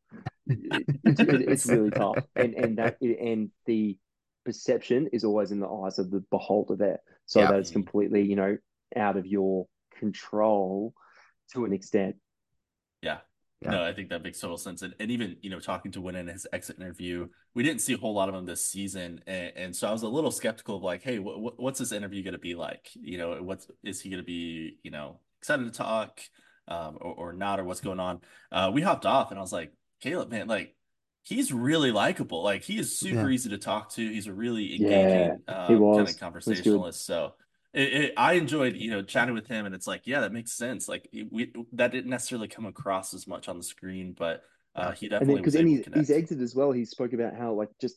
it, 0.46 0.84
it, 1.04 1.20
it, 1.20 1.48
it's 1.48 1.66
really 1.66 1.90
tough. 1.90 2.24
And, 2.36 2.54
and 2.54 2.78
that, 2.78 3.00
and 3.00 3.50
the 3.66 3.96
perception 4.44 5.08
is 5.12 5.24
always 5.24 5.50
in 5.50 5.60
the 5.60 5.68
eyes 5.68 5.98
of 5.98 6.10
the 6.10 6.24
beholder 6.30 6.76
there. 6.76 7.00
So 7.26 7.40
yeah. 7.40 7.50
that 7.50 7.58
it's 7.60 7.70
completely, 7.70 8.22
you 8.22 8.36
know, 8.36 8.58
out 8.96 9.16
of 9.16 9.26
your 9.26 9.66
control 9.98 10.94
to 11.52 11.64
an 11.64 11.72
extent. 11.72 12.16
Yeah. 13.02 13.18
Yeah. 13.60 13.70
No, 13.70 13.82
I 13.82 13.92
think 13.92 14.10
that 14.10 14.22
makes 14.22 14.38
total 14.38 14.56
sense. 14.56 14.82
And, 14.82 14.94
and 15.00 15.10
even, 15.10 15.36
you 15.40 15.50
know, 15.50 15.58
talking 15.58 15.90
to 15.92 16.00
Win 16.00 16.14
in 16.14 16.28
his 16.28 16.46
exit 16.52 16.78
interview, 16.78 17.28
we 17.54 17.64
didn't 17.64 17.80
see 17.80 17.94
a 17.94 17.96
whole 17.96 18.14
lot 18.14 18.28
of 18.28 18.34
him 18.36 18.46
this 18.46 18.64
season. 18.64 19.20
And, 19.26 19.52
and 19.56 19.76
so 19.76 19.88
I 19.88 19.92
was 19.92 20.02
a 20.04 20.08
little 20.08 20.30
skeptical 20.30 20.76
of 20.76 20.84
like, 20.84 21.02
hey, 21.02 21.16
wh- 21.16 21.58
what's 21.58 21.80
this 21.80 21.90
interview 21.90 22.22
going 22.22 22.34
to 22.34 22.38
be 22.38 22.54
like? 22.54 22.88
You 22.94 23.18
know, 23.18 23.42
what's, 23.42 23.68
is 23.82 24.00
he 24.00 24.10
going 24.10 24.22
to 24.22 24.26
be, 24.26 24.78
you 24.84 24.92
know, 24.92 25.18
excited 25.40 25.64
to 25.64 25.76
talk 25.76 26.20
um, 26.68 26.98
or, 27.00 27.14
or 27.14 27.32
not, 27.32 27.58
or 27.58 27.64
what's 27.64 27.80
going 27.80 27.98
on? 27.98 28.20
Uh, 28.52 28.70
we 28.72 28.80
hopped 28.80 29.06
off 29.06 29.30
and 29.32 29.38
I 29.38 29.42
was 29.42 29.52
like, 29.52 29.72
Caleb, 30.00 30.30
man, 30.30 30.46
like, 30.46 30.76
he's 31.24 31.52
really 31.52 31.90
likable. 31.90 32.44
Like, 32.44 32.62
he 32.62 32.78
is 32.78 32.96
super 32.96 33.28
yeah. 33.28 33.34
easy 33.34 33.50
to 33.50 33.58
talk 33.58 33.90
to. 33.94 34.08
He's 34.08 34.28
a 34.28 34.32
really 34.32 34.76
engaging 34.76 35.40
yeah, 35.48 35.66
um, 35.66 35.94
kind 35.96 36.08
of 36.08 36.20
conversationalist. 36.20 37.04
So, 37.04 37.34
it, 37.74 37.92
it, 37.92 38.14
I 38.16 38.34
enjoyed, 38.34 38.76
you 38.76 38.90
know, 38.90 39.02
chatting 39.02 39.34
with 39.34 39.46
him, 39.46 39.66
and 39.66 39.74
it's 39.74 39.86
like, 39.86 40.02
yeah, 40.06 40.20
that 40.20 40.32
makes 40.32 40.52
sense. 40.52 40.88
Like 40.88 41.08
we 41.30 41.52
that 41.72 41.92
didn't 41.92 42.10
necessarily 42.10 42.48
come 42.48 42.66
across 42.66 43.14
as 43.14 43.26
much 43.26 43.48
on 43.48 43.58
the 43.58 43.64
screen, 43.64 44.14
but 44.18 44.42
uh, 44.74 44.92
he 44.92 45.08
definitely 45.08 45.36
because 45.36 45.54
in 45.54 45.66
his, 45.66 45.86
his 45.94 46.10
exit 46.10 46.40
as 46.40 46.54
well, 46.54 46.72
he 46.72 46.84
spoke 46.84 47.12
about 47.12 47.34
how 47.34 47.52
like 47.52 47.70
just 47.80 47.96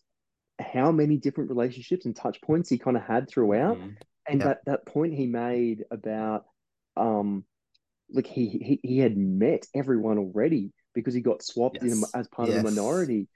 how 0.60 0.92
many 0.92 1.18
different 1.18 1.50
relationships 1.50 2.06
and 2.06 2.16
touch 2.16 2.42
points 2.42 2.70
he 2.70 2.78
kind 2.78 2.98
of 2.98 3.04
had 3.04 3.30
throughout, 3.30 3.78
mm-hmm. 3.78 3.92
and 4.28 4.42
yeah. 4.42 4.48
that 4.48 4.60
that 4.66 4.86
point 4.86 5.14
he 5.14 5.26
made 5.26 5.86
about 5.90 6.46
um 6.98 7.46
like 8.12 8.28
he 8.28 8.50
he, 8.50 8.80
he 8.84 9.00
had 9.00 9.16
met 9.16 9.66
everyone 9.74 10.18
already 10.18 10.74
because 10.94 11.14
he 11.14 11.22
got 11.22 11.42
swapped 11.42 11.80
yes. 11.82 11.94
in 11.94 12.04
as 12.20 12.28
part 12.28 12.50
yes. 12.50 12.58
of 12.58 12.64
the 12.64 12.72
minority 12.72 13.28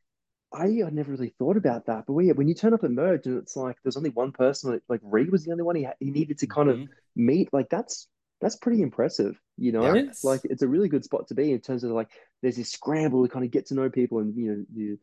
I 0.55 0.83
had 0.83 0.93
never 0.93 1.11
really 1.11 1.33
thought 1.37 1.57
about 1.57 1.85
that. 1.87 2.05
But 2.05 2.13
when 2.13 2.47
you 2.47 2.53
turn 2.53 2.73
up 2.73 2.83
at 2.83 2.91
merge 2.91 3.25
and 3.25 3.37
it's 3.37 3.55
like 3.55 3.77
there's 3.83 3.97
only 3.97 4.09
one 4.09 4.31
person, 4.31 4.79
like 4.87 5.01
Reed 5.03 5.31
was 5.31 5.43
the 5.43 5.51
only 5.51 5.63
one 5.63 5.75
he, 5.75 5.87
he 5.99 6.11
needed 6.11 6.39
to 6.39 6.47
kind 6.47 6.69
mm-hmm. 6.69 6.83
of 6.83 6.89
meet, 7.15 7.53
like 7.53 7.69
that's 7.69 8.07
that's 8.41 8.55
pretty 8.55 8.81
impressive, 8.81 9.39
you 9.57 9.71
know. 9.71 9.93
Yes. 9.93 10.23
Like 10.23 10.41
it's 10.45 10.61
a 10.61 10.67
really 10.67 10.89
good 10.89 11.03
spot 11.03 11.27
to 11.27 11.35
be 11.35 11.51
in 11.51 11.59
terms 11.59 11.83
of 11.83 11.91
like 11.91 12.09
there's 12.41 12.57
this 12.57 12.71
scramble 12.71 13.23
to 13.23 13.31
kind 13.31 13.45
of 13.45 13.51
get 13.51 13.67
to 13.67 13.73
know 13.73 13.89
people, 13.89 14.19
and 14.19 14.35
you 14.35 14.51
know 14.51 14.65
you 14.73 14.99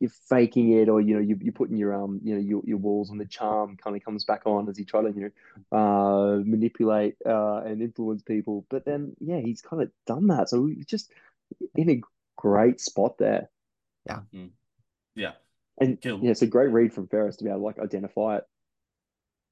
you're 0.00 0.10
faking 0.28 0.72
it, 0.72 0.88
or 0.88 1.00
you 1.00 1.14
know 1.14 1.20
you 1.20 1.38
you're 1.40 1.52
putting 1.52 1.76
your 1.76 1.94
um 1.94 2.20
you 2.22 2.34
know 2.34 2.40
your, 2.40 2.62
your 2.64 2.78
walls, 2.78 3.10
and 3.10 3.20
the 3.20 3.26
charm 3.26 3.76
kind 3.76 3.96
of 3.96 4.04
comes 4.04 4.24
back 4.24 4.42
on 4.46 4.68
as 4.68 4.78
you 4.78 4.84
try 4.84 5.02
to 5.02 5.08
you 5.08 5.32
know 5.72 5.78
uh 5.78 6.42
manipulate 6.44 7.16
uh 7.26 7.62
and 7.64 7.82
influence 7.82 8.22
people. 8.22 8.66
But 8.70 8.84
then 8.84 9.14
yeah, 9.20 9.40
he's 9.40 9.62
kind 9.62 9.82
of 9.82 9.90
done 10.06 10.28
that, 10.28 10.48
so 10.48 10.66
he's 10.66 10.86
just 10.86 11.10
in 11.74 11.90
a 11.90 12.00
great 12.36 12.80
spot 12.80 13.18
there. 13.18 13.48
Yeah. 14.06 14.20
Mm-hmm. 14.34 14.46
Yeah. 15.16 15.32
And 15.78 15.98
yeah, 16.02 16.30
it's 16.30 16.42
a 16.42 16.46
great 16.46 16.70
read 16.70 16.92
from 16.92 17.08
Ferris 17.08 17.36
to 17.36 17.44
be 17.44 17.50
able 17.50 17.60
to 17.60 17.64
like 17.66 17.78
identify 17.78 18.36
it. 18.36 18.44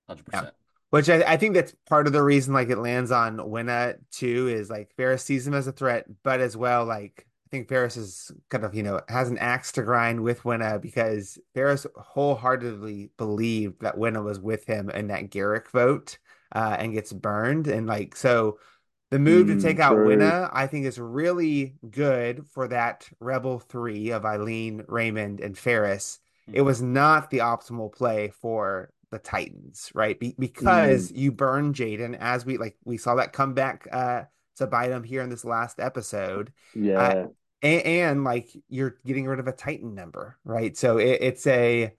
Hundred 0.07 0.27
percent. 0.27 0.55
Which 0.91 1.11
I, 1.11 1.23
I 1.33 1.37
think 1.37 1.55
that's 1.55 1.75
part 1.89 2.07
of 2.07 2.12
the 2.12 2.23
reason 2.23 2.55
like 2.55 2.71
it 2.71 2.79
lands 2.79 3.11
on 3.11 3.51
Winna 3.51 3.97
too 4.12 4.49
is 4.49 4.71
like 4.71 4.95
Ferris 4.97 5.25
sees 5.25 5.47
him 5.47 5.55
as 5.55 5.67
a 5.67 5.73
threat, 5.73 6.07
but 6.23 6.41
as 6.41 6.57
well 6.57 6.85
like 6.85 7.27
I 7.47 7.51
think 7.51 7.69
Ferris 7.69 7.97
is 7.97 8.33
kind 8.49 8.65
of, 8.65 8.75
you 8.75 8.83
know, 8.83 9.01
has 9.09 9.29
an 9.29 9.39
axe 9.39 9.73
to 9.73 9.83
grind 9.83 10.23
with 10.23 10.45
Winna 10.45 10.79
because 10.79 11.39
Ferris 11.55 11.87
wholeheartedly 11.97 13.11
believed 13.17 13.83
that 13.83 13.99
Winna 13.99 14.23
was 14.23 14.39
with 14.39 14.65
him 14.67 14.89
in 14.91 15.09
that 15.09 15.31
Garrick 15.31 15.71
vote 15.71 16.19
uh, 16.53 16.77
and 16.79 16.95
gets 16.95 17.12
burned. 17.12 17.67
And 17.67 17.87
like 17.87 18.17
so 18.17 18.59
the 19.15 19.19
move 19.21 19.47
to 19.49 19.57
take 19.57 19.79
Mm, 19.79 19.81
out. 19.81 20.03
Winna, 20.03 20.51
I 20.53 20.67
think 20.67 20.87
is 20.87 20.99
really 20.99 21.77
good 21.91 22.47
for 22.49 22.69
that 22.69 23.09
Rebel 23.21 23.59
three 23.61 24.11
of 24.11 24.25
Eileen, 24.25 24.85
Raymond, 24.89 25.41
and 25.41 25.57
Ferris 25.57 26.21
it 26.53 26.62
Mhm. 26.62 26.62
was 26.62 26.81
not 26.83 27.31
the 27.31 27.39
optimal 27.39 27.93
play 27.93 28.29
for 28.31 28.93
the 29.11 29.19
Titans, 29.19 29.91
right? 29.95 30.19
Be 30.19 30.35
Mm, 30.61 31.07
because 31.07 31.11
you 31.12 31.33
burn 31.33 31.75
Jaden 31.75 32.17
as 32.21 32.47
we 32.47 32.59
like 32.59 32.77
we 32.85 32.97
saw 32.99 33.17
that 33.17 33.33
come 33.33 33.55
back 33.55 33.87
uh 33.93 34.25
to 34.57 34.67
bite 34.69 34.91
him 34.93 35.05
here 35.05 35.23
in 35.23 35.31
this 35.31 35.45
last 35.45 35.81
episode. 35.81 36.53
Uh 36.95 37.15
yeah. 37.15 37.29
and, 37.62 37.83
and 37.83 38.25
like 38.25 38.51
you're 38.69 38.97
getting 39.07 39.27
rid 39.27 39.41
of 39.41 39.49
a 39.49 39.53
Titan 39.53 39.95
number, 39.95 40.39
right? 40.45 40.77
So 40.77 40.99
it, 40.99 41.19
it's 41.23 41.47
a 41.47 41.95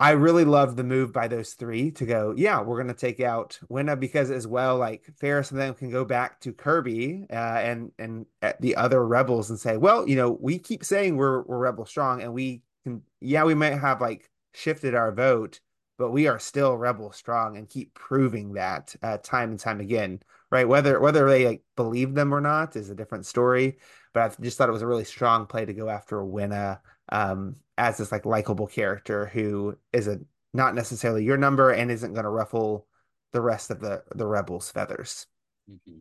I 0.00 0.12
really 0.12 0.46
love 0.46 0.76
the 0.76 0.82
move 0.82 1.12
by 1.12 1.28
those 1.28 1.52
three 1.52 1.90
to 1.92 2.06
go, 2.06 2.32
yeah, 2.34 2.62
we're 2.62 2.82
going 2.82 2.88
to 2.88 2.94
take 2.94 3.20
out 3.20 3.60
Winna 3.68 3.96
because 3.96 4.30
as 4.30 4.46
well, 4.46 4.78
like 4.78 5.04
Ferris 5.18 5.50
and 5.50 5.60
them 5.60 5.74
can 5.74 5.90
go 5.90 6.06
back 6.06 6.40
to 6.40 6.54
Kirby 6.54 7.26
uh, 7.30 7.34
and 7.34 7.92
and 7.98 8.24
uh, 8.40 8.54
the 8.60 8.76
other 8.76 9.06
rebels 9.06 9.50
and 9.50 9.60
say, 9.60 9.76
well, 9.76 10.08
you 10.08 10.16
know, 10.16 10.38
we 10.40 10.58
keep 10.58 10.84
saying 10.84 11.18
we're 11.18 11.42
we're 11.42 11.58
rebel 11.58 11.84
strong 11.84 12.22
and 12.22 12.32
we 12.32 12.62
can, 12.82 13.02
yeah, 13.20 13.44
we 13.44 13.52
might 13.54 13.78
have 13.78 14.00
like 14.00 14.30
shifted 14.54 14.94
our 14.94 15.12
vote, 15.12 15.60
but 16.00 16.12
we 16.12 16.26
are 16.26 16.38
still 16.38 16.78
rebel 16.78 17.12
strong 17.12 17.58
and 17.58 17.68
keep 17.68 17.92
proving 17.92 18.54
that 18.54 18.96
uh, 19.02 19.18
time 19.18 19.50
and 19.50 19.60
time 19.60 19.80
again, 19.80 20.18
right? 20.50 20.66
Whether 20.66 20.98
whether 20.98 21.28
they 21.28 21.44
like 21.46 21.62
believe 21.76 22.14
them 22.14 22.32
or 22.32 22.40
not 22.40 22.74
is 22.74 22.88
a 22.88 22.94
different 22.94 23.26
story, 23.26 23.76
but 24.14 24.22
I 24.22 24.42
just 24.42 24.56
thought 24.56 24.70
it 24.70 24.72
was 24.72 24.80
a 24.80 24.86
really 24.86 25.04
strong 25.04 25.44
play 25.44 25.66
to 25.66 25.74
go 25.74 25.90
after 25.90 26.24
Winna 26.24 26.80
um, 27.10 27.56
as 27.76 27.98
this 27.98 28.12
like 28.12 28.24
likable 28.24 28.66
character 28.66 29.26
who 29.26 29.76
is 29.92 30.08
a 30.08 30.20
not 30.54 30.74
necessarily 30.74 31.22
your 31.22 31.36
number 31.36 31.70
and 31.70 31.90
isn't 31.90 32.14
going 32.14 32.24
to 32.24 32.30
ruffle 32.30 32.86
the 33.34 33.42
rest 33.42 33.70
of 33.70 33.80
the 33.80 34.02
the 34.14 34.26
rebels' 34.26 34.70
feathers. 34.70 35.26
Mhm. 35.70 36.00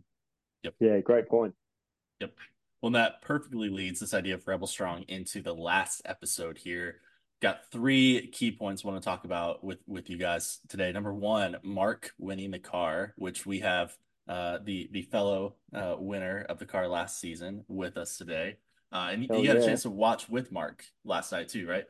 Yeah, 0.80 1.00
great 1.02 1.28
point. 1.28 1.54
Yep. 2.22 2.36
Well, 2.82 2.93
that 2.93 3.22
perfectly 3.22 3.68
leads 3.68 4.00
this 4.00 4.14
idea 4.14 4.36
of 4.36 4.47
Rebel 4.47 4.66
Strong 4.66 5.04
into 5.10 5.41
the 5.41 5.54
last 5.54 6.02
episode 6.06 6.60
here. 6.60 7.02
Got 7.42 7.72
three 7.72 8.28
key 8.28 8.52
points 8.52 8.84
I 8.84 8.90
want 8.90 9.02
to 9.02 9.06
talk 9.06 9.24
about 9.24 9.64
with 9.64 9.80
with 9.88 10.10
you 10.10 10.18
guys 10.18 10.60
today. 10.68 10.92
Number 10.92 11.14
one, 11.14 11.56
Mark 11.64 12.12
winning 12.18 12.52
the 12.52 12.60
car, 12.60 13.14
which 13.18 13.46
we 13.46 13.60
have 13.60 13.96
uh, 14.28 14.58
the 14.64 14.90
the 14.92 15.04
fellow 15.04 15.56
uh, 15.74 15.96
winner 15.98 16.46
of 16.50 16.60
the 16.60 16.66
car 16.66 16.88
last 16.88 17.20
season 17.20 17.64
with 17.70 17.98
us 17.98 18.18
today. 18.18 18.58
Uh, 18.92 19.10
and 19.12 19.24
you 19.24 19.30
had 19.30 19.46
got 19.46 19.58
a 19.58 19.66
chance 19.66 19.84
to 19.84 19.90
watch 19.90 20.28
with 20.28 20.52
Mark 20.52 20.84
last 21.06 21.32
night 21.32 21.48
too, 21.48 21.68
right? 21.68 21.86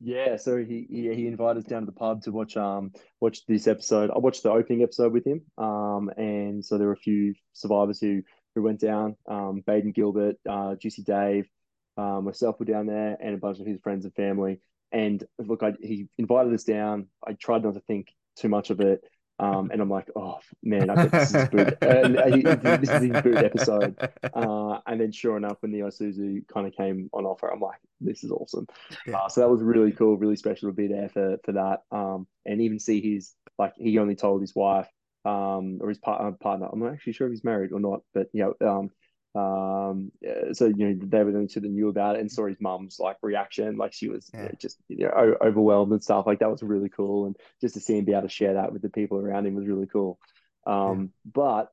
Yeah, 0.00 0.36
so 0.36 0.58
he, 0.58 0.86
he 0.90 1.14
he 1.14 1.26
invited 1.26 1.64
us 1.64 1.68
down 1.68 1.82
to 1.82 1.86
the 1.86 1.92
pub 1.92 2.22
to 2.22 2.32
watch 2.32 2.56
um 2.56 2.92
watch 3.20 3.46
this 3.46 3.66
episode. 3.66 4.10
I 4.10 4.18
watched 4.18 4.42
the 4.42 4.50
opening 4.50 4.82
episode 4.82 5.12
with 5.12 5.26
him. 5.26 5.42
Um 5.56 6.10
and 6.16 6.64
so 6.64 6.76
there 6.78 6.86
were 6.86 6.94
a 6.94 6.98
few 6.98 7.34
survivors 7.52 8.00
who 8.00 8.22
who 8.54 8.62
went 8.62 8.80
down. 8.80 9.16
Um 9.28 9.62
Baden 9.66 9.92
Gilbert, 9.92 10.36
uh 10.48 10.74
Juicy 10.76 11.02
Dave, 11.02 11.48
um 11.96 12.24
myself 12.24 12.58
were 12.58 12.66
down 12.66 12.86
there 12.86 13.16
and 13.20 13.34
a 13.34 13.38
bunch 13.38 13.58
of 13.58 13.66
his 13.66 13.80
friends 13.80 14.04
and 14.04 14.14
family. 14.14 14.60
And 14.92 15.24
look, 15.38 15.62
I 15.62 15.74
he 15.80 16.08
invited 16.18 16.52
us 16.54 16.64
down. 16.64 17.08
I 17.26 17.32
tried 17.32 17.62
not 17.62 17.74
to 17.74 17.80
think 17.80 18.12
too 18.36 18.48
much 18.48 18.70
of 18.70 18.80
it. 18.80 19.02
Um 19.38 19.70
and 19.70 19.82
I'm 19.82 19.90
like, 19.90 20.08
oh 20.16 20.38
man, 20.62 20.88
I 20.88 20.94
bet 20.94 21.12
this 21.12 21.28
is 21.28 21.40
his 21.40 21.48
boot. 21.48 21.82
Uh, 21.82 22.08
this 22.76 22.90
is 22.90 23.02
his 23.02 23.22
boot 23.22 23.36
episode. 23.36 23.96
Uh, 24.22 24.78
and 24.86 25.00
then 25.00 25.12
sure 25.12 25.36
enough, 25.36 25.58
when 25.60 25.72
the 25.72 25.80
Isuzu 25.80 26.48
kind 26.48 26.66
of 26.66 26.74
came 26.74 27.10
on 27.12 27.26
offer, 27.26 27.48
I'm 27.48 27.60
like, 27.60 27.78
this 28.00 28.24
is 28.24 28.30
awesome. 28.30 28.66
Yeah. 29.06 29.18
Uh, 29.18 29.28
so 29.28 29.42
that 29.42 29.50
was 29.50 29.62
really 29.62 29.92
cool, 29.92 30.16
really 30.16 30.36
special 30.36 30.70
to 30.70 30.74
be 30.74 30.86
there 30.86 31.10
for 31.10 31.36
for 31.44 31.52
that. 31.52 31.82
Um, 31.90 32.26
and 32.46 32.62
even 32.62 32.78
see 32.78 33.00
his 33.00 33.34
like 33.58 33.74
he 33.76 33.98
only 33.98 34.16
told 34.16 34.40
his 34.40 34.54
wife 34.54 34.88
um 35.24 35.78
or 35.80 35.88
his 35.88 35.98
partner 35.98 36.32
partner. 36.32 36.68
I'm 36.72 36.80
not 36.80 36.92
actually 36.92 37.12
sure 37.14 37.26
if 37.26 37.32
he's 37.32 37.44
married 37.44 37.72
or 37.72 37.80
not, 37.80 38.00
but 38.14 38.28
you 38.32 38.54
know 38.60 38.90
um 39.36 40.10
so 40.52 40.66
you 40.66 40.88
know 40.88 40.98
they 41.02 41.22
were 41.22 41.30
the 41.30 41.38
only 41.38 41.48
two 41.48 41.60
that 41.60 41.70
knew 41.70 41.88
about 41.88 42.16
it 42.16 42.20
and 42.20 42.32
saw 42.32 42.46
his 42.46 42.60
mum's 42.60 42.98
like 42.98 43.16
reaction. 43.22 43.76
Like 43.76 43.92
she 43.92 44.08
was 44.08 44.30
you 44.32 44.40
know, 44.40 44.50
just 44.58 44.78
you 44.88 45.06
know 45.06 45.36
overwhelmed 45.40 45.92
and 45.92 46.02
stuff. 46.02 46.26
Like 46.26 46.38
that 46.38 46.50
was 46.50 46.62
really 46.62 46.88
cool. 46.88 47.26
And 47.26 47.36
just 47.60 47.74
to 47.74 47.80
see 47.80 47.98
him 47.98 48.04
be 48.04 48.12
able 48.12 48.22
to 48.22 48.28
share 48.28 48.54
that 48.54 48.72
with 48.72 48.82
the 48.82 48.88
people 48.88 49.18
around 49.18 49.46
him 49.46 49.54
was 49.54 49.66
really 49.66 49.86
cool. 49.86 50.18
Yeah. 50.66 50.90
um 50.90 51.10
but 51.30 51.68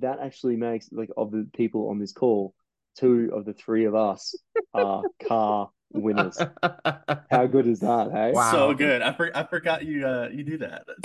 that 0.00 0.18
actually 0.20 0.56
makes 0.56 0.90
like 0.92 1.10
of 1.16 1.30
the 1.30 1.48
people 1.54 1.88
on 1.90 1.98
this 1.98 2.12
call 2.12 2.54
two 2.98 3.30
of 3.34 3.44
the 3.44 3.52
three 3.52 3.84
of 3.84 3.94
us 3.94 4.34
are 4.72 5.02
car 5.28 5.70
winners 5.94 6.46
how 7.30 7.46
good 7.46 7.66
is 7.66 7.80
that 7.80 8.10
hey 8.12 8.32
Wow. 8.32 8.50
So 8.50 8.74
good. 8.74 9.00
I 9.02 9.12
for, 9.12 9.30
I 9.36 9.44
forgot 9.44 9.84
you 9.84 10.06
uh 10.06 10.28
you 10.32 10.42
do 10.44 10.58
that. 10.58 10.86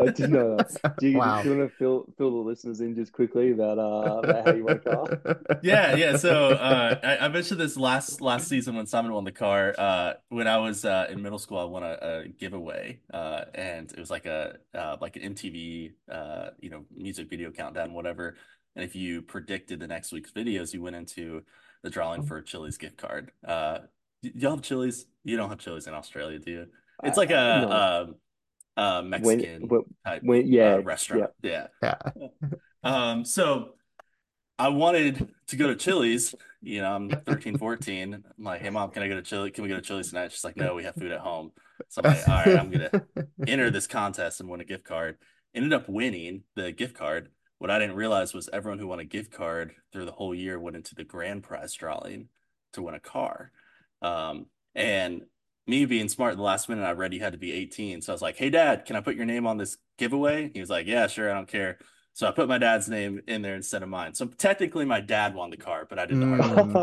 I 0.00 0.08
didn't 0.08 0.32
know 0.32 0.56
that. 0.58 0.96
Do 0.98 1.08
you, 1.08 1.18
Wow. 1.18 1.42
do 1.42 1.48
you 1.48 1.56
want 1.56 1.70
to 1.70 1.76
fill 1.76 2.06
fill 2.16 2.30
the 2.30 2.48
listeners 2.48 2.80
in 2.80 2.94
just 2.94 3.12
quickly 3.12 3.50
about 3.52 3.78
uh 3.78 4.20
about 4.20 4.44
how 4.44 4.52
you 4.52 4.64
won 4.64 4.76
a 4.76 4.80
car? 4.80 5.12
Yeah, 5.60 5.92
yeah. 5.92 6.14
So 6.14 6.52
uh, 6.52 6.94
I, 7.02 7.26
I 7.26 7.28
mentioned 7.28 7.58
this 7.60 7.76
last 7.76 8.20
last 8.20 8.48
season 8.48 8.76
when 8.76 8.86
Simon 8.86 9.12
won 9.12 9.24
the 9.24 9.32
car. 9.32 9.74
Uh, 9.76 10.14
when 10.28 10.46
I 10.46 10.58
was 10.58 10.84
uh, 10.84 11.08
in 11.10 11.20
middle 11.20 11.38
school, 11.38 11.58
I 11.58 11.64
won 11.64 11.82
a, 11.82 11.98
a 12.00 12.28
giveaway, 12.28 13.00
uh, 13.12 13.46
and 13.54 13.90
it 13.90 13.98
was 13.98 14.08
like 14.10 14.26
a 14.26 14.58
uh, 14.72 14.96
like 15.00 15.16
an 15.16 15.22
MTV, 15.22 15.94
uh, 16.08 16.50
you 16.60 16.70
know, 16.70 16.84
music 16.94 17.28
video 17.28 17.50
countdown, 17.50 17.92
whatever. 17.92 18.36
And 18.76 18.84
if 18.84 18.94
you 18.94 19.22
predicted 19.22 19.80
the 19.80 19.88
next 19.88 20.12
week's 20.12 20.30
videos, 20.30 20.72
you 20.72 20.80
went 20.80 20.94
into 20.94 21.42
the 21.82 21.90
drawing 21.90 22.22
for 22.22 22.36
a 22.38 22.44
Chili's 22.44 22.78
gift 22.78 22.96
card. 22.96 23.32
Uh, 23.44 23.78
y- 24.22 24.32
y'all 24.34 24.52
have 24.52 24.62
Chili's? 24.62 25.06
You 25.24 25.36
don't 25.36 25.48
have 25.50 25.58
Chili's 25.58 25.86
in 25.86 25.94
Australia, 25.94 26.38
do 26.38 26.50
you? 26.50 26.66
It's 27.02 27.16
like 27.16 27.30
Uh, 27.30 27.34
a 27.34 27.60
no. 27.60 27.72
um, 27.72 28.14
uh, 28.76 29.00
When 29.02 29.10
Mexican 29.10 29.68
when, 29.68 29.82
type 30.06 30.22
when 30.22 30.46
yeah 30.52 30.74
uh, 30.74 30.76
yeah 30.78 30.82
restaurant. 30.84 31.30
Yeah. 31.42 31.66
Yeah. 31.82 31.94
Um, 32.84 33.24
so 33.24 33.74
I 34.58 34.68
wanted 34.68 35.28
to 35.48 35.56
go 35.56 35.66
to 35.66 35.74
Chili's. 35.76 36.34
You 36.62 36.80
know, 36.80 36.92
I'm 36.92 37.10
13, 37.10 37.58
14. 37.58 38.14
I'm 38.14 38.44
like, 38.44 38.60
hey, 38.60 38.70
mom, 38.70 38.90
can 38.90 39.02
I 39.02 39.08
go 39.08 39.14
to 39.16 39.22
Chili? 39.22 39.50
Can 39.50 39.62
we 39.64 39.68
go 39.68 39.74
to 39.76 39.82
Chili's 39.82 40.10
tonight? 40.10 40.30
She's 40.32 40.44
like, 40.44 40.56
no, 40.56 40.74
we 40.74 40.84
have 40.84 40.94
food 40.94 41.10
at 41.12 41.20
home. 41.20 41.50
So 41.88 42.00
I'm 42.04 42.12
like, 42.12 42.28
all 42.28 42.34
right, 42.36 42.56
I'm 42.58 42.70
gonna 42.70 42.90
enter 43.46 43.70
this 43.70 43.86
contest 43.88 44.40
and 44.40 44.48
win 44.48 44.60
a 44.60 44.64
gift 44.64 44.84
card. 44.84 45.18
Ended 45.54 45.72
up 45.72 45.88
winning 45.88 46.44
the 46.54 46.70
gift 46.72 46.94
card. 46.96 47.30
What 47.58 47.70
I 47.70 47.78
didn't 47.80 47.96
realize 47.96 48.32
was 48.32 48.48
everyone 48.52 48.78
who 48.78 48.86
won 48.86 49.00
a 49.00 49.04
gift 49.04 49.32
card 49.32 49.72
through 49.92 50.04
the 50.04 50.12
whole 50.12 50.34
year 50.34 50.58
went 50.60 50.76
into 50.76 50.94
the 50.94 51.04
grand 51.04 51.42
prize 51.42 51.74
drawing 51.74 52.28
to 52.74 52.82
win 52.82 52.94
a 52.94 53.00
car. 53.00 53.50
Um, 54.02 54.46
and 54.74 55.22
me 55.66 55.84
being 55.86 56.08
smart 56.08 56.32
in 56.32 56.38
the 56.38 56.44
last 56.44 56.68
minute, 56.68 56.84
I 56.84 56.92
read 56.92 57.12
you 57.14 57.20
had 57.20 57.32
to 57.32 57.38
be 57.38 57.52
18. 57.52 58.00
So 58.02 58.12
I 58.12 58.14
was 58.14 58.22
like, 58.22 58.36
hey, 58.36 58.50
dad, 58.50 58.84
can 58.86 58.96
I 58.96 59.00
put 59.00 59.16
your 59.16 59.26
name 59.26 59.46
on 59.46 59.58
this 59.58 59.76
giveaway? 59.98 60.50
He 60.54 60.60
was 60.60 60.70
like, 60.70 60.86
yeah, 60.86 61.06
sure, 61.06 61.30
I 61.30 61.34
don't 61.34 61.48
care. 61.48 61.78
So 62.14 62.26
I 62.26 62.32
put 62.32 62.48
my 62.48 62.58
dad's 62.58 62.88
name 62.88 63.20
in 63.28 63.42
there 63.42 63.54
instead 63.54 63.82
of 63.82 63.88
mine. 63.88 64.14
So 64.14 64.26
technically, 64.26 64.84
my 64.84 65.00
dad 65.00 65.34
won 65.34 65.50
the 65.50 65.56
car, 65.56 65.86
but 65.88 65.98
I 65.98 66.06
did 66.06 66.18
not 66.18 66.40
hard 66.40 66.66
work. 66.66 66.82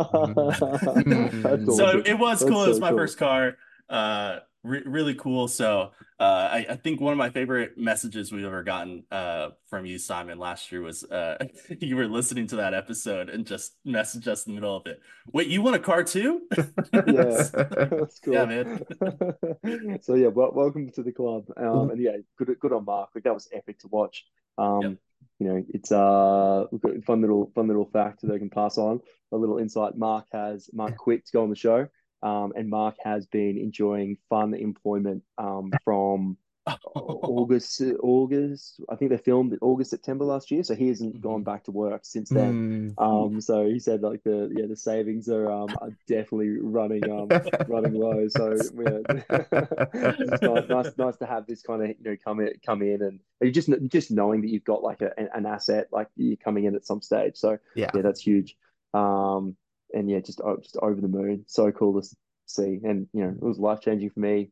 Mm. 1.06 1.32
That's 1.44 1.66
So 1.70 1.86
awesome. 1.86 2.04
it 2.06 2.18
was 2.18 2.44
That's 2.44 2.46
cool. 2.46 2.64
It 2.64 2.68
was 2.68 2.80
my 2.80 2.92
cool. 2.92 2.94
first 2.94 3.18
car. 3.18 3.58
Uh, 3.90 4.40
re 4.66 4.82
really 4.86 5.16
cool. 5.16 5.48
So 5.48 5.92
uh, 6.20 6.24
I, 6.24 6.66
I 6.72 6.76
think 6.76 7.00
one 7.00 7.12
of 7.12 7.18
my 7.18 7.30
favorite 7.30 7.78
messages 7.78 8.32
we've 8.32 8.46
ever 8.46 8.64
gotten 8.64 9.04
uh, 9.12 9.50
from 9.68 9.86
you, 9.86 9.98
Simon, 10.00 10.40
last 10.40 10.72
year 10.72 10.82
was 10.82 11.04
uh, 11.04 11.38
you 11.80 11.96
were 11.96 12.08
listening 12.08 12.48
to 12.48 12.56
that 12.58 12.74
episode 12.74 13.30
and 13.30 13.46
just 13.46 13.78
messaged 13.86 14.28
us 14.28 14.46
in 14.46 14.54
the 14.56 14.60
middle 14.62 14.76
of 14.76 14.86
it. 14.88 15.00
Wait, 15.32 15.48
you 15.48 15.62
want 15.62 15.76
a 15.76 15.80
car 15.80 16.04
too? 16.04 16.42
Yeah, 16.94 17.44
that's 17.54 18.20
cool. 18.20 18.34
Yeah, 18.34 18.46
man. 18.46 20.00
So 20.02 20.16
yeah, 20.16 20.28
well, 20.28 20.52
welcome 20.54 20.92
to 20.92 21.04
the 21.04 21.12
club. 21.12 21.46
Um, 21.58 21.92
and 21.92 22.02
yeah, 22.02 22.18
good 22.38 22.56
good 22.60 22.74
on 22.74 22.86
Mark. 22.86 23.10
Like 23.16 23.24
that 23.26 23.34
was 23.34 23.48
epic 23.54 23.80
to 23.80 23.88
watch. 23.88 24.26
Um, 24.58 24.82
Yep. 24.82 24.98
you 25.40 25.48
know, 25.48 25.64
it's 25.70 25.92
uh 25.92 26.66
a 26.72 27.02
fun 27.02 27.22
little 27.22 27.52
fun 27.56 27.68
little 27.68 27.86
fact 27.86 28.22
that 28.22 28.32
I 28.34 28.38
can 28.40 28.50
pass 28.50 28.78
on. 28.78 29.02
A 29.32 29.38
little 29.38 29.58
insight. 29.58 29.98
Mark 29.98 30.26
has 30.32 30.70
Mark 30.74 30.98
quit 30.98 31.26
to 31.26 31.32
go 31.34 31.44
on 31.44 31.50
the 31.50 31.56
show. 31.56 31.88
Um, 32.26 32.54
and 32.58 32.70
Mark 32.70 32.96
has 33.04 33.26
been 33.28 33.58
enjoying 33.58 34.18
fun 34.30 34.54
employment 34.54 35.22
um 35.38 35.72
from 35.86 36.38
August, 36.96 37.82
August. 38.02 38.82
I 38.90 38.96
think 38.96 39.12
they 39.12 39.18
filmed 39.18 39.56
August, 39.62 39.92
September 39.92 40.26
last 40.26 40.50
year. 40.50 40.64
So 40.64 40.74
he 40.74 40.88
hasn't 40.88 41.22
gone 41.22 41.42
Mhm. 41.42 41.46
back 41.52 41.64
to 41.66 41.72
work 41.72 42.02
since 42.04 42.30
then. 42.30 42.96
Mm. 42.98 43.04
Um, 43.08 43.42
so 43.42 43.68
he 43.68 43.78
said 43.80 44.02
like 44.02 44.24
the 44.24 44.50
yeah 44.58 44.66
the 44.66 44.76
savings 44.76 45.30
are 45.30 45.52
um 45.52 45.70
are 45.82 45.94
definitely 46.08 46.58
running 46.60 47.06
um 47.18 47.30
running 47.68 47.94
low. 47.94 48.28
So 48.28 48.46
yeah, 48.86 49.00
it's 49.94 50.42
nice, 50.42 50.70
nice 50.70 50.98
nice 50.98 51.18
to 51.18 51.26
have 51.28 51.46
this 51.46 51.62
kind 51.62 51.84
of 51.84 51.90
you 51.90 51.96
know 52.06 52.18
come 52.24 52.40
in 52.40 52.54
come 52.66 52.82
in 52.82 53.02
and 53.04 53.20
you 53.42 53.52
just 53.52 53.70
just 53.88 54.10
knowing 54.10 54.42
that 54.42 54.50
you've 54.50 54.64
got 54.74 54.82
like 54.82 55.02
a, 55.02 55.12
an 55.38 55.46
asset 55.46 55.90
like 55.92 56.08
you're 56.16 56.38
coming 56.38 56.64
in 56.66 56.76
at 56.76 56.86
some 56.86 57.02
stage. 57.02 57.38
So 57.38 57.60
Yeah. 57.76 57.92
yeah, 57.94 58.02
that's 58.02 58.22
huge. 58.22 58.58
Um, 58.94 59.56
and 59.96 60.10
yeah, 60.10 60.20
just 60.20 60.42
just 60.62 60.78
over 60.82 61.02
the 61.02 61.08
moon. 61.08 61.46
So 61.48 61.72
cool 61.72 62.02
to 62.02 62.08
see, 62.48 62.80
and 62.84 63.08
you 63.14 63.24
know 63.24 63.30
it 63.30 63.42
was 63.44 63.60
life 63.60 63.82
changing 63.82 64.12
for 64.12 64.20
me. 64.20 64.52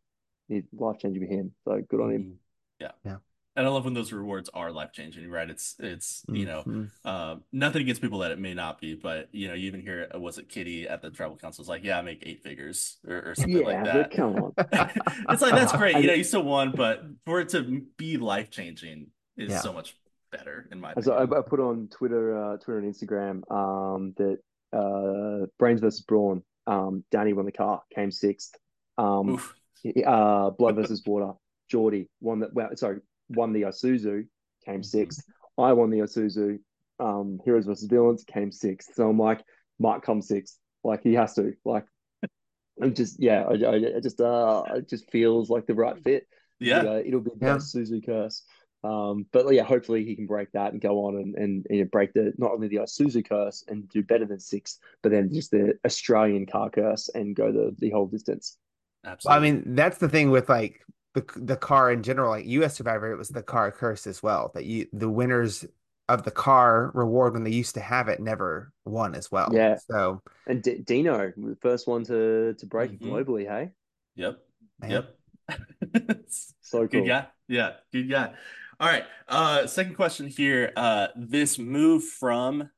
Life 0.73 0.99
changing 0.99 1.25
for 1.27 1.33
him. 1.33 1.53
So 1.65 1.81
good 1.89 2.01
on 2.01 2.11
him. 2.11 2.25
Mhm. 2.25 2.37
Yeah. 2.79 2.91
Yeah. 3.05 3.17
And 3.55 3.67
I 3.67 3.69
love 3.69 3.85
when 3.85 3.93
those 3.93 4.11
rewards 4.11 4.49
are 4.53 4.71
life 4.71 4.91
changing, 4.93 5.29
right? 5.29 5.49
It's 5.49 5.75
it's 5.79 6.25
you 6.31 6.45
know, 6.45 6.65
hmm 6.65 6.85
uh, 7.05 7.35
nothing 7.51 7.81
against 7.83 8.01
people 8.01 8.19
that 8.19 8.31
it 8.31 8.39
may 8.39 8.53
not 8.55 8.81
be, 8.81 8.95
but 8.95 9.29
you 9.31 9.47
know, 9.47 9.53
you 9.53 9.67
even 9.67 9.81
hear 9.81 10.09
uh, 10.13 10.19
was 10.19 10.37
it 10.39 10.49
Kitty 10.49 10.87
at 10.87 11.01
the 11.01 11.11
tribal 11.11 11.37
council 11.37 11.61
was 11.61 11.69
like, 11.69 11.83
yeah, 11.83 11.99
I 11.99 12.01
make 12.01 12.23
eight 12.25 12.41
figures 12.43 12.97
or, 13.07 13.21
or 13.31 13.35
something 13.35 13.61
like 13.61 13.77
Yeah, 13.77 13.87
but 13.87 14.09
that. 14.09 14.11
come 14.11 14.35
on. 14.35 14.55
It's 15.29 15.41
like 15.41 15.53
that's 15.55 15.73
great, 15.73 15.97
you 15.97 16.07
know, 16.07 16.13
you 16.13 16.23
still 16.23 16.43
won, 16.43 16.73
but 16.73 17.03
for 17.25 17.39
it 17.41 17.49
to 17.49 17.81
be 17.97 18.17
life 18.17 18.49
changing 18.49 19.07
is 19.37 19.53
Yeah. 19.53 19.61
so 19.61 19.71
much 19.73 19.95
better 20.31 20.67
in 20.71 20.79
my 20.79 20.95
as 20.95 21.07
I. 21.07 21.23
I 21.23 21.41
put 21.41 21.59
on 21.59 21.87
Twitter, 21.89 22.37
uh, 22.37 22.57
Twitter 22.57 22.79
and 22.79 22.93
Instagram, 22.93 23.51
um, 23.51 24.13
that 24.17 24.39
uh, 24.74 25.45
Brains 25.59 25.82
versus 25.82 26.01
Brawn, 26.01 26.43
um, 26.67 27.03
Danny 27.11 27.34
won 27.34 27.45
the 27.45 27.51
car, 27.51 27.82
came 27.93 28.11
sixth. 28.11 28.55
Um, 28.97 29.41
uh, 30.05 30.49
Blood 30.51 30.76
versus 30.76 31.01
Water, 31.05 31.34
Geordie 31.69 32.09
won 32.21 32.39
the 32.39 32.49
well, 32.53 32.69
sorry, 32.76 32.99
won 33.30 33.53
the 33.53 33.63
Isuzu, 33.63 34.26
came 34.65 34.82
Mhm. 34.82 34.86
sixth. 34.86 35.24
I 35.57 35.74
won 35.74 35.89
the 35.89 35.99
Isuzu. 35.99 36.59
Um, 36.99 37.39
Heroes 37.43 37.65
versus 37.65 37.88
Villains 37.88 38.24
came 38.24 38.51
sixth. 38.51 38.93
So 38.95 39.09
I'm 39.09 39.17
like, 39.19 39.43
Mark 39.80 40.03
come 40.05 40.21
sixth. 40.21 40.57
Like 40.84 41.01
he 41.03 41.13
has 41.15 41.34
to. 41.36 41.53
Like 41.65 41.86
I'm 42.82 42.93
just 42.93 43.21
yeah, 43.21 43.43
I, 43.43 43.53
I, 43.53 43.76
I 43.97 43.99
just 44.01 44.19
uh, 44.21 44.63
it 44.76 44.89
just 44.89 45.09
feels 45.11 45.49
like 45.49 45.65
the 45.65 45.74
right 45.76 46.01
fit. 46.03 46.28
Yeah. 46.59 46.84
But, 46.84 46.88
uh, 46.88 47.01
it'll 47.05 47.19
be 47.21 47.32
the 47.38 47.45
Yeah. 47.45 47.57
Isuzu 47.57 48.05
curse. 48.05 48.43
Um, 48.84 49.25
but 49.31 49.49
yeah, 49.53 49.63
hopefully 49.63 50.03
he 50.05 50.15
can 50.15 50.25
break 50.27 50.51
that 50.51 50.73
and 50.73 50.81
go 50.81 51.05
on 51.05 51.15
and, 51.15 51.36
and 51.36 51.67
you 51.69 51.84
know, 51.84 51.89
break 51.89 52.13
the 52.13 52.34
not 52.38 52.51
only 52.51 52.67
the 52.67 52.77
Isuzu 52.77 53.27
curse 53.27 53.63
and 53.67 53.88
do 53.89 54.03
better 54.03 54.25
than 54.25 54.39
six, 54.39 54.79
but 55.01 55.11
then 55.11 55.34
just 55.34 55.51
the 55.51 55.79
Australian 55.86 56.45
car 56.45 56.69
curse 56.69 57.09
and 57.09 57.36
go 57.36 57.51
the 57.51 57.75
the 57.79 57.91
whole 57.91 58.07
distance. 58.07 58.57
Well, 59.03 59.17
I 59.25 59.39
mean, 59.39 59.75
that's 59.75 59.97
the 59.97 60.09
thing 60.09 60.31
with 60.31 60.49
like 60.49 60.81
the 61.13 61.25
the 61.36 61.57
car 61.57 61.91
in 61.91 62.03
general, 62.03 62.31
like 62.31 62.45
US 62.45 62.75
Survivor, 62.75 63.11
it 63.11 63.17
was 63.17 63.29
the 63.29 63.43
car 63.43 63.71
curse 63.71 64.07
as 64.07 64.21
well. 64.21 64.51
That 64.53 64.65
you 64.65 64.88
the 64.93 65.09
winners 65.09 65.65
of 66.09 66.23
the 66.23 66.31
car 66.31 66.91
reward 66.93 67.34
when 67.34 67.43
they 67.43 67.51
used 67.51 67.75
to 67.75 67.81
have 67.81 68.09
it 68.09 68.19
never 68.19 68.71
won 68.86 69.15
as 69.15 69.31
well. 69.31 69.51
Yeah. 69.53 69.75
So 69.89 70.21
And 70.47 70.61
D 70.61 70.79
Dino, 70.79 71.31
the 71.38 71.57
first 71.61 71.88
one 71.88 72.03
to 72.05 72.53
to 72.57 72.65
break 72.65 72.91
it 72.91 72.99
Mhm. 72.99 73.09
globally. 73.09 73.47
Hey, 73.47 73.71
Yep. 74.15 74.39
man, 74.79 74.91
Yep. 74.91 75.15
so 76.61 76.88
Good 76.89 76.91
cool. 76.91 77.07
guy. 77.07 77.27
Yeah, 77.47 77.71
good 77.91 78.09
guy. 78.09 78.34
All 78.80 78.88
right. 78.89 79.05
Uh, 79.28 79.67
second 79.67 79.95
question 79.95 80.28
here. 80.28 80.71
Uh, 80.76 81.07
this 81.15 81.57
move 81.59 82.03
from 82.03 82.69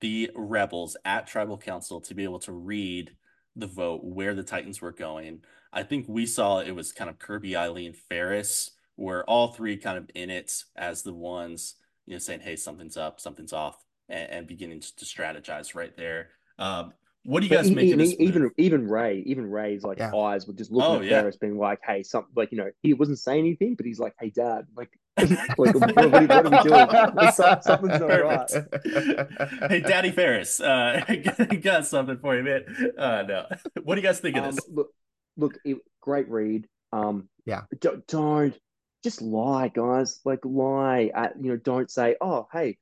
the 0.00 0.30
rebels 0.34 0.96
at 1.04 1.26
Tribal 1.26 1.58
Council 1.58 2.00
to 2.02 2.14
be 2.14 2.24
able 2.24 2.38
to 2.40 2.52
read 2.52 3.12
the 3.56 3.66
vote 3.66 4.04
where 4.04 4.34
the 4.34 4.42
Titans 4.42 4.80
were 4.80 4.92
going. 4.92 5.42
I 5.72 5.82
think 5.82 6.06
we 6.08 6.26
saw 6.26 6.58
it 6.60 6.72
was 6.72 6.92
kind 6.92 7.08
of 7.08 7.18
Kirby, 7.18 7.56
Eileen, 7.56 7.92
Ferris, 7.92 8.72
were 8.96 9.24
all 9.24 9.48
three 9.48 9.76
kind 9.76 9.96
of 9.98 10.10
in 10.14 10.30
it 10.30 10.52
as 10.76 11.02
the 11.02 11.14
ones, 11.14 11.76
you 12.06 12.14
know, 12.14 12.18
saying, 12.18 12.40
"Hey, 12.40 12.56
something's 12.56 12.96
up, 12.96 13.20
something's 13.20 13.52
off," 13.52 13.82
and, 14.08 14.30
and 14.30 14.46
beginning 14.46 14.80
to 14.80 15.04
strategize 15.04 15.74
right 15.74 15.96
there. 15.96 16.30
Um, 16.58 16.92
what 17.24 17.40
do 17.40 17.46
you 17.46 17.50
But 17.50 17.58
guys 17.58 17.70
e- 17.70 17.74
make 17.74 17.86
e- 17.88 17.92
of 17.92 17.98
this 17.98 18.18
even 18.18 18.42
move? 18.42 18.52
even 18.58 18.88
Ray, 18.88 19.22
even 19.26 19.50
Ray's 19.50 19.82
like 19.84 19.98
yeah. 19.98 20.14
eyes 20.14 20.46
were 20.46 20.52
just 20.54 20.70
looking 20.70 20.94
Oh 20.94 20.98
at 20.98 21.06
yeah, 21.06 21.20
Ferris, 21.20 21.36
being 21.36 21.56
like, 21.58 21.78
"Hey, 21.86 22.02
something 22.02 22.32
like 22.36 22.52
you 22.52 22.58
know." 22.58 22.70
He 22.82 22.92
wasn't 22.94 23.18
saying 23.18 23.40
anything, 23.40 23.74
but 23.76 23.86
he's 23.86 24.00
like, 24.00 24.14
"Hey, 24.20 24.30
Dad, 24.30 24.66
like, 24.76 24.90
like 25.18 25.58
what, 25.58 25.74
what, 25.74 25.98
are 25.98 26.08
we- 26.20 26.26
what 26.26 26.46
are 26.46 26.50
we 26.50 26.68
doing? 26.68 27.32
Something's 27.32 28.00
not 28.00 28.06
right." 28.08 29.68
Hey, 29.70 29.80
Daddy 29.80 30.10
Ferris, 30.10 30.60
uh, 30.60 31.02
got 31.62 31.86
something 31.86 32.18
for 32.18 32.36
you, 32.36 32.42
man. 32.42 32.64
Uh, 32.98 33.22
no, 33.22 33.46
what 33.84 33.94
do 33.96 34.00
you 34.00 34.06
guys 34.06 34.20
think 34.20 34.36
of 34.36 34.44
Um, 34.44 34.54
this? 34.54 34.68
look, 34.70 34.90
look, 35.36 35.58
it, 35.64 35.78
great 36.00 36.28
read. 36.28 36.66
Um, 36.92 37.28
Yeah. 37.46 37.62
don't, 37.80 38.06
don't 38.06 38.58
just 39.04 39.20
lie, 39.22 39.68
guys. 39.68 40.20
Like 40.24 40.40
lie 40.44 41.10
at 41.14 41.34
you 41.40 41.50
know. 41.50 41.56
Don't 41.56 41.90
say, 41.90 42.16
"Oh, 42.20 42.46
hey, 42.52 42.78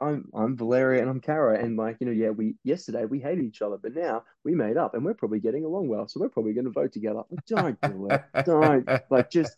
I'm 0.00 0.30
I'm 0.34 0.56
Valeria 0.56 1.00
and 1.02 1.10
I'm 1.10 1.20
Kara," 1.20 1.58
and 1.62 1.76
like 1.76 1.96
you 2.00 2.06
know, 2.06 2.12
yeah, 2.12 2.30
we 2.30 2.54
yesterday 2.64 3.04
we 3.04 3.20
hated 3.20 3.44
each 3.44 3.60
other, 3.62 3.76
but 3.76 3.94
now 3.94 4.22
we 4.44 4.54
made 4.54 4.76
up 4.76 4.94
and 4.94 5.04
we're 5.04 5.14
probably 5.14 5.40
getting 5.40 5.64
along 5.64 5.88
well, 5.88 6.08
so 6.08 6.20
we're 6.20 6.28
probably 6.28 6.52
going 6.54 6.64
to 6.66 6.70
vote 6.70 6.92
together. 6.92 7.22
Like, 7.30 7.44
don't 7.46 7.80
do 7.82 8.08
it. 8.10 8.24
Don't 8.46 8.88
like 9.10 9.30
just 9.30 9.56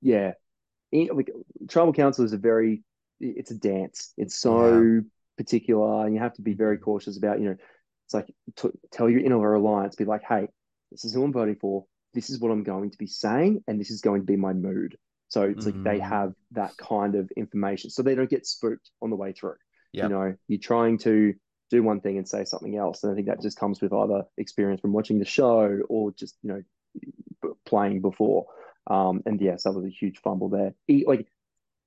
yeah. 0.00 0.32
Like 0.94 1.30
tribal 1.68 1.92
council 1.92 2.24
is 2.24 2.32
a 2.32 2.38
very 2.38 2.82
it's 3.20 3.50
a 3.50 3.58
dance. 3.58 4.12
It's 4.16 4.36
so 4.36 5.00
particular, 5.36 6.04
and 6.06 6.14
you 6.14 6.20
have 6.20 6.34
to 6.34 6.42
be 6.42 6.54
very 6.54 6.78
cautious 6.78 7.16
about 7.18 7.40
you 7.40 7.46
know. 7.46 7.56
It's 8.06 8.14
like 8.14 8.26
t 8.56 8.68
tell 8.92 9.08
your 9.08 9.20
inner 9.20 9.54
alliance, 9.54 9.96
be 9.96 10.04
like, 10.04 10.22
hey, 10.28 10.48
this 10.92 11.04
is 11.04 11.14
who 11.14 11.24
I'm 11.24 11.32
voting 11.32 11.56
for. 11.56 11.86
This 12.12 12.28
is 12.30 12.38
what 12.38 12.50
I'm 12.50 12.62
going 12.62 12.90
to 12.90 12.98
be 12.98 13.06
saying, 13.06 13.64
and 13.66 13.80
this 13.80 13.90
is 13.90 14.02
going 14.02 14.20
to 14.20 14.26
be 14.26 14.36
my 14.36 14.52
mood. 14.52 14.96
So 15.28 15.42
it's 15.42 15.64
like 15.66 15.82
they 15.82 15.98
Mm. 15.98 16.08
have 16.08 16.32
that 16.52 16.76
kind 16.76 17.14
of 17.16 17.30
information, 17.36 17.90
so 17.90 18.02
they 18.02 18.14
don't 18.14 18.30
get 18.30 18.46
spooked 18.46 18.90
on 19.00 19.10
the 19.10 19.16
way 19.16 19.32
through. 19.32 19.56
Yep. 19.94 20.04
You 20.04 20.08
know, 20.14 20.34
you're 20.48 20.60
trying 20.60 20.98
to 20.98 21.34
do 21.70 21.82
one 21.82 22.00
thing 22.00 22.18
and 22.18 22.28
say 22.28 22.44
something 22.44 22.76
else, 22.76 23.02
and 23.02 23.10
I 23.10 23.14
think 23.14 23.26
that 23.28 23.40
just 23.42 23.58
comes 23.58 23.80
with 23.80 23.92
either 23.92 24.24
experience 24.36 24.80
from 24.82 24.92
watching 24.92 25.18
the 25.18 25.24
show 25.24 25.80
or 25.88 26.12
just 26.12 26.36
you 26.42 26.50
know 27.42 27.54
playing 27.64 28.00
before. 28.00 28.46
Um, 28.88 29.22
and 29.26 29.40
yes, 29.40 29.64
that 29.64 29.72
was 29.72 29.86
a 29.86 29.90
huge 29.90 30.18
fumble 30.18 30.48
there. 30.48 30.74
E- 30.88 31.04
like 31.06 31.26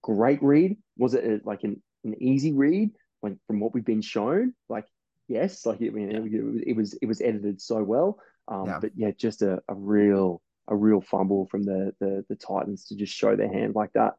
great 0.04 0.42
read. 0.44 0.78
Was 0.98 1.14
it 1.14 1.24
a, 1.26 1.42
like 1.46 1.64
an, 1.64 1.82
an 2.04 2.22
easy 2.22 2.54
read? 2.54 2.92
Like 3.24 3.36
from 3.48 3.60
what 3.60 3.74
we've 3.74 3.86
been 3.86 4.02
shown, 4.02 4.54
like 4.70 4.86
yes, 5.28 5.66
like 5.66 5.80
I 5.82 5.90
mean, 5.90 6.12
it, 6.12 6.22
was 6.24 6.62
it 6.66 6.74
was 6.76 6.94
it 6.96 7.06
was 7.08 7.22
edited 7.22 7.62
so 7.62 7.84
well. 7.84 8.20
Um, 8.48 8.76
Yeah. 8.76 8.80
but 8.80 8.92
yeah, 8.96 9.12
just 9.18 9.42
a, 9.42 9.62
a 9.68 9.76
real 9.76 10.42
a 10.70 10.76
real 10.76 11.02
fumble 11.02 11.48
from 11.48 11.64
the, 11.64 11.94
the 12.00 12.26
the 12.30 12.36
Titans 12.36 12.86
to 12.88 12.96
just 12.96 13.14
show 13.14 13.36
their 13.36 13.52
hand 13.52 13.76
like 13.76 13.94
that. 13.94 14.14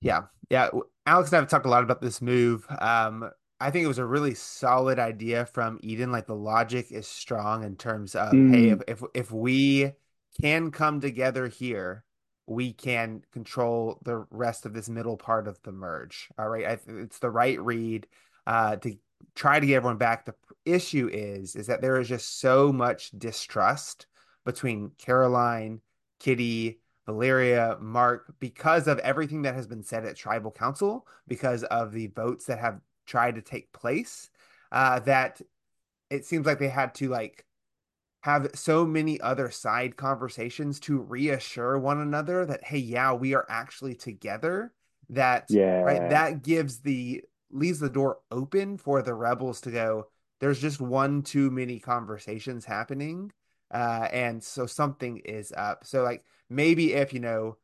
Yeah, 0.00 0.22
yeah. 0.50 0.70
Alex 1.06 1.30
and 1.30 1.36
I 1.36 1.40
have 1.40 1.48
talked 1.48 1.66
a 1.66 1.68
lot 1.70 1.84
about 1.84 2.00
this 2.00 2.20
move. 2.20 2.66
Um, 2.80 3.30
I 3.60 3.70
think 3.70 3.84
it 3.84 3.88
was 3.88 3.98
a 3.98 4.04
really 4.06 4.34
solid 4.34 4.98
idea 4.98 5.46
from 5.46 5.78
Eden. 5.82 6.10
Like 6.10 6.26
the 6.26 6.34
logic 6.34 6.90
is 6.90 7.06
strong 7.06 7.62
in 7.64 7.76
terms 7.76 8.14
of, 8.14 8.40
hey, 8.48 8.68
if 8.70 8.80
Mm, 8.80 8.82
if 8.88 9.02
if 9.14 9.30
we 9.30 9.92
can 10.40 10.70
come 10.70 11.00
together 11.00 11.48
here, 11.48 12.04
we 12.46 12.72
can 12.72 13.22
control 13.32 13.98
the 14.04 14.26
rest 14.30 14.66
of 14.66 14.74
this 14.74 14.88
middle 14.88 15.16
part 15.16 15.46
of 15.46 15.58
the 15.62 15.72
merge. 15.72 16.28
All 16.38 16.48
right, 16.48 16.66
I, 16.66 16.78
it's 16.86 17.18
the 17.18 17.30
right 17.30 17.60
read 17.60 18.06
uh, 18.46 18.76
to 18.76 18.96
try 19.34 19.60
to 19.60 19.66
get 19.66 19.76
everyone 19.76 19.98
back. 19.98 20.24
The 20.24 20.34
issue 20.64 21.08
is 21.12 21.56
is 21.56 21.66
that 21.68 21.80
there 21.80 22.00
is 22.00 22.08
just 22.08 22.40
so 22.40 22.72
much 22.72 23.10
distrust 23.10 24.06
between 24.44 24.92
Caroline, 24.98 25.80
Kitty. 26.18 26.78
Valeria, 27.04 27.76
Mark, 27.80 28.32
because 28.38 28.86
of 28.86 29.00
everything 29.00 29.42
that 29.42 29.56
has 29.56 29.66
been 29.66 29.82
said 29.82 30.04
at 30.04 30.14
Tribal 30.16 30.52
Council, 30.52 31.04
because 31.26 31.64
of 31.64 31.90
the 31.90 32.06
votes 32.06 32.44
that 32.46 32.60
have 32.60 32.80
tried 33.06 33.34
to 33.34 33.42
take 33.42 33.72
place, 33.72 34.30
uh, 34.70 35.00
that 35.00 35.40
it 36.10 36.24
seems 36.24 36.46
like 36.46 36.58
they 36.58 36.68
had 36.68 36.94
to 36.94 37.08
like 37.08 37.44
have 38.22 38.50
so 38.54 38.86
many 38.86 39.20
other 39.20 39.50
side 39.50 39.96
conversations 39.96 40.80
to 40.80 41.00
reassure 41.00 41.78
one 41.78 42.00
another 42.00 42.46
that, 42.46 42.64
hey, 42.64 42.78
yeah, 42.78 43.12
we 43.12 43.34
are 43.34 43.46
actually 43.48 43.94
together. 43.94 44.72
That 45.10 45.50
yeah 45.50 45.80
right, 45.82 46.08
that 46.08 46.42
gives 46.42 46.80
the 46.80 47.22
leaves 47.50 47.80
the 47.80 47.90
door 47.90 48.18
open 48.30 48.78
for 48.78 49.02
the 49.02 49.14
rebels 49.14 49.60
to 49.62 49.70
go, 49.70 50.08
there's 50.40 50.60
just 50.60 50.80
one 50.80 51.22
too 51.22 51.50
many 51.50 51.78
conversations 51.78 52.64
happening. 52.64 53.32
Uh, 53.70 54.08
and 54.12 54.42
so 54.42 54.66
something 54.66 55.18
is 55.18 55.52
up. 55.56 55.84
So 55.86 56.02
like 56.02 56.24
maybe 56.50 56.94
if 56.94 57.12
you 57.12 57.20
know 57.20 57.56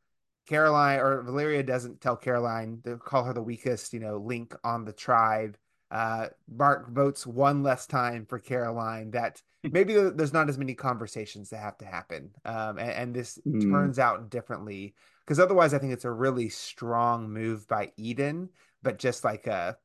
Caroline 0.47 0.99
or 0.99 1.21
Valeria 1.21 1.63
doesn't 1.63 2.01
tell 2.01 2.15
Caroline 2.15 2.81
to 2.83 2.97
call 2.97 3.23
her 3.25 3.33
the 3.33 3.41
weakest, 3.41 3.93
you 3.93 3.99
know, 3.99 4.17
link 4.17 4.55
on 4.63 4.85
the 4.85 4.93
tribe. 4.93 5.57
Uh, 5.91 6.27
Mark 6.47 6.89
votes 6.91 7.25
one 7.25 7.63
less 7.63 7.87
time 7.87 8.25
for 8.25 8.39
Caroline. 8.39 9.11
That 9.11 9.41
maybe 9.71 9.93
there's 9.93 10.33
not 10.33 10.49
as 10.49 10.57
many 10.57 10.75
conversations 10.75 11.49
that 11.49 11.57
have 11.57 11.77
to 11.79 11.85
happen. 11.85 12.31
Um, 12.45 12.77
and, 12.77 12.91
and 12.91 13.15
this 13.15 13.39
Mm, 13.45 13.61
turns 13.71 13.99
out 13.99 14.29
differently 14.29 14.95
because 15.25 15.39
otherwise, 15.39 15.73
I 15.73 15.79
think 15.79 15.93
it's 15.93 16.05
a 16.05 16.11
really 16.11 16.49
strong 16.49 17.29
move 17.31 17.67
by 17.67 17.91
Eden, 17.97 18.49
but 18.81 18.99
just 18.99 19.23
like 19.23 19.47
a 19.47 19.77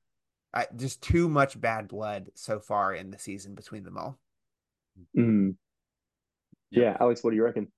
I, 0.53 0.67
just 0.77 1.03
too 1.03 1.29
much 1.29 1.61
bad 1.61 1.89
blood 1.89 2.31
so 2.35 2.61
far 2.61 2.95
in 2.95 3.11
the 3.11 3.19
season 3.19 3.55
between 3.55 3.83
them 3.83 3.99
all. 3.99 4.19
mm. 5.17 5.57
Yep. 6.71 6.85
Yeah, 6.85 6.97
Alex, 7.01 7.23
what 7.23 7.31
do 7.31 7.37
you 7.37 7.45
reckon? 7.45 7.69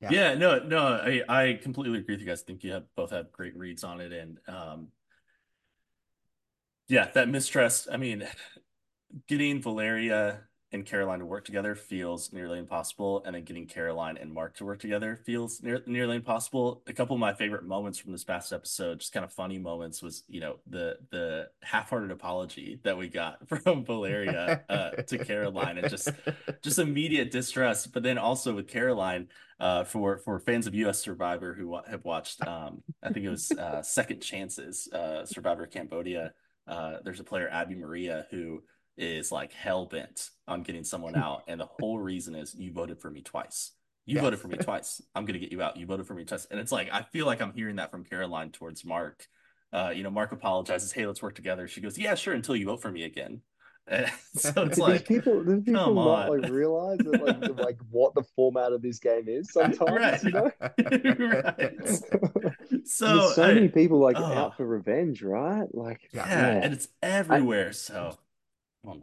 Yeah. 0.00 0.10
Yeah, 0.10 0.34
no, 0.34 0.58
no, 0.58 0.86
I, 0.86 1.22
I 1.28 1.58
completely 1.62 1.98
agree 1.98 2.14
with 2.14 2.20
you 2.20 2.26
guys. 2.26 2.42
I 2.42 2.46
think 2.46 2.64
you 2.64 2.72
have 2.72 2.84
both 2.96 3.10
have 3.10 3.32
great 3.32 3.56
reads 3.56 3.82
on 3.82 4.00
it, 4.00 4.12
and 4.12 4.38
um, 4.46 4.88
yeah, 6.88 7.10
that 7.14 7.28
mistrust. 7.28 7.88
I 7.90 7.96
mean, 7.96 8.26
getting 9.28 9.60
Valeria 9.62 10.40
and 10.72 10.84
Caroline 10.84 11.20
to 11.20 11.26
work 11.26 11.44
together 11.44 11.74
feels 11.74 12.32
nearly 12.32 12.58
impossible, 12.58 13.22
and 13.24 13.34
then 13.34 13.44
getting 13.44 13.66
Caroline 13.66 14.16
and 14.16 14.32
Mark 14.32 14.56
to 14.56 14.64
work 14.64 14.80
together 14.80 15.16
feels 15.24 15.62
near, 15.62 15.82
nearly 15.86 16.16
impossible. 16.16 16.82
A 16.86 16.92
couple 16.92 17.14
of 17.14 17.20
my 17.20 17.32
favorite 17.32 17.64
moments 17.64 17.98
from 17.98 18.12
this 18.12 18.24
past 18.24 18.52
episode, 18.52 18.98
just 19.00 19.12
kind 19.12 19.24
of 19.24 19.32
funny 19.32 19.58
moments, 19.58 20.02
was 20.02 20.24
you 20.28 20.40
know 20.40 20.58
the 20.66 20.98
the 21.10 21.48
half-hearted 21.62 22.10
apology 22.10 22.80
that 22.82 22.98
we 22.98 23.08
got 23.08 23.48
from 23.62 23.84
Valeria 23.84 24.64
uh, 24.68 24.90
to 24.90 25.18
Caroline, 25.18 25.78
and 25.78 25.88
just 25.88 26.10
just 26.62 26.78
immediate 26.78 27.30
distrust. 27.30 27.92
But 27.92 28.02
then 28.02 28.18
also 28.18 28.54
with 28.54 28.66
Caroline, 28.68 29.28
uh, 29.60 29.84
for 29.84 30.18
for 30.18 30.38
fans 30.40 30.66
of 30.66 30.74
U.S. 30.74 30.98
Survivor 30.98 31.54
who 31.54 31.78
have 31.88 32.04
watched, 32.04 32.46
um, 32.46 32.82
I 33.02 33.12
think 33.12 33.24
it 33.24 33.30
was 33.30 33.52
uh, 33.52 33.82
Second 33.82 34.20
Chances, 34.20 34.88
uh, 34.92 35.24
Survivor 35.24 35.66
Cambodia. 35.66 36.32
Uh, 36.66 36.96
there's 37.04 37.20
a 37.20 37.24
player 37.24 37.48
Abi-Maria 37.50 38.26
who 38.30 38.62
is 38.96 39.30
like 39.30 39.52
hell 39.52 39.86
bent 39.86 40.30
on 40.48 40.62
getting 40.62 40.84
someone 40.84 41.16
out, 41.26 41.44
and 41.48 41.60
the 41.60 41.68
whole 41.80 41.98
reason 41.98 42.34
is 42.34 42.54
you 42.54 42.72
voted 42.72 43.00
for 43.00 43.10
me 43.10 43.22
twice. 43.22 43.72
You 44.08 44.20
voted 44.20 44.38
for 44.38 44.46
me 44.46 44.56
twice. 44.56 45.02
I'm 45.16 45.24
gonna 45.24 45.40
get 45.40 45.50
you 45.50 45.62
out. 45.62 45.76
You 45.76 45.84
voted 45.84 46.06
for 46.06 46.14
me 46.14 46.24
twice, 46.24 46.46
and 46.50 46.60
it's 46.60 46.70
like 46.70 46.88
I 46.92 47.02
feel 47.02 47.26
like 47.26 47.42
I'm 47.42 47.52
hearing 47.52 47.76
that 47.76 47.90
from 47.90 48.04
Caroline 48.04 48.50
towards 48.50 48.84
Mark. 48.84 49.26
Uh, 49.72 49.92
you 49.94 50.02
know, 50.02 50.10
Mark 50.10 50.32
apologizes. 50.32 50.92
Hey, 50.92 51.06
let's 51.06 51.22
work 51.22 51.34
together. 51.34 51.66
She 51.68 51.80
goes, 51.80 51.98
Yeah, 51.98 52.14
sure, 52.14 52.34
until 52.34 52.56
you 52.56 52.66
vote 52.66 52.82
for 52.82 52.90
me 52.90 53.02
again. 53.02 53.42
so 54.34 54.52
it's 54.62 54.78
like 54.78 55.06
people, 55.06 55.44
does 55.44 55.62
people 55.62 55.94
not 55.94 56.28
like 56.28 56.50
realize 56.50 56.98
that 56.98 57.22
like 57.22 57.58
like 57.58 57.78
what 57.90 58.14
the 58.14 58.24
format 58.34 58.72
of 58.72 58.82
this 58.82 58.98
game 58.98 59.28
is 59.28 59.52
sometimes, 59.52 59.90
right. 59.90 60.22
you 60.24 60.30
know? 60.30 60.50
right. 61.40 61.88
So 62.84 63.06
There's 63.06 63.34
so 63.34 63.42
I, 63.44 63.54
many 63.54 63.68
people 63.68 64.00
like 64.00 64.16
oh. 64.16 64.24
out 64.24 64.56
for 64.56 64.66
revenge, 64.66 65.22
right? 65.22 65.66
Like 65.72 66.08
yeah, 66.12 66.26
yeah. 66.28 66.60
and 66.62 66.74
it's 66.74 66.88
everywhere. 67.00 67.68
I, 67.68 67.72
so 67.72 68.18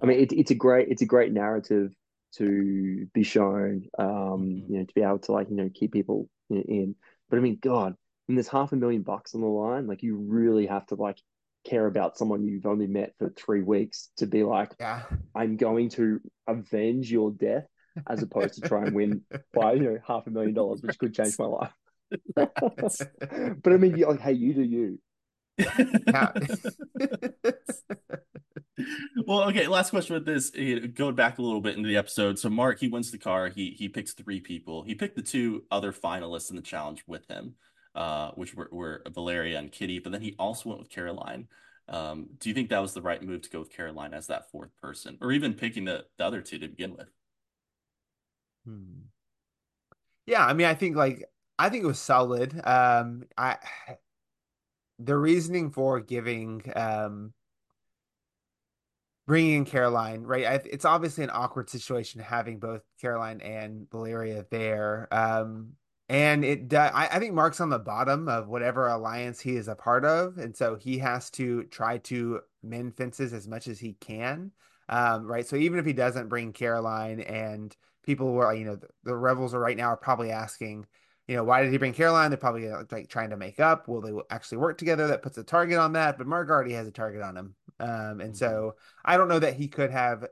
I 0.01 0.05
mean, 0.05 0.19
it, 0.19 0.33
it's 0.33 0.51
a 0.51 0.55
great 0.55 0.89
it's 0.89 1.01
a 1.01 1.07
great 1.07 1.31
narrative 1.31 1.93
to 2.35 3.07
be 3.13 3.23
shown. 3.23 3.87
Um, 3.97 4.07
mm-hmm. 4.07 4.73
you 4.73 4.79
know, 4.79 4.85
to 4.85 4.93
be 4.93 5.01
able 5.01 5.19
to 5.19 5.31
like 5.31 5.49
you 5.49 5.55
know 5.55 5.69
keep 5.73 5.93
people 5.93 6.29
in. 6.49 6.61
in. 6.63 6.95
But 7.29 7.37
I 7.37 7.41
mean, 7.41 7.57
God, 7.61 7.95
when 8.27 8.35
there's 8.35 8.47
half 8.49 8.73
a 8.73 8.75
million 8.75 9.01
bucks 9.01 9.33
on 9.33 9.41
the 9.41 9.47
line, 9.47 9.87
like 9.87 10.03
you 10.03 10.17
really 10.17 10.67
have 10.67 10.85
to 10.87 10.95
like 10.95 11.19
care 11.63 11.85
about 11.85 12.17
someone 12.17 12.43
you've 12.43 12.65
only 12.65 12.87
met 12.87 13.13
for 13.17 13.29
three 13.29 13.61
weeks 13.61 14.09
to 14.17 14.25
be 14.25 14.43
like, 14.43 14.73
yeah, 14.79 15.03
I'm 15.35 15.57
going 15.57 15.89
to 15.91 16.19
avenge 16.47 17.11
your 17.11 17.31
death 17.31 17.65
as 18.09 18.21
opposed 18.21 18.55
to 18.55 18.61
try 18.67 18.85
and 18.85 18.95
win 18.95 19.21
by 19.53 19.73
you 19.73 19.81
know 19.81 19.97
half 20.05 20.27
a 20.27 20.29
million 20.29 20.53
dollars, 20.53 20.81
which 20.81 20.97
could 20.97 21.13
change 21.13 21.37
my 21.39 21.45
life. 21.45 21.73
but 22.35 23.73
I 23.73 23.77
mean, 23.77 23.95
like, 23.97 24.19
hey, 24.19 24.33
you 24.33 24.53
do 24.53 24.63
you. 24.63 24.99
well, 29.27 29.43
okay. 29.49 29.67
Last 29.67 29.91
question 29.91 30.15
with 30.15 30.25
this, 30.25 30.49
going 30.49 31.15
back 31.15 31.37
a 31.37 31.41
little 31.41 31.61
bit 31.61 31.77
into 31.77 31.87
the 31.87 31.97
episode. 31.97 32.39
So 32.39 32.49
Mark, 32.49 32.79
he 32.79 32.87
wins 32.87 33.11
the 33.11 33.17
car. 33.17 33.49
He 33.49 33.71
he 33.71 33.87
picks 33.89 34.13
three 34.13 34.39
people. 34.39 34.83
He 34.83 34.95
picked 34.95 35.15
the 35.15 35.21
two 35.21 35.63
other 35.71 35.91
finalists 35.91 36.49
in 36.49 36.55
the 36.55 36.61
challenge 36.61 37.03
with 37.07 37.27
him, 37.27 37.55
uh, 37.95 38.31
which 38.31 38.55
were, 38.55 38.69
were 38.71 39.03
Valeria 39.13 39.59
and 39.59 39.71
Kitty. 39.71 39.99
But 39.99 40.11
then 40.11 40.21
he 40.21 40.35
also 40.39 40.69
went 40.69 40.79
with 40.79 40.89
Caroline. 40.89 41.47
Um, 41.89 42.29
do 42.39 42.49
you 42.49 42.55
think 42.55 42.69
that 42.69 42.81
was 42.81 42.93
the 42.93 43.01
right 43.01 43.21
move 43.21 43.41
to 43.41 43.49
go 43.49 43.59
with 43.59 43.75
Caroline 43.75 44.13
as 44.13 44.27
that 44.27 44.49
fourth 44.51 44.75
person, 44.81 45.17
or 45.21 45.31
even 45.31 45.53
picking 45.53 45.85
the, 45.85 46.05
the 46.17 46.25
other 46.25 46.41
two 46.41 46.59
to 46.59 46.67
begin 46.67 46.95
with? 46.95 47.09
Hmm. 48.65 49.01
Yeah, 50.25 50.45
I 50.45 50.53
mean, 50.53 50.67
I 50.67 50.73
think 50.73 50.95
like 50.95 51.25
I 51.59 51.69
think 51.69 51.83
it 51.83 51.87
was 51.87 51.99
solid. 51.99 52.59
Um, 52.65 53.23
I 53.37 53.57
the 54.99 55.17
reasoning 55.17 55.71
for 55.71 55.99
giving 55.99 56.61
um 56.75 57.33
bringing 59.25 59.55
in 59.55 59.65
Caroline, 59.65 60.23
right? 60.23 60.61
It's 60.65 60.85
obviously 60.85 61.23
an 61.23 61.31
awkward 61.33 61.69
situation 61.69 62.21
having 62.21 62.59
both 62.59 62.81
Caroline 62.99 63.41
and 63.41 63.89
Valeria 63.89 64.45
there. 64.51 65.07
Um, 65.11 65.73
and 66.13 66.45
it, 66.45 66.71
I, 66.75 67.09
I 67.11 67.17
think 67.17 67.33
Mark's 67.33 67.59
on 67.59 67.71
the 67.71 67.79
bottom 67.79 68.27
of 68.29 68.47
whatever 68.47 68.87
alliance 68.87 69.39
he 69.39 69.55
is 69.55 69.67
a 69.67 69.73
part 69.73 70.05
of, 70.05 70.37
and 70.37 70.55
so 70.55 70.75
he 70.75 70.99
has 70.99 71.31
to 71.31 71.63
try 71.63 71.97
to 71.99 72.41
mend 72.61 72.95
fences 72.95 73.33
as 73.33 73.47
much 73.47 73.67
as 73.67 73.79
he 73.79 73.93
can, 73.93 74.51
um, 74.89 75.25
right? 75.25 75.47
So 75.47 75.55
even 75.55 75.79
if 75.79 75.87
he 75.87 75.93
doesn't 75.93 76.29
bring 76.29 76.53
Caroline, 76.53 77.19
and 77.21 77.75
people 78.03 78.27
who 78.31 78.37
are, 78.37 78.53
you 78.53 78.63
know, 78.63 78.75
the, 78.75 78.89
the 79.03 79.15
rebels 79.15 79.55
are 79.55 79.59
right 79.59 79.75
now 79.75 79.87
are 79.87 79.97
probably 79.97 80.29
asking, 80.29 80.85
you 81.27 81.35
know, 81.35 81.43
why 81.43 81.63
did 81.63 81.71
he 81.71 81.79
bring 81.79 81.93
Caroline? 81.93 82.29
They're 82.29 82.37
probably 82.37 82.69
like 82.91 83.09
trying 83.09 83.31
to 83.31 83.37
make 83.37 83.59
up. 83.59 83.87
Will 83.87 84.01
they 84.01 84.11
actually 84.29 84.59
work 84.59 84.77
together? 84.77 85.07
That 85.07 85.23
puts 85.23 85.39
a 85.39 85.43
target 85.43 85.79
on 85.79 85.93
that. 85.93 86.19
But 86.19 86.27
Mark 86.27 86.47
already 86.47 86.73
has 86.73 86.85
a 86.85 86.91
target 86.91 87.23
on 87.23 87.35
him, 87.35 87.55
um, 87.79 87.89
and 87.89 88.21
mm-hmm. 88.21 88.33
so 88.33 88.75
I 89.03 89.17
don't 89.17 89.29
know 89.29 89.39
that 89.39 89.55
he 89.55 89.67
could 89.67 89.89
have 89.89 90.27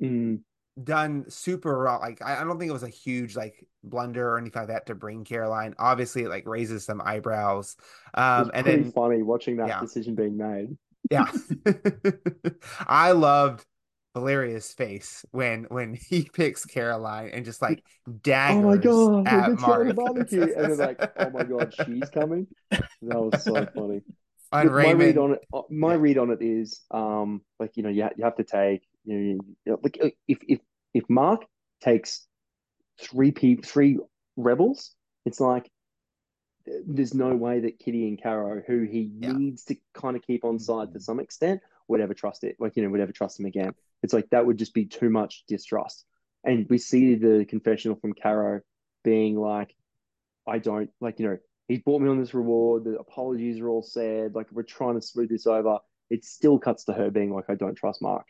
mm. 0.00 0.40
Done 0.84 1.24
super 1.28 1.84
like 2.00 2.22
I, 2.22 2.40
I 2.40 2.44
don't 2.44 2.58
think 2.58 2.70
it 2.70 2.72
was 2.72 2.82
a 2.82 2.88
huge 2.88 3.36
like 3.36 3.66
blunder 3.82 4.32
or 4.32 4.38
anything 4.38 4.60
like 4.62 4.68
that 4.68 4.86
to 4.86 4.94
bring 4.94 5.24
Caroline. 5.24 5.74
Obviously, 5.78 6.22
it 6.22 6.28
like 6.28 6.46
raises 6.46 6.84
some 6.84 7.00
eyebrows. 7.04 7.76
Um, 8.14 8.50
and 8.54 8.66
then 8.66 8.92
funny 8.92 9.22
watching 9.22 9.56
that 9.56 9.68
yeah. 9.68 9.80
decision 9.80 10.14
being 10.14 10.36
made. 10.36 10.76
Yeah, 11.10 11.26
I 12.86 13.12
loved 13.12 13.64
Valeria's 14.14 14.72
face 14.72 15.24
when 15.30 15.64
when 15.64 15.94
he 16.08 16.28
picks 16.32 16.64
Caroline 16.64 17.30
and 17.32 17.44
just 17.44 17.62
like 17.62 17.82
daggers. 18.22 18.84
Oh 18.86 19.22
my 19.22 19.24
god! 19.24 19.28
At 19.28 19.60
Mark. 19.60 19.94
barbecue, 19.94 20.54
and 20.56 20.72
then 20.72 20.78
like, 20.78 21.00
oh 21.18 21.30
my 21.30 21.44
god, 21.44 21.74
she's 21.84 22.08
coming. 22.10 22.46
That 22.70 22.82
was 23.02 23.42
so 23.42 23.66
funny. 23.74 24.02
On 24.50 24.66
my 24.66 24.92
read 24.92 25.18
on 25.18 25.32
it, 25.32 25.46
uh, 25.52 25.62
my 25.68 25.92
read 25.92 26.16
on 26.16 26.30
it 26.30 26.40
is, 26.40 26.80
um, 26.90 27.42
like 27.60 27.76
you 27.76 27.82
know, 27.82 27.90
you 27.90 28.04
ha- 28.04 28.14
you 28.16 28.24
have 28.24 28.36
to 28.36 28.44
take, 28.44 28.82
you 29.16 29.40
know, 29.66 29.78
like 29.82 29.98
uh, 30.02 30.08
if 30.26 30.38
if 30.48 30.60
if 30.94 31.04
Mark 31.08 31.44
takes 31.82 32.26
three 33.00 33.30
people, 33.30 33.64
three 33.64 33.98
rebels, 34.36 34.94
it's 35.24 35.40
like 35.40 35.70
there's 36.86 37.14
no 37.14 37.34
way 37.34 37.60
that 37.60 37.78
Kitty 37.78 38.08
and 38.08 38.22
Caro, 38.22 38.62
who 38.66 38.82
he 38.82 39.10
yeah. 39.18 39.32
needs 39.32 39.64
to 39.64 39.76
kind 39.94 40.16
of 40.16 40.22
keep 40.22 40.44
on 40.44 40.58
side 40.58 40.88
to 40.88 40.98
mm-hmm. 40.98 41.00
some 41.00 41.20
extent, 41.20 41.60
would 41.88 42.00
ever 42.00 42.14
trust 42.14 42.44
it. 42.44 42.56
Like 42.58 42.76
you 42.76 42.82
know, 42.82 42.90
would 42.90 43.00
ever 43.00 43.12
trust 43.12 43.40
him 43.40 43.46
again. 43.46 43.74
It's 44.02 44.12
like 44.12 44.28
that 44.30 44.46
would 44.46 44.58
just 44.58 44.74
be 44.74 44.86
too 44.86 45.10
much 45.10 45.44
distrust. 45.48 46.04
And 46.44 46.66
we 46.70 46.78
see 46.78 47.16
the 47.16 47.44
confessional 47.48 47.96
from 47.96 48.14
Caro 48.14 48.60
being 49.04 49.36
like, 49.36 49.74
I 50.46 50.58
don't 50.58 50.90
like, 51.00 51.18
you 51.18 51.28
know, 51.28 51.38
he's 51.66 51.80
brought 51.80 52.00
me 52.00 52.08
on 52.08 52.20
this 52.20 52.34
reward. 52.34 52.84
The 52.84 52.98
apologies 52.98 53.60
are 53.60 53.68
all 53.68 53.82
said. 53.82 54.34
Like 54.34 54.46
we're 54.52 54.62
trying 54.62 54.94
to 54.94 55.02
smooth 55.02 55.30
this 55.30 55.46
over. 55.46 55.78
It 56.10 56.24
still 56.24 56.58
cuts 56.58 56.84
to 56.84 56.92
her 56.92 57.10
being 57.10 57.32
like, 57.32 57.46
I 57.48 57.54
don't 57.54 57.74
trust 57.74 58.00
Mark. 58.00 58.26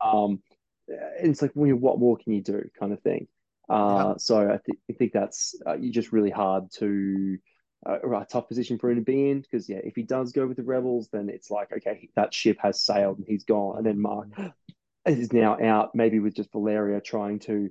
Um, 0.00 0.42
it's 0.88 1.42
like, 1.42 1.52
well, 1.54 1.74
what 1.74 1.98
more 1.98 2.16
can 2.16 2.32
you 2.32 2.42
do, 2.42 2.68
kind 2.78 2.92
of 2.92 3.00
thing. 3.00 3.28
Uh, 3.68 4.08
yeah. 4.08 4.14
So 4.18 4.40
I, 4.40 4.58
th- 4.64 4.78
I 4.90 4.92
think 4.94 5.12
that's 5.12 5.54
uh, 5.64 5.76
just 5.76 6.12
really 6.12 6.30
hard 6.30 6.70
to 6.78 7.38
uh, 7.86 7.98
a 8.00 8.26
tough 8.26 8.48
position 8.48 8.78
for 8.78 8.90
him 8.90 8.96
to 8.96 9.02
be 9.02 9.30
in 9.30 9.40
because 9.40 9.68
yeah, 9.68 9.78
if 9.84 9.94
he 9.94 10.02
does 10.02 10.32
go 10.32 10.46
with 10.46 10.56
the 10.56 10.64
rebels, 10.64 11.08
then 11.12 11.28
it's 11.28 11.50
like 11.50 11.72
okay, 11.72 12.08
that 12.16 12.34
ship 12.34 12.58
has 12.60 12.82
sailed 12.82 13.18
and 13.18 13.26
he's 13.28 13.44
gone, 13.44 13.78
and 13.78 13.86
then 13.86 14.00
Mark 14.00 14.28
is 15.06 15.32
now 15.32 15.56
out, 15.62 15.94
maybe 15.94 16.18
with 16.18 16.34
just 16.34 16.52
Valeria 16.52 17.00
trying 17.00 17.38
to 17.40 17.70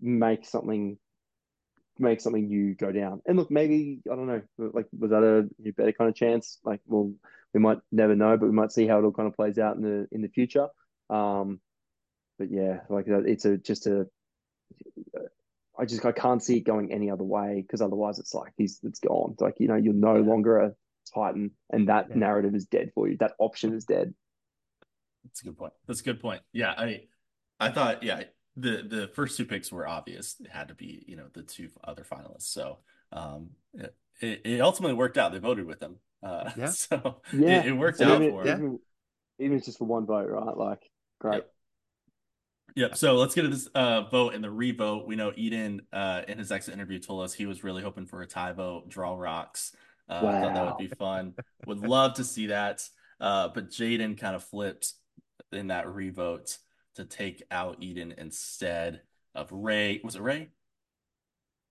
make 0.00 0.46
something 0.46 0.98
make 1.98 2.20
something 2.20 2.46
new 2.46 2.74
go 2.74 2.92
down. 2.92 3.22
And 3.26 3.38
look, 3.38 3.50
maybe 3.50 4.00
I 4.10 4.16
don't 4.16 4.26
know, 4.26 4.42
like 4.58 4.86
was 4.98 5.10
that 5.10 5.22
a 5.22 5.48
better 5.72 5.92
kind 5.92 6.08
of 6.08 6.16
chance? 6.16 6.58
Like, 6.64 6.80
well, 6.86 7.12
we 7.54 7.60
might 7.60 7.78
never 7.92 8.16
know, 8.16 8.36
but 8.36 8.46
we 8.46 8.52
might 8.52 8.72
see 8.72 8.86
how 8.86 8.98
it 8.98 9.04
all 9.04 9.12
kind 9.12 9.28
of 9.28 9.36
plays 9.36 9.58
out 9.58 9.76
in 9.76 9.82
the 9.82 10.08
in 10.12 10.22
the 10.22 10.28
future. 10.28 10.68
Um, 11.10 11.60
but 12.38 12.50
yeah, 12.50 12.80
like 12.88 13.06
it's 13.08 13.44
a 13.44 13.56
just 13.56 13.86
a. 13.86 14.06
I 15.78 15.84
just 15.84 16.04
I 16.04 16.12
can't 16.12 16.42
see 16.42 16.58
it 16.58 16.64
going 16.64 16.92
any 16.92 17.10
other 17.10 17.24
way 17.24 17.62
because 17.62 17.82
otherwise 17.82 18.18
it's 18.18 18.34
like 18.34 18.52
he's 18.56 18.80
it's 18.82 19.00
gone. 19.00 19.32
It's 19.32 19.42
like 19.42 19.56
you 19.58 19.68
know 19.68 19.76
you're 19.76 19.94
no 19.94 20.16
yeah. 20.16 20.28
longer 20.28 20.58
a 20.58 20.72
Titan, 21.14 21.52
and 21.70 21.88
that 21.88 22.08
yeah. 22.10 22.16
narrative 22.16 22.54
is 22.54 22.66
dead 22.66 22.92
for 22.94 23.08
you. 23.08 23.16
That 23.18 23.32
option 23.38 23.74
is 23.74 23.84
dead. 23.84 24.14
That's 25.24 25.42
a 25.42 25.44
good 25.44 25.58
point. 25.58 25.72
That's 25.86 26.00
a 26.00 26.04
good 26.04 26.20
point. 26.20 26.42
Yeah, 26.52 26.74
I 26.76 27.02
I 27.60 27.70
thought 27.70 28.02
yeah 28.02 28.24
the 28.56 28.82
the 28.88 29.10
first 29.14 29.36
two 29.36 29.44
picks 29.44 29.70
were 29.70 29.86
obvious. 29.86 30.36
It 30.40 30.50
had 30.50 30.68
to 30.68 30.74
be 30.74 31.04
you 31.06 31.16
know 31.16 31.26
the 31.32 31.42
two 31.42 31.68
other 31.84 32.04
finalists. 32.04 32.52
So 32.52 32.78
um, 33.12 33.50
it, 34.20 34.42
it 34.44 34.60
ultimately 34.60 34.94
worked 34.94 35.18
out. 35.18 35.32
They 35.32 35.38
voted 35.38 35.66
with 35.66 35.80
them. 35.80 35.96
Uh, 36.22 36.50
yeah. 36.56 36.70
So 36.72 37.20
yeah, 37.32 37.60
it, 37.60 37.66
it 37.66 37.72
worked 37.72 38.00
out 38.00 38.22
even, 38.22 38.30
for 38.30 38.44
them. 38.44 38.58
Even, 38.58 38.78
even 39.38 39.60
just 39.62 39.78
for 39.78 39.84
one 39.84 40.06
vote, 40.06 40.28
right? 40.28 40.56
Like 40.56 40.82
great. 41.18 41.34
Yep. 41.34 41.52
Yep. 42.76 42.96
So 42.96 43.14
let's 43.14 43.34
get 43.34 43.42
to 43.42 43.48
this 43.48 43.68
uh, 43.68 44.02
vote 44.02 44.34
and 44.34 44.44
the 44.44 44.50
revote. 44.50 45.06
We 45.06 45.16
know 45.16 45.32
Eden 45.34 45.82
uh, 45.92 46.22
in 46.28 46.38
his 46.38 46.52
exit 46.52 46.74
interview 46.74 46.98
told 46.98 47.24
us 47.24 47.32
he 47.32 47.46
was 47.46 47.64
really 47.64 47.82
hoping 47.82 48.06
for 48.06 48.20
a 48.20 48.26
tie 48.26 48.52
vote, 48.52 48.88
draw 48.88 49.14
rocks. 49.14 49.74
Uh, 50.08 50.20
wow. 50.22 50.30
I 50.30 50.40
thought 50.40 50.54
that 50.54 50.66
would 50.66 50.88
be 50.90 50.94
fun. 50.94 51.34
would 51.66 51.80
love 51.80 52.14
to 52.14 52.24
see 52.24 52.48
that. 52.48 52.82
Uh, 53.18 53.48
but 53.48 53.70
Jaden 53.70 54.18
kind 54.18 54.36
of 54.36 54.44
flipped 54.44 54.92
in 55.52 55.68
that 55.68 55.88
revote 55.88 56.58
to 56.96 57.04
take 57.04 57.42
out 57.50 57.78
Eden 57.80 58.14
instead 58.18 59.00
of 59.34 59.50
Ray. 59.50 60.00
Was 60.04 60.16
it 60.16 60.22
Ray? 60.22 60.48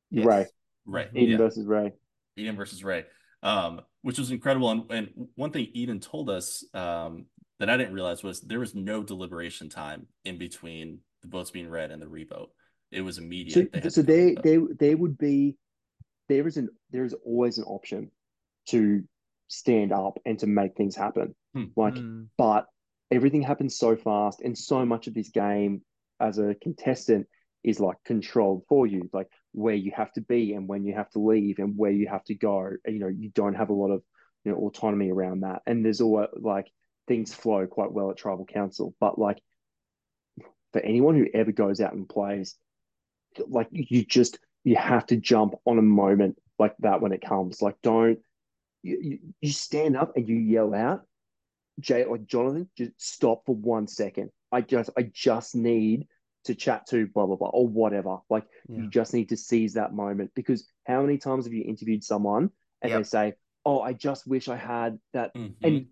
Yes. 0.10 0.26
Ray. 0.26 0.46
Ray. 0.86 1.10
Eden 1.14 1.32
yeah. 1.32 1.38
versus 1.38 1.66
Ray. 1.68 1.94
Eden 2.36 2.56
versus 2.56 2.84
Ray. 2.84 3.06
Um, 3.44 3.82
which 4.02 4.18
was 4.18 4.32
incredible. 4.32 4.72
And, 4.72 4.92
and 4.92 5.28
one 5.36 5.52
thing 5.52 5.68
Eden 5.74 6.00
told 6.00 6.30
us 6.30 6.64
um, 6.74 7.26
that 7.60 7.70
I 7.70 7.78
didn't 7.78 7.94
realize 7.94 8.24
was 8.24 8.42
there 8.42 8.60
was 8.60 8.76
no 8.76 9.04
deliberation 9.04 9.70
time 9.70 10.08
in 10.24 10.38
between 10.38 11.00
the 11.22 11.30
votes 11.30 11.52
being 11.52 11.70
read 11.70 11.92
and 11.92 12.02
the 12.02 12.08
revote. 12.08 12.50
It 12.92 13.02
was 13.02 13.16
So, 13.16 13.22
immediate. 13.24 13.72
They 13.72 13.90
so 13.90 14.02
they, 14.02 14.14
they, 14.14 14.14
there, 14.14 14.28
and 14.28 14.38
vote. 14.38 14.44
there, 14.80 14.90
there 14.90 14.98
would 14.98 15.18
be, 15.18 15.56
there 16.30 16.48
is 16.48 16.58
an, 16.58 16.70
there 16.92 17.06
is 17.06 17.16
always 17.26 17.58
an 17.58 17.64
option 17.66 18.12
to 18.70 19.04
stand 19.48 19.92
up 19.94 20.18
and 20.26 20.40
to 20.40 20.48
make 20.48 20.76
things 20.76 20.96
happen. 20.96 21.36
Hmm. 21.54 21.66
Like, 21.76 21.94
Mm, 21.96 22.28
but 22.38 22.66
everything 23.12 23.42
happens 23.42 23.78
so 23.78 23.96
fast, 23.96 24.42
and 24.42 24.58
so 24.58 24.86
much 24.86 25.08
of 25.08 25.14
this 25.14 25.30
game 25.30 25.82
as 26.20 26.38
a 26.40 26.56
contestant 26.62 27.28
is 27.64 27.80
like 27.80 27.98
controlled 28.06 28.64
for 28.70 28.86
you, 28.88 29.10
like 29.14 29.28
where 29.52 29.76
you 29.76 29.92
have 29.96 30.12
to 30.14 30.22
be 30.22 30.54
and 30.54 30.68
when 30.68 30.84
you 30.86 30.94
have 30.94 31.10
to 31.12 31.20
leave 31.20 31.60
and 31.60 31.78
where 31.78 31.92
you 31.92 32.08
have 32.08 32.24
to 32.26 32.36
go. 32.36 32.70
You 32.86 33.00
know, 33.00 33.08
you 33.08 33.30
don't 33.30 33.56
have 33.56 33.70
a 33.70 33.74
lot 33.74 33.92
of 33.92 34.02
you 34.44 34.52
know 34.52 34.58
autonomy 34.60 35.12
around 35.12 35.42
that, 35.42 35.62
and 35.66 35.84
there's 35.84 36.02
all 36.02 36.28
like 36.40 36.68
things 37.08 37.34
flow 37.34 37.68
quite 37.68 37.92
well 37.92 38.12
at 38.12 38.18
tribal 38.18 38.46
council. 38.46 38.96
But 39.00 39.20
like 39.20 39.40
for 40.74 40.82
anyone 40.82 41.16
who 41.16 41.28
ever 41.34 41.52
goes 41.52 41.82
out 41.82 41.94
and 41.94 42.08
plays, 42.08 42.56
like 43.48 43.68
you 43.72 44.04
just 44.06 44.40
you 44.64 44.76
have 44.76 45.06
to 45.08 45.16
jump 45.16 45.56
on 45.66 45.78
a 45.78 45.84
moment 45.84 46.38
like 46.60 46.76
that 46.80 47.02
when 47.02 47.12
it 47.12 47.22
comes. 47.26 47.62
Like 47.62 47.76
don't 47.82 48.20
you, 48.84 49.20
you, 49.42 49.52
stand 49.52 49.98
up 49.98 50.16
and 50.16 50.28
you 50.28 50.36
yell 50.36 50.74
out, 50.76 51.02
Jay 51.80 52.06
like 52.06 52.26
Jonathan, 52.26 52.70
just 52.78 52.92
stop 52.98 53.46
for 53.46 53.56
one 53.56 53.88
second. 53.88 54.30
I 54.52 54.62
just 54.62 54.90
I 54.98 55.04
just 55.14 55.56
need 55.56 56.08
to 56.46 56.56
chat 56.56 56.88
to 56.88 57.08
blah 57.08 57.26
blah 57.26 57.36
blah 57.36 57.50
or 57.50 57.68
whatever. 57.68 58.18
Like 58.30 58.46
yeah. 58.70 58.84
you 58.84 58.90
just 58.90 59.14
need 59.14 59.30
to 59.30 59.38
seize 59.38 59.74
that 59.74 59.94
moment 59.94 60.32
because 60.36 60.68
how 60.86 61.02
many 61.02 61.18
times 61.18 61.46
have 61.46 61.54
you 61.54 61.64
interviewed 61.64 62.04
someone 62.04 62.52
and 62.82 62.94
they 62.94 63.04
say, 63.04 63.34
"Oh, 63.66 63.82
I 63.82 63.94
just 63.94 64.28
wish 64.28 64.48
I 64.48 64.56
had 64.56 65.00
that," 65.14 65.34
Mhm. 65.34 65.56
and 65.64 65.88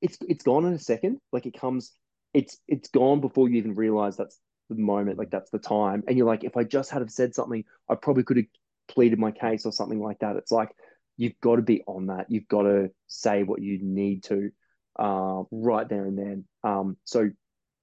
it's 0.00 0.18
it's 0.28 0.44
gone 0.44 0.64
in 0.64 0.72
a 0.72 0.78
second. 0.78 1.18
Like 1.32 1.46
it 1.46 1.58
comes, 1.58 1.92
it's 2.34 2.58
it's 2.68 2.88
gone 2.90 3.20
before 3.20 3.48
you 3.48 3.56
even 3.58 3.74
realize 3.74 4.16
that's 4.16 4.38
the 4.68 4.76
moment. 4.76 5.18
Like 5.18 5.30
that's 5.30 5.50
the 5.50 5.58
time, 5.58 6.02
and 6.06 6.16
you're 6.16 6.26
like, 6.26 6.44
if 6.44 6.56
I 6.56 6.64
just 6.64 6.90
had 6.90 7.02
have 7.02 7.10
said 7.10 7.34
something, 7.34 7.64
I 7.88 7.94
probably 7.94 8.24
could 8.24 8.38
have 8.38 8.46
pleaded 8.88 9.18
my 9.18 9.30
case 9.30 9.66
or 9.66 9.72
something 9.72 10.00
like 10.00 10.18
that. 10.20 10.36
It's 10.36 10.52
like 10.52 10.70
you've 11.16 11.38
got 11.42 11.56
to 11.56 11.62
be 11.62 11.82
on 11.86 12.06
that. 12.06 12.26
You've 12.28 12.48
got 12.48 12.62
to 12.62 12.90
say 13.08 13.42
what 13.42 13.60
you 13.60 13.78
need 13.82 14.24
to, 14.24 14.50
uh, 14.98 15.42
right 15.50 15.88
there 15.88 16.06
and 16.06 16.18
then. 16.18 16.44
Um, 16.64 16.96
so 17.04 17.30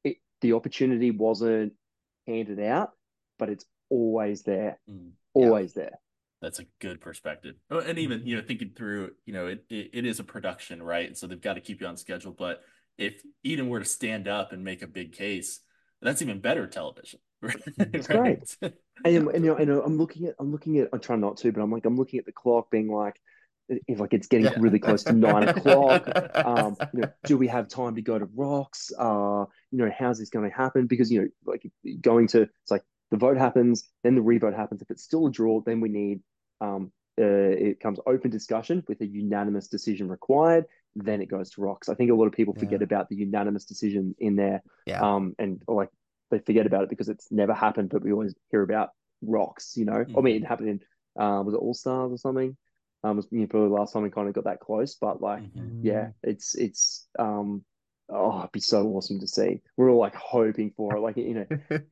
it 0.03 0.17
the 0.41 0.53
opportunity 0.53 1.11
wasn't 1.11 1.73
handed 2.25 2.59
out, 2.59 2.91
but 3.37 3.49
it's 3.49 3.65
always 3.89 4.43
there, 4.43 4.79
Mm. 4.89 5.11
always 5.33 5.73
there. 5.73 5.99
That's 6.41 6.59
a 6.59 6.65
good 6.79 7.01
perspective. 7.01 7.55
Oh, 7.71 7.79
and 7.79 7.97
even, 7.97 8.25
you 8.25 8.35
know, 8.35 8.43
thinking 8.43 8.71
through, 8.75 9.11
you 9.25 9.33
know, 9.33 9.47
it, 9.47 9.65
it, 9.69 9.89
it 9.93 10.05
is 10.05 10.19
a 10.19 10.23
production, 10.23 10.81
right? 10.83 11.07
And 11.07 11.17
So 11.17 11.27
they've 11.27 11.41
got 11.41 11.55
to 11.55 11.61
keep 11.61 11.81
you 11.81 11.87
on 11.87 11.97
schedule. 11.97 12.31
But 12.31 12.61
if 12.97 13.21
Eden 13.43 13.69
were 13.69 13.79
to 13.79 13.85
stand 13.85 14.27
up 14.27 14.51
and 14.51 14.63
make 14.63 14.81
a 14.81 14.87
big 14.87 15.13
case, 15.13 15.61
that's 16.01 16.21
even 16.21 16.39
better 16.39 16.67
television. 16.67 17.19
It's 17.93 18.07
right? 18.13 18.37
great. 18.59 18.71
And, 19.03 19.27
and 19.29 19.45
you 19.45 19.51
know, 19.51 19.55
and 19.57 19.71
I'm 19.71 19.97
looking 19.97 20.27
at, 20.27 20.35
I'm 20.39 20.51
looking 20.51 20.77
at, 20.79 20.89
I'm 20.93 20.99
trying 20.99 21.21
not 21.21 21.37
to, 21.37 21.51
but 21.51 21.61
I'm 21.61 21.71
like, 21.71 21.85
I'm 21.85 21.97
looking 21.97 22.19
at 22.19 22.25
the 22.25 22.31
clock, 22.31 22.69
being 22.71 22.89
like, 22.91 23.19
if 23.69 23.99
like 23.99 24.13
it's 24.13 24.27
getting 24.27 24.45
Yeah. 24.45 24.57
really 24.57 24.79
close 24.79 25.03
to 25.05 25.13
nine 25.13 25.43
o'clock. 25.43 26.07
Um, 26.43 26.77
you 26.93 27.01
know, 27.01 27.07
do 27.25 27.37
we 27.37 27.47
have 27.47 27.67
time 27.67 27.95
to 27.95 28.01
go 28.01 28.17
to 28.17 28.25
rocks? 28.35 28.91
Uh, 28.97 29.45
you 29.71 29.77
know, 29.79 29.91
how's 29.97 30.19
this 30.19 30.29
going 30.29 30.49
to 30.49 30.55
happen? 30.55 30.87
Because 30.87 31.11
you 31.11 31.21
know, 31.21 31.27
like 31.45 31.69
going 31.99 32.27
to, 32.29 32.43
it's 32.43 32.71
like 32.71 32.83
the 33.11 33.17
vote 33.17 33.37
happens, 33.37 33.89
then 34.03 34.15
the 34.15 34.21
revote 34.21 34.53
happens. 34.53 34.81
If 34.81 34.91
it's 34.91 35.03
still 35.03 35.27
a 35.27 35.31
draw, 35.31 35.61
then 35.61 35.79
we 35.79 35.89
need, 35.89 36.21
um, 36.61 36.91
uh, 37.19 37.23
it 37.23 37.79
comes 37.79 37.99
open 38.05 38.29
discussion 38.29 38.83
with 38.87 39.01
a 39.01 39.07
unanimous 39.07 39.67
decision 39.67 40.07
required. 40.07 40.65
Then 40.95 41.21
it 41.21 41.27
goes 41.27 41.49
to 41.51 41.61
rocks. 41.61 41.89
I 41.89 41.95
think 41.95 42.11
a 42.11 42.15
lot 42.15 42.25
of 42.27 42.33
people 42.33 42.55
forget 42.55 42.81
about 42.81 43.09
the 43.09 43.15
unanimous 43.15 43.65
decision 43.65 44.15
in 44.19 44.35
there 44.35 44.61
Yeah. 44.85 45.01
um, 45.01 45.35
and 45.39 45.61
or 45.67 45.75
like 45.75 45.89
they 46.31 46.39
forget 46.39 46.65
about 46.65 46.83
it 46.83 46.89
because 46.89 47.09
it's 47.09 47.31
never 47.31 47.53
happened, 47.53 47.89
but 47.89 48.03
we 48.03 48.11
always 48.11 48.35
hear 48.51 48.61
about 48.61 48.89
rocks, 49.21 49.75
you 49.77 49.85
know. 49.85 50.05
I 50.15 50.21
mean, 50.21 50.43
it 50.43 50.47
happened 50.47 50.69
in 50.69 50.79
uh, 51.21 51.41
was 51.43 51.53
it 51.53 51.57
All 51.57 51.73
Stars 51.73 52.11
or 52.11 52.17
something? 52.17 52.55
Um, 53.03 53.17
was 53.17 53.27
you 53.31 53.39
know, 53.41 53.47
probably 53.47 53.69
the 53.69 53.75
last 53.75 53.93
time 53.93 54.03
we 54.03 54.09
kind 54.09 54.27
of 54.27 54.33
got 54.33 54.45
that 54.45 54.59
close, 54.59 54.95
but 54.95 55.21
like, 55.21 55.43
Mhm. 55.55 55.79
yeah, 55.83 56.09
it's 56.23 56.55
it's 56.55 57.07
um, 57.17 57.63
oh, 58.17 58.39
it'd 58.39 58.51
be 58.51 58.59
so 58.59 58.87
awesome 58.89 59.19
to 59.19 59.27
see. 59.27 59.61
We're 59.77 59.89
all 59.91 59.99
like 59.99 60.15
hoping 60.15 60.71
for 60.75 60.97
it, 60.97 61.01
like 61.01 61.17
you 61.17 61.33
know, 61.33 61.45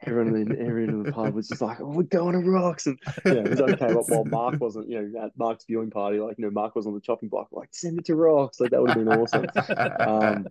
everyone 0.06 0.36
in 0.36 0.52
everyone 0.60 0.92
in 0.94 1.00
the 1.00 1.06
pub 1.06 1.34
was 1.34 1.48
just 1.50 1.62
like, 1.62 1.80
oh, 1.82 1.86
we're 1.88 2.04
going 2.04 2.34
to 2.34 2.50
rocks, 2.50 2.88
and 2.88 2.98
you 3.28 3.36
know, 3.36 3.46
it 3.46 3.50
was 3.50 3.62
okay. 3.62 3.92
But 3.92 4.10
while 4.10 4.26
Mark 4.26 4.56
wasn't, 4.62 4.90
you 4.90 5.02
know, 5.02 5.24
at 5.26 5.32
Mark's 5.38 5.66
viewing 5.66 5.92
party, 5.92 6.20
like 6.20 6.38
you 6.38 6.46
know, 6.46 6.52
Mark 6.52 6.76
was 6.76 6.88
on 6.88 6.94
the 6.94 7.02
chopping 7.02 7.30
block, 7.30 7.50
like 7.52 7.70
send 7.72 8.00
it 8.00 8.06
to 8.06 8.16
rocks, 8.16 8.60
like 8.60 8.72
that 8.72 8.82
would 8.82 8.90
have 8.90 8.96
been 8.96 9.08
awesome. 9.08 9.46
Um, 10.06 10.46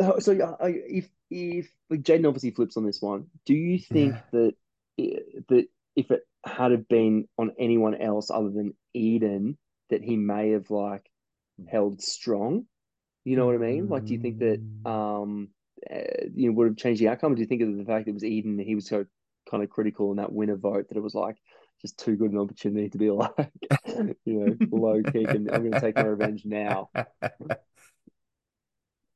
Uh, 0.00 0.12
So 0.20 0.32
yeah, 0.32 0.54
if 0.60 1.08
if 1.30 1.68
like 1.90 2.02
Jaden 2.02 2.26
obviously 2.26 2.50
flips 2.52 2.76
on 2.76 2.84
this 2.86 3.00
one, 3.00 3.26
do 3.46 3.54
you 3.54 3.78
think 3.78 4.14
Yeah. 4.14 4.20
that 4.32 4.54
i- 5.00 5.22
that 5.48 5.66
if 5.96 6.10
it 6.10 6.22
had 6.44 6.72
have 6.72 6.88
been 6.88 7.28
on 7.38 7.52
anyone 7.58 7.94
else 7.94 8.30
other 8.30 8.50
than 8.50 8.74
Eden, 8.94 9.56
that 9.90 10.02
he 10.02 10.16
may 10.16 10.50
have 10.50 10.70
like 10.70 11.08
held 11.68 12.02
strong? 12.02 12.66
You 13.26 13.36
know 13.36 13.46
what 13.46 13.56
I 13.56 13.58
mean? 13.58 13.88
Like, 13.88 14.04
do 14.06 14.14
you 14.14 14.20
think 14.20 14.38
that 14.38 14.60
Mm. 14.86 14.86
um 14.86 15.48
uh, 15.90 15.98
you 16.34 16.48
know 16.48 16.52
would 16.54 16.68
have 16.68 16.76
changed 16.76 17.00
the 17.02 17.08
outcome? 17.08 17.32
Or 17.32 17.34
do 17.34 17.42
you 17.42 17.48
think 17.48 17.62
of 17.62 17.76
the 17.76 17.84
fact 17.84 18.06
that 18.06 18.12
it 18.12 18.14
was 18.14 18.24
Eden 18.24 18.58
he 18.58 18.74
was 18.76 18.88
so 18.88 19.04
kind 19.50 19.62
of 19.64 19.70
critical 19.70 20.12
in 20.12 20.18
that 20.18 20.32
Winna 20.32 20.56
vote 20.56 20.88
that 20.88 20.96
it 20.96 21.02
was 21.02 21.14
like 21.14 21.36
just 21.82 21.98
too 21.98 22.16
good 22.16 22.32
an 22.32 22.38
opportunity 22.38 22.88
to 22.90 22.98
be 22.98 23.10
like 23.10 23.52
you 24.24 24.34
know 24.34 24.58
low 24.70 25.02
kick 25.02 25.34
and 25.34 25.50
I'm 25.50 25.62
going 25.62 25.74
to 25.74 25.80
take 25.80 25.96
my 25.96 26.04
revenge 26.04 26.44
now. 26.46 26.90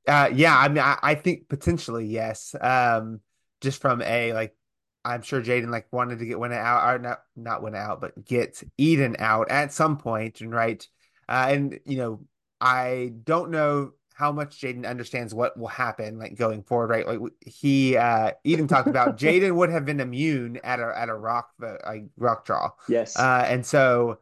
Uh, 0.07 0.31
yeah, 0.35 0.57
I 0.57 0.69
mean, 0.69 0.79
I, 0.79 0.99
I 1.03 1.15
think 1.15 1.49
potentially 1.49 2.07
yes. 2.07 2.55
Um, 2.61 3.21
just 3.61 3.81
from 3.81 4.03
a 4.03 4.33
like, 4.33 4.57
I'm 5.05 5.23
sure 5.23 5.41
Jaden 5.43 5.71
like 5.71 5.87
wanted 5.93 6.19
to 6.19 6.27
get 6.27 6.39
Winna 6.39 6.57
out, 6.57 6.95
or 6.95 6.99
not 6.99 7.21
not 7.37 7.63
Winna 7.63 7.79
out, 7.79 8.01
but 8.01 8.25
get 8.25 8.63
Eden 8.77 9.17
out 9.19 9.51
at 9.51 9.73
some 9.73 9.99
point, 9.99 10.41
and 10.41 10.53
right. 10.53 10.87
Uh, 11.29 11.47
and 11.51 11.81
you 11.87 11.97
know, 11.99 12.21
I 12.61 13.13
don't 13.25 13.51
know 13.51 13.93
how 14.21 14.33
much 14.33 14.61
Jaden 14.61 14.87
understands 14.87 15.35
what 15.35 15.57
will 15.59 15.67
happen 15.67 16.19
like 16.19 16.37
going 16.37 16.63
forward, 16.63 16.91
right? 16.91 17.07
Like 17.09 17.33
he, 17.41 17.97
uh, 17.97 18.33
Eden 18.45 18.69
talked 18.69 18.87
about 18.87 19.17
Jaden 19.23 19.55
would 19.55 19.71
have 19.71 19.87
been 19.87 19.99
immune 19.99 20.59
at 20.63 20.79
a 20.79 20.93
at 20.95 21.09
a 21.09 21.15
rock 21.15 21.49
a 21.63 22.03
rock 22.19 22.45
draw, 22.45 22.71
Yes. 22.89 23.17
uh, 23.17 23.45
and 23.49 23.65
so. 23.65 24.19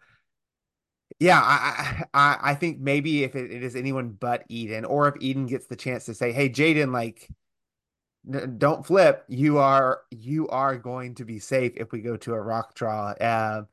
Yeah, 1.21 1.41
I, 1.43 2.05
I 2.15 2.39
I 2.51 2.55
think 2.55 2.79
maybe 2.79 3.25
if 3.25 3.35
it, 3.35 3.51
it 3.51 3.65
is 3.65 3.75
anyone 3.75 4.11
but 4.11 4.45
Eden, 4.49 4.85
or 4.85 5.09
if 5.09 5.17
Eden 5.21 5.47
gets 5.47 5.67
the 5.67 5.75
chance 5.75 6.05
to 6.05 6.15
say, 6.15 6.31
"Hey, 6.31 6.49
Jaden, 6.49 6.93
like, 6.93 7.29
n- 8.33 8.55
don't 8.59 8.87
flip. 8.87 9.25
You 9.27 9.59
are 9.59 10.03
you 10.13 10.47
are 10.49 10.77
going 10.79 11.17
to 11.17 11.25
be 11.25 11.41
safe 11.41 11.73
if 11.77 11.91
we 11.91 12.03
go 12.03 12.17
to 12.19 12.35
a 12.35 12.41
rock 12.41 12.75
draw." 12.77 13.15
Um, 13.21 13.67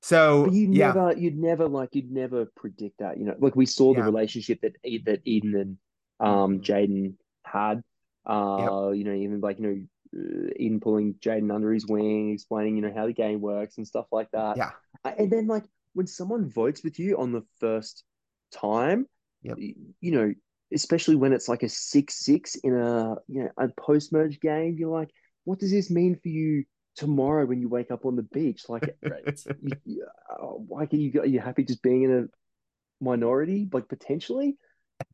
so 0.00 0.44
But 0.44 0.52
you 0.52 0.68
yeah, 0.70 0.96
never, 0.96 1.12
you'd 1.16 1.38
never 1.38 1.68
like, 1.68 1.94
you'd 1.94 2.10
never 2.10 2.46
predict 2.56 2.98
that. 2.98 3.18
You 3.18 3.26
know, 3.26 3.36
like 3.38 3.56
we 3.56 3.66
saw 3.66 3.94
the 3.94 4.02
Yeah. 4.02 4.04
relationship 4.04 4.60
that 4.62 4.76
that 5.04 5.20
Eden 5.24 5.54
and 5.56 5.78
um 6.20 6.60
Mhm. 6.60 6.62
Jaden 6.62 7.14
had. 7.44 7.82
Uh, 8.26 8.90
you 8.94 9.04
know, 9.04 9.14
even 9.14 9.40
like 9.40 9.58
you 9.58 9.66
know, 10.12 10.20
uh, 10.20 10.50
Eden 10.56 10.80
pulling 10.80 11.14
Jaden 11.14 11.52
under 11.54 11.72
his 11.72 11.86
wing, 11.86 12.32
explaining 12.32 12.76
you 12.76 12.82
know 12.82 12.92
how 12.94 13.06
the 13.06 13.12
game 13.12 13.40
works 13.40 13.76
and 13.78 13.86
stuff 13.86 14.06
like 14.12 14.30
that. 14.32 14.58
yeah, 14.58 14.70
And 15.04 15.30
then 15.30 15.46
like 15.46 15.64
when 15.94 16.06
someone 16.06 16.48
votes 16.50 16.82
with 16.84 16.98
you 16.98 17.18
on 17.18 17.32
the 17.32 17.42
first 17.58 18.04
time, 18.52 19.06
Yep. 19.42 19.58
y- 19.58 19.74
you 20.00 20.12
know, 20.12 20.34
especially 20.72 21.16
when 21.16 21.32
it's 21.32 21.48
like 21.48 21.62
a 21.62 21.68
six 21.68 22.24
six 22.24 22.54
in 22.56 22.74
a 22.76 23.16
you 23.28 23.44
know 23.44 23.50
a 23.58 23.68
post 23.78 24.12
merge 24.12 24.40
game, 24.40 24.76
you're 24.78 24.90
like, 24.96 25.10
what 25.44 25.58
does 25.58 25.70
this 25.70 25.90
mean 25.90 26.14
for 26.22 26.28
you 26.28 26.64
tomorrow 26.96 27.46
when 27.46 27.60
you 27.60 27.68
wake 27.68 27.90
up 27.90 28.04
on 28.04 28.16
the 28.16 28.22
beach? 28.22 28.62
Like, 28.68 28.96
Right. 29.02 29.40
you, 29.62 29.70
you, 29.84 30.06
uh, 30.30 30.36
why 30.46 30.86
can 30.86 31.00
you? 31.00 31.20
Are 31.20 31.26
you 31.26 31.40
happy 31.40 31.64
just 31.64 31.82
being 31.82 32.02
in 32.02 32.10
a 32.12 33.04
minority, 33.04 33.68
like 33.72 33.88
potentially? 33.88 34.56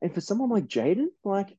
And 0.02 0.12
for 0.12 0.20
someone 0.20 0.50
like 0.50 0.66
Jaden, 0.66 1.06
like, 1.24 1.56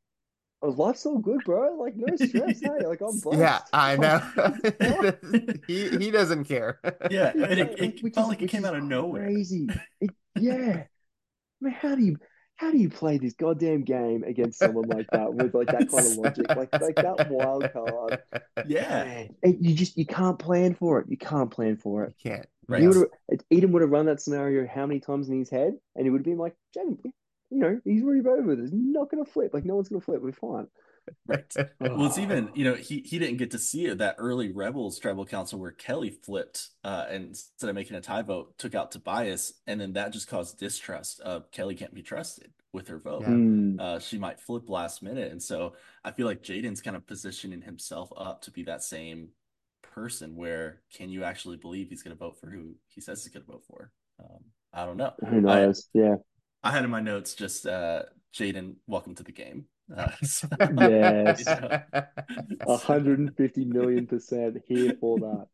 oh, 0.62 0.70
life's 0.70 1.06
all 1.06 1.18
good, 1.20 1.44
bro. 1.46 1.76
Like, 1.80 1.94
no 1.96 2.14
stress. 2.18 2.60
hey, 2.62 2.86
like 2.86 3.02
I'm 3.02 3.20
blessed. 3.24 3.40
yeah, 3.40 3.60
I 3.72 3.96
know. 3.96 5.14
He 5.68 5.90
he 5.98 6.12
doesn't 6.12 6.46
care. 6.46 6.80
Yeah, 7.10 7.32
and 7.34 7.60
it, 7.60 7.80
like, 7.80 8.04
it 8.04 8.14
felt 8.16 8.26
is- 8.26 8.30
like 8.30 8.42
it 8.42 8.50
came 8.50 8.66
out 8.66 8.76
of 8.76 8.84
nowhere. 8.84 9.24
Crazy. 9.24 9.68
It, 10.02 10.12
yeah. 10.40 10.84
I 10.84 11.66
mean, 11.66 11.74
how 11.74 11.96
do 11.96 12.04
you 12.04 12.18
how 12.58 12.72
do 12.72 12.78
you 12.78 12.90
play 12.90 13.18
this 13.18 13.34
goddamn 13.34 13.84
game 13.84 14.24
against 14.24 14.60
someone 14.60 14.90
like 14.90 15.08
that 15.12 15.34
with 15.34 15.54
like 15.54 15.68
that 15.68 15.90
kind 15.90 16.06
of 16.06 16.18
logic, 16.18 16.50
like 16.50 16.74
like 16.82 16.96
that 16.96 17.30
wild 17.30 17.72
card? 17.72 18.20
Yeah, 18.68 19.04
Man, 19.04 19.36
and 19.44 19.66
you 19.66 19.76
just 19.76 19.98
you 19.98 20.06
can't 20.06 20.40
plan 20.40 20.74
for 20.74 21.00
it. 21.00 21.06
You 21.08 21.18
can't 21.18 21.52
plan 21.52 21.78
for 21.78 22.04
it. 22.04 22.16
You 22.24 22.32
can't. 22.32 22.48
Right. 22.68 22.86
Would 22.86 22.96
have 22.98 23.40
Eden 23.50 23.72
would 23.72 23.82
have 23.82 23.92
run 23.92 24.08
that 24.08 24.22
scenario 24.22 24.68
how 24.68 24.86
many 24.86 25.00
times 25.00 25.30
in 25.30 25.40
his 25.40 25.50
head, 25.50 25.74
and 25.96 26.06
he 26.06 26.10
would 26.10 26.20
have 26.20 26.26
been 26.26 26.38
like, 26.38 26.56
Jaden, 26.76 26.98
you 27.04 27.14
know, 27.60 27.80
he's 27.86 28.04
already 28.04 28.22
with. 28.22 28.60
He's 28.60 28.74
not 28.74 29.10
going 29.10 29.24
to 29.24 29.32
flip. 29.32 29.54
Like 29.54 29.64
no 29.64 29.76
one's 29.76 29.90
going 29.90 30.02
to 30.02 30.06
flip. 30.06 30.22
We're 30.22 30.32
fine. 30.32 30.68
right. 31.28 31.54
Well, 31.80 32.06
it's 32.06 32.18
even, 32.18 32.50
you 32.54 32.66
know, 32.66 32.76
he 32.76 33.02
he 33.06 33.20
didn't 33.20 33.38
get 33.38 33.52
to 33.52 33.60
see 33.60 33.86
it 33.86 34.00
that 34.00 34.16
early 34.18 34.52
Rebels 34.52 35.00
tribal 35.00 35.26
council 35.26 35.60
where 35.60 35.72
Kelly 35.72 36.10
flipped 36.10 36.70
uh 36.84 37.06
and 37.10 37.30
instead 37.30 37.70
of 37.70 37.76
making 37.76 37.98
a 37.98 38.02
tie 38.02 38.22
vote, 38.22 38.58
took 38.58 38.76
out 38.76 38.92
Tobias, 38.92 39.54
and 39.66 39.80
then 39.80 39.94
that 39.94 40.14
just 40.14 40.28
caused 40.28 40.60
distrust 40.60 41.20
of 41.22 41.52
Kelly 41.52 41.76
can't 41.76 41.94
be 41.94 42.04
trusted, 42.04 42.52
with 42.74 42.88
her 42.90 43.00
vote. 43.00 43.22
Yeah. 43.22 43.30
Mm. 43.30 43.80
Uh, 43.80 44.00
she 44.00 44.18
might 44.18 44.40
flip 44.40 44.70
last 44.70 45.02
minute. 45.02 45.32
And 45.32 45.42
so 45.42 45.74
I 46.04 46.12
feel 46.12 46.28
like 46.28 46.44
Jaden's 46.44 46.82
kind 46.82 46.96
of 46.96 47.08
positioning 47.08 47.62
himself 47.62 48.12
up 48.16 48.44
to 48.44 48.52
be 48.52 48.64
that 48.64 48.84
same 48.84 49.30
person 49.82 50.36
where 50.36 50.82
can 50.94 51.10
you 51.10 51.24
actually 51.24 51.58
believe 51.58 51.90
he's 51.90 52.04
going 52.04 52.16
to 52.16 52.20
vote 52.20 52.40
for 52.40 52.50
who 52.50 52.76
he 52.88 53.02
says 53.02 53.24
he's 53.24 53.34
going 53.34 53.46
to 53.46 53.52
vote 53.52 53.64
for? 53.68 53.92
Um, 54.20 54.44
I 54.74 54.86
don't 54.86 54.98
know. 54.98 55.14
Who 55.28 55.42
knows? 55.42 55.90
yeah. 55.94 56.16
I 56.64 56.72
had 56.72 56.84
in 56.84 56.92
my 56.92 57.00
notes 57.00 57.34
just 57.34 57.66
uh, 57.66 58.04
Jaden, 58.34 58.76
welcome 58.86 59.16
to 59.16 59.24
the 59.24 59.32
game. 59.32 59.66
Uh, 59.96 60.12
so, 60.24 60.48
Yes. 60.78 61.46
you 62.50 62.58
know, 62.60 62.66
150 62.66 63.66
million 63.66 64.08
percent 64.08 64.58
here 64.68 64.94
for 65.00 65.18
that. 65.20 65.48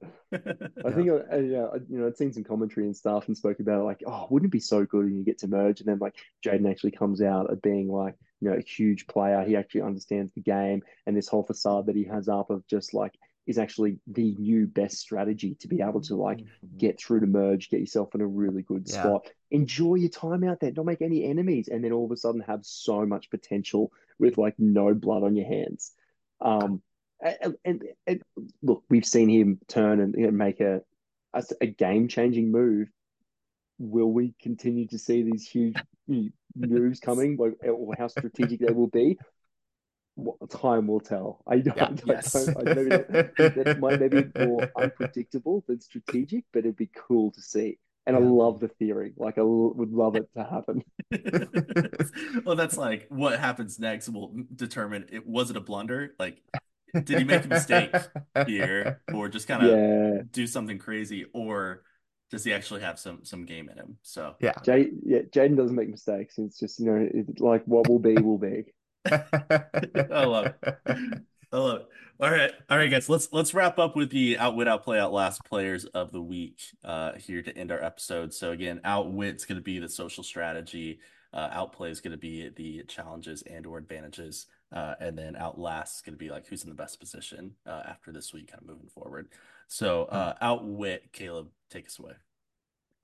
I 0.86 0.92
think, 0.92 1.10
uh, 1.10 1.38
yeah, 1.38 1.66
I- 1.66 1.76
you 1.90 2.00
know, 2.00 2.08
I'd 2.08 2.18
seen 2.18 2.34
some 2.34 2.44
commentary 2.44 2.86
and 2.88 2.96
stuff 2.98 3.28
and 3.28 3.38
spoke 3.38 3.60
about 3.60 3.82
it, 3.82 3.84
like, 3.84 4.04
oh, 4.08 4.28
wouldn't 4.30 4.50
it 4.50 4.52
be 4.52 4.60
so 4.60 4.86
good 4.86 5.06
when 5.06 5.16
you 5.18 5.24
get 5.24 5.40
to 5.40 5.48
merge? 5.48 5.80
And 5.82 5.88
then, 5.88 6.00
like, 6.00 6.16
Jaden 6.46 6.70
actually 6.70 6.92
comes 6.92 7.22
out 7.22 7.52
of 7.52 7.62
being 7.62 7.88
like, 7.88 8.16
you 8.42 8.50
know, 8.50 8.58
a 8.58 8.62
huge 8.62 9.08
player. 9.08 9.44
He 9.44 9.56
actually 9.56 9.82
understands 9.82 10.34
the 10.34 10.42
game, 10.42 10.82
and 11.06 11.16
this 11.16 11.28
whole 11.28 11.44
facade 11.44 11.86
that 11.86 11.96
he 11.96 12.06
has 12.06 12.28
up 12.28 12.50
of 12.50 12.66
just 12.68 12.94
like 12.94 13.14
is 13.46 13.58
actually 13.58 14.00
the 14.08 14.36
new 14.40 14.68
best 14.68 14.98
strategy 15.00 15.56
to 15.60 15.68
be 15.68 15.82
able 15.82 16.02
to 16.02 16.16
like 16.16 16.40
Mhm. 16.40 16.78
get 16.78 17.00
through 17.00 17.20
to 17.20 17.28
merge, 17.28 17.70
get 17.70 17.80
yourself 17.80 18.16
in 18.16 18.22
a 18.22 18.28
really 18.28 18.62
good 18.62 18.88
Yeah. 18.88 19.02
spot, 19.02 19.28
enjoy 19.52 19.96
your 19.96 20.10
time 20.10 20.44
out 20.44 20.60
there, 20.60 20.72
don't 20.72 20.86
make 20.86 21.02
any 21.02 21.26
enemies, 21.26 21.68
and 21.68 21.84
then 21.84 21.92
all 21.92 22.06
of 22.06 22.12
a 22.12 22.18
sudden 22.18 22.42
have 22.42 22.66
so 22.66 23.06
much 23.06 23.30
potential 23.30 23.92
with 24.20 24.38
like 24.38 24.56
no 24.58 24.94
blood 24.94 25.24
on 25.24 25.36
your 25.36 25.48
hands. 25.48 25.94
Um, 26.42 26.82
and, 27.22 27.56
and, 27.64 27.84
and 28.08 28.22
look, 28.62 28.84
we've 28.90 29.06
seen 29.06 29.30
him 29.30 29.60
turn 29.68 30.00
and 30.00 30.16
you 30.16 30.26
know, 30.26 30.32
make 30.32 30.60
a 30.60 30.82
a, 31.34 31.44
a 31.62 31.68
game 31.68 32.08
changing 32.08 32.52
move. 32.52 32.90
Will 33.80 34.12
we 34.12 34.34
continue 34.42 34.88
to 34.88 35.00
see 35.00 35.24
these 35.24 35.48
huge 35.48 35.76
moves 36.56 37.00
coming, 37.00 37.38
like, 37.38 37.54
or 37.68 37.96
how 37.98 38.08
strategic 38.08 38.60
they 38.60 38.72
will 38.72 38.88
be? 38.88 39.18
What, 40.16 40.50
time 40.52 40.88
will 40.88 41.00
tell. 41.00 41.44
I 41.48 41.60
don't. 41.60 41.78
Yeah. 41.78 41.86
I 42.08 42.14
Yes. 42.14 42.34
don't 42.34 42.58
I 42.58 42.64
maybe 42.74 42.90
that 43.56 43.78
might 43.80 44.00
maybe 44.00 44.26
more 44.38 44.70
unpredictable 44.78 45.64
than 45.68 45.82
strategic, 45.82 46.46
but 46.54 46.60
it'd 46.60 46.76
be 46.76 46.90
cool 47.08 47.32
to 47.32 47.42
see. 47.42 47.80
And 48.06 48.16
I 48.16 48.20
love 48.20 48.60
the 48.60 48.68
theory. 48.68 49.14
Like 49.18 49.38
I 49.38 49.42
l- 49.42 49.74
would 49.76 49.92
love 49.92 50.16
it 50.16 50.28
to 50.36 50.44
happen. 50.44 50.84
well, 52.46 52.56
that's 52.56 52.78
like 52.78 53.08
what 53.10 53.40
happens 53.40 53.80
next 53.80 54.10
will 54.10 54.36
determine 54.56 55.06
it 55.12 55.26
was 55.26 55.50
it 55.50 55.58
a 55.58 55.62
blunder? 55.62 56.14
Like, 56.20 56.42
did 56.94 57.18
he 57.18 57.24
make 57.24 57.46
a 57.46 57.48
mistake 57.48 57.96
here, 58.46 59.02
or 59.14 59.30
just 59.30 59.48
kind 59.48 59.64
of 59.64 59.72
Yeah, 59.72 60.22
do 60.32 60.46
something 60.48 60.78
crazy, 60.78 61.26
or 61.34 61.84
does 62.30 62.44
he 62.44 62.54
actually 62.54 62.82
have 62.82 63.00
some 63.00 63.24
some 63.24 63.46
game 63.46 63.70
in 63.70 63.78
him? 63.78 63.98
So 64.02 64.36
Yeah. 64.42 64.54
Jay. 64.64 64.92
Yeah, 65.04 65.20
Jaden 65.22 65.56
doesn't 65.58 65.76
make 65.76 65.90
mistakes. 65.90 66.38
It's 66.38 66.60
just 66.60 66.80
you 66.80 66.86
know, 66.88 67.08
it's 67.12 67.40
like 67.40 67.64
what 67.66 67.88
will 67.88 68.00
be 68.00 68.18
will 68.20 68.38
be. 68.38 68.66
I 69.12 70.26
love 70.26 70.46
it. 70.46 70.78
I 71.52 71.58
love 71.58 71.82
it. 71.82 71.88
All 72.20 72.32
right, 72.32 72.52
all 72.70 72.78
right, 72.78 72.90
guys. 72.90 73.10
Let's 73.10 73.28
let's 73.32 73.54
wrap 73.54 73.80
up 73.80 73.96
with 73.96 74.12
the 74.12 74.38
outwit, 74.38 74.68
outplay, 74.68 75.00
outlast 75.00 75.44
players 75.44 75.86
of 75.86 76.12
the 76.12 76.22
week 76.22 76.62
uh, 76.84 77.14
here 77.14 77.42
to 77.42 77.58
end 77.58 77.72
our 77.72 77.84
episode. 77.84 78.34
So 78.34 78.52
again, 78.52 78.80
outwit's 78.84 79.46
going 79.46 79.58
to 79.58 79.64
be 79.64 79.80
the 79.80 79.90
social 79.90 80.24
strategy. 80.24 81.00
Uh, 81.34 81.50
outplay 81.52 81.90
is 81.90 82.00
going 82.00 82.12
to 82.12 82.18
be 82.18 82.50
the 82.50 82.84
challenges 82.88 83.42
and 83.42 83.66
or 83.66 83.78
advantages, 83.78 84.46
uh, 84.72 84.94
and 85.00 85.18
then 85.18 85.36
outlast 85.36 85.96
is 85.96 86.02
going 86.02 86.14
to 86.14 86.20
be 86.24 86.30
like 86.30 86.48
who's 86.48 86.64
in 86.64 86.70
the 86.70 86.76
best 86.76 87.00
position 87.00 87.56
uh, 87.66 87.82
after 87.88 88.12
this 88.12 88.32
week, 88.34 88.52
kind 88.52 88.62
of 88.62 88.68
moving 88.70 88.90
forward. 88.90 89.28
So 89.68 90.04
uh, 90.06 90.36
outwit, 90.40 91.12
Caleb, 91.12 91.50
take 91.70 91.88
us 91.88 92.00
away. 92.00 92.14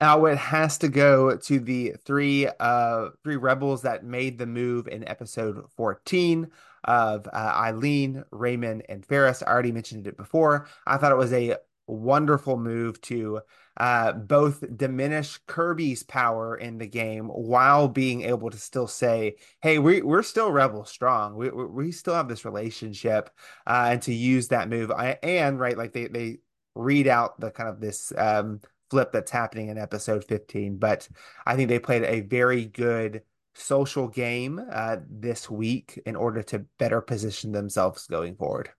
Outwit 0.00 0.38
has 0.38 0.78
to 0.78 0.88
go 0.88 1.36
to 1.36 1.60
the 1.60 1.94
three 2.04 2.48
uh 2.58 3.10
three 3.22 3.36
rebels 3.36 3.82
that 3.82 4.04
made 4.04 4.38
the 4.38 4.46
move 4.46 4.88
in 4.88 5.06
episode 5.06 5.62
14 5.76 6.48
of 6.84 7.26
uh, 7.26 7.30
Eileen, 7.36 8.24
Raymond, 8.30 8.84
and 8.88 9.04
Ferris. 9.04 9.42
I 9.42 9.50
already 9.50 9.72
mentioned 9.72 10.06
it 10.06 10.16
before. 10.16 10.66
I 10.86 10.96
thought 10.96 11.12
it 11.12 11.18
was 11.18 11.32
a 11.32 11.56
wonderful 11.86 12.56
move 12.56 13.00
to 13.02 13.40
uh 13.76 14.12
both 14.12 14.64
diminish 14.76 15.38
Kirby's 15.46 16.02
power 16.02 16.56
in 16.56 16.78
the 16.78 16.86
game 16.86 17.26
while 17.26 17.88
being 17.88 18.22
able 18.22 18.50
to 18.50 18.58
still 18.58 18.86
say, 18.86 19.36
"Hey, 19.60 19.78
we 19.78 20.02
we're 20.02 20.22
still 20.22 20.50
rebel 20.50 20.84
strong. 20.84 21.36
We 21.36 21.50
we, 21.50 21.64
we 21.66 21.92
still 21.92 22.14
have 22.14 22.28
this 22.28 22.44
relationship," 22.44 23.30
uh, 23.66 23.88
and 23.92 24.02
to 24.02 24.14
use 24.14 24.48
that 24.48 24.68
move. 24.68 24.90
I, 24.90 25.18
and 25.22 25.58
right, 25.60 25.76
like 25.76 25.92
they 25.92 26.06
they 26.06 26.38
read 26.74 27.06
out 27.08 27.38
the 27.40 27.50
kind 27.50 27.68
of 27.68 27.80
this 27.80 28.12
um 28.16 28.60
flip 28.90 29.12
that's 29.12 29.30
happening 29.30 29.68
in 29.68 29.78
episode 29.78 30.24
15. 30.24 30.76
But 30.76 31.08
I 31.46 31.56
think 31.56 31.68
they 31.68 31.78
played 31.78 32.02
a 32.02 32.20
very 32.20 32.66
good 32.66 33.22
social 33.54 34.08
game 34.08 34.60
uh, 34.70 34.96
this 35.08 35.48
week 35.48 36.00
in 36.04 36.16
order 36.16 36.42
to 36.42 36.60
better 36.78 37.00
position 37.00 37.52
themselves 37.52 38.06
going 38.06 38.36
forward. 38.36 38.70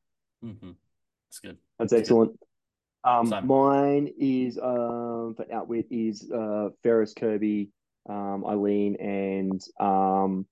Mm-hmm. 0.43 0.71
That's 1.29 1.39
good. 1.39 1.57
That's 1.79 1.93
That's 1.93 2.09
good. 2.09 2.29
excellent. 2.29 2.39
Um, 3.03 3.47
mine 3.47 4.13
is 4.19 4.59
um 4.59 5.33
for 5.35 5.45
outwit 5.51 5.87
is 5.89 6.29
uh 6.29 6.69
Ferris 6.83 7.15
Kirby, 7.15 7.69
um 8.07 8.45
Eileen 8.45 8.95
and 8.97 9.59
um 9.79 10.45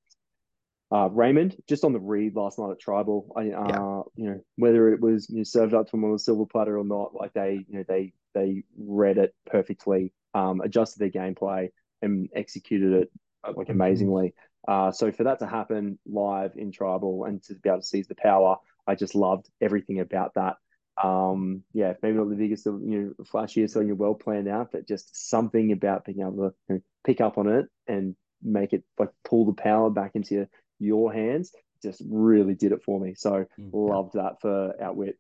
uh 0.92 1.10
Raymond. 1.12 1.56
Just 1.68 1.84
on 1.84 1.94
the 1.94 2.00
read 2.00 2.36
last 2.36 2.60
night 2.60 2.72
at 2.72 2.80
Tribal, 2.80 3.32
I 3.36 3.52
uh 3.52 4.04
you 4.16 4.30
know 4.30 4.42
whether 4.56 4.94
it 4.94 5.02
was 5.02 5.30
you 5.30 5.38
know, 5.38 5.44
served 5.44 5.74
up 5.74 5.88
to 5.88 5.92
them 5.92 6.06
on 6.06 6.14
a 6.14 6.20
silver 6.20 6.46
platter 6.46 6.78
or 6.78 6.86
not, 6.86 7.14
like 7.14 7.34
they 7.34 7.66
you 7.68 7.78
know 7.78 7.86
they 7.88 8.14
they 8.34 8.64
read 8.78 9.18
it 9.18 9.34
perfectly, 9.46 10.14
um 10.34 10.62
adjusted 10.62 11.00
their 11.00 11.10
gameplay 11.10 11.70
and 12.02 12.30
executed 12.36 12.94
it 12.94 13.12
uh, 13.44 13.54
like 13.56 13.70
amazingly. 13.70 14.34
Uh, 14.68 14.92
so 14.92 15.12
for 15.12 15.24
that 15.24 15.40
to 15.40 15.48
happen 15.48 15.98
live 16.06 16.54
in 16.56 16.72
Tribal 16.72 17.26
and 17.26 17.42
to 17.44 17.56
be 17.56 17.70
able 17.70 17.80
to 17.80 17.86
seize 17.86 18.08
the 18.08 18.16
power, 18.16 18.58
I 18.86 18.96
just 18.96 19.16
loved 19.16 19.50
everything 19.62 20.00
about 20.00 20.34
that. 20.36 20.58
Um, 21.02 21.64
yeah, 21.74 21.94
maybe 22.02 22.18
not 22.18 22.30
the 22.30 22.36
biggest, 22.36 22.66
you 22.66 23.16
know, 23.18 23.24
flashiest 23.24 23.78
or 23.78 23.84
you're 23.84 23.96
well 23.96 24.16
planned 24.16 24.50
out, 24.50 24.72
but 24.74 24.88
just 24.88 25.30
something 25.30 25.72
about 25.72 26.04
being 26.06 26.20
able 26.22 26.50
to 26.50 26.56
you 26.68 26.76
know, 26.76 26.82
pick 27.06 27.22
up 27.22 27.38
on 27.38 27.48
it 27.48 27.68
and 27.88 28.16
make 28.44 28.74
it 28.74 28.84
like 28.98 29.10
pull 29.24 29.46
the 29.46 29.54
power 29.54 29.90
back 29.90 30.12
into 30.16 30.36
your 30.36 30.50
hands 30.82 31.52
just 31.82 32.02
really 32.10 32.56
did 32.56 32.72
it 32.72 32.84
for 32.84 33.00
me. 33.00 33.14
So 33.16 33.46
Mhm. 33.60 33.70
loved 33.74 34.14
that 34.14 34.42
for 34.42 34.82
Outwit. 34.82 35.18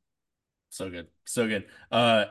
So 0.69 0.89
good, 0.89 1.07
so 1.25 1.47
good. 1.47 1.67
Uh, 1.91 2.25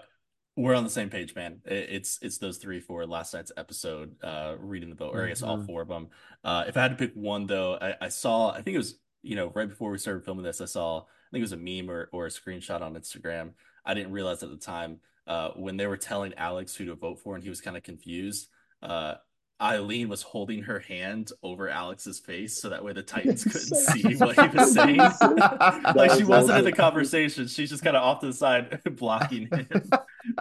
we're 0.57 0.75
on 0.75 0.85
the 0.85 0.91
same 0.91 1.09
page, 1.11 1.35
man. 1.35 1.61
It's 1.65 2.19
it's 2.23 2.39
those 2.39 2.59
three 2.59 2.81
for 2.81 3.07
last 3.07 3.33
night's 3.35 3.53
episode. 3.57 4.17
Uh, 4.23 4.57
reading 4.59 4.91
the 4.91 4.97
boat, 4.97 5.15
or 5.15 5.25
I 5.25 5.29
guess 5.29 5.43
all 5.43 5.59
Mhm. 5.59 5.67
four 5.67 5.83
of 5.83 5.89
them. 5.89 6.09
Uh, 6.45 6.65
if 6.69 6.77
I 6.77 6.83
had 6.83 6.91
to 6.91 6.97
pick 6.97 7.15
one 7.15 7.47
though, 7.47 7.75
I, 7.75 7.97
I 8.01 8.09
saw. 8.09 8.51
I 8.51 8.63
think 8.63 8.75
it 8.75 8.79
was 8.79 9.01
you 9.23 9.35
know 9.37 9.51
right 9.55 9.69
before 9.69 9.91
we 9.91 9.99
started 9.99 10.25
filming 10.25 10.45
this. 10.45 10.61
I 10.61 10.67
saw. 10.67 11.01
I 11.01 11.31
think 11.31 11.41
it 11.41 11.51
was 11.51 11.53
a 11.53 11.57
meme 11.57 11.91
or 11.91 12.09
or 12.13 12.27
a 12.27 12.31
screenshot 12.31 12.81
on 12.81 12.95
Instagram. 12.95 13.55
I 13.85 13.95
didn't 13.95 14.13
realize 14.13 14.43
at 14.43 14.51
the 14.51 14.57
time 14.57 15.01
uh, 15.27 15.51
when 15.53 15.77
they 15.77 15.87
were 15.87 15.97
telling 15.97 16.35
Alex 16.35 16.75
who 16.75 16.85
to 16.87 16.95
vote 16.95 17.21
for, 17.21 17.35
and 17.35 17.43
he 17.45 17.51
was 17.51 17.61
kind 17.61 17.77
of 17.77 17.83
confused. 17.83 18.49
Uh, 18.83 19.15
Eileen 19.61 20.09
was 20.09 20.23
holding 20.23 20.63
her 20.63 20.79
hand 20.79 21.33
over 21.43 21.69
Alex's 21.69 22.19
face 22.19 22.61
so 22.61 22.69
that 22.69 22.85
way 22.85 22.93
the 22.93 23.03
Titans 23.15 23.43
couldn't 23.43 23.77
see 23.77 24.15
what 24.17 24.39
he 24.39 24.57
was 24.57 24.73
saying. 24.73 24.97
like 25.95 26.13
she 26.13 26.25
was 26.25 26.29
wasn't 26.29 26.59
in 26.61 26.65
the 26.65 26.73
conversation. 26.73 27.49
She's 27.49 27.71
just 27.71 27.83
kind 27.83 27.97
of 27.97 28.03
off 28.03 28.21
to 28.21 28.27
the 28.27 28.33
side 28.33 28.81
blocking 28.97 29.49
him. 29.49 29.91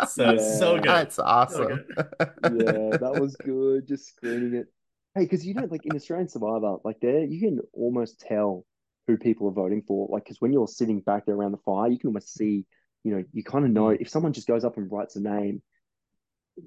So 0.08 0.34
Yeah. 0.34 0.58
so 0.60 0.76
good. 0.76 0.86
That's 0.86 1.16
So 1.16 1.24
awesome. 1.24 1.68
good. 1.68 1.88
Yeah, 2.44 2.98
that 2.98 3.18
was 3.20 3.36
good. 3.38 3.88
Just 3.88 4.08
screening 4.08 4.54
it. 4.54 4.68
Hey, 5.16 5.24
because 5.24 5.46
you 5.46 5.56
know, 5.56 5.68
like 5.70 5.86
in 5.86 5.96
Australian 5.96 6.30
Survivor, 6.30 6.78
like 6.84 7.00
there, 7.00 7.24
you 7.24 7.40
can 7.40 7.60
almost 7.74 8.20
tell 8.20 8.66
who 9.08 9.18
people 9.18 9.48
are 9.48 9.52
voting 9.52 9.82
for. 9.82 10.08
Like, 10.12 10.26
because 10.26 10.40
when 10.42 10.54
you're 10.54 10.68
sitting 10.68 11.00
back 11.00 11.26
there 11.26 11.36
around 11.36 11.54
the 11.54 11.58
fire, 11.66 11.90
you 11.90 11.98
can 11.98 12.10
almost 12.10 12.34
see, 12.34 12.66
you 13.04 13.16
know, 13.16 13.24
you 13.34 13.44
kind 13.44 13.66
of 13.66 13.72
know 13.72 13.86
mm. 13.86 13.98
if 14.00 14.10
someone 14.10 14.34
just 14.34 14.48
goes 14.48 14.64
up 14.64 14.78
and 14.78 14.92
writes 14.92 15.16
a 15.16 15.22
name. 15.22 15.62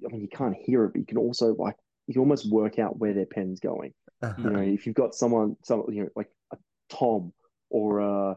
I 0.04 0.12
mean, 0.12 0.22
you 0.22 0.28
can't 0.28 0.56
hear 0.56 0.84
it, 0.84 0.92
but 0.92 1.00
you 1.00 1.06
can 1.06 1.18
also 1.18 1.54
like 1.54 1.76
you 2.10 2.14
can 2.14 2.22
almost 2.22 2.50
work 2.50 2.80
out 2.80 2.98
where 2.98 3.14
their 3.14 3.24
pen's 3.24 3.60
going. 3.60 3.94
Uh-huh. 4.20 4.42
You 4.42 4.50
know, 4.50 4.58
if 4.58 4.84
you've 4.84 4.96
got 4.96 5.14
someone, 5.14 5.56
some 5.62 5.84
you 5.90 6.02
know, 6.02 6.08
like 6.16 6.28
a 6.52 6.56
Tom 6.88 7.32
or 7.70 8.00
a 8.00 8.36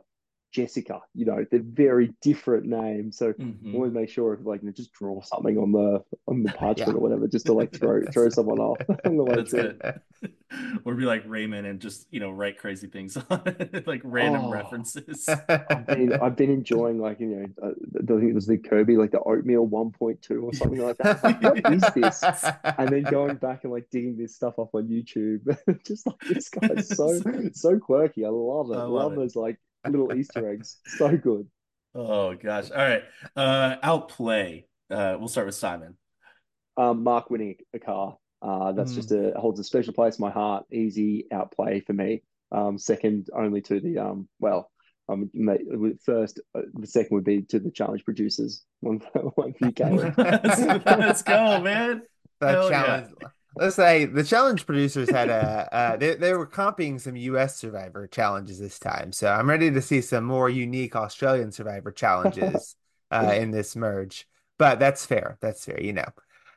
Jessica, 0.54 1.02
you 1.16 1.26
know, 1.26 1.46
they're 1.52 1.62
very 1.64 2.14
different 2.22 2.66
names. 2.66 3.18
So 3.18 3.34
Mhm. 3.40 3.74
always 3.74 3.92
make 3.94 4.10
sure 4.10 4.34
if 4.34 4.46
like 4.46 4.62
you 4.62 4.68
know, 4.68 4.74
just 4.74 4.94
draw 4.94 5.22
something 5.22 5.58
on 5.58 5.72
the 5.72 6.04
on 6.28 6.44
the 6.44 6.50
parchment 6.64 6.90
Yeah. 6.90 6.94
or 6.96 7.02
whatever, 7.02 7.28
just 7.28 7.48
to 7.48 7.54
like 7.54 7.74
throw 7.74 8.06
throw 8.14 8.30
someone 8.30 8.60
off 8.60 8.80
the 9.04 9.12
way 9.12 9.36
That's 9.38 9.52
good. 9.52 9.82
Or 10.86 10.94
be 10.94 11.06
like 11.06 11.24
Raymond 11.26 11.66
and 11.66 11.80
just, 11.80 12.08
you 12.12 12.20
know, 12.20 12.30
write 12.30 12.60
crazy 12.60 12.88
things 12.88 13.18
on 13.18 13.42
it, 13.46 13.88
like 13.88 14.02
random 14.04 14.44
Oh. 14.46 14.50
references. 14.52 15.28
I've 15.70 15.88
been 15.88 16.14
I've 16.22 16.36
been 16.36 16.52
enjoying 16.52 17.00
like 17.00 17.20
you 17.20 17.28
know 17.28 17.46
uh, 17.68 17.72
I 17.72 18.06
think 18.06 18.30
it 18.30 18.36
was 18.36 18.46
the 18.46 18.58
Kirby 18.58 18.98
like 18.98 19.12
the 19.12 19.20
oatmeal 19.22 19.66
1.2 19.66 20.44
or 20.44 20.54
something 20.54 20.80
like 20.80 20.98
that. 20.98 21.24
Like, 21.24 21.42
what 21.42 21.62
is 21.66 21.92
this? 21.94 22.22
And 22.78 22.92
then 22.92 23.08
going 23.08 23.38
back 23.38 23.64
and 23.64 23.74
like 23.74 23.90
digging 23.92 24.18
this 24.18 24.36
stuff 24.36 24.60
up 24.60 24.76
on 24.76 24.88
YouTube, 24.88 25.42
just 25.86 26.06
like 26.06 26.16
this 26.28 26.50
guy's 26.50 26.88
so 26.96 27.24
so 27.54 27.80
quirky. 27.80 28.26
I 28.26 28.30
love 28.30 28.72
it. 28.72 28.78
I 28.78 28.86
love 28.86 29.14
love 29.14 29.14
it. 29.14 29.16
those 29.16 29.36
like 29.36 29.60
little 29.90 30.14
Easter 30.14 30.50
eggs. 30.50 30.78
So 30.86 31.16
good. 31.18 31.48
Oh 31.96 32.36
gosh. 32.36 32.72
All 32.72 32.78
right. 32.78 33.04
Uh 33.36 33.76
outplay. 33.82 34.66
Uh 34.90 35.18
we'll 35.20 35.28
start 35.28 35.46
with 35.48 35.56
Simon. 35.56 35.98
Um, 36.76 37.04
Mark 37.04 37.30
winning 37.30 37.58
a 37.74 37.80
car. 37.80 38.18
Uh, 38.42 38.74
that's 38.74 38.92
mm. 38.92 38.96
just 38.96 39.12
a 39.12 39.34
holds 39.38 39.60
a 39.60 39.64
special 39.64 39.94
place 39.94 40.18
in 40.18 40.24
my 40.24 40.32
heart. 40.32 40.66
Easy 40.72 41.28
outplay 41.32 41.80
for 41.82 41.94
me. 41.94 42.24
Um, 42.52 42.78
second 42.78 43.30
only 43.34 43.62
to 43.62 43.80
the 43.80 43.98
um, 44.00 44.28
well, 44.40 44.70
um, 45.10 45.30
first, 46.06 46.40
uh, 46.56 46.62
the 46.74 46.88
second 46.88 47.16
would 47.16 47.24
be 47.24 47.42
to 47.44 47.60
the 47.60 47.72
challenge 47.72 48.04
producers. 48.06 48.64
One, 48.82 49.00
one 49.36 49.54
for 49.54 49.68
you, 49.68 49.72
Caleb. 49.72 50.14
Let's 50.18 51.24
go, 51.24 51.62
man. 51.62 52.02
The 52.42 52.48
Hell 52.50 52.70
challenge. 52.70 53.14
Yeah. 53.22 53.28
Let's 53.56 53.76
say 53.76 54.06
the 54.06 54.24
challenge 54.24 54.66
producers 54.66 55.10
had 55.10 55.30
a 55.30 55.70
uh, 55.72 55.98
they 55.98 56.16
they 56.16 56.34
were 56.34 56.46
copying 56.46 57.00
some 57.00 57.16
U.S. 57.16 57.56
Survivor 57.56 58.08
challenges 58.08 58.60
this 58.60 58.80
time, 58.80 59.12
so 59.12 59.30
I'm 59.30 59.50
ready 59.50 59.70
to 59.72 59.82
see 59.82 60.02
some 60.02 60.24
more 60.24 60.50
unique 60.50 60.96
Australian 60.96 61.52
Survivor 61.52 61.92
challenges 61.92 62.76
uh, 63.12 63.34
in 63.38 63.52
this 63.52 63.76
merge. 63.76 64.28
But 64.58 64.80
that's 64.80 65.06
fair. 65.06 65.38
That's 65.42 65.66
fair. 65.66 65.82
You 65.82 65.94
know. 65.94 66.08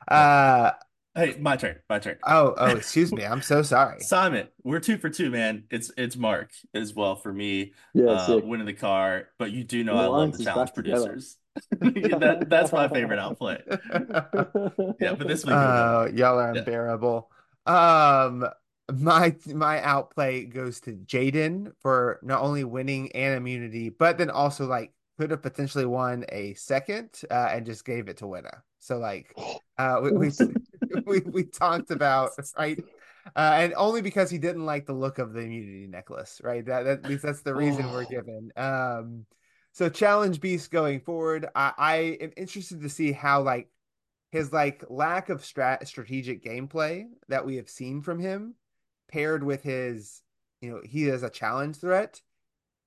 Uh, 0.08 0.72
Hey, 1.16 1.34
my 1.40 1.56
turn. 1.56 1.76
My 1.88 1.98
turn. 1.98 2.18
Oh, 2.26 2.54
oh, 2.58 2.76
excuse 2.76 3.10
me. 3.10 3.24
I'm 3.24 3.40
so 3.40 3.62
sorry. 3.62 4.00
Simon, 4.02 4.48
we're 4.62 4.80
two 4.80 4.98
for 4.98 5.08
two, 5.08 5.30
man. 5.30 5.64
It's 5.70 5.90
it's 5.96 6.14
Mark 6.14 6.50
as 6.74 6.92
well 6.92 7.16
for 7.16 7.32
me. 7.32 7.72
Yeah, 7.94 8.10
uh, 8.10 8.40
winning 8.44 8.66
the 8.66 8.74
car. 8.74 9.28
But 9.38 9.50
you 9.50 9.64
do 9.64 9.82
know 9.82 9.96
the 9.96 10.02
I 10.02 10.06
love 10.08 10.36
the 10.36 10.44
challenge 10.44 10.74
producers. 10.74 11.38
That, 11.80 12.46
that's 12.48 12.72
my 12.72 12.88
favorite 12.88 13.18
outplay. 13.18 13.62
yeah, 15.00 15.14
but 15.14 15.28
this 15.28 15.44
week. 15.44 15.54
Oh, 15.54 16.10
y'all 16.14 16.38
are 16.38 16.52
unbearable. 16.52 17.30
Yeah. 17.66 18.24
Um, 18.24 18.46
my 18.94 19.34
my 19.46 19.82
outplay 19.82 20.44
goes 20.44 20.80
to 20.80 20.92
Jaden 20.92 21.72
for 21.80 22.20
not 22.22 22.42
only 22.42 22.64
winning 22.64 23.10
an 23.12 23.36
immunity, 23.36 23.88
but 23.88 24.18
then 24.18 24.30
also 24.30 24.66
like 24.66 24.92
could 25.18 25.30
have 25.30 25.42
potentially 25.42 25.86
won 25.86 26.24
a 26.30 26.54
second 26.54 27.20
uh, 27.30 27.48
and 27.50 27.66
just 27.66 27.84
gave 27.84 28.08
it 28.08 28.18
to 28.18 28.26
Winna. 28.26 28.62
So 28.78 28.98
like, 28.98 29.34
uh, 29.78 30.00
we, 30.02 30.12
we 30.12 30.30
we 31.06 31.20
we 31.20 31.44
talked 31.44 31.90
about 31.90 32.30
right, 32.56 32.78
uh, 33.34 33.52
and 33.54 33.74
only 33.76 34.02
because 34.02 34.30
he 34.30 34.38
didn't 34.38 34.66
like 34.66 34.86
the 34.86 34.92
look 34.92 35.18
of 35.18 35.32
the 35.32 35.40
immunity 35.40 35.86
necklace, 35.86 36.40
right? 36.44 36.64
That, 36.64 36.84
that 36.84 37.04
at 37.04 37.08
least 37.08 37.22
that's 37.22 37.42
the 37.42 37.54
reason 37.54 37.86
oh. 37.86 37.92
we're 37.92 38.04
given. 38.10 38.52
Um, 38.56 39.26
so 39.76 39.90
challenge 39.90 40.40
beast 40.40 40.70
going 40.70 41.00
forward. 41.00 41.50
I, 41.54 41.72
I 41.76 41.96
am 42.22 42.32
interested 42.34 42.80
to 42.80 42.88
see 42.88 43.12
how 43.12 43.42
like 43.42 43.68
his 44.32 44.50
like 44.50 44.82
lack 44.88 45.28
of 45.28 45.42
strat 45.42 45.86
strategic 45.86 46.42
gameplay 46.42 47.04
that 47.28 47.44
we 47.44 47.56
have 47.56 47.68
seen 47.68 48.00
from 48.00 48.18
him, 48.18 48.54
paired 49.12 49.44
with 49.44 49.62
his, 49.62 50.22
you 50.62 50.70
know, 50.70 50.80
he 50.82 51.08
is 51.08 51.22
a 51.22 51.28
challenge 51.28 51.76
threat. 51.76 52.22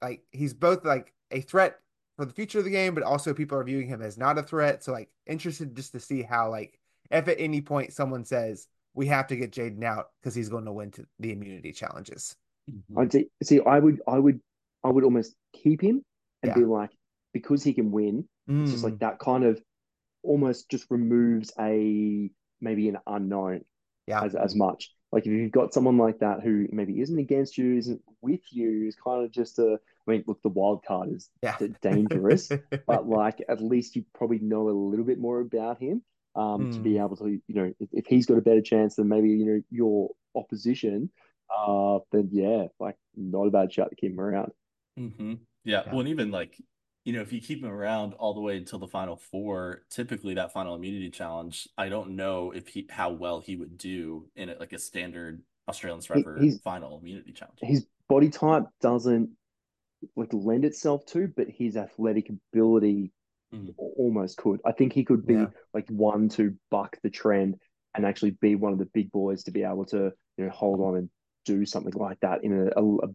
Like 0.01 0.23
he's 0.31 0.55
both 0.55 0.83
like 0.83 1.13
a 1.29 1.41
threat 1.41 1.77
for 2.17 2.25
the 2.25 2.33
future 2.33 2.57
of 2.57 2.65
the 2.65 2.71
game, 2.71 2.95
but 2.95 3.03
also 3.03 3.35
people 3.35 3.59
are 3.59 3.63
viewing 3.63 3.87
him 3.87 4.01
as 4.01 4.17
not 4.17 4.39
a 4.39 4.43
threat. 4.43 4.83
So 4.83 4.91
like 4.91 5.11
interested 5.27 5.75
just 5.75 5.91
to 5.91 5.99
see 5.99 6.23
how 6.23 6.49
like 6.49 6.79
if 7.11 7.27
at 7.27 7.39
any 7.39 7.61
point 7.61 7.93
someone 7.93 8.25
says 8.25 8.67
we 8.95 9.05
have 9.05 9.27
to 9.27 9.35
get 9.35 9.51
Jaden 9.51 9.83
out 9.83 10.07
because 10.19 10.33
he's 10.33 10.49
going 10.49 10.65
to 10.65 10.73
win 10.73 10.89
to 10.93 11.05
the 11.19 11.33
immunity 11.33 11.71
challenges. 11.71 12.35
Mm-hmm. 12.67 12.99
I'd 12.99 13.11
see, 13.11 13.27
see, 13.43 13.59
I 13.63 13.77
would, 13.77 14.01
I 14.07 14.17
would, 14.17 14.41
I 14.83 14.89
would 14.89 15.03
almost 15.03 15.35
keep 15.53 15.81
him 15.81 16.03
and 16.43 16.51
yeah. 16.51 16.55
be 16.55 16.65
like, 16.65 16.91
because 17.33 17.63
he 17.63 17.73
can 17.73 17.91
win, 17.91 18.27
mm. 18.49 18.63
it's 18.63 18.71
just 18.71 18.83
like 18.83 18.95
mm. 18.95 18.99
that 18.99 19.19
kind 19.19 19.43
of 19.43 19.61
almost 20.23 20.69
just 20.69 20.85
removes 20.89 21.51
a 21.59 22.29
maybe 22.61 22.89
an 22.89 22.97
unknown 23.07 23.63
yeah. 24.07 24.23
as, 24.23 24.35
as 24.35 24.55
much. 24.55 24.93
Like 25.11 25.25
if 25.25 25.31
you've 25.31 25.51
got 25.51 25.73
someone 25.73 25.97
like 25.97 26.19
that 26.19 26.41
who 26.43 26.67
maybe 26.71 27.01
isn't 27.01 27.17
against 27.17 27.57
you, 27.57 27.77
isn't 27.77 28.01
with 28.21 28.41
you, 28.51 28.87
is 28.87 28.95
kind 28.95 29.23
of 29.23 29.31
just 29.31 29.57
a. 29.59 29.79
I 30.07 30.11
mean, 30.11 30.23
look, 30.27 30.41
the 30.41 30.49
wild 30.49 30.83
card 30.85 31.09
is 31.11 31.29
yeah. 31.43 31.57
dangerous, 31.81 32.49
but 32.87 33.07
like 33.07 33.43
at 33.47 33.61
least 33.61 33.95
you 33.95 34.05
probably 34.15 34.39
know 34.39 34.69
a 34.69 34.71
little 34.71 35.05
bit 35.05 35.19
more 35.19 35.39
about 35.39 35.79
him 35.79 36.03
um, 36.35 36.71
mm. 36.71 36.73
to 36.73 36.79
be 36.79 36.95
hmm. 36.95 37.03
able 37.03 37.17
to, 37.17 37.27
you 37.27 37.55
know, 37.55 37.73
if, 37.79 37.89
if, 37.91 38.05
he's 38.07 38.25
got 38.25 38.37
a 38.37 38.41
better 38.41 38.61
chance 38.61 38.95
than 38.95 39.07
maybe 39.07 39.29
you 39.29 39.45
know 39.45 39.61
your 39.69 40.09
opposition, 40.35 41.11
uh, 41.55 41.99
then 42.11 42.29
yeah, 42.31 42.67
like 42.79 42.95
not 43.15 43.47
a 43.47 43.51
bad 43.51 43.73
shot 43.73 43.89
to 43.89 43.95
keep 43.95 44.11
him 44.11 44.19
around. 44.19 44.51
Mm-hmm. 44.99 45.33
Yeah. 45.69 45.83
yeah. 45.85 45.91
Well, 45.91 46.01
and 46.01 46.09
even 46.09 46.31
like 46.31 46.57
you 47.05 47.13
know, 47.13 47.21
if 47.21 47.31
you 47.31 47.41
keep 47.41 47.63
him 47.63 47.71
around 47.71 48.13
all 48.13 48.33
the 48.33 48.41
way 48.41 48.57
until 48.57 48.77
the 48.77 48.87
final 48.87 49.15
four, 49.15 49.83
typically 49.89 50.35
that 50.35 50.53
final 50.53 50.75
immunity 50.75 51.09
challenge, 51.09 51.67
I 51.77 51.89
don't 51.89 52.15
know 52.15 52.51
if 52.51 52.67
he 52.67 52.87
how 52.89 53.11
well 53.11 53.39
he 53.39 53.55
would 53.55 53.77
do 53.77 54.27
in 54.35 54.49
it 54.49 54.59
like 54.59 54.73
a 54.73 54.79
standard 54.79 55.41
Australian 55.67 56.01
Survivor 56.01 56.37
he's, 56.39 56.59
final 56.59 56.99
immunity 56.99 57.31
challenge. 57.31 57.59
His 57.61 57.85
body 58.07 58.29
type 58.29 58.63
doesn't 58.81 59.29
like 60.15 60.29
lend 60.33 60.65
itself 60.65 61.05
to, 61.07 61.31
but 61.35 61.47
his 61.49 61.77
athletic 61.77 62.29
ability 62.29 63.11
mm. 63.53 63.73
almost 63.77 64.37
could. 64.37 64.59
I 64.65 64.71
think 64.71 64.93
he 64.93 65.05
could 65.05 65.25
be 65.25 65.35
yeah. 65.35 65.47
like 65.73 65.89
one 65.89 66.29
to 66.29 66.55
buck 66.69 66.97
the 67.01 67.09
trend 67.09 67.55
and 67.95 68.05
actually 68.05 68.31
be 68.31 68.55
one 68.55 68.73
of 68.73 68.79
the 68.79 68.89
big 68.93 69.11
boys 69.11 69.43
to 69.43 69.51
be 69.51 69.63
able 69.63 69.85
to 69.85 70.11
you 70.37 70.45
know 70.45 70.51
hold 70.51 70.81
on 70.81 70.97
and 70.97 71.09
do 71.45 71.65
something 71.65 71.93
like 71.93 72.19
that 72.19 72.43
in 72.43 72.53
a, 72.53 72.79
a, 72.79 72.95
a 72.97 73.07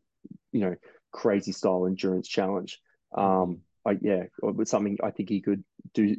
you 0.52 0.60
know 0.60 0.74
crazy 1.14 1.52
style 1.52 1.86
endurance 1.86 2.28
challenge. 2.28 2.80
Um, 3.16 3.60
I, 3.86 3.96
yeah, 4.00 4.24
with 4.42 4.68
something 4.68 4.98
I 5.02 5.10
think 5.10 5.28
he 5.28 5.40
could 5.40 5.62
do 5.94 6.16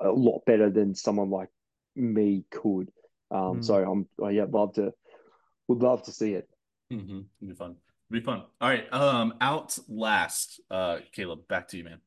a 0.00 0.10
lot 0.10 0.44
better 0.44 0.70
than 0.70 0.94
someone 0.94 1.30
like 1.30 1.50
me 1.94 2.44
could. 2.50 2.90
Um, 3.30 3.60
mm. 3.60 3.64
So 3.64 3.76
I'm, 3.76 4.08
I, 4.22 4.30
yeah, 4.30 4.46
love 4.50 4.74
to, 4.74 4.92
would 5.68 5.78
love 5.78 6.02
to 6.04 6.12
see 6.12 6.34
it. 6.34 6.48
Mm-hmm. 6.92 7.20
It'd 7.40 7.48
be 7.48 7.54
fun. 7.54 7.76
It'd 8.10 8.22
be 8.22 8.26
fun. 8.26 8.42
All 8.60 8.68
right. 8.68 8.92
Um, 8.92 9.34
out 9.40 9.78
last, 9.88 10.60
uh, 10.70 10.98
Caleb, 11.12 11.46
back 11.48 11.68
to 11.68 11.76
you, 11.76 11.84
man. 11.84 12.00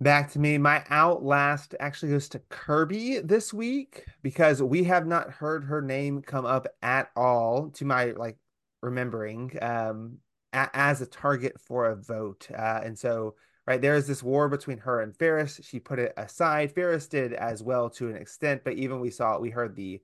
Back 0.00 0.30
to 0.32 0.38
me. 0.38 0.58
My 0.58 0.84
outlast 0.90 1.74
actually 1.80 2.12
goes 2.12 2.28
to 2.28 2.38
Kirby 2.50 3.20
this 3.20 3.52
week 3.52 4.04
because 4.22 4.62
we 4.62 4.84
have 4.84 5.06
not 5.06 5.30
heard 5.30 5.64
her 5.64 5.80
name 5.80 6.20
come 6.20 6.44
up 6.44 6.68
at 6.82 7.10
all 7.16 7.70
to 7.70 7.84
my 7.84 8.12
like 8.12 8.36
remembering 8.80 9.58
um 9.60 10.18
a- 10.52 10.70
as 10.72 11.00
a 11.00 11.06
target 11.06 11.60
for 11.60 11.86
a 11.86 11.96
vote. 11.96 12.48
Uh, 12.50 12.80
and 12.84 12.98
so 12.98 13.34
right? 13.68 13.82
There 13.82 13.96
is 13.96 14.06
this 14.06 14.22
war 14.22 14.48
between 14.48 14.78
her 14.78 15.02
and 15.02 15.14
Ferris. 15.14 15.60
She 15.62 15.78
put 15.78 15.98
it 15.98 16.14
aside. 16.16 16.74
Ferris 16.74 17.06
did 17.06 17.34
as 17.34 17.62
well 17.62 17.90
to 17.90 18.08
an 18.08 18.16
extent, 18.16 18.62
but 18.64 18.72
even 18.72 18.98
we 18.98 19.10
saw 19.10 19.38
we 19.38 19.50
heard 19.50 19.76
the 19.76 20.00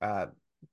uh, 0.00 0.26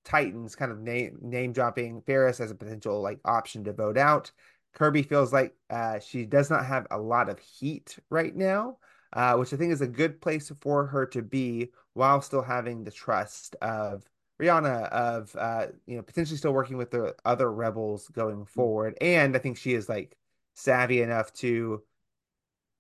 Titans 0.06 0.56
kind 0.56 0.72
of 0.72 0.80
name 0.80 1.18
name 1.22 1.52
dropping 1.52 2.02
Ferris 2.04 2.40
as 2.40 2.52
a 2.52 2.56
potential 2.56 3.02
like 3.02 3.20
option 3.26 3.64
to 3.64 3.74
vote 3.74 3.98
out. 3.98 4.32
Kirby 4.76 5.02
feels 5.02 5.34
like 5.34 5.56
uh, 5.72 5.98
she 5.98 6.26
does 6.26 6.52
not 6.52 6.64
have 6.64 6.86
a 6.92 7.00
lot 7.00 7.28
of 7.28 7.40
heat 7.40 7.98
right 8.12 8.36
now, 8.36 8.78
uh, 9.14 9.34
which 9.38 9.52
I 9.52 9.58
think 9.58 9.74
is 9.74 9.82
a 9.82 9.88
good 9.88 10.22
place 10.22 10.52
for 10.62 10.86
her 10.86 11.08
to 11.08 11.24
be 11.24 11.72
while 11.94 12.22
still 12.22 12.44
having 12.44 12.84
the 12.84 12.92
trust 12.92 13.56
of 13.64 14.04
Rihanna, 14.42 14.90
of 14.90 15.36
uh, 15.36 15.68
you 15.86 15.96
know 15.96 16.04
potentially 16.04 16.38
still 16.38 16.54
working 16.54 16.78
with 16.78 16.92
the 16.92 17.16
other 17.26 17.52
rebels 17.52 18.08
going 18.10 18.46
forward. 18.46 18.98
And 19.02 19.36
I 19.36 19.40
think 19.40 19.58
she 19.58 19.74
is 19.74 19.90
like 19.90 20.16
savvy 20.54 21.02
enough 21.02 21.34
to 21.34 21.84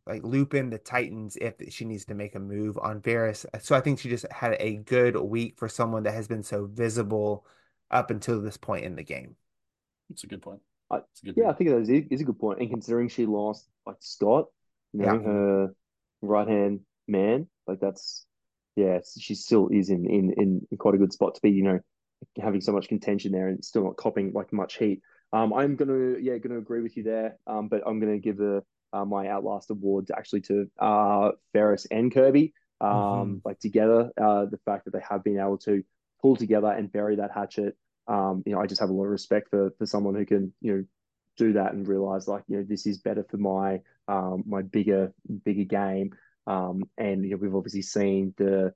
like 0.05 0.23
loop 0.23 0.53
in 0.53 0.69
the 0.69 0.77
Titans 0.77 1.37
if 1.39 1.55
she 1.69 1.85
needs 1.85 2.05
to 2.05 2.15
make 2.15 2.35
a 2.35 2.39
move 2.39 2.77
on 2.77 3.01
Ferris. 3.01 3.45
So 3.59 3.75
I 3.75 3.81
think 3.81 3.99
she 3.99 4.09
just 4.09 4.25
had 4.31 4.55
a 4.59 4.77
good 4.77 5.17
week 5.17 5.57
for 5.57 5.67
someone 5.67 6.03
that 6.03 6.13
has 6.13 6.27
been 6.27 6.43
so 6.43 6.65
visible 6.65 7.45
up 7.91 8.09
until 8.09 8.41
this 8.41 8.57
point 8.57 8.85
in 8.85 8.95
the 8.95 9.03
game. 9.03 9.35
That's 10.09 10.23
a 10.23 10.27
good 10.27 10.41
point. 10.41 10.61
I, 10.89 10.99
good 11.23 11.35
yeah, 11.35 11.45
point. 11.45 11.47
I 11.47 11.57
think 11.57 11.69
that 11.71 11.77
is, 11.81 12.05
is 12.09 12.21
a 12.21 12.23
good 12.23 12.39
point. 12.39 12.59
And 12.59 12.69
considering 12.69 13.09
she 13.09 13.25
lost 13.25 13.67
like 13.85 13.97
Scott, 13.99 14.45
you 14.93 15.01
know, 15.01 15.13
yeah. 15.13 15.19
her 15.19 15.75
right 16.21 16.47
hand 16.47 16.81
man, 17.07 17.47
like 17.65 17.79
that's 17.81 18.25
yeah, 18.77 18.99
she 19.19 19.33
still 19.33 19.69
is 19.69 19.89
in, 19.89 20.05
in 20.05 20.33
in 20.37 20.77
quite 20.77 20.93
a 20.93 20.99
good 20.99 21.11
spot 21.11 21.33
to 21.35 21.41
be, 21.41 21.49
you 21.49 21.63
know, 21.63 21.79
having 22.39 22.61
so 22.61 22.71
much 22.71 22.87
contention 22.87 23.31
there 23.31 23.47
and 23.47 23.65
still 23.65 23.83
not 23.83 23.97
copping 23.97 24.31
like 24.33 24.53
much 24.53 24.77
heat. 24.77 25.01
Um, 25.33 25.51
I'm 25.51 25.75
gonna 25.75 26.19
yeah 26.19 26.37
gonna 26.37 26.59
agree 26.59 26.81
with 26.81 26.95
you 26.95 27.03
there. 27.03 27.37
Um, 27.47 27.69
but 27.69 27.81
I'm 27.87 27.99
gonna 27.99 28.19
give 28.19 28.37
the 28.37 28.63
uh, 28.93 29.03
my 29.03 29.27
Outlast 29.27 29.71
awards 29.71 30.11
actually 30.15 30.41
to 30.41 30.69
uh, 30.79 31.31
Ferris 31.53 31.87
and 31.89 32.13
Kirby. 32.13 32.53
Um, 32.79 32.91
mm-hmm. 32.91 33.35
Like 33.43 33.59
together, 33.59 34.11
uh, 34.21 34.45
the 34.45 34.59
fact 34.63 34.85
that 34.85 34.91
they 34.93 35.01
have 35.09 35.23
been 35.23 35.39
able 35.39 35.57
to 35.59 35.83
pull 36.21 36.35
together 36.35 36.71
and 36.71 36.91
bury 36.91 37.15
that 37.15 37.31
hatchet. 37.33 37.75
Um, 38.07 38.43
you 38.45 38.53
know, 38.53 38.61
I 38.61 38.67
just 38.67 38.79
have 38.79 38.91
a 38.91 38.93
lot 38.93 39.05
of 39.05 39.09
respect 39.09 39.49
for 39.49 39.71
for 39.79 39.87
someone 39.87 40.13
who 40.13 40.25
can 40.25 40.53
you 40.61 40.73
know 40.73 40.83
do 41.35 41.53
that 41.53 41.73
and 41.73 41.87
realize 41.87 42.27
like 42.27 42.43
you 42.47 42.57
know 42.57 42.63
this 42.63 42.85
is 42.85 42.99
better 42.99 43.25
for 43.27 43.37
my 43.37 43.81
um, 44.07 44.43
my 44.45 44.61
bigger 44.61 45.13
bigger 45.43 45.63
game. 45.63 46.11
Um, 46.47 46.83
and 46.97 47.23
you 47.23 47.31
know, 47.31 47.37
we've 47.37 47.55
obviously 47.55 47.81
seen 47.83 48.33
the 48.37 48.73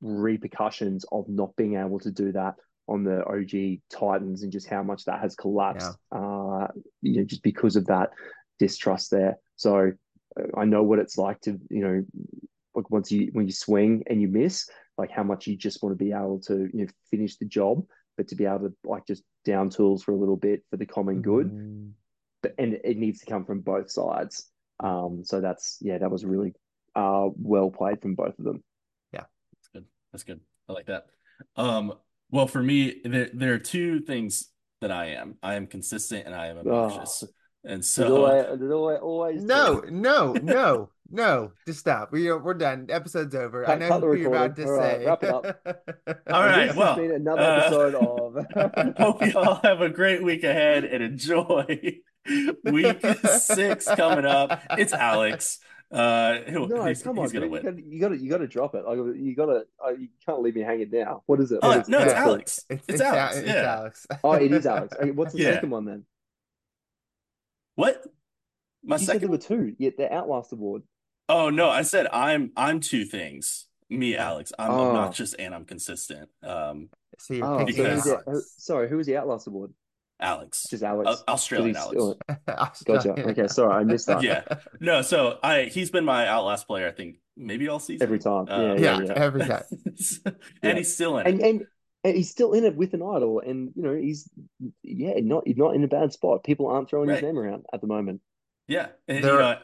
repercussions 0.00 1.04
of 1.10 1.28
not 1.28 1.56
being 1.56 1.76
able 1.76 1.98
to 2.00 2.10
do 2.10 2.30
that 2.32 2.54
on 2.88 3.02
the 3.02 3.24
OG 3.24 3.80
Titans 3.90 4.42
and 4.42 4.52
just 4.52 4.68
how 4.68 4.82
much 4.82 5.04
that 5.06 5.20
has 5.20 5.34
collapsed. 5.34 5.96
Yeah. 6.12 6.18
Uh, 6.18 6.68
you 7.02 7.18
know, 7.18 7.24
just 7.24 7.42
because 7.42 7.76
of 7.76 7.86
that 7.86 8.10
distrust 8.58 9.10
there. 9.10 9.38
So 9.56 9.92
uh, 10.38 10.44
I 10.56 10.64
know 10.64 10.82
what 10.82 10.98
it's 10.98 11.18
like 11.18 11.40
to, 11.42 11.58
you 11.70 11.80
know, 11.80 12.04
like 12.74 12.90
once 12.90 13.10
you 13.10 13.30
when 13.32 13.46
you 13.46 13.52
swing 13.52 14.04
and 14.06 14.20
you 14.20 14.28
miss, 14.28 14.68
like 14.98 15.10
how 15.10 15.22
much 15.22 15.46
you 15.46 15.56
just 15.56 15.82
want 15.82 15.98
to 15.98 16.04
be 16.04 16.12
able 16.12 16.40
to, 16.46 16.68
you 16.72 16.84
know, 16.84 16.86
finish 17.10 17.36
the 17.38 17.46
job, 17.46 17.84
but 18.16 18.28
to 18.28 18.36
be 18.36 18.44
able 18.44 18.68
to 18.68 18.74
like 18.84 19.06
just 19.06 19.22
down 19.44 19.70
tools 19.70 20.02
for 20.02 20.12
a 20.12 20.16
little 20.16 20.36
bit 20.36 20.62
for 20.70 20.76
the 20.76 20.86
common 20.86 21.22
good. 21.22 21.50
Mm. 21.50 21.92
But 22.42 22.54
and 22.58 22.74
it 22.84 22.98
needs 22.98 23.20
to 23.20 23.26
come 23.26 23.44
from 23.44 23.60
both 23.60 23.90
sides. 23.90 24.48
Um, 24.78 25.22
so 25.24 25.40
that's 25.40 25.78
yeah, 25.80 25.98
that 25.98 26.10
was 26.10 26.24
really 26.24 26.52
uh 26.96 27.28
well 27.36 27.70
played 27.70 28.00
from 28.02 28.14
both 28.14 28.38
of 28.38 28.44
them. 28.44 28.62
Yeah, 29.12 29.24
that's 29.54 29.68
good. 29.72 29.84
That's 30.12 30.24
good. 30.24 30.40
I 30.68 30.72
like 30.72 30.86
that. 30.86 31.06
Um, 31.56 31.92
Well, 32.30 32.46
for 32.48 32.62
me, 32.62 33.00
there 33.04 33.30
there 33.32 33.54
are 33.54 33.58
two 33.58 34.00
things 34.00 34.50
that 34.80 34.90
I 34.90 35.06
am. 35.10 35.36
I 35.42 35.54
am 35.54 35.66
consistent 35.66 36.26
and 36.26 36.34
I 36.34 36.46
am 36.48 36.58
Oh. 36.68 37.04
And 37.64 37.82
there's 37.82 37.88
so 37.88 38.16
always, 38.26 38.58
there's 38.60 38.72
always, 38.72 38.98
always 39.00 39.42
No, 39.42 39.82
no, 39.90 40.32
no, 40.34 40.90
no. 41.10 41.52
Just 41.66 41.80
stop. 41.80 42.12
We 42.12 42.28
are, 42.28 42.38
we're 42.38 42.54
done. 42.54 42.86
Episode's 42.90 43.34
over. 43.34 43.68
I 43.68 43.74
know 43.74 43.88
what 43.88 44.00
the 44.02 44.10
you're 44.12 44.28
about 44.28 44.54
to 44.56 44.62
recording. 44.62 44.68
All 44.68 44.76
right, 44.78 44.98
say. 45.00 45.04
wrap 45.06 45.22
it 45.24 45.30
up. 45.30 45.46
All 46.30 46.42
And 46.42 46.50
right, 46.50 46.66
this 46.68 46.76
well, 46.76 46.94
has 46.94 46.96
been 46.96 47.10
another 47.12 47.42
uh, 47.42 47.56
episode 47.56 47.94
of. 47.96 48.94
hope 48.98 49.26
you 49.26 49.32
all 49.36 49.60
have 49.64 49.80
a 49.80 49.88
great 49.88 50.22
week 50.22 50.44
ahead 50.44 50.84
and 50.84 51.02
enjoy 51.02 51.98
week 52.64 53.04
six 53.24 53.90
coming 53.94 54.24
up. 54.26 54.62
It's 54.76 54.92
Alex. 54.92 55.58
Uh, 55.90 56.40
he'll, 56.48 56.66
No, 56.68 56.84
he's, 56.84 57.02
come 57.02 57.18
on, 57.18 57.24
he's 57.26 57.32
gonna 57.32 57.46
dude. 57.48 57.62
You 57.64 57.70
win. 57.70 57.76
gotta, 57.76 57.82
you 57.86 58.00
gotta, 58.00 58.16
you 58.18 58.30
gotta 58.30 58.46
drop 58.48 58.74
it. 58.74 58.84
Like, 58.84 58.96
you 58.96 59.34
gotta, 59.36 59.66
uh, 59.84 59.90
you 59.90 60.08
can't 60.24 60.42
leave 60.42 60.56
me 60.56 60.62
hanging 60.62 60.90
now. 60.90 61.22
What 61.26 61.40
is 61.40 61.52
it? 61.52 61.60
Oh, 61.62 61.68
What 61.68 61.80
is 61.82 61.88
no, 61.88 62.00
it's 62.00 62.12
Alex. 62.12 62.64
It's, 62.68 62.84
It's 62.88 62.94
it's, 62.94 63.00
Alex, 63.02 63.36
Al- 63.36 63.42
it's 63.42 63.48
yeah. 63.48 63.76
Alex. 63.78 64.06
Oh, 64.24 64.32
it 64.32 64.52
is 64.52 64.66
Alex. 64.74 64.96
Okay, 65.00 65.10
what's 65.12 65.32
the 65.32 65.42
Yeah. 65.42 65.52
second 65.54 65.70
one 65.70 65.84
then? 65.84 66.04
What? 67.76 68.04
My 68.84 68.96
You 68.96 68.98
said 69.00 69.06
there 69.06 69.14
second 69.20 69.30
were 69.30 69.38
two. 69.38 69.74
Yeah, 69.78 69.90
the 69.96 70.12
Outlast 70.12 70.52
Award. 70.52 70.82
Oh 71.28 71.50
no, 71.50 71.68
I 71.68 71.82
said 71.82 72.06
I'm 72.12 72.52
I'm 72.56 72.80
two 72.80 73.04
things. 73.04 73.66
Me, 73.88 74.16
Alex. 74.16 74.52
I'm 74.58 74.70
Oh. 74.70 74.88
obnoxious 74.88 75.34
and 75.34 75.54
I'm 75.54 75.64
consistent. 75.64 76.28
Um, 76.42 76.88
So 77.18 77.34
Oh, 77.42 77.58
so 77.60 77.64
because- 77.64 78.04
who's 78.04 78.04
the, 78.04 78.42
sorry, 78.58 78.88
who 78.88 78.96
was 78.96 79.06
the 79.06 79.16
Outlast 79.16 79.46
Award? 79.46 79.72
Alex. 80.20 80.66
Just 80.70 80.82
Alex. 80.82 81.22
Uh, 81.26 81.30
Australian 81.30 81.76
Alex. 81.76 81.90
still- 81.90 82.18
Gotcha. 82.86 83.28
Okay, 83.30 83.46
sorry, 83.48 83.74
I 83.74 83.84
missed 83.84 84.06
that. 84.06 84.22
Yeah. 84.22 84.42
No, 84.80 85.02
so 85.02 85.38
I 85.42 85.64
he's 85.64 85.90
been 85.90 86.04
my 86.04 86.26
Outlast 86.26 86.66
player, 86.66 86.88
I 86.88 86.92
think, 86.92 87.16
maybe 87.36 87.68
all 87.68 87.78
season. 87.78 88.02
Every 88.04 88.18
time. 88.18 88.48
Uh, 88.48 88.74
Yeah, 88.74 88.98
Yeah, 88.98 89.00
yeah. 89.04 89.12
every 89.14 89.40
time. 89.44 89.64
and 90.24 90.36
Yeah. 90.62 90.74
he's 90.74 90.94
still 90.94 91.18
in 91.18 91.26
And, 91.26 91.40
it. 91.40 91.46
and 91.46 91.66
and 92.04 92.16
he's 92.16 92.30
still 92.30 92.52
in 92.52 92.64
it 92.64 92.76
with 92.76 92.94
an 92.94 93.02
idol, 93.02 93.40
and 93.40 93.72
you 93.74 93.82
know 93.82 93.94
he's 93.94 94.28
yeah 94.82 95.14
not 95.16 95.42
he's 95.46 95.56
not 95.56 95.74
in 95.74 95.82
a 95.84 95.88
bad 95.88 96.12
spot. 96.12 96.44
People 96.44 96.68
aren't 96.68 96.88
throwing 96.88 97.08
his 97.08 97.20
name 97.22 97.38
around 97.38 97.66
at 97.72 97.80
the 97.80 97.86
moment. 97.86 98.20
Yeah. 98.68 98.88
And 99.08 99.22
There 99.22 99.34
you 99.34 99.38
are- 99.40 99.54
know, 99.56 99.60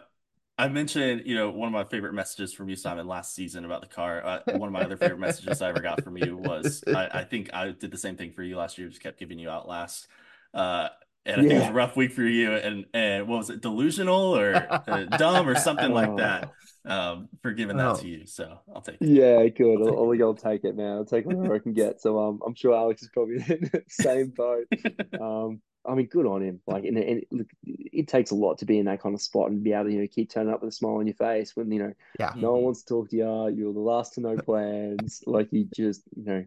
I 0.59 0.69
mentioned, 0.69 1.23
you 1.25 1.35
know, 1.35 1.51
one 1.51 1.67
of 1.67 1.73
my 1.73 1.83
favorite 1.85 2.13
messages 2.13 2.53
from 2.53 2.69
you, 2.69 2.77
Simon, 2.77 3.07
last 3.09 3.35
season 3.35 3.65
about 3.65 3.81
the 3.81 3.89
car. 3.89 4.23
Uh, 4.25 4.41
one 4.59 4.69
of 4.69 4.73
my 4.73 4.83
other 4.83 4.97
favorite 4.99 5.19
messages 5.19 5.63
I 5.63 5.71
ever 5.71 5.81
got 5.81 6.05
from 6.05 6.19
you 6.19 6.37
was 6.37 6.85
I, 6.87 7.09
I 7.21 7.25
think 7.25 7.51
I 7.55 7.71
did 7.71 7.91
the 7.91 7.97
same 7.97 8.17
thing 8.17 8.33
for 8.33 8.43
you 8.43 8.57
last 8.59 8.77
year, 8.77 8.89
just 8.89 9.03
kept 9.03 9.19
giving 9.19 9.39
you 9.39 9.49
Outlast. 9.49 10.07
Uh, 10.55 10.89
and 11.25 11.37
I 11.41 11.45
think 11.45 11.53
it 11.55 11.59
was 11.61 11.69
a 11.69 11.73
rough 11.73 11.97
week 11.97 12.13
for 12.13 12.23
you. 12.23 12.53
And 12.53 12.85
and 12.93 13.29
what 13.29 13.39
was 13.39 13.51
it, 13.51 13.61
delusional 13.61 14.37
or 14.37 14.55
uh, 14.55 15.05
dumb 15.05 15.49
or 15.49 15.55
something 15.55 15.93
like 15.93 16.17
that? 16.17 16.51
Um, 16.85 17.29
for 17.43 17.53
giving 17.53 17.77
that 17.77 17.87
Oh. 17.93 17.97
to 17.97 18.09
you. 18.09 18.27
So 18.27 18.59
I'll 18.75 18.81
take 18.83 18.97
it. 19.01 19.07
Yeah, 19.07 19.47
good. 19.47 19.79
I'll 19.81 19.85
take 19.87 19.95
I'll, 19.95 20.13
I'll, 20.13 20.23
I'll 20.25 20.35
take 20.35 20.65
it, 20.65 20.77
man. 20.77 20.97
I'll 20.97 21.05
take 21.05 21.25
whatever 21.27 21.55
I 21.55 21.61
can 21.61 21.75
get. 21.75 22.01
So 22.01 22.19
um, 22.19 22.41
I'm 22.45 22.57
sure 22.57 22.75
Alex 22.75 23.03
is 23.03 23.11
probably 23.15 23.37
in 23.49 23.71
the 23.73 23.83
same 23.89 24.31
boat. 24.31 24.67
Um, 25.21 25.61
I 25.85 25.95
mean, 25.95 26.07
good 26.07 26.27
on 26.27 26.43
him. 26.43 26.61
Like, 26.67 26.85
and, 26.85 26.97
and 26.97 27.25
look, 27.33 27.49
it 27.65 28.07
takes 28.07 28.31
a 28.31 28.37
lot 28.37 28.59
to 28.59 28.65
be 28.67 28.79
in 28.79 28.87
that 28.87 29.01
kind 29.03 29.15
of 29.17 29.21
spot 29.21 29.51
and 29.51 29.65
be 29.65 29.73
able 29.73 29.85
to, 29.87 29.93
you 29.93 30.01
know, 30.01 30.07
keep 30.09 30.31
turning 30.31 30.53
up 30.53 30.61
with 30.61 30.69
a 30.69 30.73
smile 30.73 30.95
on 30.97 31.07
your 31.09 31.15
face 31.17 31.57
when, 31.57 31.71
you 31.73 31.81
know, 31.83 31.93
Yeah. 32.21 32.33
no 32.37 32.53
one 32.53 32.63
wants 32.63 32.83
to 32.85 32.89
talk 32.89 33.11
to 33.11 33.17
you. 33.17 33.49
You're 33.49 33.73
the 33.73 33.81
last 33.81 34.15
to 34.15 34.21
know 34.21 34.37
plans. 34.37 35.23
Like, 35.27 35.49
you 35.53 35.67
just, 35.75 36.03
you 36.17 36.25
know, 36.25 36.45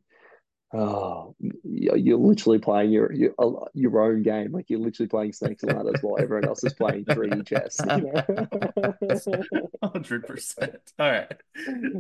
oh, 0.76 1.36
you're 1.64 1.98
you're 1.98 2.18
literally 2.18 2.60
playing 2.60 2.92
your 2.92 3.12
your 3.14 3.34
your 3.74 4.02
own 4.04 4.24
game. 4.24 4.52
Like, 4.52 4.70
you're 4.70 4.80
literally 4.80 5.08
playing 5.08 5.34
snakes 5.34 5.64
and 5.64 5.72
ladders 5.74 6.02
while 6.02 6.20
everyone 6.22 6.48
else 6.48 6.64
is 6.64 6.74
playing 6.74 7.06
3D 7.08 7.44
chess. 7.44 7.86
You 7.88 8.02
know? 8.04 8.14
Hundred 9.84 10.26
percent. 10.28 10.94
All 11.00 11.12
right. 11.12 11.32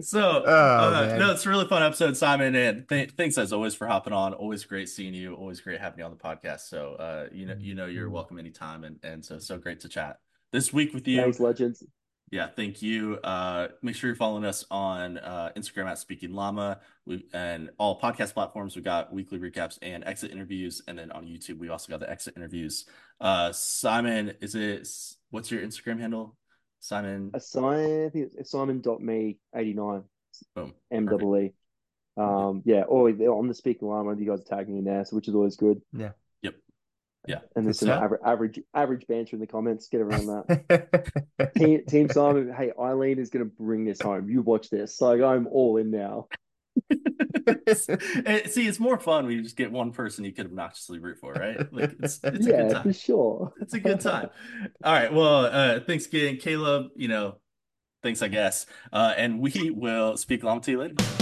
So, 0.02 0.48
Oh, 0.78 0.90
uh, 0.94 1.14
no, 1.18 1.32
it's 1.32 1.46
a 1.46 1.50
really 1.50 1.68
fun 1.68 1.84
episode, 1.84 2.18
Simon. 2.18 2.56
And 2.56 2.88
th 2.90 3.12
thanks 3.18 3.38
as 3.38 3.54
always 3.54 3.76
for 3.76 3.88
hopping 3.88 4.14
on. 4.14 4.34
Always 4.34 4.64
great 4.66 4.90
seeing 4.90 5.14
you. 5.14 5.34
Always 5.36 5.62
great 5.62 5.80
having 5.80 6.00
you 6.00 6.06
on 6.06 6.12
the 6.12 6.18
podcast. 6.18 6.62
So, 6.62 6.94
uh, 6.96 7.28
you 7.32 7.46
know, 7.46 7.56
you 7.60 7.76
know, 7.76 7.86
you're 7.86 8.10
welcome 8.10 8.40
anytime, 8.40 8.84
and 8.84 9.00
and 9.04 9.24
so 9.26 9.40
so 9.40 9.58
great 9.58 9.80
to 9.82 9.90
chat 9.90 10.20
this 10.52 10.74
week 10.74 10.94
with 10.94 11.08
you. 11.08 11.22
Thanks, 11.22 11.40
legends. 11.40 11.84
Yeah, 12.32 12.48
thank 12.48 12.82
you. 12.82 13.18
Uh, 13.24 13.68
make 13.82 13.96
sure 13.96 14.10
you're 14.10 14.16
following 14.16 14.46
us 14.46 14.66
on 14.72 15.20
uh, 15.20 15.52
Instagram 15.56 15.86
at 15.86 16.00
Speaking 16.00 16.34
Llama. 16.34 16.80
We 17.06 17.26
and 17.34 17.70
all 17.78 18.00
podcast 18.00 18.34
platforms. 18.34 18.76
We've 18.76 18.84
got 18.84 19.14
weekly 19.14 19.38
recaps 19.38 19.78
and 19.82 20.04
exit 20.06 20.32
interviews, 20.32 20.82
and 20.88 20.98
then 20.98 21.12
on 21.12 21.26
YouTube 21.26 21.60
we 21.60 21.70
also 21.70 21.92
got 21.92 22.00
the 22.00 22.10
exit 22.10 22.36
interviews. 22.36 22.86
Uh, 23.22 23.52
Simon, 23.52 24.34
is 24.42 24.56
it 24.56 24.88
what's 25.30 25.52
your 25.52 25.62
Instagram 25.62 26.00
handle? 26.00 26.36
Simon. 26.80 27.32
Uh, 27.34 27.40
Simon, 27.40 28.06
I 28.06 28.10
think 28.10 28.32
it's 28.38 28.52
Simon.mee89, 28.52 30.04
Boom. 30.56 30.74
M 30.92 31.06
double 31.06 31.38
E. 31.38 31.54
Um, 32.18 32.64
yeah, 32.66 32.84
or 32.84 33.10
on 33.10 33.48
the 33.48 33.54
speaking 33.54 33.88
line, 33.88 34.18
you 34.18 34.26
guys 34.26 34.42
are 34.42 34.44
tagging 34.58 34.74
me 34.74 34.80
in 34.80 34.86
there, 34.86 35.06
so 35.06 35.16
which 35.16 35.28
is 35.28 35.36
always 35.36 35.58
good. 35.58 35.82
Yep. 35.94 36.18
Yeah. 37.28 37.40
And 37.56 37.66
there's 37.66 37.80
some 37.80 37.90
average, 37.90 38.22
average, 38.26 38.60
average 38.74 39.08
banter 39.08 39.36
in 39.36 39.40
the 39.40 39.48
comments. 39.48 39.88
Get 39.88 40.02
around 40.02 40.28
that. 40.28 41.52
Team, 41.58 41.84
Team 41.88 42.10
Simon, 42.10 42.54
hey, 42.56 42.72
Eileen 42.80 43.20
is 43.20 43.30
going 43.30 43.46
to 43.46 43.52
bring 43.52 43.86
this 43.86 44.02
home. 44.02 44.30
You 44.30 44.42
watch 44.42 44.70
this. 44.70 45.02
Like, 45.02 45.22
I'm 45.22 45.48
all 45.48 45.78
in 45.78 45.92
now. 45.92 46.28
See, 47.74 48.68
it's 48.68 48.80
more 48.80 49.00
fun 49.00 49.26
when 49.26 49.36
you 49.36 49.42
just 49.42 49.56
get 49.56 49.72
one 49.72 49.92
person 49.92 50.26
you 50.26 50.34
could 50.34 50.48
obnoxiously 50.48 51.00
root 51.00 51.18
for, 51.20 51.34
right? 51.34 51.72
Like 51.74 51.96
it's, 52.02 52.20
it's 52.24 52.24
a 52.24 52.32
good 52.32 52.48
yeah, 52.48 52.68
time. 52.70 52.84
for 52.84 52.94
sure. 52.94 53.54
It's 53.62 53.74
a 53.74 53.80
good 53.80 54.00
time. 54.02 54.30
All 54.84 54.94
right. 54.94 55.14
Well, 55.14 55.46
uh, 55.46 55.80
thanks 55.82 56.06
again, 56.06 56.38
Caleb. 56.38 56.88
You 56.96 57.08
know, 57.08 57.38
thanks, 58.04 58.22
I 58.22 58.28
guess. 58.28 58.66
Uh, 58.92 59.14
and 59.16 59.40
we 59.40 59.72
will 59.72 60.18
speak 60.18 60.44
long 60.44 60.62
to 60.62 60.72
you 60.72 60.80
later. 60.80 61.15